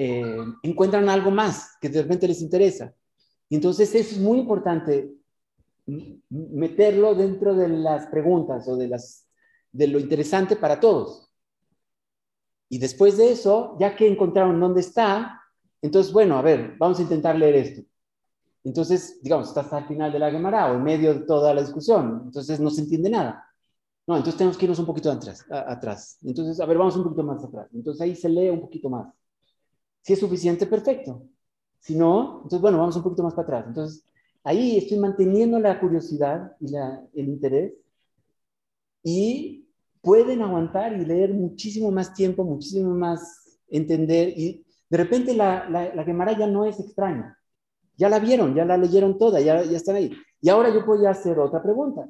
eh, 0.00 0.38
encuentran 0.62 1.08
algo 1.08 1.30
más 1.30 1.76
que 1.80 1.88
de 1.88 2.02
repente 2.02 2.28
les 2.28 2.40
interesa. 2.40 2.94
Y 3.48 3.56
entonces 3.56 3.94
es 3.94 4.18
muy 4.18 4.38
importante, 4.38 5.12
meterlo 6.30 7.14
dentro 7.14 7.54
de 7.54 7.68
las 7.68 8.06
preguntas 8.06 8.68
o 8.68 8.76
de, 8.76 8.88
las, 8.88 9.26
de 9.72 9.86
lo 9.88 9.98
interesante 9.98 10.56
para 10.56 10.78
todos. 10.78 11.30
Y 12.68 12.78
después 12.78 13.16
de 13.16 13.32
eso, 13.32 13.76
ya 13.80 13.96
que 13.96 14.06
encontraron 14.06 14.60
dónde 14.60 14.80
está, 14.82 15.40
entonces, 15.80 16.12
bueno, 16.12 16.36
a 16.36 16.42
ver, 16.42 16.76
vamos 16.78 16.98
a 16.98 17.02
intentar 17.02 17.36
leer 17.36 17.56
esto. 17.56 17.82
Entonces, 18.64 19.20
digamos, 19.22 19.48
está 19.48 19.62
hasta 19.62 19.78
el 19.78 19.86
final 19.86 20.12
de 20.12 20.18
la 20.18 20.30
Gemara 20.30 20.70
o 20.70 20.74
en 20.76 20.82
medio 20.82 21.14
de 21.14 21.20
toda 21.20 21.54
la 21.54 21.62
discusión, 21.62 22.22
entonces 22.26 22.60
no 22.60 22.70
se 22.70 22.82
entiende 22.82 23.10
nada. 23.10 23.44
No, 24.06 24.16
entonces 24.16 24.38
tenemos 24.38 24.58
que 24.58 24.66
irnos 24.66 24.78
un 24.78 24.86
poquito 24.86 25.10
atrás, 25.10 25.44
a- 25.50 25.72
atrás. 25.72 26.18
Entonces, 26.22 26.60
a 26.60 26.66
ver, 26.66 26.78
vamos 26.78 26.96
un 26.96 27.04
poquito 27.04 27.22
más 27.24 27.44
atrás. 27.44 27.68
Entonces 27.74 28.00
ahí 28.02 28.16
se 28.16 28.28
lee 28.28 28.50
un 28.50 28.60
poquito 28.60 28.90
más. 28.90 29.08
Si 30.08 30.14
es 30.14 30.20
suficiente, 30.20 30.64
perfecto. 30.64 31.22
Si 31.80 31.94
no, 31.94 32.36
entonces, 32.44 32.62
bueno, 32.62 32.78
vamos 32.78 32.96
un 32.96 33.02
poquito 33.02 33.22
más 33.22 33.34
para 33.34 33.42
atrás. 33.58 33.64
Entonces, 33.68 34.06
ahí 34.42 34.78
estoy 34.78 34.96
manteniendo 34.98 35.58
la 35.60 35.78
curiosidad 35.78 36.56
y 36.60 36.68
la- 36.68 37.04
el 37.12 37.28
interés 37.28 37.74
y 39.02 39.66
pueden 40.00 40.40
aguantar 40.40 40.94
y 40.94 41.04
leer 41.04 41.34
muchísimo 41.34 41.90
más 41.90 42.14
tiempo, 42.14 42.42
muchísimo 42.42 42.94
más 42.94 43.58
entender 43.68 44.30
y 44.34 44.64
de 44.88 44.96
repente 44.96 45.34
la, 45.34 45.68
la, 45.68 45.94
la 45.94 46.38
ya 46.38 46.46
no 46.46 46.64
es 46.64 46.80
extraña. 46.80 47.36
Ya 47.98 48.08
la 48.08 48.18
vieron, 48.18 48.54
ya 48.54 48.64
la 48.64 48.78
leyeron 48.78 49.18
toda, 49.18 49.42
ya, 49.42 49.62
ya 49.62 49.76
están 49.76 49.96
ahí. 49.96 50.10
Y 50.40 50.48
ahora 50.48 50.72
yo 50.72 50.86
puedo 50.86 51.02
ya 51.02 51.10
hacer 51.10 51.38
otra 51.38 51.62
pregunta. 51.62 52.08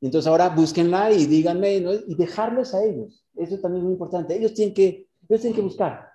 Entonces 0.00 0.28
ahora 0.28 0.50
búsquenla 0.50 1.10
y 1.10 1.26
díganme 1.26 1.78
y 2.06 2.14
dejarlos 2.14 2.74
a 2.74 2.84
ellos. 2.84 3.26
Eso 3.34 3.58
también 3.58 3.80
es 3.80 3.84
muy 3.86 3.94
importante. 3.94 4.36
Ellos 4.36 4.54
tienen 4.54 4.72
que, 4.72 5.08
ellos 5.28 5.40
tienen 5.40 5.56
que 5.56 5.62
buscar. 5.62 6.13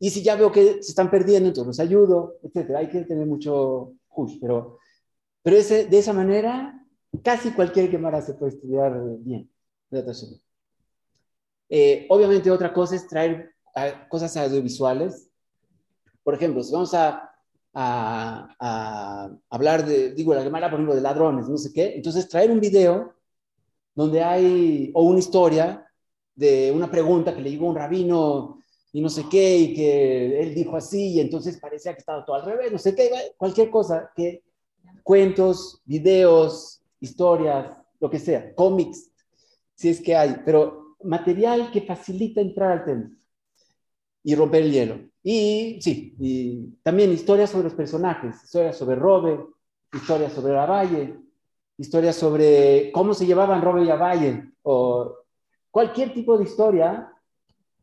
Y 0.00 0.10
si 0.10 0.22
ya 0.24 0.34
veo 0.36 0.50
que 0.50 0.82
se 0.82 0.90
están 0.90 1.10
perdiendo, 1.10 1.48
entonces 1.50 1.68
los 1.68 1.80
ayudo, 1.80 2.38
etcétera. 2.42 2.80
Hay 2.80 2.88
que 2.88 3.02
tener 3.04 3.26
mucho 3.26 3.92
push, 4.14 4.38
pero, 4.40 4.78
pero 5.42 5.56
ese, 5.56 5.86
de 5.86 5.98
esa 5.98 6.12
manera 6.14 6.84
casi 7.22 7.52
cualquier 7.52 7.90
Gemara 7.90 8.22
se 8.22 8.34
puede 8.34 8.52
estudiar 8.54 9.00
bien. 9.20 9.50
Eh, 11.68 12.06
obviamente 12.08 12.50
otra 12.50 12.72
cosa 12.72 12.96
es 12.96 13.06
traer 13.06 13.54
cosas 14.08 14.36
audiovisuales. 14.36 15.28
Por 16.22 16.34
ejemplo, 16.34 16.62
si 16.62 16.72
vamos 16.72 16.94
a, 16.94 17.30
a- 17.74 18.56
a 18.60 19.30
hablar 19.50 19.86
de, 19.86 20.12
digo, 20.14 20.34
la 20.34 20.42
Gemara, 20.42 20.68
por 20.70 20.78
ejemplo, 20.78 20.94
de 20.94 21.00
ladrones, 21.02 21.48
no 21.48 21.56
sé 21.58 21.72
qué, 21.72 21.94
entonces 21.96 22.28
traer 22.28 22.50
un 22.50 22.60
video 22.60 23.14
donde 23.94 24.22
hay, 24.22 24.90
o 24.94 25.04
una 25.04 25.18
historia 25.20 25.86
de 26.34 26.72
una 26.74 26.90
pregunta 26.90 27.34
que 27.34 27.42
le 27.42 27.50
llegó 27.50 27.68
un 27.68 27.76
rabino 27.76 28.59
y 28.92 29.00
no 29.00 29.08
sé 29.08 29.24
qué, 29.30 29.56
y 29.58 29.74
que 29.74 30.40
él 30.40 30.54
dijo 30.54 30.76
así, 30.76 31.14
y 31.14 31.20
entonces 31.20 31.58
parecía 31.58 31.92
que 31.92 32.00
estaba 32.00 32.24
todo 32.24 32.36
al 32.36 32.44
revés, 32.44 32.72
no 32.72 32.78
sé 32.78 32.94
qué, 32.94 33.10
cualquier 33.36 33.70
cosa, 33.70 34.10
que 34.16 34.42
cuentos, 35.02 35.80
videos, 35.84 36.82
historias, 37.00 37.76
lo 38.00 38.10
que 38.10 38.18
sea, 38.18 38.54
cómics, 38.54 39.10
si 39.74 39.88
es 39.88 40.00
que 40.00 40.16
hay, 40.16 40.36
pero 40.44 40.96
material 41.04 41.70
que 41.70 41.82
facilita 41.82 42.40
entrar 42.40 42.72
al 42.72 42.84
tema 42.84 43.10
y 44.22 44.34
romper 44.34 44.62
el 44.62 44.72
hielo. 44.72 45.00
Y 45.22 45.78
sí, 45.80 46.14
y 46.18 46.66
también 46.82 47.12
historias 47.12 47.50
sobre 47.50 47.64
los 47.64 47.74
personajes, 47.74 48.42
historias 48.42 48.76
sobre 48.76 48.96
Robe, 48.96 49.40
historias 49.92 50.32
sobre 50.32 50.54
Lavalle, 50.54 51.16
historias 51.76 52.16
sobre 52.16 52.90
cómo 52.92 53.14
se 53.14 53.26
llevaban 53.26 53.62
Robe 53.62 53.82
y 53.82 53.86
Lavalle, 53.86 54.52
o 54.62 55.16
cualquier 55.70 56.12
tipo 56.12 56.36
de 56.36 56.44
historia 56.44 57.10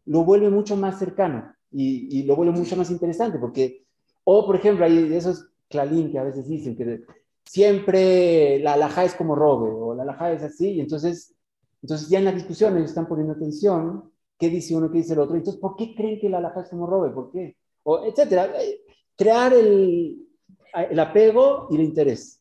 lo 0.08 0.24
vuelve 0.24 0.50
mucho 0.50 0.76
más 0.76 1.00
cercano 1.00 1.54
y, 1.72 2.20
y 2.20 2.24
lo 2.24 2.36
vuelve 2.36 2.54
mucho 2.54 2.76
más 2.76 2.90
interesante, 2.92 3.38
porque, 3.40 3.86
o 4.24 4.46
por 4.46 4.56
ejemplo, 4.56 4.86
hay 4.86 5.14
esos 5.14 5.50
clalín 5.70 6.12
que 6.12 6.20
a 6.20 6.24
veces 6.24 6.48
dicen 6.48 6.76
que 6.76 7.04
siempre 7.46 8.60
la 8.60 8.74
alhaja 8.74 9.06
es 9.06 9.14
como 9.14 9.36
Robe, 9.36 9.70
o 9.72 9.94
la 9.94 10.04
alhaja 10.04 10.32
es 10.32 10.44
así, 10.44 10.72
y 10.72 10.80
entonces, 10.82 11.36
entonces 11.82 12.10
ya 12.10 12.20
en 12.20 12.26
la 12.26 12.32
discusión 12.32 12.76
ellos 12.76 12.90
están 12.90 13.08
poniendo 13.08 13.34
atención 13.34 14.12
qué 14.38 14.50
dice 14.50 14.76
uno, 14.76 14.92
qué 14.92 15.00
dice 15.00 15.14
el 15.14 15.20
otro. 15.20 15.36
Entonces, 15.36 15.60
¿por 15.60 15.76
qué 15.76 15.96
creen 15.96 16.20
que 16.20 16.30
la 16.30 16.38
alhaja 16.38 16.62
es 16.62 16.70
como 16.70 16.86
robe? 16.86 17.10
¿Por 17.10 17.32
qué? 17.32 17.58
O, 17.84 18.06
etcétera. 18.06 18.52
Eh, 18.62 18.82
Crear 19.16 19.52
el, 19.52 20.28
el 20.76 21.00
apego 21.00 21.68
y 21.72 21.76
el 21.76 21.82
interés. 21.82 22.40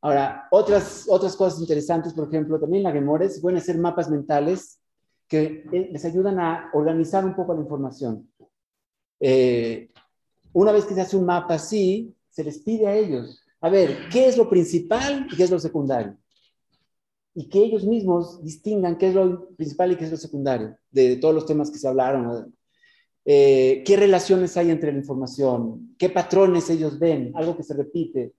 Ahora, 0.00 0.46
otras, 0.52 1.06
otras 1.08 1.34
cosas 1.34 1.58
interesantes, 1.58 2.14
por 2.14 2.28
ejemplo, 2.28 2.60
también 2.60 2.84
la 2.84 2.92
Gemores 2.92 3.40
pueden 3.40 3.58
hacer 3.58 3.76
mapas 3.76 4.08
mentales 4.08 4.78
que 5.28 5.64
eh, 5.72 5.88
les 5.92 6.04
ayudan 6.04 6.38
a 6.38 6.70
organizar 6.72 7.24
un 7.24 7.34
poco 7.34 7.54
la 7.54 7.60
información. 7.60 8.30
Eh, 9.20 9.90
una 10.52 10.72
vez 10.72 10.84
que 10.84 10.94
se 10.94 11.00
hace 11.00 11.16
un 11.16 11.26
mapa 11.26 11.54
así, 11.54 12.14
se 12.30 12.44
les 12.44 12.58
pide 12.58 12.86
a 12.86 12.94
ellos, 12.94 13.42
a 13.60 13.68
ver, 13.68 14.08
¿qué 14.10 14.26
es 14.28 14.36
lo 14.36 14.48
principal 14.48 15.26
y 15.30 15.36
qué 15.36 15.44
es 15.44 15.50
lo 15.50 15.58
secundario? 15.58 16.16
y 17.38 17.50
que 17.50 17.58
ellos 17.58 17.84
mismos 17.84 18.42
distingan 18.42 18.96
qué 18.96 19.08
es 19.08 19.14
lo 19.14 19.50
principal 19.50 19.92
y 19.92 19.96
qué 19.96 20.06
es 20.06 20.10
lo 20.10 20.16
secundario 20.16 20.74
de 20.90 21.16
todos 21.16 21.34
los 21.34 21.44
temas 21.44 21.70
que 21.70 21.78
se 21.78 21.86
hablaron. 21.86 22.56
Eh, 23.26 23.82
¿Qué 23.84 23.94
relaciones 23.94 24.56
hay 24.56 24.70
entre 24.70 24.90
la 24.90 24.98
información? 24.98 25.94
¿Qué 25.98 26.08
patrones 26.08 26.70
ellos 26.70 26.98
ven? 26.98 27.32
Algo 27.34 27.54
que 27.54 27.62
se 27.62 27.74
repite, 27.74 28.32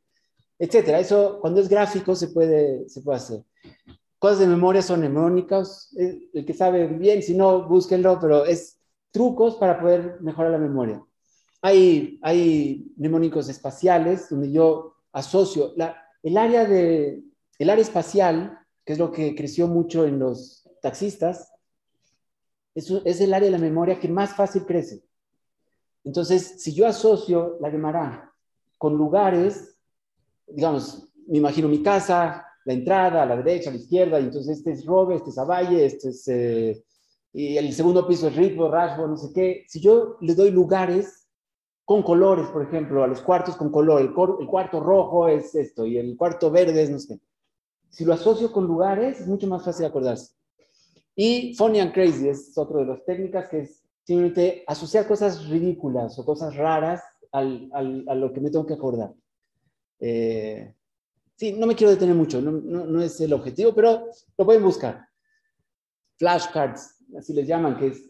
etcétera. 0.57 0.99
Eso, 0.99 1.37
cuando 1.39 1.61
es 1.61 1.69
gráfico, 1.69 2.15
se 2.15 2.29
puede, 2.29 2.89
se 2.89 3.01
puede 3.01 3.17
hacer. 3.17 3.43
Cosas 4.19 4.39
de 4.39 4.47
memoria 4.47 4.81
son 4.81 5.01
mnemónicas. 5.01 5.93
El 5.95 6.45
que 6.45 6.53
sabe 6.53 6.87
bien, 6.87 7.21
si 7.21 7.35
no, 7.35 7.67
búsquenlo, 7.67 8.19
pero 8.19 8.45
es 8.45 8.79
trucos 9.11 9.55
para 9.55 9.79
poder 9.79 10.17
mejorar 10.21 10.51
la 10.51 10.57
memoria. 10.57 11.03
Hay, 11.61 12.19
hay 12.21 12.91
mnemónicos 12.97 13.49
espaciales 13.49 14.29
donde 14.29 14.51
yo 14.51 14.95
asocio 15.11 15.73
la, 15.75 15.97
el, 16.23 16.37
área 16.37 16.65
de, 16.65 17.23
el 17.57 17.69
área 17.69 17.81
espacial 17.81 18.59
que 18.85 18.93
es 18.93 18.99
lo 18.99 19.11
que 19.11 19.35
creció 19.35 19.67
mucho 19.67 20.05
en 20.05 20.17
los 20.17 20.69
taxistas, 20.81 21.51
es, 22.73 22.89
es, 23.03 23.19
el 23.19 23.33
área 23.33 23.47
de 23.47 23.57
la 23.57 23.61
memoria 23.61 23.99
que 23.99 24.07
más 24.07 24.33
fácil 24.33 24.65
crece. 24.65 25.03
Entonces, 26.05 26.61
si 26.61 26.73
yo 26.73 26.87
asocio 26.87 27.57
la 27.59 27.69
Gemara 27.69 28.33
con 28.77 28.95
lugares, 28.95 29.77
digamos, 30.47 31.11
me 31.27 31.39
imagino 31.39 31.67
mi 31.67 31.83
casa, 31.83 32.46
la 32.67 32.73
entrada, 32.73 33.23
a 33.23 33.25
la 33.25 33.37
derecha, 33.37 33.69
a 33.69 33.73
la 33.73 33.79
izquierda, 33.79 34.19
y 34.19 34.25
entonces 34.25 34.57
este 34.57 34.71
es 34.71 34.85
Robe, 34.85 35.15
este 35.15 35.31
es 35.31 35.37
Avalle, 35.37 35.85
este 35.85 36.09
es... 36.09 36.27
Eh, 36.27 36.83
y 37.33 37.57
el 37.57 37.71
segundo 37.73 38.07
piso 38.07 38.27
es 38.27 38.35
Ritbo, 38.35 38.69
Rashbo, 38.69 39.07
no 39.07 39.17
sé 39.17 39.31
qué. 39.33 39.65
Si 39.67 39.79
yo 39.79 40.17
le 40.21 40.33
doy 40.33 40.51
lugares 40.51 41.27
con 41.85 42.01
colores, 42.03 42.47
por 42.47 42.63
ejemplo, 42.63 43.03
a 43.03 43.07
los 43.07 43.21
cuartos 43.21 43.55
con 43.55 43.71
color, 43.71 44.01
el, 44.01 44.13
cor, 44.13 44.37
el 44.39 44.47
cuarto 44.47 44.79
rojo 44.79 45.27
es 45.27 45.53
esto, 45.55 45.85
y 45.85 45.97
el 45.97 46.15
cuarto 46.17 46.51
verde 46.51 46.83
es 46.83 46.89
no 46.89 46.99
sé 46.99 47.17
qué 47.17 47.27
si 47.89 48.05
lo 48.05 48.13
asocio 48.13 48.51
con 48.51 48.67
lugares, 48.67 49.19
es 49.21 49.27
mucho 49.27 49.47
más 49.47 49.63
fácil 49.63 49.85
acordarse. 49.85 50.33
Y 51.15 51.55
funny 51.55 51.79
and 51.79 51.93
crazy 51.93 52.29
es 52.29 52.55
otro 52.57 52.79
de 52.79 52.85
las 52.85 53.03
técnicas 53.05 53.49
que 53.49 53.61
es 53.61 53.83
simplemente 54.03 54.63
asociar 54.67 55.07
cosas 55.07 55.47
ridículas 55.49 56.17
o 56.19 56.25
cosas 56.25 56.55
raras 56.55 57.01
al, 57.31 57.69
al, 57.73 58.05
a 58.07 58.15
lo 58.15 58.31
que 58.31 58.39
me 58.39 58.51
tengo 58.51 58.65
que 58.65 58.75
acordar. 58.75 59.13
Eh, 59.99 60.75
Sí, 61.37 61.53
no 61.53 61.67
me 61.67 61.75
quiero 61.75 61.91
detener 61.91 62.15
mucho, 62.15 62.41
no, 62.41 63.01
es 63.01 63.21
el 63.21 63.31
objetivo, 63.31 63.73
pero 63.73 64.09
lo 64.37 64.45
pueden 64.45 64.63
buscar. 64.63 65.07
Flashcards, 66.17 67.05
así 67.17 67.31
les 67.33 67.47
llaman, 67.47 67.77
que 67.77 67.87
es 67.87 68.09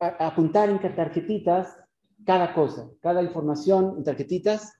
apuntar 0.00 0.68
en 0.68 0.80
tarjetitas 0.80 1.78
cada 2.24 2.52
cosa, 2.52 2.90
cada 3.00 3.22
información 3.22 3.94
en 3.98 4.04
tarjetitas, 4.04 4.72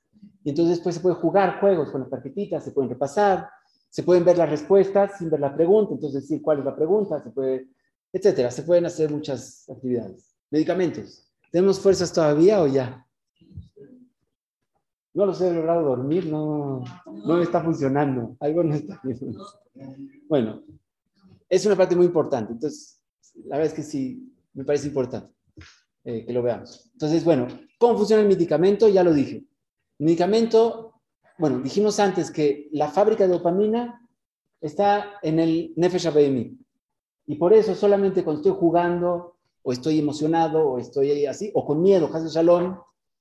y 0.43 0.51
entonces 0.51 0.77
después 0.77 0.97
se 0.97 1.01
puede 1.01 1.15
jugar 1.15 1.61
juegos 1.61 1.91
con 1.91 2.01
las 2.01 2.11
tarjetitas, 2.11 2.65
se 2.65 2.73
pueden 2.73 2.91
repasar, 2.91 3.49
se 3.89 4.03
pueden 4.03 4.25
ver 4.25 4.37
las 4.37 4.51
respuestas 4.51 5.17
sin 5.19 5.31
ver 5.31 5.41
la 5.41 5.55
pregunta, 5.55 5.95
entonces 5.95 6.23
decir 6.23 6.43
cuál 6.43 6.59
es 6.59 6.65
la 6.65 6.75
pregunta, 6.75 7.23
se 7.23 7.31
puede, 7.31 7.69
etcétera. 8.13 8.51
Se 8.51 8.63
pueden 8.63 8.85
hacer 8.87 9.11
muchas 9.11 9.69
actividades. 9.71 10.37
Medicamentos. 10.51 11.27
¿Tenemos 11.51 11.81
fuerzas 11.81 12.13
todavía 12.13 12.61
o 12.61 12.67
ya? 12.67 13.06
No 15.17 15.25
los 15.25 15.41
he 15.41 15.51
logrado 15.51 15.83
dormir, 15.83 16.27
no, 16.27 16.85
no 17.07 17.41
está 17.41 17.63
funcionando, 17.63 18.37
algo 18.39 18.63
no 18.63 18.75
está 18.75 19.01
bien. 19.03 19.35
Bueno, 20.29 20.63
es 21.49 21.65
una 21.65 21.75
parte 21.75 21.97
muy 21.97 22.05
importante, 22.05 22.53
entonces, 22.53 23.01
la 23.47 23.57
verdad 23.57 23.73
es 23.73 23.75
que 23.75 23.83
sí, 23.83 24.31
me 24.53 24.63
parece 24.63 24.89
importante 24.89 25.33
eh, 26.05 26.27
que 26.27 26.35
lo 26.35 26.43
veamos. 26.43 26.91
Entonces, 26.93 27.25
bueno, 27.25 27.47
¿cómo 27.79 27.97
funciona 27.97 28.21
el 28.21 28.29
medicamento? 28.29 28.91
Ya 28.91 29.03
lo 29.03 29.15
dije. 29.15 29.37
El 29.99 30.05
medicamento, 30.05 31.01
bueno, 31.39 31.61
dijimos 31.61 31.99
antes 31.99 32.31
que 32.31 32.69
la 32.73 32.89
fábrica 32.89 33.27
de 33.27 33.33
dopamina 33.33 34.07
está 34.61 35.15
en 35.23 35.39
el 35.39 35.73
Nefesh. 35.77 36.13
Y 37.27 37.37
por 37.37 37.55
eso 37.55 37.75
solamente 37.75 38.23
cuando 38.23 38.43
estoy 38.43 38.59
jugando, 38.61 39.37
o 39.63 39.73
estoy 39.73 39.99
emocionado, 39.99 40.69
o 40.69 40.79
estoy 40.79 41.25
así, 41.25 41.51
o 41.55 41.65
con 41.65 41.81
miedo, 41.81 42.11
Haz 42.13 42.31
Shalom, 42.35 42.77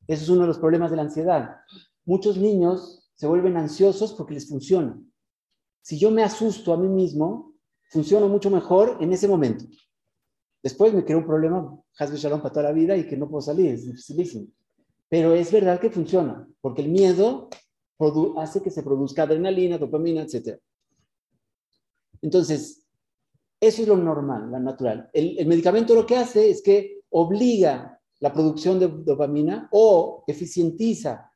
eso 0.07 0.23
es 0.23 0.30
uno 0.30 0.41
de 0.41 0.48
los 0.48 0.60
problemas 0.60 0.91
de 0.91 0.98
la 0.98 1.03
ansiedad. 1.03 1.57
Muchos 2.06 2.38
niños 2.38 3.10
se 3.15 3.27
vuelven 3.27 3.57
ansiosos 3.57 4.14
porque 4.14 4.34
les 4.36 4.48
funciona. 4.48 5.02
Si 5.82 5.98
yo 5.98 6.11
me 6.11 6.23
asusto 6.23 6.73
a 6.73 6.77
mí 6.77 6.88
mismo, 6.88 7.53
funciono 7.90 8.27
mucho 8.27 8.49
mejor 8.49 8.98
en 9.02 9.14
ese 9.14 9.27
momento. 9.27 9.65
Después 10.61 10.94
me 10.94 11.06
crea 11.06 11.18
un 11.18 11.26
problema, 11.26 11.80
Hazbe 11.98 12.18
Shalom 12.18 12.41
para 12.41 12.53
toda 12.53 12.65
la 12.65 12.72
vida 12.72 12.98
y 12.98 13.07
que 13.07 13.18
no 13.18 13.30
puedo 13.30 13.41
salir, 13.41 13.72
es 13.72 13.86
dificilísimo. 13.86 14.48
Pero 15.07 15.34
es 15.34 15.52
verdad 15.52 15.80
que 15.80 15.91
funciona, 15.91 16.48
porque 16.60 16.82
el 16.82 16.90
miedo 16.90 17.49
hace 18.38 18.61
que 18.61 18.72
se 18.72 18.84
produzca 18.84 19.23
adrenalina, 19.23 19.77
dopamina, 19.77 20.23
etc. 20.23 20.60
Entonces, 22.22 22.86
eso 23.60 23.82
es 23.84 23.88
lo 23.88 23.95
normal, 23.95 24.52
lo 24.52 24.60
natural. 24.60 25.10
El 25.14 25.45
medicamento 25.48 25.95
lo 25.95 26.06
que 26.06 26.18
hace 26.18 26.49
es 26.49 26.61
que 26.61 27.02
obliga 27.10 27.95
la 28.20 28.34
producción 28.34 28.80
de 28.80 28.88
dopamina 28.88 29.68
o 29.72 30.24
eficientiza 30.28 31.32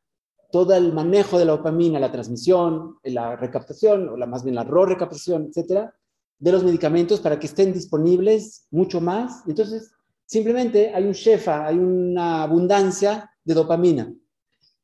todo 0.52 0.74
el 0.74 0.94
manejo 0.94 1.38
de 1.38 1.46
la 1.46 1.52
dopamina, 1.54 2.00
la 2.00 2.12
transmisión, 2.12 2.98
la 3.04 3.36
recaptación, 3.36 4.10
o 4.10 4.18
la, 4.18 4.26
más 4.26 4.44
bien 4.44 4.56
la 4.56 4.64
recaptación, 4.64 5.48
etcétera, 5.50 5.94
de 6.40 6.52
los 6.52 6.64
medicamentos 6.64 7.20
para 7.20 7.38
que 7.40 7.48
estén 7.48 7.74
disponibles 7.74 8.66
mucho 8.72 9.00
más. 9.02 9.44
Entonces, 9.48 9.92
simplemente 10.26 10.94
hay 10.94 11.06
un 11.06 11.12
shefa, 11.12 11.68
hay 11.68 11.78
una 11.78 12.44
abundancia 12.44 13.30
de 13.44 13.54
dopamina, 13.54 14.14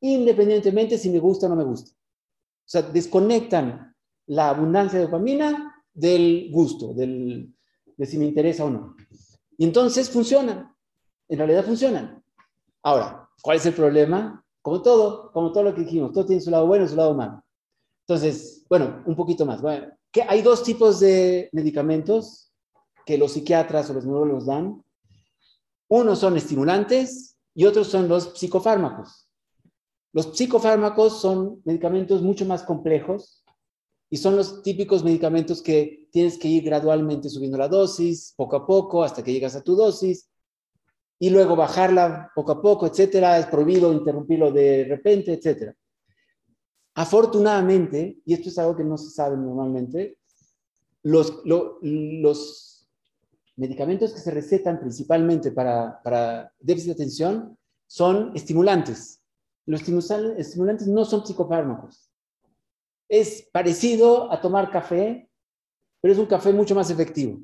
independientemente 0.00 0.98
si 0.98 1.10
me 1.10 1.18
gusta 1.18 1.46
o 1.46 1.48
no 1.48 1.56
me 1.56 1.64
gusta. 1.64 1.90
O 1.90 2.68
sea, 2.68 2.82
desconectan 2.82 3.94
la 4.26 4.50
abundancia 4.50 4.98
de 4.98 5.06
dopamina 5.06 5.72
del 5.92 6.50
gusto, 6.52 6.92
del, 6.92 7.54
de 7.96 8.06
si 8.06 8.18
me 8.18 8.26
interesa 8.26 8.64
o 8.64 8.70
no. 8.70 8.96
Y 9.56 9.64
entonces 9.64 10.10
funcionan, 10.10 10.75
en 11.28 11.38
realidad 11.38 11.64
funcionan. 11.64 12.22
Ahora, 12.82 13.28
¿cuál 13.42 13.56
es 13.56 13.66
el 13.66 13.74
problema? 13.74 14.44
Como 14.62 14.82
todo, 14.82 15.30
como 15.32 15.52
todo 15.52 15.64
lo 15.64 15.74
que 15.74 15.82
dijimos, 15.82 16.12
todo 16.12 16.26
tiene 16.26 16.42
su 16.42 16.50
lado 16.50 16.66
bueno 16.66 16.84
y 16.84 16.88
su 16.88 16.96
lado 16.96 17.14
malo. 17.14 17.44
Entonces, 18.06 18.64
bueno, 18.68 19.02
un 19.06 19.16
poquito 19.16 19.44
más. 19.44 19.60
Bueno, 19.60 19.88
hay 20.28 20.42
dos 20.42 20.62
tipos 20.62 21.00
de 21.00 21.48
medicamentos 21.52 22.52
que 23.04 23.18
los 23.18 23.32
psiquiatras 23.32 23.90
o 23.90 23.94
los 23.94 24.04
neurólogos 24.04 24.46
dan. 24.46 24.84
Unos 25.88 26.18
son 26.18 26.36
estimulantes 26.36 27.36
y 27.54 27.64
otros 27.64 27.88
son 27.88 28.08
los 28.08 28.38
psicofármacos. 28.38 29.28
Los 30.12 30.36
psicofármacos 30.36 31.20
son 31.20 31.60
medicamentos 31.64 32.22
mucho 32.22 32.44
más 32.46 32.62
complejos 32.62 33.44
y 34.08 34.16
son 34.16 34.36
los 34.36 34.62
típicos 34.62 35.04
medicamentos 35.04 35.60
que 35.62 36.08
tienes 36.10 36.38
que 36.38 36.48
ir 36.48 36.64
gradualmente 36.64 37.28
subiendo 37.28 37.58
la 37.58 37.68
dosis, 37.68 38.32
poco 38.36 38.56
a 38.56 38.66
poco, 38.66 39.02
hasta 39.02 39.22
que 39.22 39.32
llegas 39.32 39.56
a 39.56 39.62
tu 39.62 39.76
dosis, 39.76 40.28
y 41.18 41.30
luego 41.30 41.56
bajarla 41.56 42.30
poco 42.34 42.52
a 42.52 42.62
poco, 42.62 42.86
etcétera. 42.86 43.38
Es 43.38 43.46
prohibido 43.46 43.92
interrumpirlo 43.92 44.52
de 44.52 44.84
repente, 44.88 45.32
etcétera. 45.34 45.74
Afortunadamente, 46.94 48.18
y 48.24 48.34
esto 48.34 48.48
es 48.48 48.58
algo 48.58 48.76
que 48.76 48.84
no 48.84 48.96
se 48.96 49.10
sabe 49.10 49.36
normalmente, 49.36 50.18
los, 51.02 51.42
lo, 51.44 51.78
los 51.82 52.88
medicamentos 53.56 54.12
que 54.12 54.20
se 54.20 54.30
recetan 54.30 54.80
principalmente 54.80 55.52
para, 55.52 56.00
para 56.02 56.52
déficit 56.58 56.88
de 56.88 56.92
atención 56.94 57.58
son 57.86 58.32
estimulantes. 58.34 59.22
Los 59.66 59.80
estimulantes 59.80 60.86
no 60.86 61.04
son 61.04 61.26
psicofármacos. 61.26 62.10
Es 63.08 63.48
parecido 63.52 64.32
a 64.32 64.40
tomar 64.40 64.70
café, 64.70 65.28
pero 66.00 66.12
es 66.12 66.18
un 66.18 66.26
café 66.26 66.52
mucho 66.52 66.74
más 66.74 66.90
efectivo. 66.90 67.40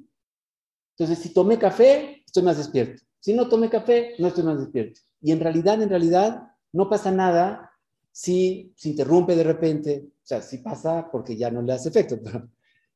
Entonces, 0.97 1.19
si 1.19 1.33
tomé 1.33 1.59
café, 1.59 2.23
estoy 2.25 2.43
más 2.43 2.59
despierto. 2.59 3.03
Si 3.21 3.33
no 3.35 3.49
tomé 3.49 3.71
café, 3.71 4.15
no 4.19 4.29
estoy 4.29 4.45
más 4.45 4.59
despierto. 4.59 5.01
Y 5.21 5.33
en 5.33 5.41
realidad, 5.41 5.81
en 5.81 5.89
realidad, 5.89 6.49
no 6.73 6.89
pasa 6.89 7.11
nada 7.11 7.71
si 8.11 8.73
se 8.77 8.91
interrumpe 8.91 9.37
de 9.37 9.45
repente. 9.45 10.09
O 10.09 10.27
sea, 10.27 10.43
si 10.43 10.59
pasa 10.59 11.09
porque 11.11 11.37
ya 11.37 11.51
no 11.51 11.63
le 11.63 11.73
hace 11.73 11.89
efecto, 11.89 12.19
pero 12.23 12.49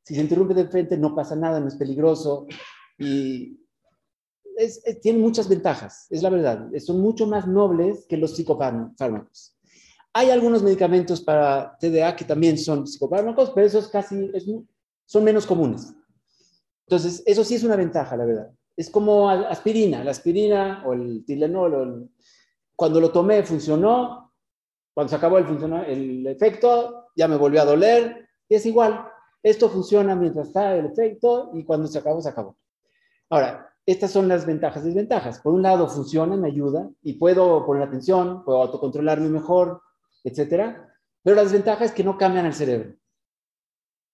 si 0.03 0.15
se 0.15 0.21
interrumpe 0.21 0.55
de 0.55 0.65
repente, 0.65 0.97
no 0.97 1.15
pasa 1.15 1.35
nada, 1.37 1.59
no 1.59 1.69
es 1.69 1.77
peligroso. 1.77 2.47
Y 2.99 3.61
es, 4.57 4.81
es, 4.85 5.01
tiene 5.01 5.19
muchas 5.19 5.49
ventajas, 5.49 6.07
es 6.11 6.23
la 6.23 6.31
verdad. 6.31 6.69
Son 6.79 7.01
mucho 7.01 7.27
más 7.27 7.47
nobles 7.47 8.07
que 8.09 8.17
los 8.17 8.37
psicofármacos. 8.37 9.57
Hay 10.13 10.31
algunos 10.31 10.63
medicamentos 10.63 11.21
para 11.21 11.77
TDA 11.79 12.17
que 12.17 12.25
también 12.25 12.57
son 12.57 12.87
psicofármacos, 12.87 13.51
pero 13.51 13.67
esos 13.67 13.89
casi 13.89 14.31
es, 14.33 14.47
son 15.05 15.25
menos 15.25 15.47
comunes. 15.47 15.93
Entonces, 16.87 17.23
eso 17.27 17.45
sí 17.45 17.57
es 17.57 17.65
una 17.65 17.77
ventaja, 17.77 18.17
la 18.17 18.25
verdad. 18.25 18.51
Es 18.77 18.91
como 18.91 19.29
aspirina, 19.29 20.05
la 20.05 20.11
aspirina 20.11 20.83
o 20.87 20.93
el 20.93 21.25
Tylenol. 21.25 22.11
Cuando 22.75 23.01
lo 23.01 23.11
tomé 23.11 23.43
funcionó, 23.43 24.33
cuando 24.95 25.09
se 25.11 25.17
acabó 25.17 25.39
el 25.39 26.27
efecto, 26.27 27.09
ya 27.17 27.27
me 27.27 27.37
volvió 27.37 27.63
a 27.63 27.65
doler, 27.65 28.29
y 28.49 28.55
es 28.55 28.67
igual. 28.67 29.07
Esto 29.43 29.69
funciona 29.69 30.15
mientras 30.15 30.49
está 30.49 30.75
el 30.75 30.87
efecto 30.87 31.51
y 31.55 31.65
cuando 31.65 31.87
se 31.87 31.99
acabó, 31.99 32.21
se 32.21 32.29
acabó. 32.29 32.57
Ahora, 33.31 33.73
estas 33.85 34.11
son 34.11 34.29
las 34.29 34.45
ventajas 34.45 34.83
y 34.83 34.87
desventajas. 34.87 35.41
Por 35.41 35.55
un 35.55 35.63
lado, 35.63 35.89
funciona, 35.89 36.37
me 36.37 36.49
ayuda 36.49 36.89
y 37.03 37.15
puedo 37.15 37.65
poner 37.65 37.85
atención, 37.85 38.45
puedo 38.45 38.61
autocontrolarme 38.63 39.29
mejor, 39.29 39.83
etcétera. 40.25 40.93
Pero 41.23 41.37
la 41.37 41.43
desventaja 41.43 41.85
es 41.85 41.93
que 41.93 42.05
no 42.05 42.19
cambian 42.19 42.47
el 42.47 42.55
cerebro. 42.55 42.95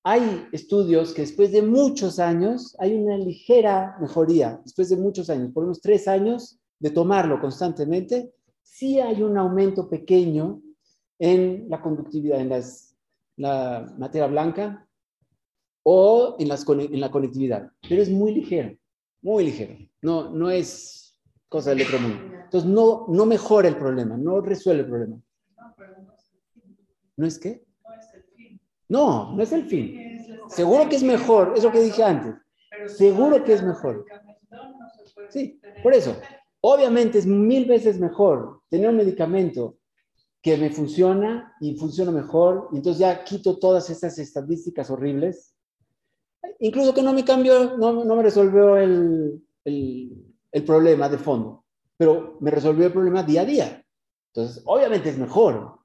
Hay 0.04 0.48
estudios 0.50 1.14
que 1.14 1.22
después 1.22 1.52
de 1.52 1.62
muchos 1.62 2.18
años 2.18 2.74
hay 2.80 2.94
una 2.94 3.16
ligera 3.16 3.96
mejoría, 4.00 4.60
después 4.64 4.88
de 4.88 4.96
muchos 4.96 5.30
años, 5.30 5.52
por 5.52 5.64
unos 5.64 5.80
tres 5.80 6.08
años 6.08 6.58
de 6.80 6.90
tomarlo 6.90 7.40
constantemente, 7.40 8.32
sí 8.62 8.98
hay 8.98 9.22
un 9.22 9.38
aumento 9.38 9.88
pequeño 9.88 10.60
en 11.20 11.68
la 11.68 11.80
conductividad, 11.80 12.40
en 12.40 12.48
las, 12.48 12.96
la 13.36 13.94
materia 13.96 14.26
blanca 14.26 14.88
o 15.84 16.34
en, 16.40 16.48
las, 16.48 16.68
en 16.68 17.00
la 17.00 17.10
conectividad, 17.10 17.70
pero 17.88 18.02
es 18.02 18.10
muy 18.10 18.34
ligero, 18.34 18.76
muy 19.20 19.44
ligero. 19.44 19.76
No, 20.00 20.30
no 20.30 20.50
es 20.50 21.16
cosa 21.48 21.70
del 21.70 21.82
otro 21.82 22.00
mundo. 22.00 22.18
Entonces, 22.44 22.68
no, 22.68 23.06
no 23.08 23.24
mejora 23.24 23.68
el 23.68 23.76
problema, 23.76 24.16
no 24.16 24.40
resuelve 24.40 24.82
el 24.82 24.88
problema. 24.88 25.22
¿No 27.16 27.26
es 27.26 27.38
qué? 27.38 27.64
No, 28.92 29.34
no 29.34 29.42
es 29.42 29.50
el 29.52 29.64
fin. 29.64 30.22
Seguro 30.48 30.86
que 30.86 30.96
es 30.96 31.02
mejor, 31.02 31.54
es 31.56 31.64
lo 31.64 31.72
que 31.72 31.80
dije 31.80 32.04
antes. 32.04 32.34
Seguro 32.98 33.42
que 33.42 33.54
es 33.54 33.62
mejor. 33.62 34.04
Sí, 35.30 35.58
por 35.82 35.94
eso. 35.94 36.14
Obviamente 36.60 37.18
es 37.18 37.24
mil 37.24 37.64
veces 37.64 37.98
mejor 37.98 38.60
tener 38.68 38.90
un 38.90 38.98
medicamento 38.98 39.78
que 40.42 40.58
me 40.58 40.68
funciona 40.68 41.54
y 41.58 41.74
funciona 41.76 42.10
mejor, 42.10 42.68
y 42.70 42.76
entonces 42.76 43.00
ya 43.00 43.24
quito 43.24 43.58
todas 43.58 43.88
esas 43.88 44.18
estadísticas 44.18 44.90
horribles. 44.90 45.54
Incluso 46.58 46.92
que 46.92 47.02
no 47.02 47.14
me 47.14 47.24
cambió, 47.24 47.78
no, 47.78 48.04
no 48.04 48.14
me 48.14 48.22
resolvió 48.22 48.76
el, 48.76 49.42
el, 49.64 50.12
el 50.50 50.64
problema 50.64 51.08
de 51.08 51.16
fondo, 51.16 51.64
pero 51.96 52.36
me 52.40 52.50
resolvió 52.50 52.86
el 52.88 52.92
problema 52.92 53.22
día 53.22 53.40
a 53.40 53.46
día. 53.46 53.86
Entonces, 54.34 54.62
obviamente 54.66 55.08
es 55.08 55.16
mejor, 55.16 55.78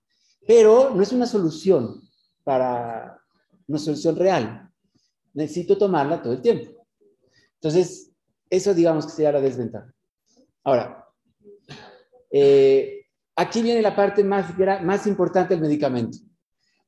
pero 0.45 0.91
no 0.93 1.01
es 1.01 1.13
una 1.13 1.25
solución 1.25 2.06
para 2.47 3.21
una 3.67 3.77
solución 3.77 4.15
real. 4.15 4.71
Necesito 5.33 5.77
tomarla 5.77 6.21
todo 6.21 6.31
el 6.31 6.41
tiempo. 6.41 6.87
Entonces, 7.55 8.13
eso 8.49 8.73
digamos 8.73 9.05
que 9.05 9.11
sería 9.11 9.33
la 9.33 9.41
desventaja. 9.41 9.93
Ahora, 10.63 11.05
eh, 12.31 13.01
aquí 13.35 13.61
viene 13.61 13.81
la 13.81 13.93
parte 13.93 14.23
más, 14.23 14.57
más 14.81 15.05
importante 15.07 15.55
del 15.55 15.61
medicamento. 15.61 16.19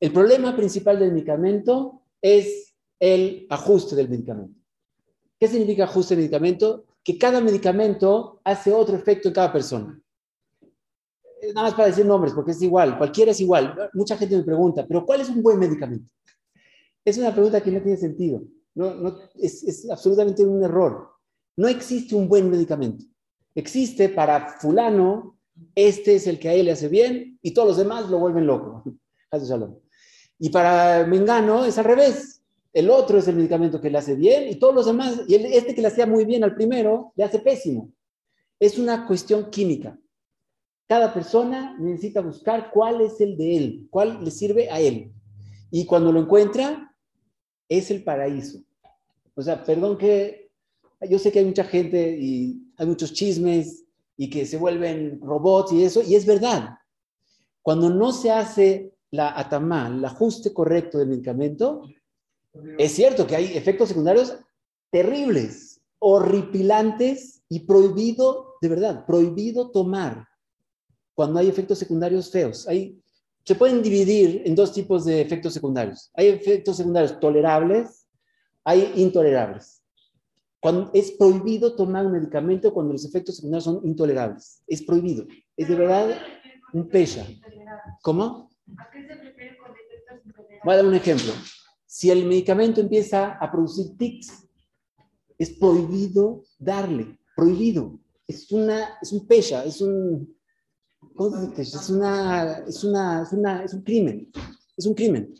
El 0.00 0.10
problema 0.14 0.56
principal 0.56 0.98
del 0.98 1.12
medicamento 1.12 2.04
es 2.22 2.74
el 2.98 3.46
ajuste 3.50 3.94
del 3.94 4.08
medicamento. 4.08 4.58
¿Qué 5.38 5.46
significa 5.46 5.84
ajuste 5.84 6.14
del 6.14 6.22
medicamento? 6.22 6.86
Que 7.04 7.18
cada 7.18 7.42
medicamento 7.42 8.40
hace 8.44 8.72
otro 8.72 8.96
efecto 8.96 9.28
en 9.28 9.34
cada 9.34 9.52
persona. 9.52 10.00
Eh, 11.40 11.52
Nada 11.54 11.68
más 11.68 11.74
para 11.74 11.88
decir 11.88 12.06
nombres, 12.06 12.32
porque 12.34 12.52
es 12.52 12.62
igual, 12.62 12.98
cualquiera 12.98 13.30
es 13.30 13.40
igual. 13.40 13.90
Mucha 13.94 14.16
gente 14.16 14.36
me 14.36 14.42
pregunta, 14.42 14.86
¿pero 14.86 15.04
cuál 15.04 15.20
es 15.20 15.28
un 15.28 15.42
buen 15.42 15.58
medicamento? 15.58 16.10
Es 17.04 17.18
una 17.18 17.32
pregunta 17.32 17.60
que 17.60 17.70
no 17.70 17.80
tiene 17.80 17.96
sentido. 17.96 18.42
No, 18.74 18.94
no, 18.94 19.18
es, 19.36 19.62
es 19.64 19.90
absolutamente 19.90 20.44
un 20.44 20.62
error. 20.62 21.08
No 21.56 21.68
existe 21.68 22.14
un 22.14 22.28
buen 22.28 22.50
medicamento. 22.50 23.04
Existe 23.54 24.08
para 24.08 24.58
fulano, 24.60 25.38
este 25.74 26.14
es 26.14 26.26
el 26.26 26.38
que 26.38 26.48
a 26.48 26.54
él 26.54 26.66
le 26.66 26.72
hace 26.72 26.88
bien 26.88 27.38
y 27.42 27.52
todos 27.52 27.68
los 27.68 27.76
demás 27.76 28.08
lo 28.10 28.18
vuelven 28.18 28.46
loco. 28.46 28.84
Y 30.42 30.48
para 30.48 31.06
Mengano 31.06 31.66
es 31.66 31.76
al 31.76 31.84
revés. 31.84 32.42
El 32.72 32.88
otro 32.88 33.18
es 33.18 33.28
el 33.28 33.36
medicamento 33.36 33.78
que 33.78 33.90
le 33.90 33.98
hace 33.98 34.14
bien 34.14 34.48
y 34.48 34.58
todos 34.58 34.74
los 34.74 34.86
demás, 34.86 35.20
y 35.28 35.34
este 35.34 35.74
que 35.74 35.82
le 35.82 35.88
hacía 35.88 36.06
muy 36.06 36.24
bien 36.24 36.42
al 36.42 36.54
primero, 36.54 37.12
le 37.14 37.24
hace 37.24 37.40
pésimo. 37.40 37.92
Es 38.58 38.78
una 38.78 39.06
cuestión 39.06 39.50
química. 39.50 39.98
Cada 40.90 41.14
persona 41.14 41.76
necesita 41.78 42.20
buscar 42.20 42.72
cuál 42.72 43.00
es 43.00 43.20
el 43.20 43.36
de 43.36 43.56
él, 43.56 43.86
cuál 43.90 44.24
le 44.24 44.30
sirve 44.32 44.68
a 44.68 44.80
él. 44.80 45.12
Y 45.70 45.86
cuando 45.86 46.10
lo 46.10 46.18
encuentra, 46.18 46.92
es 47.68 47.92
el 47.92 48.02
paraíso. 48.02 48.64
O 49.36 49.40
sea, 49.40 49.62
perdón 49.62 49.96
que 49.96 50.50
yo 51.08 51.20
sé 51.20 51.30
que 51.30 51.38
hay 51.38 51.44
mucha 51.44 51.62
gente 51.62 52.18
y 52.18 52.60
hay 52.76 52.86
muchos 52.88 53.12
chismes 53.12 53.84
y 54.16 54.28
que 54.30 54.44
se 54.44 54.56
vuelven 54.56 55.20
robots 55.20 55.70
y 55.70 55.84
eso, 55.84 56.02
y 56.02 56.16
es 56.16 56.26
verdad. 56.26 56.70
Cuando 57.62 57.88
no 57.88 58.10
se 58.10 58.32
hace 58.32 58.92
la 59.12 59.38
atamá, 59.38 59.86
el 59.86 60.04
ajuste 60.04 60.52
correcto 60.52 60.98
del 60.98 61.10
medicamento, 61.10 61.82
es 62.78 62.90
cierto 62.90 63.28
que 63.28 63.36
hay 63.36 63.56
efectos 63.56 63.90
secundarios 63.90 64.36
terribles, 64.90 65.80
horripilantes 66.00 67.44
y 67.48 67.60
prohibido, 67.60 68.54
de 68.60 68.68
verdad, 68.68 69.06
prohibido 69.06 69.70
tomar 69.70 70.29
cuando 71.20 71.38
hay 71.38 71.50
efectos 71.50 71.78
secundarios 71.78 72.30
feos. 72.30 72.66
Hay, 72.66 72.98
se 73.44 73.54
pueden 73.54 73.82
dividir 73.82 74.40
en 74.46 74.54
dos 74.54 74.72
tipos 74.72 75.04
de 75.04 75.20
efectos 75.20 75.52
secundarios. 75.52 76.10
Hay 76.14 76.28
efectos 76.28 76.78
secundarios 76.78 77.20
tolerables, 77.20 78.08
hay 78.64 78.90
intolerables. 78.96 79.82
Cuando, 80.60 80.90
es 80.94 81.10
prohibido 81.10 81.76
tomar 81.76 82.06
un 82.06 82.12
medicamento 82.12 82.72
cuando 82.72 82.94
los 82.94 83.04
efectos 83.04 83.36
secundarios 83.36 83.64
son 83.64 83.82
intolerables. 83.84 84.62
Es 84.66 84.80
prohibido. 84.80 85.26
Es 85.58 85.68
de 85.68 85.74
verdad 85.74 86.16
un 86.72 86.88
pesha. 86.88 87.26
¿Cómo? 88.00 88.48
¿A 88.78 88.90
qué 88.90 89.06
se 89.06 89.14
refiere 89.14 89.58
con 89.58 89.72
efectos 89.72 90.24
intolerables? 90.24 90.60
Voy 90.64 90.72
a 90.72 90.76
dar 90.78 90.86
un 90.86 90.94
ejemplo. 90.94 91.32
Si 91.84 92.10
el 92.10 92.24
medicamento 92.24 92.80
empieza 92.80 93.32
a 93.32 93.52
producir 93.52 93.94
tics, 93.98 94.48
es 95.36 95.50
prohibido 95.50 96.44
darle. 96.58 97.18
Prohibido. 97.36 98.00
Es, 98.26 98.50
una, 98.50 98.96
es 99.02 99.12
un 99.12 99.26
pesha, 99.26 99.66
es 99.66 99.82
un... 99.82 100.39
Es, 101.58 101.90
una, 101.90 102.58
es, 102.66 102.82
una, 102.82 103.22
es, 103.22 103.32
una, 103.32 103.64
es 103.64 103.74
un 103.74 103.82
crimen. 103.82 104.32
Es 104.76 104.86
un 104.86 104.94
crimen. 104.94 105.34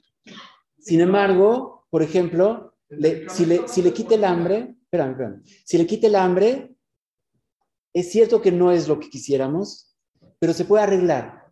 Sin 0.79 1.01
embargo, 1.01 1.87
por 1.89 2.03
ejemplo, 2.03 2.75
le- 2.91 3.29
si, 3.31 3.47
le, 3.47 3.67
si 3.67 3.81
le 3.81 3.93
quita 3.93 4.15
el 4.15 4.25
hambre, 4.25 4.77
espérame, 4.83 5.13
espérame, 5.13 5.43
si 5.65 5.79
le 5.79 5.87
quita 5.87 6.07
el 6.09 6.17
hambre, 6.17 6.77
es 7.95 8.11
cierto 8.13 8.43
que 8.43 8.53
no 8.53 8.71
es 8.71 8.89
lo 8.89 9.01
que 9.01 9.09
quisiéramos, 9.09 9.97
pero 10.39 10.53
se 10.53 10.65
puede 10.67 10.83
arreglar. 10.85 11.47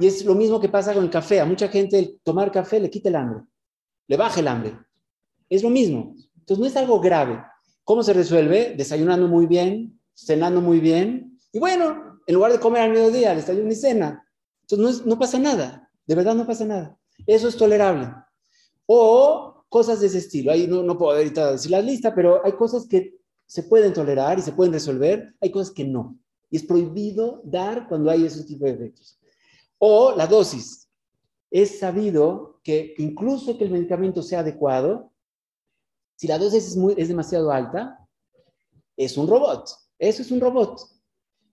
Y 0.00 0.06
es 0.06 0.24
lo 0.24 0.34
mismo 0.34 0.60
que 0.60 0.68
pasa 0.68 0.92
con 0.92 1.04
el 1.04 1.10
café. 1.10 1.40
A 1.40 1.46
mucha 1.46 1.68
gente 1.68 1.98
el 1.98 2.20
tomar 2.22 2.50
café 2.50 2.80
le 2.80 2.90
quita 2.90 3.08
el 3.08 3.16
hambre, 3.16 3.44
le 4.08 4.16
baja 4.16 4.40
el 4.40 4.48
hambre. 4.48 4.76
Es 5.48 5.62
lo 5.62 5.70
mismo. 5.70 6.14
Entonces 6.36 6.58
no 6.58 6.66
es 6.66 6.76
algo 6.76 7.00
grave. 7.00 7.42
¿Cómo 7.84 8.02
se 8.02 8.12
resuelve? 8.12 8.74
Desayunando 8.76 9.28
muy 9.28 9.46
bien, 9.46 9.98
cenando 10.14 10.60
muy 10.60 10.80
bien. 10.80 11.38
Y 11.52 11.58
bueno, 11.58 12.07
en 12.28 12.34
lugar 12.34 12.52
de 12.52 12.60
comer 12.60 12.82
al 12.82 12.90
mediodía, 12.90 13.34
desayuno 13.34 13.72
y 13.72 13.74
cena. 13.74 14.22
Entonces 14.60 14.78
no, 14.78 14.88
es- 14.90 15.06
no 15.06 15.18
pasa 15.18 15.38
nada. 15.38 15.90
De 16.06 16.14
verdad 16.14 16.34
no 16.34 16.46
pasa 16.46 16.64
nada. 16.66 16.98
Eso 17.26 17.48
es 17.48 17.56
tolerable. 17.56 18.12
O 18.86 19.64
cosas 19.68 20.00
de 20.00 20.06
ese 20.08 20.18
estilo. 20.18 20.52
Ahí 20.52 20.66
no, 20.66 20.82
no 20.82 20.96
puedo 20.98 21.16
ahorita 21.16 21.52
decir 21.52 21.70
la 21.70 21.80
lista, 21.80 22.14
pero 22.14 22.44
hay 22.44 22.52
cosas 22.52 22.86
que 22.86 23.16
se 23.46 23.62
pueden 23.62 23.94
tolerar 23.94 24.38
y 24.38 24.42
se 24.42 24.52
pueden 24.52 24.74
resolver. 24.74 25.34
Hay 25.40 25.50
cosas 25.50 25.72
que 25.72 25.84
no. 25.84 26.18
Y 26.50 26.56
es 26.58 26.64
prohibido 26.64 27.40
dar 27.44 27.88
cuando 27.88 28.10
hay 28.10 28.26
ese 28.26 28.44
tipo 28.44 28.66
de 28.66 28.72
efectos. 28.72 29.18
O 29.78 30.14
la 30.14 30.26
dosis. 30.26 30.88
Es 31.50 31.78
sabido 31.78 32.60
que 32.62 32.94
incluso 32.98 33.56
que 33.56 33.64
el 33.64 33.70
medicamento 33.70 34.22
sea 34.22 34.40
adecuado, 34.40 35.12
si 36.16 36.26
la 36.26 36.36
dosis 36.38 36.66
es, 36.68 36.76
muy, 36.76 36.94
es 36.98 37.08
demasiado 37.08 37.50
alta, 37.50 38.06
es 38.98 39.16
un 39.16 39.26
robot. 39.26 39.66
Eso 39.98 40.20
es 40.20 40.30
un 40.30 40.40
robot. 40.40 40.78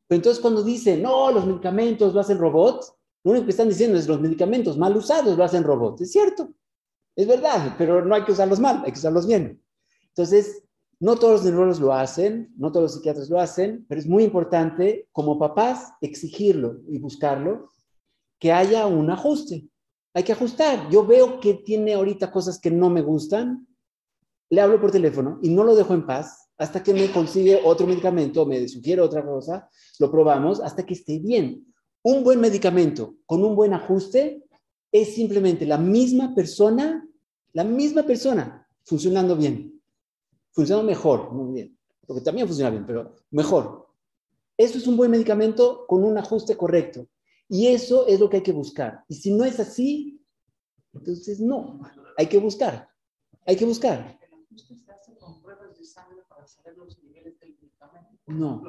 Pero 0.08 0.18
entonces 0.18 0.42
cuando 0.42 0.64
dicen, 0.64 1.02
no, 1.02 1.32
los 1.32 1.46
medicamentos 1.46 2.14
lo 2.14 2.20
hacen 2.20 2.38
robots, 2.38 2.94
lo 3.24 3.32
único 3.32 3.46
que 3.46 3.52
están 3.52 3.70
diciendo 3.70 3.98
es 3.98 4.08
los 4.08 4.22
medicamentos 4.22 4.78
mal 4.78 4.96
usados 4.96 5.36
lo 5.36 5.44
hacen 5.44 5.64
robots. 5.64 6.02
Es 6.02 6.12
cierto, 6.12 6.54
es 7.16 7.28
verdad, 7.28 7.76
pero 7.78 8.06
no 8.06 8.14
hay 8.14 8.24
que 8.24 8.32
usarlos 8.32 8.60
mal, 8.60 8.84
hay 8.86 8.92
que 8.92 9.00
usarlos 9.00 9.26
bien. 9.26 9.62
Entonces, 10.10 10.64
no 11.00 11.16
todos 11.16 11.34
los 11.34 11.44
neurólogos 11.44 11.80
lo 11.80 11.94
hacen, 11.94 12.54
no 12.58 12.72
todos 12.72 12.84
los 12.84 12.94
psiquiatras 12.94 13.30
lo 13.30 13.40
hacen, 13.40 13.86
pero 13.90 14.00
es 14.00 14.08
muy 14.08 14.24
importante 14.24 15.10
como 15.12 15.40
papás 15.40 15.94
exigirlo 16.02 16.82
y 16.88 17.00
buscarlo, 17.00 17.70
que 18.40 18.52
haya 18.52 18.86
un 18.86 19.10
ajuste. 19.10 19.68
Hay 20.14 20.24
que 20.24 20.32
ajustar. 20.32 20.90
Yo 20.90 21.06
veo 21.06 21.40
que 21.40 21.56
tiene 21.56 21.96
ahorita 21.96 22.32
cosas 22.32 22.60
que 22.60 22.72
no 22.72 22.90
me 22.90 23.02
gustan, 23.02 23.68
le 24.50 24.62
hablo 24.62 24.80
por 24.80 24.92
teléfono 24.92 25.40
y 25.42 25.50
no 25.50 25.64
lo 25.64 25.76
dejo 25.76 25.94
en 25.94 26.06
paz 26.06 26.45
hasta 26.58 26.82
que 26.82 26.94
me 26.94 27.12
consigue 27.12 27.62
otro 27.64 27.86
medicamento, 27.86 28.46
me 28.46 28.68
sugiere 28.68 29.02
otra 29.02 29.26
cosa, 29.26 29.70
lo 30.00 30.10
probamos 30.10 30.62
hasta 30.62 30.86
que 30.86 30.94
esté 30.94 31.20
bien. 31.20 31.66
Un 32.04 32.24
buen 32.24 32.40
medicamento 32.40 33.16
con 33.26 33.44
un 33.44 33.56
buen 33.56 33.74
ajuste 33.74 34.44
es 34.92 35.16
simplemente 35.16 35.66
la 35.66 35.78
misma 35.78 36.34
persona, 36.34 37.08
la 37.54 37.64
misma 37.64 38.04
persona 38.04 38.68
funcionando 38.84 39.36
bien, 39.36 39.82
funcionando 40.52 40.88
mejor, 40.88 41.34
muy 41.34 41.54
bien, 41.54 41.78
porque 42.06 42.22
también 42.22 42.48
funciona 42.48 42.70
bien, 42.70 42.86
pero 42.86 43.16
mejor. 43.32 43.88
Eso 44.58 44.78
es 44.78 44.88
un 44.88 44.96
buen 44.96 45.12
medicamento 45.12 45.86
con 45.88 46.04
un 46.04 46.18
ajuste 46.18 46.56
correcto. 46.56 47.08
Y 47.50 47.68
eso 47.68 48.08
es 48.08 48.20
lo 48.20 48.30
que 48.30 48.38
hay 48.38 48.44
que 48.44 48.54
buscar. 48.54 49.04
Y 49.08 49.16
si 49.16 49.32
no 49.34 49.44
es 49.44 49.60
así, 49.60 50.22
entonces 50.94 51.40
no, 51.40 51.82
hay 52.18 52.28
que 52.28 52.38
buscar, 52.38 52.90
hay 53.46 53.58
que 53.58 53.66
buscar. 53.66 54.18
El 54.22 54.34
ajuste 54.34 54.78
se 54.78 54.92
hace 54.92 55.18
con 55.18 55.42
pruebas 55.42 55.78
de 55.78 55.84
sangre 56.66 56.74
para 56.74 56.74
saber 56.74 56.78
los 56.78 57.04
niveles 57.04 57.40
del 57.40 57.56
medicamento. 57.56 58.22
No. 58.28 58.64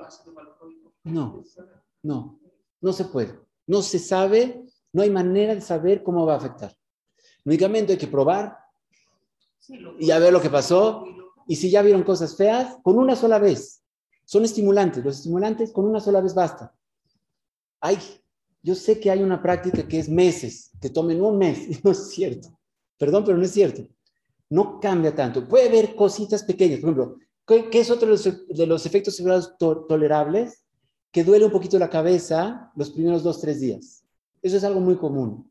No. 1.05 1.44
No, 2.02 2.40
no 2.81 2.93
se 2.93 3.05
puede. 3.06 3.39
No 3.66 3.82
se 3.82 3.98
sabe, 3.98 4.64
no 4.93 5.02
hay 5.02 5.10
manera 5.10 5.55
de 5.55 5.60
saber 5.60 6.02
cómo 6.02 6.24
va 6.27 6.35
a 6.35 6.36
afectar. 6.36 6.70
El 6.70 7.51
medicamento 7.51 7.93
hay 7.93 7.98
que 7.98 8.06
probar 8.06 8.59
y 9.98 10.10
a 10.10 10.18
ver 10.18 10.32
lo 10.32 10.40
que 10.40 10.51
pasó. 10.51 11.05
Y 11.48 11.56
si 11.56 11.70
ya 11.70 11.82
vieron 11.82 12.02
cosas 12.02 12.36
feas, 12.36 12.77
con 12.82 12.98
una 12.98 13.16
sola 13.16 13.39
vez. 13.39 13.82
Son 14.24 14.44
estimulantes. 14.44 15.05
Los 15.05 15.16
estimulantes 15.18 15.73
con 15.73 15.85
una 15.85 16.01
sola 16.01 16.20
vez 16.20 16.35
basta. 16.35 16.74
Ay, 17.81 17.98
yo 18.62 18.74
sé 18.74 18.98
que 18.98 19.10
hay 19.10 19.23
una 19.23 19.40
práctica 19.40 19.86
que 19.86 19.98
es 19.98 20.09
meses, 20.09 20.73
que 20.81 20.90
tomen 20.90 21.23
un 21.23 21.39
mes. 21.39 21.68
y 21.68 21.81
No 21.85 21.93
es 21.93 22.10
cierto. 22.10 22.59
Perdón, 22.98 23.24
pero 23.24 23.39
no 23.39 23.44
es 23.44 23.52
cierto. 23.52 23.86
No 24.48 24.81
cambia 24.81 25.14
tanto. 25.14 25.47
Puede 25.47 25.68
haber 25.68 25.94
cositas 25.94 26.43
pequeñas. 26.43 26.81
Por 26.81 26.90
ejemplo, 26.90 27.18
¿qué, 27.47 27.70
qué 27.70 27.81
es 27.81 27.90
otro 27.90 28.06
de 28.09 28.12
los, 28.12 28.48
de 28.48 28.66
los 28.66 28.86
efectos 28.86 29.16
secundarios 29.16 29.56
to- 29.59 29.86
tolerables? 29.86 30.62
Que 31.12 31.24
duele 31.24 31.47
un 31.47 31.52
poquito 31.52 31.78
la 31.78 31.89
cabeza 31.89 32.70
los 32.77 32.90
primeros 32.90 33.23
dos, 33.23 33.40
tres 33.40 33.60
días. 33.60 34.05
Eso 34.43 34.56
es 34.56 34.64
algo 34.64 34.81
muy 34.81 34.97
común. 34.97 35.51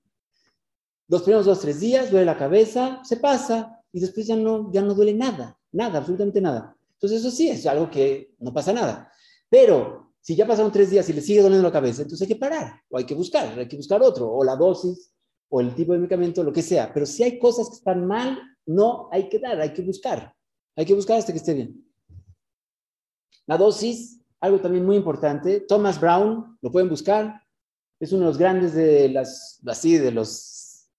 Los 1.07 1.23
primeros 1.23 1.45
dos, 1.45 1.59
tres 1.59 1.79
días 1.79 2.11
duele 2.11 2.25
la 2.25 2.37
cabeza, 2.37 3.01
se 3.03 3.17
pasa 3.17 3.79
y 3.91 3.99
después 3.99 4.27
ya 4.27 4.35
no, 4.35 4.71
ya 4.71 4.81
no 4.81 4.93
duele 4.93 5.13
nada, 5.13 5.59
nada, 5.71 5.99
absolutamente 5.99 6.41
nada. 6.41 6.75
Entonces 6.93 7.19
eso 7.19 7.31
sí 7.31 7.49
es 7.49 7.65
algo 7.65 7.89
que 7.89 8.33
no 8.39 8.53
pasa 8.53 8.73
nada. 8.73 9.11
Pero 9.49 10.13
si 10.21 10.35
ya 10.35 10.47
pasaron 10.47 10.71
tres 10.71 10.89
días 10.89 11.07
y 11.09 11.13
le 11.13 11.21
sigue 11.21 11.41
doliendo 11.41 11.67
la 11.67 11.73
cabeza, 11.73 12.01
entonces 12.01 12.27
hay 12.27 12.33
que 12.33 12.39
parar 12.39 12.81
o 12.89 12.97
hay 12.97 13.05
que 13.05 13.13
buscar, 13.13 13.57
hay 13.57 13.67
que 13.67 13.77
buscar 13.77 14.01
otro, 14.01 14.31
o 14.31 14.43
la 14.43 14.55
dosis, 14.55 15.11
o 15.49 15.61
el 15.61 15.75
tipo 15.75 15.93
de 15.93 15.99
medicamento, 15.99 16.43
lo 16.43 16.51
que 16.51 16.63
sea. 16.63 16.91
Pero 16.91 17.05
si 17.05 17.23
hay 17.23 17.37
cosas 17.37 17.69
que 17.69 17.75
están 17.75 18.05
mal, 18.07 18.39
no 18.65 19.07
hay 19.11 19.29
que 19.29 19.37
dar, 19.39 19.59
hay 19.61 19.73
que 19.73 19.83
buscar. 19.83 20.33
Hay 20.75 20.85
que 20.85 20.95
buscar 20.95 21.17
hasta 21.19 21.31
que 21.31 21.37
esté 21.37 21.53
bien. 21.53 21.84
La 23.47 23.57
dosis, 23.57 24.21
algo 24.39 24.59
también 24.59 24.85
muy 24.85 24.95
importante. 24.95 25.61
Thomas 25.61 25.99
Brown, 25.99 26.57
lo 26.61 26.71
pueden 26.71 26.89
buscar. 26.89 27.41
Es 27.99 28.11
uno 28.11 28.21
de 28.21 28.27
los 28.27 28.37
grandes 28.37 28.73
de 28.73 29.09
las, 29.09 29.59
así, 29.65 29.97
de 29.97 30.11
los 30.11 30.89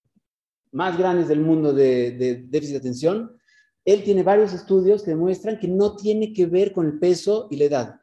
más 0.72 0.96
grandes 0.98 1.28
del 1.28 1.40
mundo 1.40 1.72
de, 1.72 2.12
de 2.12 2.34
déficit 2.48 2.74
de 2.74 2.78
atención. 2.78 3.36
Él 3.84 4.02
tiene 4.02 4.22
varios 4.22 4.52
estudios 4.52 5.02
que 5.02 5.12
demuestran 5.12 5.58
que 5.58 5.68
no 5.68 5.94
tiene 5.96 6.32
que 6.32 6.46
ver 6.46 6.72
con 6.72 6.86
el 6.86 6.98
peso 6.98 7.46
y 7.50 7.56
la 7.56 7.64
edad. 7.64 8.00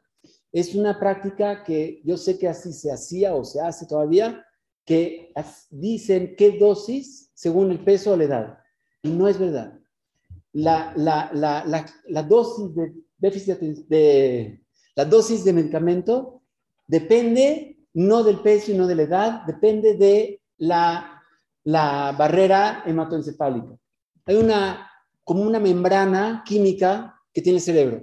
Es 0.50 0.74
una 0.74 0.98
práctica 0.98 1.62
que 1.62 2.00
yo 2.04 2.16
sé 2.16 2.38
que 2.38 2.48
así 2.48 2.72
se 2.72 2.90
hacía 2.90 3.34
o 3.34 3.44
se 3.44 3.60
hace 3.60 3.86
todavía, 3.86 4.44
que 4.84 5.32
dicen 5.70 6.36
qué 6.36 6.58
dosis 6.58 7.30
según 7.34 7.70
el 7.70 7.80
peso 7.80 8.12
o 8.12 8.16
la 8.16 8.24
edad. 8.24 8.58
Y 9.02 9.10
no 9.10 9.28
es 9.28 9.38
verdad. 9.38 9.78
La, 10.52 10.94
la, 10.96 11.30
la, 11.34 11.86
la 12.06 12.22
dosis 12.22 12.74
de 12.74 12.94
déficit 13.18 13.58
de, 13.88 14.64
la 14.96 15.04
dosis 15.04 15.44
de 15.44 15.52
medicamento 15.52 16.42
depende 16.86 17.78
no 17.94 18.24
del 18.24 18.40
peso 18.40 18.72
y 18.72 18.74
no 18.74 18.86
de 18.86 18.94
la 18.96 19.02
edad, 19.02 19.42
depende 19.46 19.94
de 19.94 20.42
la, 20.58 21.22
la 21.64 22.14
barrera 22.18 22.82
hematoencefálica. 22.86 23.76
Hay 24.26 24.36
una, 24.36 24.90
como 25.22 25.42
una 25.42 25.60
membrana 25.60 26.42
química 26.44 27.20
que 27.32 27.42
tiene 27.42 27.58
el 27.58 27.64
cerebro. 27.64 28.02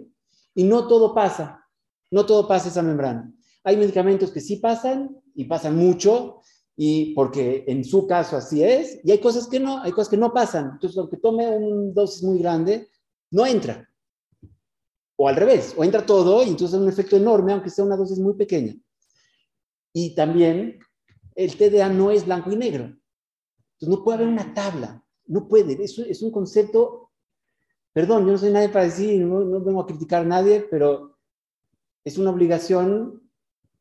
Y 0.55 0.63
no 0.63 0.87
todo 0.87 1.13
pasa, 1.13 1.65
no 2.09 2.25
todo 2.25 2.47
pasa 2.47 2.69
esa 2.69 2.81
membrana. 2.81 3.31
Hay 3.63 3.77
medicamentos 3.77 4.31
que 4.31 4.41
sí 4.41 4.57
pasan 4.57 5.17
y 5.35 5.45
pasan 5.45 5.75
mucho, 5.77 6.41
y 6.75 7.13
porque 7.13 7.63
en 7.67 7.83
su 7.83 8.07
caso 8.07 8.37
así 8.37 8.63
es, 8.63 8.99
y 9.03 9.11
hay 9.11 9.19
cosas 9.19 9.47
que 9.47 9.59
no, 9.59 9.81
hay 9.81 9.91
cosas 9.91 10.09
que 10.09 10.17
no 10.17 10.33
pasan. 10.33 10.71
Entonces, 10.73 10.97
aunque 10.97 11.17
tome 11.17 11.47
una 11.47 11.93
dosis 11.93 12.23
muy 12.23 12.39
grande, 12.39 12.89
no 13.29 13.45
entra. 13.45 13.87
O 15.23 15.27
al 15.27 15.35
revés, 15.35 15.75
o 15.77 15.83
entra 15.83 16.03
todo 16.03 16.41
y 16.41 16.49
entonces 16.49 16.73
es 16.73 16.81
un 16.81 16.89
efecto 16.89 17.15
enorme, 17.15 17.53
aunque 17.53 17.69
sea 17.69 17.85
una 17.85 17.95
dosis 17.95 18.17
muy 18.17 18.33
pequeña. 18.33 18.73
Y 19.93 20.15
también 20.15 20.79
el 21.35 21.55
TDA 21.55 21.89
no 21.89 22.09
es 22.09 22.25
blanco 22.25 22.51
y 22.51 22.55
negro. 22.55 22.85
Entonces 22.85 23.87
no 23.87 24.03
puede 24.03 24.15
haber 24.15 24.29
una 24.29 24.51
tabla, 24.55 25.05
no 25.27 25.47
puede. 25.47 25.73
Eso 25.83 26.03
es 26.03 26.23
un 26.23 26.31
concepto, 26.31 27.11
perdón, 27.93 28.25
yo 28.25 28.31
no 28.31 28.37
soy 28.39 28.49
nadie 28.49 28.69
para 28.69 28.85
decir, 28.85 29.21
no, 29.21 29.41
no 29.41 29.61
vengo 29.61 29.81
a 29.81 29.85
criticar 29.85 30.23
a 30.23 30.27
nadie, 30.27 30.65
pero 30.71 31.15
es 32.03 32.17
una 32.17 32.31
obligación 32.31 33.21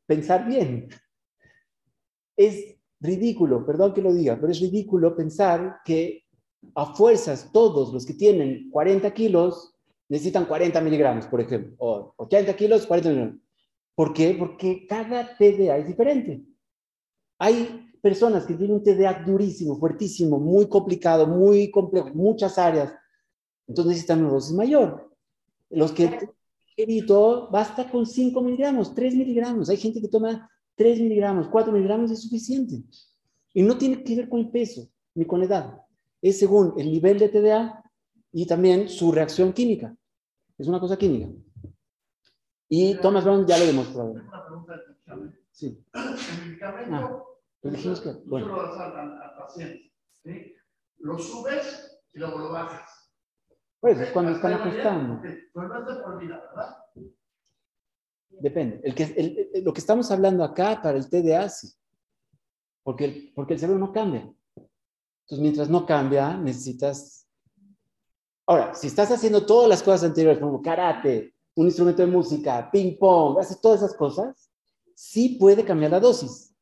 pensar 0.05 0.45
bien. 0.45 0.89
Es 2.37 2.75
ridículo, 2.99 3.65
perdón 3.65 3.95
que 3.95 4.03
lo 4.03 4.13
diga, 4.13 4.37
pero 4.39 4.51
es 4.51 4.59
ridículo 4.59 5.15
pensar 5.15 5.79
que 5.85 6.23
a 6.75 6.93
fuerzas 6.93 7.49
todos 7.51 7.91
los 7.91 8.05
que 8.05 8.13
tienen 8.13 8.69
40 8.69 9.11
kilos 9.15 9.70
necesitan 10.11 10.45
40 10.45 10.81
miligramos, 10.81 11.25
por 11.25 11.39
ejemplo, 11.39 11.73
o 11.79 12.13
80 12.17 12.53
kilos, 12.57 12.85
40 12.85 13.09
miligramos. 13.09 13.41
¿Por 13.95 14.13
qué? 14.13 14.35
Porque 14.37 14.85
cada 14.85 15.37
TDA 15.37 15.77
es 15.77 15.87
diferente. 15.87 16.43
Hay 17.39 17.89
personas 18.01 18.45
que 18.45 18.55
tienen 18.55 18.75
un 18.75 18.83
TDA 18.83 19.23
durísimo, 19.25 19.77
fuertísimo, 19.79 20.37
muy 20.37 20.67
complicado, 20.67 21.25
muy 21.27 21.71
complejo, 21.71 22.09
muchas 22.13 22.57
áreas. 22.57 22.93
Entonces 23.65 23.91
necesitan 23.91 24.19
una 24.19 24.33
dosis 24.33 24.53
mayor. 24.53 25.15
Los 25.69 25.93
que 25.93 26.29
ligerito, 26.75 27.47
basta 27.49 27.89
con 27.89 28.05
5 28.05 28.41
miligramos, 28.41 28.93
3 28.93 29.15
miligramos. 29.15 29.69
Hay 29.69 29.77
gente 29.77 30.01
que 30.01 30.09
toma 30.09 30.49
3 30.75 30.99
miligramos, 30.99 31.47
4 31.47 31.71
miligramos 31.71 32.11
es 32.11 32.21
suficiente. 32.21 32.83
Y 33.53 33.63
no 33.63 33.77
tiene 33.77 34.03
que 34.03 34.15
ver 34.17 34.27
con 34.27 34.41
el 34.41 34.49
peso 34.49 34.89
ni 35.15 35.23
con 35.23 35.39
la 35.39 35.45
edad. 35.45 35.81
Es 36.21 36.37
según 36.37 36.73
el 36.77 36.91
nivel 36.91 37.17
de 37.17 37.29
TDA 37.29 37.81
y 38.33 38.45
también 38.45 38.89
su 38.89 39.13
reacción 39.13 39.53
química. 39.53 39.95
Es 40.61 40.67
una 40.67 40.79
cosa 40.79 40.95
química. 40.95 41.27
Y 42.69 42.95
Thomas 43.01 43.23
Brown 43.23 43.47
ya 43.47 43.57
lo 43.57 43.65
demostró. 43.65 44.13
Sí. 45.49 45.83
El 45.93 46.45
medicamento, 46.47 46.95
Ah, 46.95 47.25
tú 47.61 47.69
bueno. 48.25 48.45
se 48.47 48.51
lo 48.51 48.63
das 48.63 48.77
al, 48.95 49.35
paciente, 49.39 49.91
¿sí? 50.23 50.55
Lo 50.99 51.17
subes 51.17 51.99
y 52.13 52.19
luego 52.19 52.37
lo 52.37 52.51
bajas. 52.51 53.11
Pues 53.79 53.99
es 53.99 54.11
cuando 54.11 54.33
están 54.33 54.53
ajustando. 54.53 55.19
Pues 55.21 55.67
no 55.67 55.79
es 55.79 55.85
de 55.87 56.03
por 56.03 56.19
vida, 56.19 56.39
¿verdad? 56.39 56.77
Depende. 58.29 58.81
El 58.83 58.93
que, 58.95 59.03
el- 59.03 59.49
el- 59.55 59.63
lo 59.63 59.73
que 59.73 59.79
estamos 59.79 60.11
hablando 60.11 60.43
acá 60.43 60.79
para 60.81 60.97
el 60.99 61.09
TDA, 61.09 61.49
sí. 61.49 61.69
Porque 62.83 63.05
el, 63.05 63.33
porque 63.35 63.53
el 63.53 63.59
cerebro 63.59 63.79
no 63.79 63.91
cambia. 63.91 64.21
Entonces, 64.55 65.39
mientras 65.39 65.69
no 65.69 65.85
cambia, 65.87 66.37
necesitas... 66.37 67.20
Ahora, 68.51 68.73
si 68.73 68.87
estás 68.87 69.09
haciendo 69.09 69.45
todas 69.45 69.69
las 69.69 69.81
cosas 69.81 70.03
anteriores, 70.03 70.41
como 70.41 70.61
karate, 70.61 71.33
un 71.55 71.67
instrumento 71.67 72.01
de 72.01 72.09
música, 72.09 72.69
ping 72.69 72.97
pong, 72.97 73.39
haces 73.39 73.61
todas 73.61 73.81
esas 73.81 73.95
cosas, 73.95 74.51
sí 74.93 75.37
puede 75.39 75.63
cambiar 75.63 75.91
la 75.91 76.01
dosis. 76.01 76.53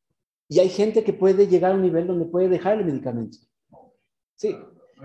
Y 0.48 0.60
hay 0.60 0.70
gente 0.70 1.04
que 1.04 1.14
puede 1.14 1.48
llegar 1.48 1.72
a 1.72 1.74
un 1.74 1.82
nivel 1.82 2.06
donde 2.06 2.28
puede 2.28 2.48
dejar 2.48 2.78
el 2.78 2.86
medicamento. 2.86 3.40
Sí. 4.36 4.56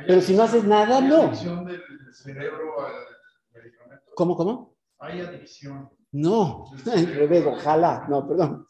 Pero 0.06 0.20
si 0.20 0.34
no 0.34 0.42
haces 0.42 0.64
nada, 0.64 0.98
¿Hay 0.98 1.08
no. 1.08 1.22
adicción 1.22 1.64
del 1.64 1.80
cerebro 2.12 2.78
al 2.78 2.92
medicamento? 3.54 4.04
¿Cómo, 4.14 4.36
cómo? 4.36 4.76
Hay 4.98 5.20
adicción. 5.20 5.88
No, 6.12 6.66
al 6.84 7.14
revés, 7.14 7.46
ojalá. 7.48 8.06
No, 8.10 8.28
perdón. 8.28 8.66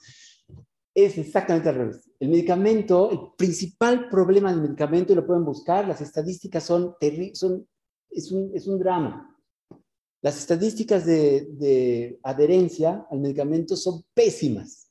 Es 0.95 1.19
exactamente 1.19 1.69
al 1.69 1.75
revés. 1.75 2.09
El 2.21 2.29
medicamento, 2.29 3.11
el 3.11 3.19
principal 3.37 4.09
problema 4.09 4.53
del 4.53 4.63
medicamento, 4.63 5.13
y 5.13 5.17
lo 5.17 5.27
pueden 5.27 5.45
buscar, 5.45 5.89
las 5.89 6.01
estadísticas 6.01 6.63
son 6.63 6.95
terribles, 7.01 7.41
son, 7.41 7.67
es, 8.15 8.31
un, 8.33 8.51
es 8.55 8.67
un 8.67 8.79
drama. 8.79 9.37
Las 10.23 10.39
estadísticas 10.39 11.05
de, 11.05 11.49
de 11.53 12.19
adherencia 12.23 13.07
al 13.11 13.21
medicamento 13.21 13.77
son 13.77 14.03
pésimas. 14.15 14.91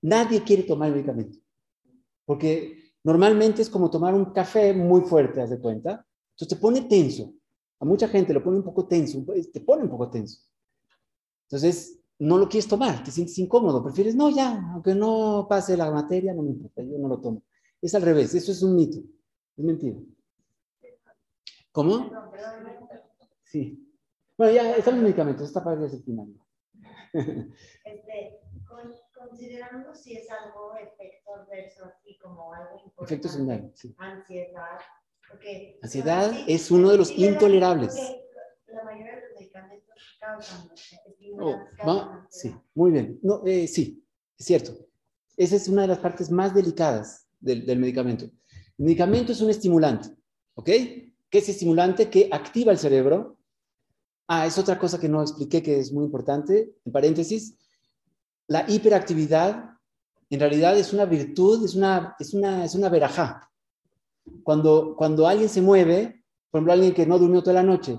Nadie 0.00 0.42
quiere 0.44 0.62
tomar 0.62 0.88
el 0.88 0.94
medicamento. 0.94 1.38
Porque 2.24 2.92
normalmente 3.02 3.62
es 3.62 3.70
como 3.70 3.90
tomar 3.90 4.14
un 4.14 4.26
café 4.26 4.72
muy 4.72 5.00
fuerte, 5.00 5.40
haz 5.40 5.50
de 5.50 5.58
cuenta. 5.58 6.06
Entonces 6.30 6.48
te 6.48 6.56
pone 6.56 6.82
tenso. 6.82 7.34
A 7.80 7.84
mucha 7.84 8.08
gente 8.08 8.32
lo 8.32 8.42
pone 8.42 8.58
un 8.58 8.64
poco 8.64 8.86
tenso, 8.86 9.24
te 9.52 9.60
pone 9.60 9.84
un 9.84 9.90
poco 9.90 10.10
tenso. 10.10 10.42
Entonces, 11.44 11.98
no 12.18 12.36
lo 12.36 12.48
quieres 12.48 12.68
tomar, 12.68 13.02
te 13.04 13.10
sientes 13.10 13.38
incómodo, 13.38 13.82
prefieres, 13.82 14.14
no, 14.14 14.28
ya, 14.30 14.72
aunque 14.72 14.94
no 14.94 15.46
pase 15.48 15.76
la 15.76 15.90
materia, 15.90 16.34
no 16.34 16.42
me 16.42 16.50
importa, 16.50 16.82
yo 16.82 16.98
no 16.98 17.08
lo 17.08 17.20
tomo. 17.20 17.42
Es 17.80 17.94
al 17.94 18.02
revés, 18.02 18.34
eso 18.34 18.50
es 18.50 18.62
un 18.62 18.74
mito, 18.74 18.98
es 19.56 19.64
mentira. 19.64 19.96
¿Cómo? 21.78 22.10
Sí. 23.44 23.88
Bueno, 24.36 24.52
ya 24.52 24.72
están 24.74 24.94
los 24.94 25.04
medicamentos, 25.04 25.46
esta 25.46 25.62
parte 25.62 25.86
es 25.86 25.92
el 25.94 26.02
final. 26.02 26.26
Este, 27.12 28.40
con- 28.66 28.92
considerando 29.16 29.94
si 29.94 30.16
es 30.16 30.28
algo 30.28 30.74
efecto 30.74 31.36
adverso, 31.36 31.84
así 31.84 32.18
como 32.18 32.52
algo 32.52 32.78
importante. 32.78 33.04
Efecto 33.04 33.28
secundario, 33.28 33.70
sí. 33.76 33.94
Ansiedad. 33.98 34.78
porque- 35.30 35.78
Ansiedad 35.80 36.32
sí, 36.32 36.44
es 36.48 36.68
uno 36.72 36.90
de 36.90 36.98
los 36.98 37.08
sí 37.08 37.24
intolerables. 37.26 37.94
La 38.66 38.82
mayoría 38.82 39.14
de 39.14 39.20
los 39.28 39.38
medicamentos 39.38 39.94
causan 40.18 40.68
Oh, 41.38 41.60
causan 41.76 42.26
sí, 42.28 42.52
muy 42.74 42.90
bien. 42.90 43.20
No, 43.22 43.42
eh, 43.46 43.68
sí, 43.68 44.04
es 44.36 44.46
cierto. 44.46 44.72
Esa 45.36 45.54
es 45.54 45.68
una 45.68 45.82
de 45.82 45.88
las 45.88 45.98
partes 45.98 46.28
más 46.28 46.52
delicadas 46.52 47.28
del, 47.38 47.64
del 47.64 47.78
medicamento. 47.78 48.24
El 48.24 48.84
medicamento 48.84 49.30
es 49.30 49.40
un 49.40 49.50
estimulante, 49.50 50.08
¿ok? 50.54 50.70
¿Qué 51.30 51.38
es 51.38 51.48
estimulante? 51.48 52.08
Que 52.08 52.28
activa 52.32 52.72
el 52.72 52.78
cerebro. 52.78 53.36
Ah, 54.26 54.46
es 54.46 54.58
otra 54.58 54.78
cosa 54.78 54.98
que 54.98 55.08
no 55.08 55.22
expliqué 55.22 55.62
que 55.62 55.78
es 55.78 55.92
muy 55.92 56.04
importante, 56.04 56.74
en 56.84 56.92
paréntesis. 56.92 57.56
La 58.46 58.64
hiperactividad 58.68 59.70
en 60.30 60.40
realidad 60.40 60.76
es 60.76 60.92
una 60.92 61.06
virtud, 61.06 61.64
es 61.64 61.74
una, 61.74 62.14
es 62.18 62.34
una, 62.34 62.64
es 62.64 62.74
una 62.74 62.88
verajá. 62.88 63.50
Cuando, 64.42 64.94
cuando 64.96 65.26
alguien 65.26 65.48
se 65.48 65.62
mueve, 65.62 66.22
por 66.50 66.58
ejemplo, 66.58 66.72
alguien 66.72 66.94
que 66.94 67.06
no 67.06 67.18
durmió 67.18 67.40
toda 67.40 67.54
la 67.54 67.62
noche 67.62 67.98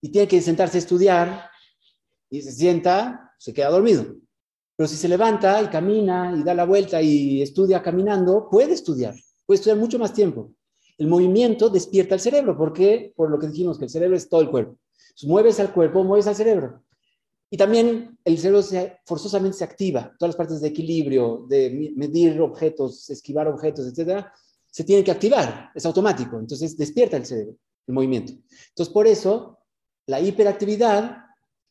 y 0.00 0.10
tiene 0.10 0.26
que 0.26 0.40
sentarse 0.40 0.78
a 0.78 0.80
estudiar, 0.80 1.52
y 2.32 2.40
se 2.40 2.50
sienta, 2.50 3.34
se 3.38 3.52
queda 3.52 3.68
dormido. 3.68 4.16
Pero 4.74 4.88
si 4.88 4.96
se 4.96 5.06
levanta 5.06 5.62
y 5.62 5.66
camina 5.66 6.34
y 6.34 6.42
da 6.42 6.54
la 6.54 6.64
vuelta 6.64 7.02
y 7.02 7.42
estudia 7.42 7.82
caminando, 7.82 8.48
puede 8.50 8.72
estudiar, 8.72 9.14
puede 9.44 9.56
estudiar 9.56 9.76
mucho 9.76 9.98
más 9.98 10.14
tiempo. 10.14 10.50
El 11.02 11.08
movimiento 11.08 11.68
despierta 11.68 12.14
el 12.14 12.20
cerebro, 12.20 12.56
porque 12.56 13.12
por 13.16 13.28
lo 13.28 13.36
que 13.36 13.48
dijimos 13.48 13.76
que 13.76 13.86
el 13.86 13.90
cerebro 13.90 14.16
es 14.16 14.28
todo 14.28 14.40
el 14.40 14.48
cuerpo. 14.50 14.76
Entonces, 15.08 15.28
mueves 15.28 15.58
al 15.58 15.72
cuerpo, 15.72 16.04
mueves 16.04 16.28
al 16.28 16.36
cerebro. 16.36 16.84
Y 17.50 17.56
también 17.56 18.16
el 18.24 18.38
cerebro 18.38 18.62
se- 18.62 18.98
forzosamente 19.04 19.58
se 19.58 19.64
activa, 19.64 20.14
todas 20.16 20.28
las 20.28 20.36
partes 20.36 20.60
de 20.60 20.68
equilibrio, 20.68 21.44
de 21.48 21.92
medir 21.96 22.40
objetos, 22.40 23.10
esquivar 23.10 23.48
objetos, 23.48 23.84
etcétera, 23.88 24.32
se 24.70 24.84
tienen 24.84 25.04
que 25.04 25.10
activar, 25.10 25.70
es 25.74 25.84
automático. 25.86 26.38
Entonces 26.38 26.76
despierta 26.76 27.16
el 27.16 27.26
cerebro, 27.26 27.56
el 27.88 27.94
movimiento. 27.94 28.34
Entonces, 28.68 28.94
por 28.94 29.08
eso, 29.08 29.58
la 30.06 30.20
hiperactividad 30.20 31.16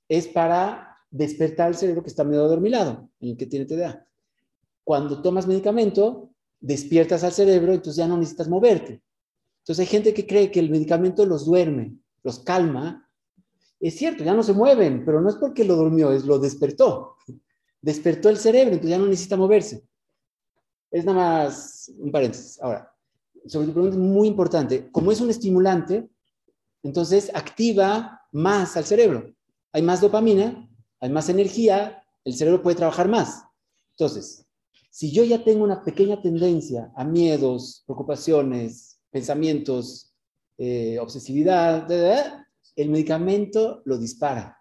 es 0.10 0.28
para 0.28 0.98
despertar 1.10 1.70
el 1.70 1.76
cerebro 1.76 2.04
que 2.04 2.10
está 2.10 2.26
medio 2.26 2.44
adormilado, 2.44 3.08
en 3.22 3.30
el 3.30 3.38
que 3.38 3.46
tiene 3.46 3.66
TDA. 3.66 4.06
Cuando 4.84 5.22
tomas 5.22 5.48
medicamento, 5.48 6.32
despiertas 6.60 7.24
al 7.24 7.32
cerebro, 7.32 7.72
entonces 7.72 7.96
ya 7.96 8.08
no 8.10 8.18
necesitas 8.18 8.50
moverte. 8.50 9.02
Entonces 9.62 9.80
hay 9.80 9.86
gente 9.86 10.14
que 10.14 10.26
cree 10.26 10.52
que 10.52 10.60
el 10.60 10.70
medicamento 10.70 11.26
los 11.26 11.46
duerme, 11.46 11.96
los 12.24 12.40
calma. 12.40 13.08
Es 13.80 13.96
cierto, 13.96 14.24
ya 14.24 14.34
no 14.34 14.44
se 14.44 14.54
mueven, 14.54 15.06
pero 15.06 15.22
no 15.22 15.30
es 15.30 15.36
porque 15.36 15.64
lo 15.64 15.76
durmió, 15.76 16.12
es 16.12 16.26
lo 16.26 16.40
despertó. 16.40 17.16
Despertó 17.82 18.30
el 18.30 18.38
cerebro, 18.38 18.74
entonces 18.74 18.92
ya 18.92 18.98
no 18.98 19.08
necesita 19.08 19.38
moverse. 19.38 19.84
Es 20.90 21.06
nada 21.06 21.46
más 21.46 21.92
un 21.98 22.12
paréntesis. 22.12 22.60
Ahora, 22.62 22.92
sobre 23.46 23.68
tu 23.68 23.74
pregunta 23.74 23.96
es 23.96 24.02
muy 24.02 24.28
importante. 24.28 24.90
Como 24.92 25.12
es 25.12 25.22
un 25.22 25.30
estimulante, 25.30 26.10
entonces 26.84 27.32
activa 27.34 28.22
más 28.32 28.78
al 28.78 28.86
cerebro. 28.86 29.34
Hay 29.72 29.82
más 29.82 30.02
dopamina, 30.02 30.68
hay 31.00 31.10
más 31.10 31.30
energía, 31.30 32.04
el 32.24 32.34
cerebro 32.34 32.62
puede 32.62 32.78
trabajar 32.78 33.08
más. 33.08 33.44
Entonces, 33.92 34.46
si 34.90 35.12
yo 35.12 35.24
ya 35.24 35.44
tengo 35.44 35.64
una 35.64 35.84
pequeña 35.84 36.22
tendencia 36.22 36.92
a 36.96 37.04
miedos, 37.04 37.84
preocupaciones, 37.86 38.91
pensamientos, 39.12 40.14
eh, 40.58 40.98
obsesividad, 41.00 41.88
da, 41.88 41.98
da, 41.98 42.08
da, 42.16 42.48
el 42.76 42.90
medicamento 42.90 43.82
lo 43.86 43.98
dispara. 43.98 44.58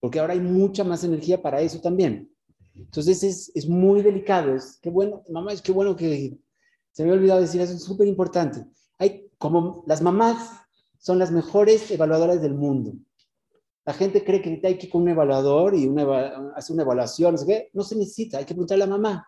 Porque 0.00 0.18
ahora 0.18 0.32
hay 0.32 0.40
mucha 0.40 0.82
más 0.82 1.04
energía 1.04 1.40
para 1.40 1.60
eso 1.60 1.80
también. 1.80 2.32
Entonces 2.74 3.22
es, 3.22 3.52
es 3.54 3.68
muy 3.68 4.02
delicado. 4.02 4.54
Es 4.54 4.78
qué 4.80 4.90
bueno, 4.90 5.22
mamá, 5.28 5.52
es 5.52 5.62
qué 5.62 5.72
bueno 5.72 5.94
que 5.94 6.38
se 6.92 7.02
me 7.02 7.10
había 7.10 7.20
olvidado 7.20 7.40
decir 7.40 7.60
eso, 7.60 7.74
es 7.74 7.84
súper 7.84 8.08
importante. 8.08 8.64
Hay 8.98 9.30
como 9.38 9.84
las 9.86 10.02
mamás 10.02 10.50
son 10.98 11.18
las 11.18 11.30
mejores 11.30 11.90
evaluadoras 11.90 12.42
del 12.42 12.54
mundo. 12.54 12.92
La 13.84 13.94
gente 13.94 14.24
cree 14.24 14.42
que 14.42 14.60
hay 14.62 14.78
que 14.78 14.86
ir 14.86 14.92
con 14.92 15.02
un 15.02 15.08
evaluador 15.08 15.74
y 15.74 15.86
una, 15.86 16.52
hacer 16.54 16.74
una 16.74 16.82
evaluación, 16.82 17.32
no 17.32 17.38
sé 17.38 17.46
qué. 17.46 17.70
No 17.72 17.82
se 17.82 17.96
necesita, 17.96 18.38
hay 18.38 18.44
que 18.44 18.54
preguntarle 18.54 18.84
a 18.84 18.86
la 18.86 18.96
mamá. 18.96 19.26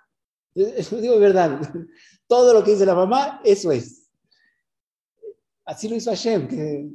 Eso 0.54 0.96
digo 1.00 1.14
de 1.14 1.20
verdad. 1.20 1.60
Todo 2.26 2.52
lo 2.54 2.62
que 2.62 2.72
dice 2.72 2.86
la 2.86 2.94
mamá, 2.94 3.40
eso 3.44 3.72
es. 3.72 4.01
Así 5.64 5.88
lo 5.88 5.96
hizo 5.96 6.10
Hashem. 6.10 6.48
que- 6.48 6.90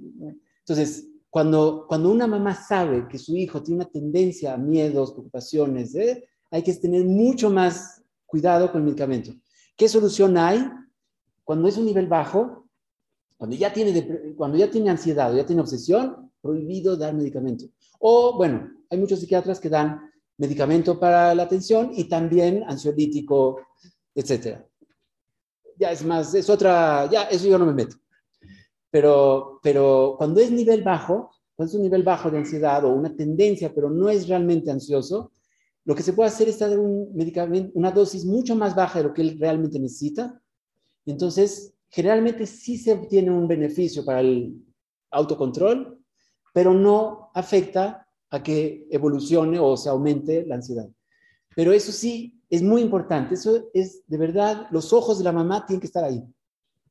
Entonces, 0.60 1.08
cuando, 1.30 1.86
cuando 1.88 2.10
una 2.12 2.28
mamá 2.28 2.54
sabe 2.56 3.08
que 3.08 3.18
su 3.18 3.36
hijo 3.36 3.62
tiene 3.64 3.82
una 3.84 3.90
tendencia 3.92 4.54
a 4.54 4.58
miedos, 4.58 5.12
preocupaciones, 5.14 5.96
¿eh? 5.96 6.28
hay 6.52 6.64
que 6.64 6.74
tener 6.74 7.06
mucho 7.06 7.50
más 7.50 8.02
cuidado 8.26 8.72
con 8.72 8.82
el 8.82 8.86
medicamento. 8.86 9.32
¿Qué 9.76 9.88
solución 9.88 10.38
hay? 10.38 10.66
Cuando 11.44 11.68
es 11.68 11.78
un 11.78 11.86
nivel 11.86 12.08
bajo, 12.08 12.68
cuando 13.38 13.56
ya 13.56 13.72
tiene, 13.72 14.34
cuando 14.36 14.58
ya 14.58 14.70
tiene 14.70 14.90
ansiedad 14.90 15.32
o 15.34 15.38
ya 15.38 15.46
tiene 15.46 15.62
obsesión, 15.62 16.32
prohibido 16.42 16.98
dar 16.98 17.14
medicamento. 17.14 17.66
O, 18.00 18.36
bueno, 18.36 18.70
hay 18.90 18.98
muchos 18.98 19.20
psiquiatras 19.20 19.60
que 19.60 19.70
dan 19.70 20.02
medicamento 20.38 21.00
para 21.00 21.34
la 21.36 21.44
atención 21.44 21.92
y 21.94 22.06
también 22.06 22.64
ansiolítico, 22.68 23.60
etcétera. 24.16 24.66
Ya 25.78 25.92
es 25.92 26.04
más, 26.04 26.34
es 26.34 26.50
otra, 26.50 27.08
ya, 27.12 27.24
eso 27.24 27.48
yo 27.48 27.58
no 27.60 27.66
me 27.66 27.74
meto. 27.74 27.96
Pero, 28.90 29.60
pero 29.62 30.16
cuando 30.18 30.40
es 30.40 30.52
nivel 30.52 30.84
bajo, 30.84 31.32
cuando 31.56 31.72
es 31.72 31.76
un 31.76 31.84
nivel 31.84 32.04
bajo 32.04 32.32
de 32.32 32.38
ansiedad 32.38 32.86
o 32.86 32.90
una 32.90 33.16
tendencia, 33.16 33.74
pero 33.74 33.90
no 33.90 34.10
es 34.10 34.28
realmente 34.28 34.72
ansioso, 34.72 35.32
lo 35.86 35.96
que 35.96 36.04
se 36.04 36.14
puede 36.14 36.30
hacer 36.30 36.50
es 36.50 36.60
dar 36.60 36.78
un 36.78 37.16
medicamento, 37.16 37.72
una 37.76 37.92
dosis 37.92 38.26
mucho 38.26 38.56
más 38.56 38.76
baja 38.76 39.00
de 39.00 39.06
lo 39.06 39.14
que 39.14 39.22
él 39.22 39.38
realmente 39.40 39.80
necesita. 39.80 40.42
Entonces, 41.06 41.74
generalmente 41.90 42.46
sí 42.46 42.78
se 42.78 42.94
obtiene 42.94 43.32
un 43.32 43.48
beneficio 43.48 44.04
para 44.04 44.20
el 44.20 44.54
autocontrol, 45.12 45.98
pero 46.54 46.74
no 46.74 47.32
afecta 47.34 48.06
a 48.30 48.44
que 48.44 48.86
evolucione 48.92 49.60
o 49.60 49.78
se 49.78 49.90
aumente 49.90 50.46
la 50.46 50.56
ansiedad. 50.56 50.90
Pero 51.56 51.72
eso 51.72 51.92
sí 51.92 52.42
es 52.50 52.62
muy 52.62 52.82
importante. 52.82 53.36
Eso 53.36 53.70
es 53.74 54.04
de 54.08 54.18
verdad, 54.18 54.68
los 54.72 54.94
ojos 54.94 55.18
de 55.18 55.24
la 55.24 55.32
mamá 55.32 55.66
tienen 55.66 55.80
que 55.80 55.88
estar 55.88 56.04
ahí, 56.04 56.24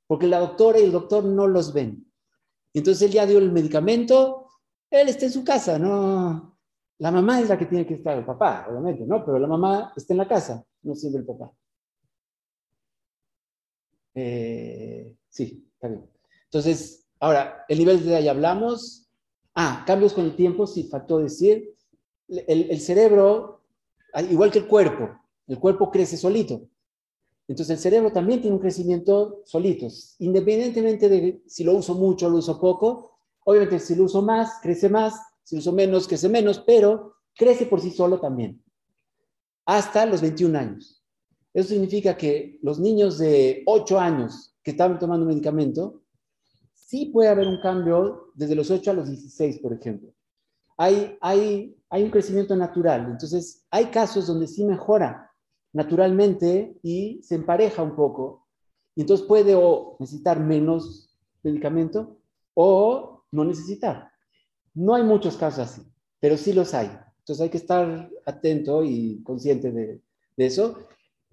porque 0.07 0.27
la 0.27 0.39
doctora 0.39 0.79
y 0.79 0.85
el 0.85 0.93
doctor 0.93 1.25
no 1.25 1.47
los 1.47 1.73
ven. 1.73 2.07
Entonces 2.73 3.03
él 3.03 3.13
ya 3.13 3.27
dio 3.27 3.39
el 3.39 3.53
medicamento, 3.53 4.49
él 4.91 5.09
está 5.09 5.27
en 5.27 5.33
su 5.33 5.45
casa, 5.45 5.79
no. 5.79 6.59
La 6.99 7.11
mamá 7.11 7.41
es 7.41 7.49
la 7.49 7.59
que 7.59 7.67
tiene 7.67 7.87
que 7.87 7.95
estar, 7.95 8.17
el 8.17 8.25
papá, 8.25 8.67
obviamente, 8.71 9.05
¿no? 9.07 9.25
Pero 9.25 9.39
la 9.39 9.47
mamá 9.47 9.93
está 9.97 10.15
en 10.15 10.19
la 10.19 10.29
casa, 10.29 10.65
no 10.83 10.95
siempre 10.95 11.21
el 11.21 11.27
papá. 11.27 11.53
Eh, 14.15 15.15
sí, 15.29 15.69
está 15.75 15.89
bien. 15.89 16.09
Entonces, 16.45 17.07
ahora, 17.21 17.65
el 17.69 17.79
nivel 17.79 18.03
de 18.03 18.13
edad 18.13 18.21
ya 18.21 18.31
hablamos. 18.31 19.11
Ah, 19.55 19.85
cambios 19.87 20.13
con 20.13 20.25
el 20.25 20.37
tiempo, 20.37 20.67
sí, 20.67 20.85
faltó 20.85 21.19
decir. 21.19 21.75
El, 22.29 22.71
el 22.71 22.81
cerebro, 22.81 23.63
al 24.13 24.31
igual 24.31 24.51
que 24.51 24.59
el 24.61 24.67
cuerpo, 24.67 25.11
el 25.47 25.59
cuerpo 25.59 25.91
crece 25.91 26.17
solito. 26.17 26.69
Entonces 27.49 27.77
el 27.77 27.83
cerebro 27.83 28.13
también 28.13 28.41
tiene 28.41 28.57
un 28.57 28.63
crecimiento 28.63 29.43
solito, 29.45 29.87
independientemente 30.19 31.09
de 31.09 31.43
si 31.47 31.63
lo 31.63 31.75
uso 31.75 31.95
mucho 31.95 32.27
o 32.27 32.31
lo 32.31 32.39
uso 32.39 32.61
poco. 32.61 33.21
Obviamente 33.45 33.79
si 33.79 33.95
lo 33.95 34.05
uso 34.05 34.23
más, 34.23 34.59
crece 34.61 34.89
más, 34.89 35.15
si 35.45 35.55
lo 35.55 35.61
uso 35.61 35.73
menos, 35.73 36.09
crece 36.09 36.29
menos, 36.29 36.59
pero 36.67 37.15
crece 37.35 37.67
por 37.67 37.81
sí 37.81 37.91
solo 37.91 38.19
también. 38.19 38.63
Hasta 39.65 40.07
los 40.07 40.21
21 40.21 40.59
años. 40.59 41.03
Eso 41.55 41.69
significa 41.69 42.17
que 42.17 42.59
los 42.63 42.81
niños 42.81 43.19
de 43.19 43.63
8 43.67 43.99
años 43.99 44.57
que 44.63 44.73
están 44.73 44.99
tomando 44.99 45.25
medicamento, 45.25 46.03
sí 46.75 47.07
puede 47.07 47.29
haber 47.29 47.47
un 47.47 47.61
cambio 47.61 48.33
desde 48.35 48.57
los 48.57 48.71
8 48.71 48.91
a 48.91 48.95
los 48.95 49.09
16, 49.09 49.61
por 49.61 49.73
ejemplo. 49.73 50.13
Hay, 50.77 51.17
hay, 51.21 51.77
hay 51.89 52.03
un 52.03 52.11
crecimiento 52.11 52.57
natural. 52.57 53.07
Entonces, 53.13 53.65
hay 53.71 53.87
casos 53.87 54.27
donde 54.27 54.49
sí 54.49 54.65
mejora 54.65 55.26
naturalmente 55.77 56.79
y 56.83 57.21
se 57.23 57.35
empareja 57.35 57.83
un 57.83 57.95
poco. 57.95 58.47
Y 58.95 59.03
entonces 59.03 59.27
puede 59.27 59.55
o 59.55 59.97
necesitar 60.01 60.41
menos 60.41 61.15
medicamento 61.43 62.17
o 62.55 63.25
no 63.31 63.45
necesitar. 63.45 64.11
No 64.73 64.95
hay 64.95 65.03
muchos 65.03 65.37
casos 65.37 65.59
así, 65.69 65.83
pero 66.19 66.39
sí 66.39 66.55
los 66.55 66.73
hay. 66.73 66.87
Entonces 67.19 67.43
hay 67.43 67.51
que 67.51 67.59
estar 67.59 68.11
atento 68.25 68.83
y 68.83 69.23
consciente 69.23 69.71
de, 69.71 70.01
eso. 70.39 70.79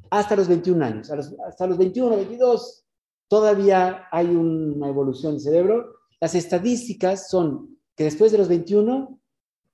Hasta 0.10 0.36
los 0.36 0.50
21 0.50 0.84
años, 0.84 1.08
los- 1.10 1.34
hasta 1.48 1.66
los 1.66 1.78
21, 1.78 2.18
22, 2.18 2.84
todavía 3.30 4.08
hay 4.12 4.28
una 4.28 4.90
evolución 4.90 5.34
del 5.34 5.42
cerebro. 5.42 5.96
Las 6.20 6.36
estadísticas 6.36 7.30
son 7.30 7.78
que 7.96 8.04
después 8.04 8.34
de 8.34 8.40
los 8.40 8.50
21, 8.50 9.20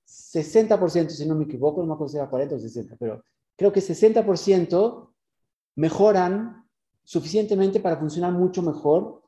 60%, 0.06 1.08
si 1.08 1.26
no 1.26 1.34
me 1.34 1.44
equivoco, 1.44 1.80
no 1.80 1.88
me 1.88 1.94
acuerdo 1.94 2.12
si 2.12 2.18
era 2.18 2.30
40 2.30 2.54
o 2.54 2.58
60, 2.60 2.96
pero 2.98 3.24
creo 3.60 3.72
que 3.74 3.80
60% 3.80 5.12
mejoran 5.76 6.66
suficientemente 7.04 7.78
para 7.78 7.98
funcionar 7.98 8.32
mucho 8.32 8.62
mejor, 8.62 9.22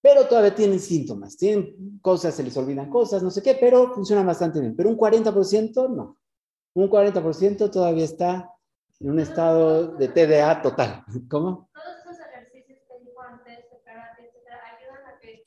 pero 0.00 0.26
todavía 0.26 0.56
tienen 0.56 0.80
síntomas, 0.80 1.36
tienen 1.36 2.00
cosas, 2.02 2.34
se 2.34 2.42
les 2.42 2.56
olvidan 2.56 2.90
cosas, 2.90 3.22
no 3.22 3.30
sé 3.30 3.40
qué, 3.40 3.54
pero 3.54 3.94
funcionan 3.94 4.26
bastante 4.26 4.58
bien. 4.58 4.74
Pero 4.74 4.88
un 4.88 4.96
40% 4.96 5.88
no. 5.88 6.18
Un 6.74 6.90
40% 6.90 7.70
todavía 7.70 8.04
está 8.06 8.50
en 8.98 9.10
un 9.12 9.20
estado 9.20 9.94
de 9.94 10.08
TDA 10.08 10.60
total. 10.60 11.04
¿Cómo? 11.30 11.70
Todos 11.72 11.96
esos 12.02 12.26
ejercicios 12.26 12.80
que 12.88 12.94
antes, 13.24 13.70
de 13.70 13.80
karate, 13.84 14.22
etcétera, 14.26 14.58
ayudan 14.76 15.06
a 15.14 15.20
que, 15.20 15.46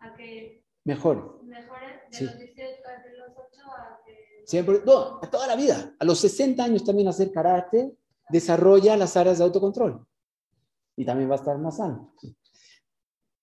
a 0.00 0.14
que 0.14 0.62
Mejor. 0.84 1.40
mejoren 1.44 2.00
de 2.10 2.18
Sí. 2.18 2.24
los 2.26 2.36
18, 2.36 2.82
de 3.04 3.16
los 3.16 3.30
8 3.30 3.60
a 3.78 4.00
que... 4.04 4.30
Siempre, 4.50 4.82
no, 4.84 5.20
a 5.22 5.30
toda 5.30 5.46
la 5.46 5.54
vida. 5.54 5.94
A 5.96 6.04
los 6.04 6.18
60 6.18 6.64
años 6.64 6.82
también 6.82 7.06
hacer 7.06 7.30
karate 7.30 7.96
desarrolla 8.30 8.96
las 8.96 9.16
áreas 9.16 9.38
de 9.38 9.44
autocontrol. 9.44 10.04
Y 10.96 11.04
también 11.04 11.30
va 11.30 11.34
a 11.34 11.38
estar 11.38 11.56
más 11.56 11.76
sano. 11.76 12.16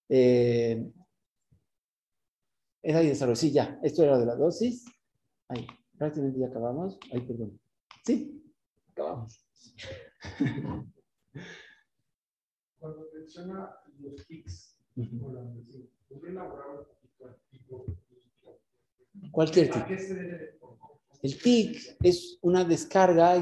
Eh, 0.09 0.91
es 2.81 2.93
ahí 2.93 3.07
desarrollo. 3.07 3.37
Sí, 3.37 3.53
ya. 3.53 3.79
Esto 3.83 4.03
era 4.03 4.17
de 4.19 4.25
la 4.25 4.35
dosis. 4.35 4.83
Ahí, 5.47 5.65
prácticamente 5.97 6.41
ya 6.41 6.47
acabamos. 6.47 6.99
Ahí, 7.13 7.21
perdón. 7.21 7.57
Sí, 8.05 8.43
acabamos. 8.91 9.39
Cuando 12.79 13.07
menciona 13.13 13.73
los 14.01 14.27
tics, 14.27 14.77
Ujú. 14.97 15.25
o 15.25 15.33
la 15.33 15.41
medicina, 15.41 15.85
¿podría 16.09 16.31
elaborar 16.31 16.67
un 16.69 16.83
poquito 16.83 17.27
el 17.29 17.35
tipo? 17.49 17.85
Cualquier 19.31 19.71
¿A 19.77 19.85
qué 19.85 19.97
se 19.97 20.13
debe? 20.13 20.57
El 21.21 21.41
tic 21.41 21.97
es 22.03 22.37
una 22.41 22.63
descarga 22.63 23.35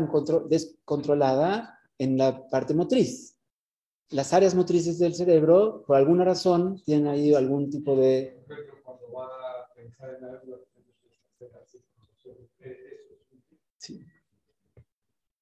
descontrolada 0.50 1.78
en 1.98 2.18
la 2.18 2.48
parte 2.48 2.74
motriz. 2.74 3.38
Las 4.10 4.34
áreas 4.34 4.56
motrices 4.56 5.00
del 5.00 5.14
cerebro, 5.14 5.84
por 5.86 5.98
alguna 5.98 6.24
razón, 6.24 6.82
tienen 6.86 7.08
ahí 7.08 7.34
algún 7.34 7.70
tipo 7.70 7.96
de... 7.96 8.40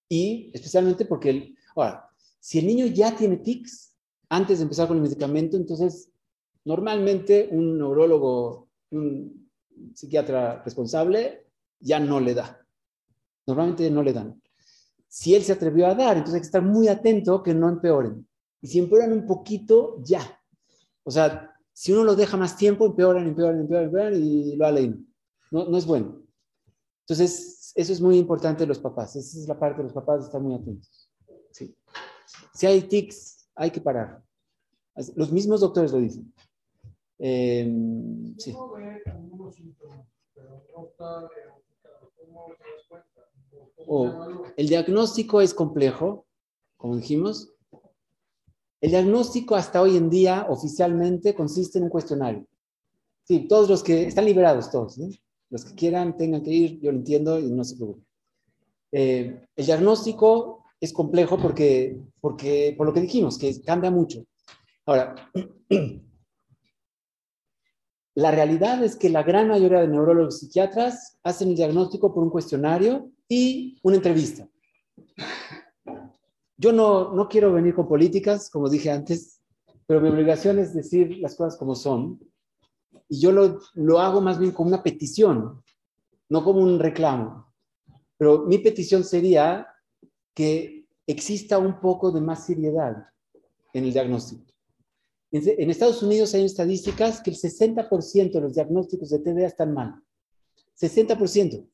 Y 0.09 0.51
especialmente 0.53 1.05
porque, 1.05 1.55
ahora, 1.75 2.07
si 2.39 2.59
el 2.59 2.67
niño 2.67 2.85
ya 2.87 3.15
tiene 3.15 3.37
tics 3.37 3.95
antes 4.29 4.59
de 4.59 4.63
empezar 4.63 4.87
con 4.87 4.97
el 4.97 5.03
medicamento, 5.03 5.57
entonces 5.57 6.11
normalmente 6.65 7.49
un 7.51 7.77
neurólogo, 7.77 8.69
un 8.91 9.49
psiquiatra 9.93 10.61
responsable 10.63 11.43
ya 11.83 11.99
no 11.99 12.19
le 12.19 12.33
da. 12.33 12.65
Normalmente 13.45 13.89
no 13.91 14.01
le 14.01 14.13
dan. 14.13 14.41
Si 15.07 15.35
él 15.35 15.43
se 15.43 15.51
atrevió 15.51 15.87
a 15.87 15.95
dar, 15.95 16.17
entonces 16.17 16.35
hay 16.35 16.41
que 16.41 16.47
estar 16.47 16.63
muy 16.63 16.87
atento 16.87 17.43
que 17.43 17.53
no 17.53 17.69
empeoren. 17.69 18.27
Y 18.61 18.67
si 18.67 18.79
empeoran 18.79 19.11
un 19.11 19.27
poquito, 19.27 20.01
ya. 20.03 20.21
O 21.03 21.11
sea, 21.11 21.53
si 21.73 21.91
uno 21.91 22.03
lo 22.03 22.15
deja 22.15 22.37
más 22.37 22.55
tiempo, 22.55 22.85
empeoran, 22.85 23.27
empeoran, 23.27 23.59
empeoran, 23.59 23.85
empeoran 23.85 24.13
y 24.15 24.55
lo 24.55 24.65
alein. 24.65 25.13
No, 25.51 25.65
no 25.65 25.77
es 25.77 25.85
bueno. 25.85 26.23
Entonces, 27.01 27.73
eso 27.75 27.93
es 27.93 28.01
muy 28.01 28.17
importante 28.17 28.63
de 28.63 28.67
los 28.67 28.79
papás. 28.79 29.15
Esa 29.15 29.39
es 29.39 29.47
la 29.47 29.59
parte 29.59 29.77
de 29.77 29.83
los 29.83 29.93
papás, 29.93 30.21
de 30.21 30.25
estar 30.25 30.41
muy 30.41 30.55
atentos. 30.55 31.11
Sí. 31.51 31.75
Si 32.53 32.65
hay 32.65 32.81
tics, 32.83 33.49
hay 33.55 33.71
que 33.71 33.81
parar. 33.81 34.23
Los 35.15 35.31
mismos 35.31 35.59
doctores 35.59 35.91
lo 35.91 35.99
dicen. 35.99 36.33
Eh, 37.19 37.67
sí. 38.37 38.55
¿O. 43.87 44.43
El 44.55 44.67
diagnóstico 44.67 45.41
es 45.41 45.53
complejo, 45.53 46.25
como 46.77 46.97
dijimos. 46.97 47.53
El 48.81 48.91
diagnóstico 48.91 49.55
hasta 49.55 49.81
hoy 49.81 49.97
en 49.97 50.09
día 50.09 50.45
oficialmente 50.49 51.33
consiste 51.33 51.77
en 51.77 51.85
un 51.85 51.89
cuestionario. 51.89 52.45
Sí, 53.23 53.47
todos 53.47 53.69
los 53.69 53.83
que 53.83 54.07
están 54.07 54.25
liberados, 54.25 54.69
todos. 54.69 54.97
¿eh? 54.99 55.21
Los 55.49 55.63
que 55.65 55.75
quieran 55.75 56.17
tengan 56.17 56.43
que 56.43 56.51
ir, 56.51 56.79
yo 56.81 56.91
lo 56.91 56.97
entiendo 56.97 57.39
y 57.39 57.49
no 57.49 57.63
se 57.63 57.75
preocupen. 57.75 58.05
Eh, 58.91 59.47
el 59.55 59.65
diagnóstico 59.65 60.65
es 60.79 60.91
complejo 60.91 61.37
porque, 61.37 61.97
porque, 62.19 62.75
por 62.77 62.85
lo 62.85 62.93
que 62.93 63.01
dijimos, 63.01 63.37
que 63.37 63.61
cambia 63.61 63.89
mucho. 63.89 64.25
Ahora, 64.85 65.15
la 68.15 68.31
realidad 68.31 68.83
es 68.83 68.95
que 68.95 69.09
la 69.09 69.23
gran 69.23 69.47
mayoría 69.47 69.81
de 69.81 69.87
neurólogos 69.87 70.37
y 70.43 70.45
psiquiatras 70.45 71.17
hacen 71.23 71.49
el 71.49 71.55
diagnóstico 71.55 72.13
por 72.13 72.23
un 72.23 72.29
cuestionario 72.29 73.09
y 73.27 73.79
una 73.81 73.95
entrevista. 73.95 74.47
Yo 76.57 76.71
no, 76.71 77.13
no 77.13 77.27
quiero 77.27 77.51
venir 77.51 77.73
con 77.73 77.87
políticas, 77.87 78.49
como 78.51 78.69
dije 78.69 78.91
antes, 78.91 79.41
pero 79.87 79.99
mi 79.99 80.09
obligación 80.09 80.59
es 80.59 80.73
decir 80.73 81.17
las 81.17 81.35
cosas 81.35 81.57
como 81.57 81.73
son. 81.73 82.19
Y 83.09 83.19
yo 83.19 83.31
lo, 83.31 83.59
lo 83.73 83.99
hago 83.99 84.21
más 84.21 84.37
bien 84.37 84.51
como 84.51 84.69
una 84.69 84.83
petición, 84.83 85.63
no 86.29 86.43
como 86.43 86.61
un 86.61 86.79
reclamo. 86.79 87.51
Pero 88.17 88.43
mi 88.45 88.59
petición 88.59 89.03
sería 89.03 89.67
que 90.35 90.85
exista 91.07 91.57
un 91.57 91.79
poco 91.79 92.11
de 92.11 92.21
más 92.21 92.45
seriedad 92.45 93.07
en 93.73 93.85
el 93.85 93.91
diagnóstico. 93.91 94.52
En, 95.33 95.71
Estados 95.71 96.03
Unidos 96.03 96.35
hay 96.35 96.45
estadísticas 96.45 97.19
que 97.19 97.31
el 97.31 97.35
60% 97.35 98.31
de 98.31 98.41
los 98.41 98.53
diagnósticos 98.53 99.09
de 99.09 99.17
TDA 99.17 99.47
están 99.47 99.73
mal. 99.73 99.95
60%. 100.79 101.67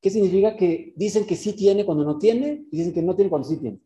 ¿Qué 0.00 0.10
significa? 0.10 0.56
Que 0.56 0.92
dicen 0.96 1.24
que 1.24 1.36
sí 1.36 1.52
tiene 1.52 1.86
cuando 1.86 2.04
no 2.04 2.18
tiene 2.18 2.66
y 2.68 2.76
dicen 2.76 2.92
que 2.92 3.02
no 3.02 3.14
tiene 3.14 3.30
cuando 3.30 3.46
sí 3.46 3.58
tiene. 3.58 3.80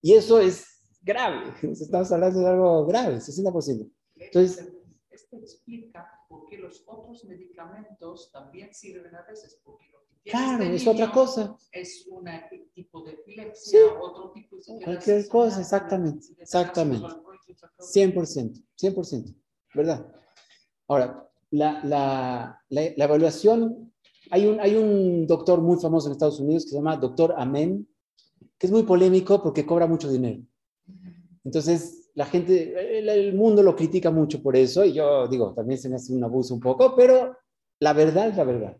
Y 0.00 0.14
eso 0.14 0.40
es 0.40 0.64
grave. 1.02 1.52
Estamos 1.72 2.10
hablando 2.10 2.40
de 2.40 2.48
algo 2.48 2.86
grave, 2.86 3.16
60%. 3.16 3.90
Entonces, 4.16 4.66
Esto 5.10 5.36
explica 5.36 6.08
por 6.56 6.60
qué 6.60 6.62
los 6.62 6.84
otros 6.86 7.24
medicamentos 7.24 8.30
también 8.32 8.72
sirven 8.72 9.14
a 9.14 9.22
veces, 9.22 9.60
porque 9.64 9.86
lo 9.92 9.98
que 10.22 10.30
claro, 10.30 10.62
este 10.64 10.76
es 10.76 10.86
otra 10.86 11.12
cosa. 11.12 11.56
Es 11.72 12.06
un 12.06 12.24
tipo 12.74 13.02
de 13.02 13.12
epilepsia, 13.12 13.78
Sí. 13.80 13.86
otro 14.00 14.32
tipo 14.32 14.56
de 14.56 14.84
Cualquier 14.84 15.28
cosa, 15.28 15.60
exactamente, 15.60 16.26
exactamente. 16.38 17.06
100%, 17.78 18.62
100%, 18.76 19.34
¿verdad? 19.74 20.06
Ahora, 20.88 21.28
la, 21.50 21.84
la, 21.84 22.62
la, 22.68 22.92
la 22.96 23.04
evaluación, 23.04 23.92
hay 24.30 24.46
un, 24.46 24.60
hay 24.60 24.76
un 24.76 25.26
doctor 25.26 25.60
muy 25.60 25.78
famoso 25.78 26.08
en 26.08 26.12
Estados 26.12 26.40
Unidos 26.40 26.64
que 26.64 26.70
se 26.70 26.76
llama 26.76 26.96
doctor 26.96 27.34
Amen, 27.36 27.86
que 28.58 28.66
es 28.66 28.72
muy 28.72 28.82
polémico 28.84 29.42
porque 29.42 29.66
cobra 29.66 29.86
mucho 29.86 30.10
dinero. 30.10 30.42
Entonces, 31.44 32.03
la 32.14 32.26
gente, 32.26 32.98
el, 32.98 33.34
mundo 33.34 33.62
lo 33.62 33.74
critica 33.74 34.10
mucho 34.10 34.40
por 34.42 34.56
eso, 34.56 34.84
y 34.84 34.92
yo 34.92 35.26
digo, 35.26 35.52
también 35.52 35.78
se 35.78 35.88
me 35.88 35.96
hace 35.96 36.12
un 36.12 36.22
abuso 36.22 36.54
un 36.54 36.60
poco, 36.60 36.94
pero 36.94 37.36
la 37.80 37.92
verdad 37.92 38.28
es 38.28 38.36
la 38.36 38.44
verdad. 38.44 38.76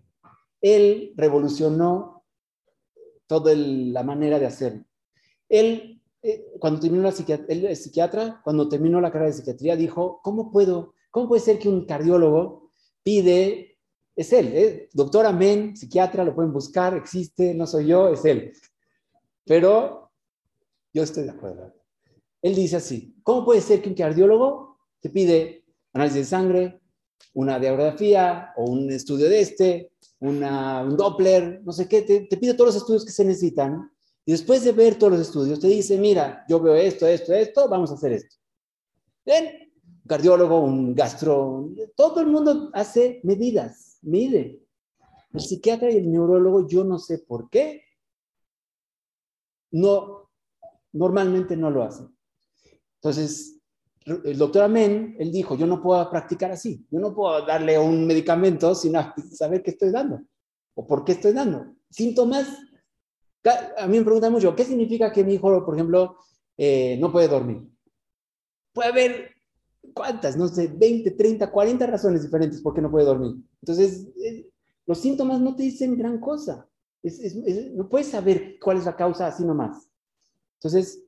Él 0.61 1.12
revolucionó 1.16 2.24
toda 3.27 3.55
la 3.56 4.02
manera 4.05 4.39
de 4.39 4.47
hacerlo. 4.47 4.85
Él, 5.48 6.01
eh, 6.23 6.47
cuando 6.61 6.81
terminó 6.81 7.02
la 7.02 7.12
psiquiatra, 7.12 8.40
cuando 8.44 8.69
terminó 8.69 9.01
la 9.01 9.11
carrera 9.11 9.31
de 9.31 9.36
psiquiatría, 9.36 9.77
dijo, 9.77 10.20
¿cómo 10.23 10.52
puedo, 10.52 10.94
cómo 11.11 11.28
puede 11.28 11.43
ser 11.43 11.59
que 11.59 11.69
un 11.69 11.86
cardiólogo 11.86 12.70
pide, 13.02 13.78
es 14.15 14.32
él, 14.32 14.52
eh, 14.55 14.89
doctor 14.93 15.27
Amén, 15.27 15.77
psiquiatra, 15.77 16.24
lo 16.24 16.36
pueden 16.36 16.52
buscar, 16.52 16.97
existe, 16.97 17.52
no 17.52 17.66
soy 17.66 17.89
yo, 17.89 18.09
es 18.09 18.24
él. 18.24 18.52
Pero 19.44 20.12
yo 20.93 21.02
estoy 21.02 21.24
de 21.24 21.31
acuerdo. 21.31 21.84
Él 22.44 22.54
dice 22.54 22.76
así, 22.76 23.16
¿cómo 23.22 23.42
puede 23.42 23.62
ser 23.62 23.80
que 23.80 23.88
un 23.88 23.94
cardiólogo 23.94 24.76
te 25.00 25.08
pide 25.08 25.64
análisis 25.94 26.18
de 26.18 26.24
sangre, 26.26 26.80
una 27.32 27.58
diagrafía 27.58 28.52
o 28.58 28.70
un 28.70 28.90
estudio 28.90 29.30
de 29.30 29.40
este, 29.40 29.92
un 30.20 30.40
Doppler, 30.94 31.62
no 31.64 31.72
sé 31.72 31.88
qué, 31.88 32.02
te, 32.02 32.20
te 32.26 32.36
pide 32.36 32.52
todos 32.52 32.74
los 32.74 32.76
estudios 32.76 33.06
que 33.06 33.12
se 33.12 33.24
necesitan 33.24 33.90
y 34.26 34.32
después 34.32 34.62
de 34.62 34.72
ver 34.72 34.96
todos 34.96 35.14
los 35.14 35.22
estudios 35.22 35.58
te 35.58 35.68
dice, 35.68 35.96
mira, 35.96 36.44
yo 36.46 36.60
veo 36.60 36.74
esto, 36.74 37.06
esto, 37.06 37.32
esto, 37.32 37.66
vamos 37.66 37.90
a 37.90 37.94
hacer 37.94 38.12
esto. 38.12 38.36
Bien, 39.24 39.72
un 39.82 40.06
cardiólogo, 40.06 40.60
un 40.60 40.94
gastro, 40.94 41.70
todo 41.96 42.20
el 42.20 42.26
mundo 42.26 42.68
hace 42.74 43.20
medidas, 43.22 43.96
mide. 44.02 44.60
El 45.32 45.40
psiquiatra 45.40 45.90
y 45.90 45.96
el 45.96 46.12
neurólogo, 46.12 46.68
yo 46.68 46.84
no 46.84 46.98
sé 46.98 47.20
por 47.20 47.48
qué, 47.48 47.84
no, 49.70 50.30
normalmente 50.92 51.56
no 51.56 51.70
lo 51.70 51.84
hacen. 51.84 52.13
Entonces, 53.05 53.60
el 54.06 54.39
doctor 54.39 54.62
Amén, 54.62 55.14
él 55.18 55.31
dijo, 55.31 55.56
yo 55.56 55.66
no 55.66 55.82
puedo 55.82 56.09
practicar 56.09 56.51
así, 56.51 56.86
yo 56.90 57.01
no 57.01 57.14
puedo 57.14 57.44
darle 57.44 57.78
un 57.78 58.06
medicamento 58.06 58.74
sin 58.74 58.94
saber 59.31 59.62
qué 59.62 59.72
estoy 59.72 59.90
dando 59.90 60.22
o 60.74 60.86
por 60.86 61.05
qué 61.05 61.12
estoy 61.12 61.35
dando. 61.35 61.66
Síntomas, 61.90 62.48
a 63.76 63.86
mí 63.86 63.98
me 63.98 64.05
preguntan 64.05 64.32
mucho, 64.32 64.56
¿qué 64.56 64.64
significa 64.64 65.12
que 65.12 65.22
mi 65.22 65.35
hijo, 65.35 65.62
por 65.66 65.74
ejemplo, 65.74 66.16
eh, 66.56 66.97
no 66.98 67.12
puede 67.12 67.28
dormir? 67.28 67.68
Puede 68.72 68.89
haber, 68.89 69.31
¿cuántas? 69.93 70.35
No 70.39 70.48
sé, 70.48 70.68
20, 70.68 71.10
30, 71.10 71.51
40 71.51 71.86
razones 71.86 72.22
diferentes 72.22 72.62
por 72.62 72.72
qué 72.72 72.81
no 72.81 72.90
puede 72.90 73.05
dormir. 73.05 73.35
Entonces, 73.60 74.09
eh, 74.24 74.48
los 74.86 74.98
síntomas 74.98 75.43
no 75.43 75.55
te 75.55 75.62
dicen 75.62 75.98
gran 75.98 76.18
cosa. 76.20 76.66
Es, 77.02 77.20
es, 77.20 77.36
es, 77.36 77.72
no 77.74 77.86
puedes 77.86 78.09
saber 78.09 78.59
cuál 78.59 78.78
es 78.78 78.86
la 78.86 78.97
causa 78.97 79.26
así 79.26 79.44
nomás. 79.44 79.90
Entonces, 80.55 81.03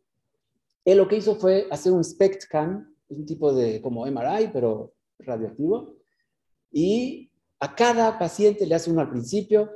él 0.86 0.98
lo 0.98 1.08
que 1.08 1.16
hizo 1.16 1.34
fue 1.34 1.66
hacer 1.70 1.92
un 1.92 2.04
SPECT 2.04 2.42
scan, 2.42 2.96
un 3.08 3.26
tipo 3.26 3.52
de 3.52 3.82
como 3.82 4.06
MRI, 4.06 4.50
pero 4.52 4.94
radioactivo, 5.18 5.96
y 6.70 7.30
a 7.58 7.74
cada 7.74 8.18
paciente 8.18 8.66
le 8.66 8.74
hace 8.76 8.90
uno 8.90 9.00
al 9.00 9.10
principio, 9.10 9.68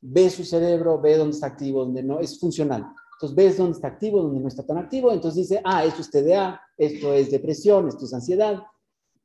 ve 0.00 0.28
su 0.28 0.44
cerebro, 0.44 1.00
ve 1.00 1.16
dónde 1.16 1.34
está 1.34 1.46
activo, 1.46 1.84
dónde 1.84 2.02
no, 2.02 2.18
es 2.18 2.40
funcional. 2.40 2.84
Entonces 3.14 3.36
ves 3.36 3.56
dónde 3.56 3.76
está 3.76 3.88
activo, 3.88 4.20
dónde 4.20 4.40
no 4.40 4.48
está 4.48 4.66
tan 4.66 4.78
activo, 4.78 5.12
entonces 5.12 5.48
dice, 5.48 5.62
ah, 5.64 5.84
esto 5.84 6.02
es 6.02 6.10
TDA, 6.10 6.60
esto 6.76 7.14
es 7.14 7.30
depresión, 7.30 7.88
esto 7.88 8.04
es 8.04 8.12
ansiedad. 8.12 8.62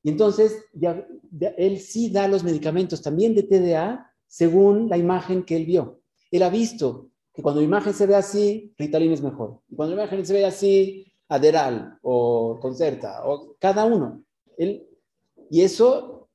Y 0.04 0.12
entonces 0.12 0.64
ya, 0.74 1.06
ya, 1.32 1.50
él 1.58 1.80
sí 1.80 2.12
da 2.12 2.28
los 2.28 2.44
medicamentos 2.44 3.02
también 3.02 3.34
de 3.34 3.44
TDA 3.44 4.14
según 4.28 4.90
la 4.90 4.98
imagen 4.98 5.44
que 5.44 5.56
él 5.56 5.66
vio. 5.66 6.02
Él 6.30 6.44
ha 6.44 6.50
visto 6.50 7.10
que 7.34 7.42
cuando 7.42 7.62
la 7.62 7.68
imagen 7.68 7.94
se 7.94 8.06
ve 8.06 8.16
así, 8.16 8.74
Ritalin 8.78 9.12
es 9.12 9.22
mejor. 9.22 9.62
Y 9.70 9.76
cuando 9.76 9.96
la 9.96 10.04
imagen 10.04 10.26
se 10.26 10.34
ve 10.34 10.46
así, 10.46 11.11
Aderal 11.32 11.98
o 12.02 12.60
Concerta, 12.62 13.26
o 13.26 13.56
cada 13.58 13.86
uno. 13.86 14.22
Él, 14.58 14.86
y 15.50 15.62
eso, 15.62 16.28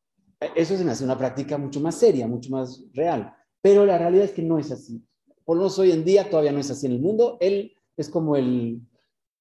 eso 0.55 0.77
se 0.77 0.85
me 0.85 0.93
hace 0.93 1.05
una 1.05 1.19
práctica 1.19 1.59
mucho 1.59 1.81
más 1.81 1.97
seria, 1.97 2.27
mucho 2.27 2.51
más 2.51 2.83
real. 2.95 3.35
Pero 3.61 3.85
la 3.85 3.99
realidad 3.99 4.25
es 4.25 4.33
que 4.33 4.43
no 4.43 4.59
es 4.59 4.73
así. 4.73 5.05
Por 5.45 5.57
lo 5.57 5.65
menos 5.65 5.79
hoy 5.79 5.93
en 5.93 6.03
día 6.03 6.31
todavía 6.31 6.53
no 6.53 6.61
es 6.61 6.71
así 6.71 6.87
en 6.87 6.93
el 6.93 7.01
mundo. 7.01 7.37
Él 7.41 7.77
es 7.95 8.09
como 8.09 8.37
el, 8.37 8.81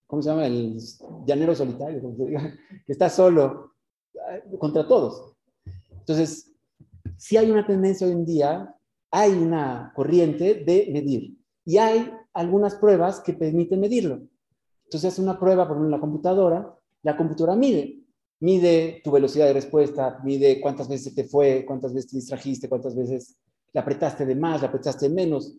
¿cómo 0.07 0.22
se 0.22 0.30
llama? 0.30 0.45
El 0.45 0.77
llanero 1.26 1.56
solitario, 1.56 2.02
como 2.02 2.18
se 2.18 2.26
diga, 2.26 2.53
que 2.86 2.91
está 2.91 3.10
solo 3.10 3.72
contra 4.60 4.86
todos. 4.86 5.38
Entonces, 5.91 6.52
si 7.18 7.38
hay 7.38 7.49
una 7.49 7.65
tendencia 7.65 8.06
hoy 8.06 8.14
en 8.14 8.26
día, 8.26 8.76
hay 9.10 9.32
una 9.32 9.94
corriente 9.95 10.65
de 10.65 10.90
medir. 10.91 11.38
Y 11.64 11.77
hay 11.77 12.11
algunas 12.34 12.76
pruebas 12.76 13.22
que 13.22 13.34
permiten 13.34 13.80
medirlo. 13.80 14.22
Entonces 14.85 15.13
hace 15.13 15.21
una 15.21 15.39
prueba, 15.39 15.67
por 15.67 15.77
ejemplo, 15.77 15.87
en 15.87 15.91
la 15.91 15.99
computadora, 15.99 16.75
la 17.03 17.17
computadora 17.17 17.55
mide, 17.55 18.05
mide 18.39 19.01
tu 19.03 19.11
velocidad 19.11 19.45
de 19.47 19.53
respuesta, 19.53 20.19
mide 20.23 20.61
cuántas 20.61 20.87
veces 20.87 21.13
te 21.13 21.23
fue, 21.23 21.65
cuántas 21.65 21.93
veces 21.93 22.11
te 22.11 22.17
distrajiste, 22.17 22.69
cuántas 22.69 22.95
veces 22.95 23.37
le 23.73 23.79
apretaste 23.79 24.25
de 24.25 24.35
más, 24.35 24.61
le 24.61 24.67
apretaste 24.67 25.09
de 25.09 25.15
menos, 25.15 25.57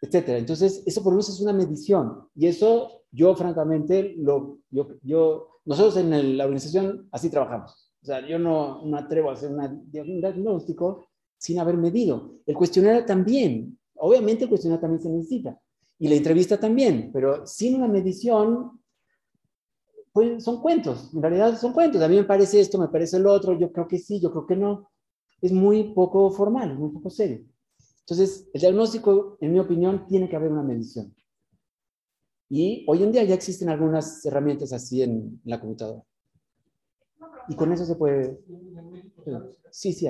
etcétera. 0.00 0.38
Entonces, 0.38 0.82
eso 0.86 1.02
por 1.02 1.12
lo 1.12 1.16
menos 1.16 1.28
es 1.28 1.40
una 1.40 1.52
medición. 1.52 2.28
Y 2.34 2.46
eso, 2.46 3.02
yo 3.10 3.34
francamente, 3.34 4.14
lo, 4.16 4.58
yo, 4.70 4.88
yo, 5.02 5.60
nosotros 5.64 5.96
en 5.96 6.12
el, 6.12 6.38
la 6.38 6.44
organización 6.44 7.08
así 7.12 7.30
trabajamos. 7.30 7.92
O 8.02 8.06
sea, 8.06 8.26
yo 8.26 8.38
no, 8.38 8.84
no 8.84 8.96
atrevo 8.96 9.30
a 9.30 9.32
hacer 9.32 9.50
una, 9.50 9.66
un 9.66 10.20
diagnóstico 10.20 11.08
sin 11.36 11.58
haber 11.58 11.76
medido. 11.76 12.36
El 12.46 12.56
cuestionario 12.56 13.04
también, 13.04 13.78
obviamente 13.94 14.44
el 14.44 14.50
cuestionario 14.50 14.80
también 14.80 15.02
se 15.02 15.10
necesita. 15.10 15.60
Y 15.98 16.08
la 16.08 16.14
entrevista 16.14 16.58
también, 16.58 17.10
pero 17.12 17.46
sin 17.46 17.74
una 17.76 17.88
medición, 17.88 18.80
pues 20.12 20.44
son 20.44 20.60
cuentos, 20.60 21.12
en 21.14 21.22
realidad 21.22 21.58
son 21.58 21.72
cuentos. 21.72 22.00
A 22.02 22.08
mí 22.08 22.16
me 22.16 22.24
parece 22.24 22.60
esto, 22.60 22.78
me 22.78 22.88
parece 22.88 23.18
lo 23.18 23.32
otro, 23.32 23.58
yo 23.58 23.72
creo 23.72 23.88
que 23.88 23.98
sí, 23.98 24.20
yo 24.20 24.30
creo 24.30 24.46
que 24.46 24.56
no. 24.56 24.90
Es 25.40 25.52
muy 25.52 25.92
poco 25.94 26.30
formal, 26.30 26.78
muy 26.78 26.90
poco 26.90 27.10
serio. 27.10 27.44
Entonces, 28.00 28.48
el 28.52 28.60
diagnóstico, 28.60 29.36
en 29.40 29.52
mi 29.52 29.58
opinión, 29.58 30.06
tiene 30.06 30.28
que 30.28 30.36
haber 30.36 30.50
una 30.50 30.62
medición. 30.62 31.14
Y 32.48 32.84
hoy 32.88 33.02
en 33.02 33.12
día 33.12 33.24
ya 33.24 33.34
existen 33.34 33.68
algunas 33.68 34.24
herramientas 34.24 34.72
así 34.72 35.02
en, 35.02 35.10
en 35.10 35.40
la 35.44 35.60
computadora. 35.60 36.02
Y 37.48 37.54
con 37.54 37.72
eso 37.72 37.84
se 37.84 37.96
puede... 37.96 38.40
Sí, 39.70 39.92
sí. 39.92 40.08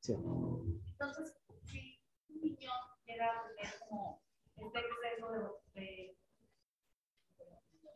Sí. 0.00 0.12
Entonces, 0.12 1.34
si 1.64 1.98
un 2.28 2.40
niño 2.40 2.70
llega 3.06 3.26
a 3.26 3.48
tener 3.48 3.72
como 3.88 4.22
este 4.56 4.68
exceso 4.70 4.94
de, 5.74 5.80
de 5.80 6.16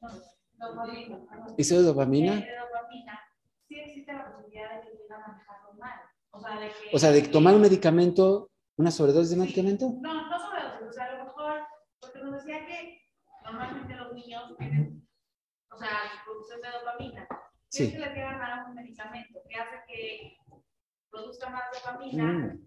no, 0.00 0.08
no, 0.08 0.38
dopamina. 0.58 1.18
¿Eso 1.56 1.76
de 1.76 1.82
dopamina? 1.82 2.34
De 2.36 2.56
dopamina. 2.56 3.20
Sí 3.68 3.78
existe 3.80 4.12
la 4.12 4.32
posibilidad 4.32 4.74
de 4.76 4.80
que 4.82 4.96
llegue 4.96 5.14
a 5.14 5.18
manejarlo 5.18 5.72
mal. 5.74 6.00
O 6.30 6.40
sea, 6.40 6.58
de 6.60 6.68
que... 6.68 6.96
O 6.96 6.98
sea, 6.98 7.10
de 7.10 7.22
tomar 7.28 7.54
un 7.54 7.60
medicamento, 7.62 8.50
una 8.76 8.90
sobredosis 8.90 9.30
de 9.30 9.36
medicamento. 9.36 9.90
No, 10.00 10.14
no 10.28 10.38
sobre 10.38 10.88
o 10.88 10.92
sea, 10.92 11.04
a 11.06 11.12
lo 11.18 11.24
mejor, 11.24 11.60
porque 12.00 12.18
nos 12.20 12.32
decía 12.44 12.64
que 12.66 13.02
normalmente 13.44 13.94
los 13.94 14.12
niños 14.14 14.56
tienen, 14.58 15.06
o 15.70 15.76
sea, 15.76 15.88
producción 16.24 16.60
de 16.62 16.68
dopamina. 16.70 17.28
Si 17.68 17.78
Sí. 17.78 17.84
es 17.84 17.92
que 17.92 17.98
les 17.98 18.14
llegan 18.14 18.40
a 18.40 18.48
dar 18.48 18.64
un 18.68 18.74
medicamento 18.74 19.40
que 19.48 19.56
hace 19.56 19.76
que 19.86 20.36
produzca 21.10 21.50
más 21.50 21.64
dopamina, 21.72 22.24
Mm. 22.24 22.64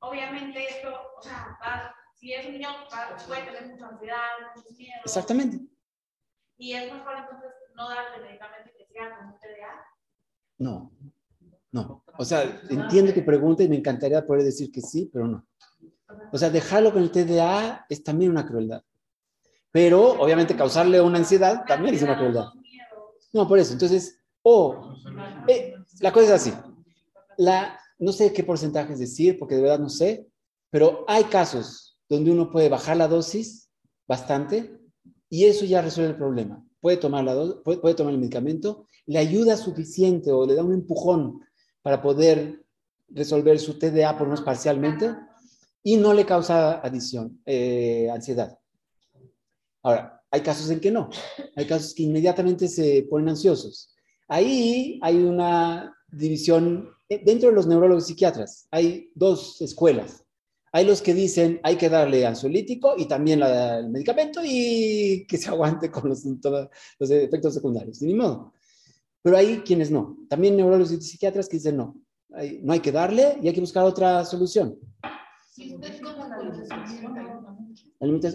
obviamente 0.00 0.64
esto, 0.68 0.88
o 1.18 1.22
sea, 1.22 1.58
va- 1.62 1.94
si 2.14 2.32
es 2.32 2.46
un 2.46 2.52
niño, 2.52 2.68
va- 2.92 3.16
puede 3.26 3.42
tener 3.42 3.66
mucha 3.68 3.88
ansiedad, 3.88 4.28
muchos 4.56 4.72
miedos. 4.78 5.02
Exactamente. 5.04 5.58
Y 6.56 6.72
es 6.72 6.92
mejor 6.92 7.14
entonces 7.18 7.50
no 7.74 7.88
darle 7.88 8.26
medicamento 8.26 8.70
que 8.76 8.86
siga 8.86 9.16
con 9.16 9.28
un 9.28 9.38
TDA. 9.38 9.86
No, 10.58 10.92
no. 11.72 12.04
O 12.18 12.24
sea, 12.24 12.60
entiendo 12.70 13.12
tu 13.12 13.24
pregunta 13.24 13.62
y 13.62 13.68
me 13.68 13.76
encantaría 13.76 14.24
poder 14.24 14.44
decir 14.44 14.70
que 14.70 14.80
sí, 14.80 15.10
pero 15.12 15.26
no. 15.26 15.46
O 16.32 16.38
sea, 16.38 16.50
dejarlo 16.50 16.92
con 16.92 17.02
el 17.02 17.10
TDA 17.10 17.86
es 17.88 18.04
también 18.04 18.30
una 18.30 18.46
crueldad. 18.46 18.82
Pero, 19.72 20.12
obviamente, 20.20 20.54
causarle 20.54 21.00
una 21.00 21.18
ansiedad 21.18 21.64
también 21.66 21.96
es 21.96 22.02
una 22.02 22.16
crueldad. 22.16 22.46
No, 23.32 23.48
por 23.48 23.58
eso. 23.58 23.72
Entonces, 23.72 24.20
o 24.42 24.94
eh, 25.48 25.74
la 26.00 26.12
cosa 26.12 26.26
es 26.26 26.30
así. 26.32 26.52
La, 27.38 27.80
no 27.98 28.12
sé 28.12 28.32
qué 28.32 28.44
porcentajes 28.44 29.00
decir, 29.00 29.36
porque 29.38 29.56
de 29.56 29.62
verdad 29.62 29.80
no 29.80 29.88
sé, 29.88 30.28
pero 30.70 31.04
hay 31.08 31.24
casos 31.24 31.98
donde 32.08 32.30
uno 32.30 32.50
puede 32.50 32.68
bajar 32.68 32.96
la 32.96 33.08
dosis 33.08 33.68
bastante 34.06 34.78
y 35.34 35.46
eso 35.46 35.64
ya 35.64 35.82
resuelve 35.82 36.12
el 36.12 36.16
problema. 36.16 36.64
Puede 36.80 36.96
tomar, 36.96 37.24
la 37.24 37.34
puede, 37.64 37.78
puede 37.80 37.96
tomar 37.96 38.12
el 38.12 38.20
medicamento, 38.20 38.86
le 39.06 39.18
ayuda 39.18 39.56
suficiente 39.56 40.30
o 40.30 40.46
le 40.46 40.54
da 40.54 40.62
un 40.62 40.72
empujón 40.72 41.40
para 41.82 42.00
poder 42.00 42.64
resolver 43.08 43.58
su 43.58 43.76
TDA 43.76 44.12
por 44.12 44.28
lo 44.28 44.34
menos 44.34 44.42
parcialmente 44.42 45.12
y 45.82 45.96
no 45.96 46.14
le 46.14 46.24
causa 46.24 46.74
adición, 46.74 47.42
eh, 47.46 48.08
ansiedad. 48.12 48.56
Ahora, 49.82 50.22
hay 50.30 50.40
casos 50.42 50.70
en 50.70 50.78
que 50.78 50.92
no. 50.92 51.10
Hay 51.56 51.66
casos 51.66 51.94
que 51.94 52.04
inmediatamente 52.04 52.68
se 52.68 53.04
ponen 53.10 53.30
ansiosos. 53.30 53.92
Ahí 54.28 55.00
hay 55.02 55.16
una 55.16 55.96
división 56.12 56.90
eh, 57.08 57.20
dentro 57.24 57.48
de 57.48 57.56
los 57.56 57.66
neurólogos 57.66 58.06
psiquiatras. 58.06 58.68
Hay 58.70 59.10
dos 59.16 59.60
escuelas. 59.60 60.23
Hay 60.76 60.84
los 60.84 61.00
que 61.00 61.14
dicen 61.14 61.60
hay 61.62 61.76
que 61.76 61.88
darle 61.88 62.26
ansiolítico 62.26 62.94
y 62.98 63.06
también 63.06 63.38
la- 63.38 63.78
el 63.78 63.90
medicamento 63.90 64.40
y 64.44 65.24
que 65.28 65.36
se 65.38 65.48
aguante 65.54 65.88
con 65.90 66.08
los, 66.08 66.22
síntomas- 66.24 66.68
los 66.98 67.10
efectos 67.10 67.54
secundarios. 67.54 68.02
Ni 68.02 68.12
modo. 68.14 68.52
Pero 69.22 69.36
hay 69.36 69.58
quienes 69.60 69.90
no. 69.92 70.18
También 70.28 70.56
neurólogos 70.56 70.90
y 70.92 71.00
psiquiatras 71.00 71.48
que 71.48 71.58
dicen 71.58 71.76
no. 71.76 71.94
Hay- 72.32 72.58
no 72.62 72.72
hay 72.72 72.80
que 72.80 72.90
darle 72.90 73.38
y 73.40 73.46
hay 73.46 73.54
que 73.54 73.60
buscar 73.60 73.84
otra 73.84 74.24
solución. 74.24 74.76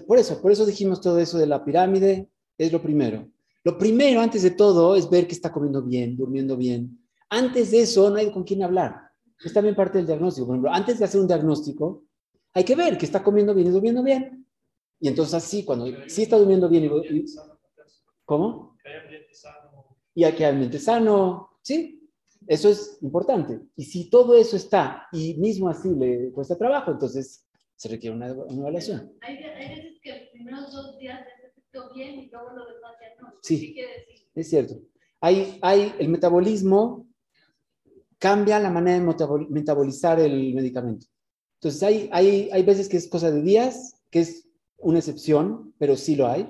Por 0.08 0.18
eso, 0.18 0.42
por 0.42 0.52
eso 0.52 0.66
dijimos 0.66 1.02
todo 1.02 1.20
eso 1.20 1.38
de 1.38 1.46
la 1.46 1.64
pirámide, 1.64 2.30
es 2.58 2.72
lo 2.72 2.82
primero. 2.82 3.28
Lo 3.66 3.78
primero, 3.78 4.22
antes 4.22 4.42
de 4.44 4.52
todo, 4.52 4.96
es 4.96 5.10
ver 5.10 5.28
que 5.28 5.34
está 5.34 5.52
comiendo 5.52 5.82
bien, 5.84 6.16
durmiendo 6.16 6.56
bien. 6.56 6.98
Antes 7.30 7.72
de 7.72 7.82
eso, 7.82 8.10
no 8.10 8.16
hay 8.16 8.32
con 8.32 8.44
quién 8.46 8.64
hablar. 8.64 8.96
Es 9.44 9.54
también 9.54 9.76
parte 9.76 9.98
del 9.98 10.08
diagnóstico. 10.08 10.48
Por 10.48 10.56
ejemplo, 10.56 10.72
antes 10.74 10.98
de 11.00 11.06
hacer 11.06 11.20
un 11.22 11.28
diagnóstico, 11.28 12.04
hay 12.54 12.64
que 12.64 12.76
ver 12.76 12.98
que 12.98 13.06
está 13.06 13.24
comiendo 13.24 13.54
bien 13.54 13.68
y 13.68 13.72
durmiendo 13.72 14.04
bien. 14.04 14.46
Y 15.00 15.08
entonces 15.08 15.34
así, 15.36 15.64
cuando 15.64 15.86
sí 16.08 16.24
está 16.24 16.38
durmiendo 16.38 16.68
bien 16.68 16.86
y... 16.86 17.26
¿Cómo? 18.26 18.78
Que 18.84 18.90
hay 18.90 19.00
ambiente 19.02 19.34
sano. 19.34 19.98
y 20.14 20.24
hay 20.24 20.34
que 20.34 20.46
ambiente 20.46 20.80
sano, 20.80 21.50
¿sí? 21.62 21.96
Eso 22.48 22.70
es 22.70 22.98
importante. 23.02 23.60
Y 23.76 23.84
si 23.84 24.10
todo 24.10 24.36
eso 24.36 24.56
está 24.56 25.08
y 25.12 25.36
mismo 25.36 25.70
así 25.70 25.90
le 25.90 26.32
cuesta 26.32 26.58
trabajo, 26.58 26.92
entonces 26.92 27.46
se 27.76 27.90
requiere 27.90 28.16
una, 28.16 28.34
una 28.34 28.62
evaluación. 28.62 29.14
Hay, 29.22 29.38
hay 29.38 29.70
veces 29.78 30.00
que 30.02 30.10
los 30.12 30.30
primeros 30.30 30.72
dos 30.74 30.98
días 31.00 31.22
se 31.26 31.48
efecto 31.48 31.94
bien 31.94 32.20
y 32.20 32.30
luego 32.30 32.50
lo 32.52 32.66
demás 32.66 32.96
ya 33.00 33.22
no. 33.22 33.34
Sí. 33.42 33.76
Es 34.36 34.50
cierto. 34.50 34.82
Hay, 35.22 35.60
hay 35.62 35.94
el 36.00 36.10
metabolismo 36.10 37.08
cambia 38.18 38.60
la 38.60 38.70
manera 38.70 39.00
de 39.00 39.06
metabol- 39.06 39.48
metabolizar 39.50 40.20
el 40.20 40.54
medicamento. 40.54 41.06
Entonces 41.60 41.84
hay, 41.84 42.10
hay, 42.12 42.50
hay 42.52 42.64
veces 42.64 42.88
que 42.88 42.98
es 42.98 43.08
cosa 43.08 43.32
de 43.32 43.42
días, 43.42 43.96
que 44.10 44.22
es 44.22 44.48
una 44.78 45.00
excepción, 45.00 45.74
pero 45.78 45.96
sí 45.98 46.16
lo 46.16 46.28
hay. 46.28 46.50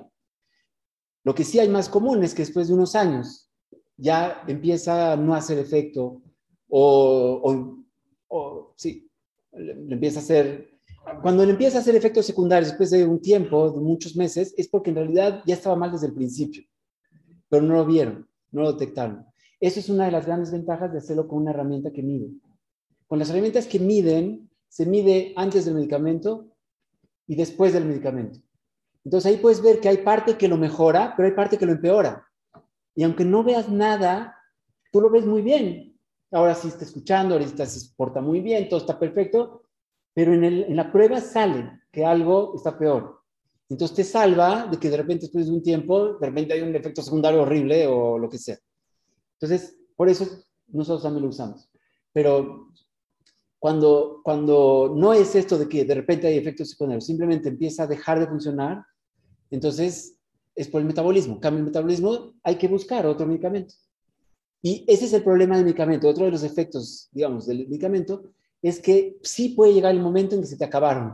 Lo 1.23 1.33
que 1.35 1.43
sí 1.43 1.59
hay 1.59 1.67
más 1.69 1.89
común 1.89 2.23
es 2.23 2.33
que 2.33 2.43
después 2.43 2.67
de 2.67 2.73
unos 2.75 2.95
años 2.95 3.49
ya 3.97 4.43
empieza 4.47 5.13
a 5.13 5.17
no 5.17 5.35
hacer 5.35 5.57
efecto 5.57 6.21
o, 6.69 7.41
o- 7.43 7.83
o 8.27 8.73
sí, 8.77 9.09
le, 9.53 9.71
empieza 9.93 10.19
a 10.19 10.23
hacer... 10.23 10.69
Cuando 11.23 11.43
le 11.43 11.51
empieza 11.51 11.79
a 11.79 11.81
hacer 11.81 11.95
efectos 11.95 12.25
secundarios 12.25 12.69
después 12.69 12.91
de 12.91 13.03
un 13.05 13.19
tiempo, 13.19 13.71
de 13.71 13.81
muchos 13.81 14.15
meses, 14.15 14.53
es 14.57 14.67
porque 14.67 14.91
en 14.91 14.97
realidad 14.97 15.41
ya 15.45 15.55
estaba 15.55 15.75
mal 15.75 15.91
desde 15.91 16.07
el 16.07 16.13
principio 16.13 16.63
pero 17.49 17.63
no 17.63 17.73
lo 17.75 17.85
vieron, 17.85 18.27
no 18.51 18.61
lo 18.61 18.73
detectaron. 18.73 19.25
Eso 19.59 19.79
es 19.79 19.89
una 19.89 20.05
de 20.05 20.11
las 20.11 20.25
grandes 20.25 20.51
ventajas 20.51 20.91
de 20.91 20.99
hacerlo 20.99 21.27
con 21.27 21.39
una 21.39 21.51
herramienta 21.51 21.91
que 21.91 22.03
mide. 22.03 22.29
Con 23.07 23.19
las 23.19 23.29
herramientas 23.29 23.65
que 23.67 23.79
miden, 23.79 24.48
se 24.69 24.85
mide 24.85 25.33
antes 25.35 25.65
del 25.65 25.75
medicamento 25.75 26.47
y 27.27 27.35
después 27.35 27.73
del 27.73 27.85
medicamento. 27.85 28.39
Entonces 29.03 29.31
ahí 29.31 29.37
puedes 29.37 29.61
ver 29.61 29.79
que 29.79 29.89
hay 29.89 29.97
parte 29.97 30.37
que 30.37 30.47
lo 30.47 30.57
mejora, 30.57 31.13
pero 31.17 31.27
hay 31.27 31.35
parte 31.35 31.57
que 31.57 31.65
lo 31.65 31.71
empeora. 31.73 32.25
Y 32.95 33.03
aunque 33.03 33.25
no 33.25 33.43
veas 33.43 33.69
nada, 33.69 34.35
tú 34.91 35.01
lo 35.01 35.09
ves 35.09 35.25
muy 35.25 35.41
bien. 35.41 35.97
Ahora 36.31 36.53
sí 36.53 36.67
está 36.67 36.85
escuchando, 36.85 37.35
ahorita 37.35 37.65
se 37.65 37.93
porta 37.95 38.21
muy 38.21 38.39
bien, 38.41 38.69
todo 38.69 38.79
está 38.79 38.99
perfecto, 38.99 39.63
pero 40.13 40.33
en, 40.33 40.43
el- 40.43 40.63
en 40.63 40.75
la 40.75 40.91
prueba 40.91 41.19
sale 41.21 41.81
que 41.91 42.05
algo 42.05 42.53
está 42.55 42.77
peor. 42.77 43.21
Entonces 43.69 43.95
te 43.97 44.03
salva 44.03 44.67
de 44.67 44.77
que 44.77 44.89
de 44.89 44.97
repente 44.97 45.25
después 45.25 45.45
de 45.47 45.53
un 45.53 45.63
tiempo, 45.63 46.13
de 46.19 46.27
repente 46.27 46.53
hay 46.53 46.61
un 46.61 46.75
efecto 46.75 47.01
secundario 47.01 47.41
horrible 47.43 47.87
o 47.87 48.17
lo 48.17 48.29
que 48.29 48.37
sea. 48.37 48.57
Entonces, 49.39 49.77
por 49.95 50.09
eso 50.09 50.25
nosotros 50.67 51.03
también 51.03 51.23
lo 51.23 51.29
usamos. 51.29 51.69
Pero 52.11 52.69
cuando, 53.59 54.21
cuando 54.23 54.93
no 54.95 55.13
es 55.13 55.35
esto 55.35 55.57
de 55.57 55.67
que 55.67 55.83
de 55.83 55.95
repente 55.95 56.27
hay 56.27 56.37
efectos 56.37 56.69
secundarios, 56.69 57.05
simplemente 57.05 57.49
empieza 57.49 57.83
a 57.83 57.87
dejar 57.87 58.19
de 58.19 58.27
funcionar, 58.27 58.83
entonces 59.51 60.17
es 60.55 60.67
por 60.67 60.81
el 60.81 60.87
metabolismo. 60.87 61.39
Cambia 61.39 61.59
el 61.59 61.65
metabolismo, 61.65 62.33
hay 62.43 62.55
que 62.55 62.67
buscar 62.67 63.05
otro 63.05 63.27
medicamento. 63.27 63.75
Y 64.61 64.83
ese 64.87 65.05
es 65.05 65.13
el 65.13 65.23
problema 65.23 65.55
del 65.55 65.65
medicamento. 65.65 66.07
Otro 66.07 66.25
de 66.25 66.31
los 66.31 66.43
efectos, 66.43 67.09
digamos, 67.11 67.45
del 67.45 67.67
medicamento 67.67 68.23
es 68.61 68.79
que 68.79 69.17
sí 69.21 69.49
puede 69.49 69.73
llegar 69.73 69.93
el 69.93 70.01
momento 70.01 70.35
en 70.35 70.41
que 70.41 70.47
se 70.47 70.57
te 70.57 70.65
acabaron. 70.65 71.13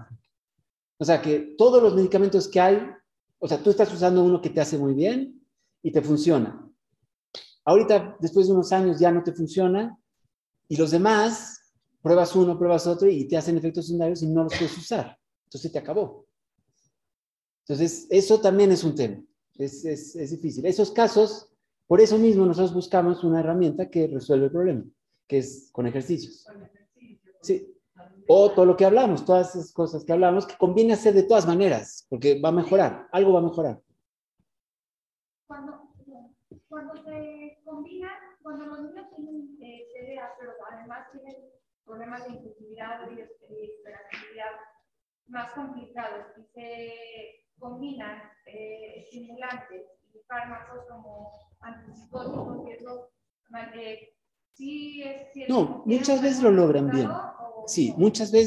O 0.97 1.05
sea, 1.05 1.21
que 1.21 1.55
todos 1.57 1.81
los 1.81 1.95
medicamentos 1.95 2.47
que 2.47 2.59
hay, 2.59 2.81
o 3.39 3.47
sea, 3.47 3.61
tú 3.61 3.69
estás 3.69 3.93
usando 3.93 4.23
uno 4.23 4.41
que 4.41 4.49
te 4.49 4.61
hace 4.61 4.77
muy 4.77 4.93
bien 4.93 5.41
y 5.83 5.91
te 5.91 6.01
funciona. 6.01 6.67
Ahorita, 7.65 8.17
después 8.19 8.47
de 8.47 8.53
unos 8.53 8.71
años, 8.71 8.99
ya 8.99 9.11
no 9.11 9.23
te 9.23 9.33
funciona 9.33 9.97
y 10.67 10.77
los 10.77 10.91
demás, 10.91 11.64
pruebas 12.05 12.35
uno, 12.35 12.55
pruebas 12.55 12.85
otro 12.85 13.09
y 13.09 13.27
te 13.27 13.35
hacen 13.35 13.57
efectos 13.57 13.87
secundarios 13.87 14.21
y 14.21 14.27
no 14.27 14.43
los 14.43 14.53
puedes 14.53 14.77
usar. 14.77 15.17
Entonces 15.45 15.71
te 15.71 15.79
acabó. 15.79 16.27
Entonces, 17.61 18.05
eso 18.11 18.39
también 18.39 18.71
es 18.71 18.83
un 18.83 18.93
tema. 18.93 19.23
Es, 19.55 19.83
es, 19.83 20.15
es 20.15 20.29
difícil. 20.29 20.67
Esos 20.67 20.91
casos, 20.91 21.49
por 21.87 21.99
eso 21.99 22.19
mismo 22.19 22.45
nosotros 22.45 22.75
buscamos 22.75 23.23
una 23.23 23.39
herramienta 23.39 23.89
que 23.89 24.05
resuelve 24.05 24.45
el 24.45 24.51
problema, 24.51 24.83
que 25.25 25.39
es 25.39 25.71
con 25.71 25.87
ejercicios. 25.87 26.45
Sí. 27.41 27.73
O 28.27 28.51
todo 28.51 28.67
lo 28.67 28.77
que 28.77 28.85
hablamos, 28.85 29.25
todas 29.25 29.55
esas 29.55 29.73
cosas 29.73 30.05
que 30.05 30.13
hablamos, 30.13 30.45
que 30.45 30.57
conviene 30.57 30.93
hacer 30.93 31.15
de 31.15 31.23
todas 31.23 31.47
maneras, 31.47 32.05
porque 32.07 32.39
va 32.39 32.49
a 32.49 32.51
mejorar, 32.51 33.07
algo 33.13 33.33
va 33.33 33.39
a 33.39 33.49
mejorar. 33.49 33.81
Cuando, 35.47 35.89
cuando 36.67 36.93
se 37.03 37.57
combina, 37.65 38.11
cuando 38.43 38.67
los 38.67 38.79
niños 38.83 39.07
tienen 39.15 39.57
eh, 39.59 39.87
TDA, 39.91 40.35
pero 40.39 40.51
además 40.71 41.07
tienen 41.11 41.55
problemas 41.85 42.23
de 42.25 42.33
impulsividad 42.35 43.09
y 43.11 43.15
de 43.15 43.23
hiperactividad 43.63 44.51
más 45.27 45.51
complicados 45.53 46.25
y 46.37 46.43
se 46.53 47.45
combinan 47.59 48.21
eh, 48.45 49.01
estimulantes 49.03 49.83
y 50.13 50.19
fármacos 50.27 50.85
como 50.89 51.31
antipsicóticos 51.61 52.67
y 52.67 52.71
eso, 52.71 53.09
eh, 53.75 54.13
sí 54.53 55.03
es 55.03 55.31
cierto 55.33 55.53
No, 55.53 55.83
muchas 55.85 56.17
es 56.17 56.21
veces 56.21 56.43
lo 56.43 56.51
logran 56.51 56.89
bien. 56.89 57.07
o- 57.09 57.33
Sí, 57.67 57.93
muchas 57.97 58.31
veces 58.31 58.43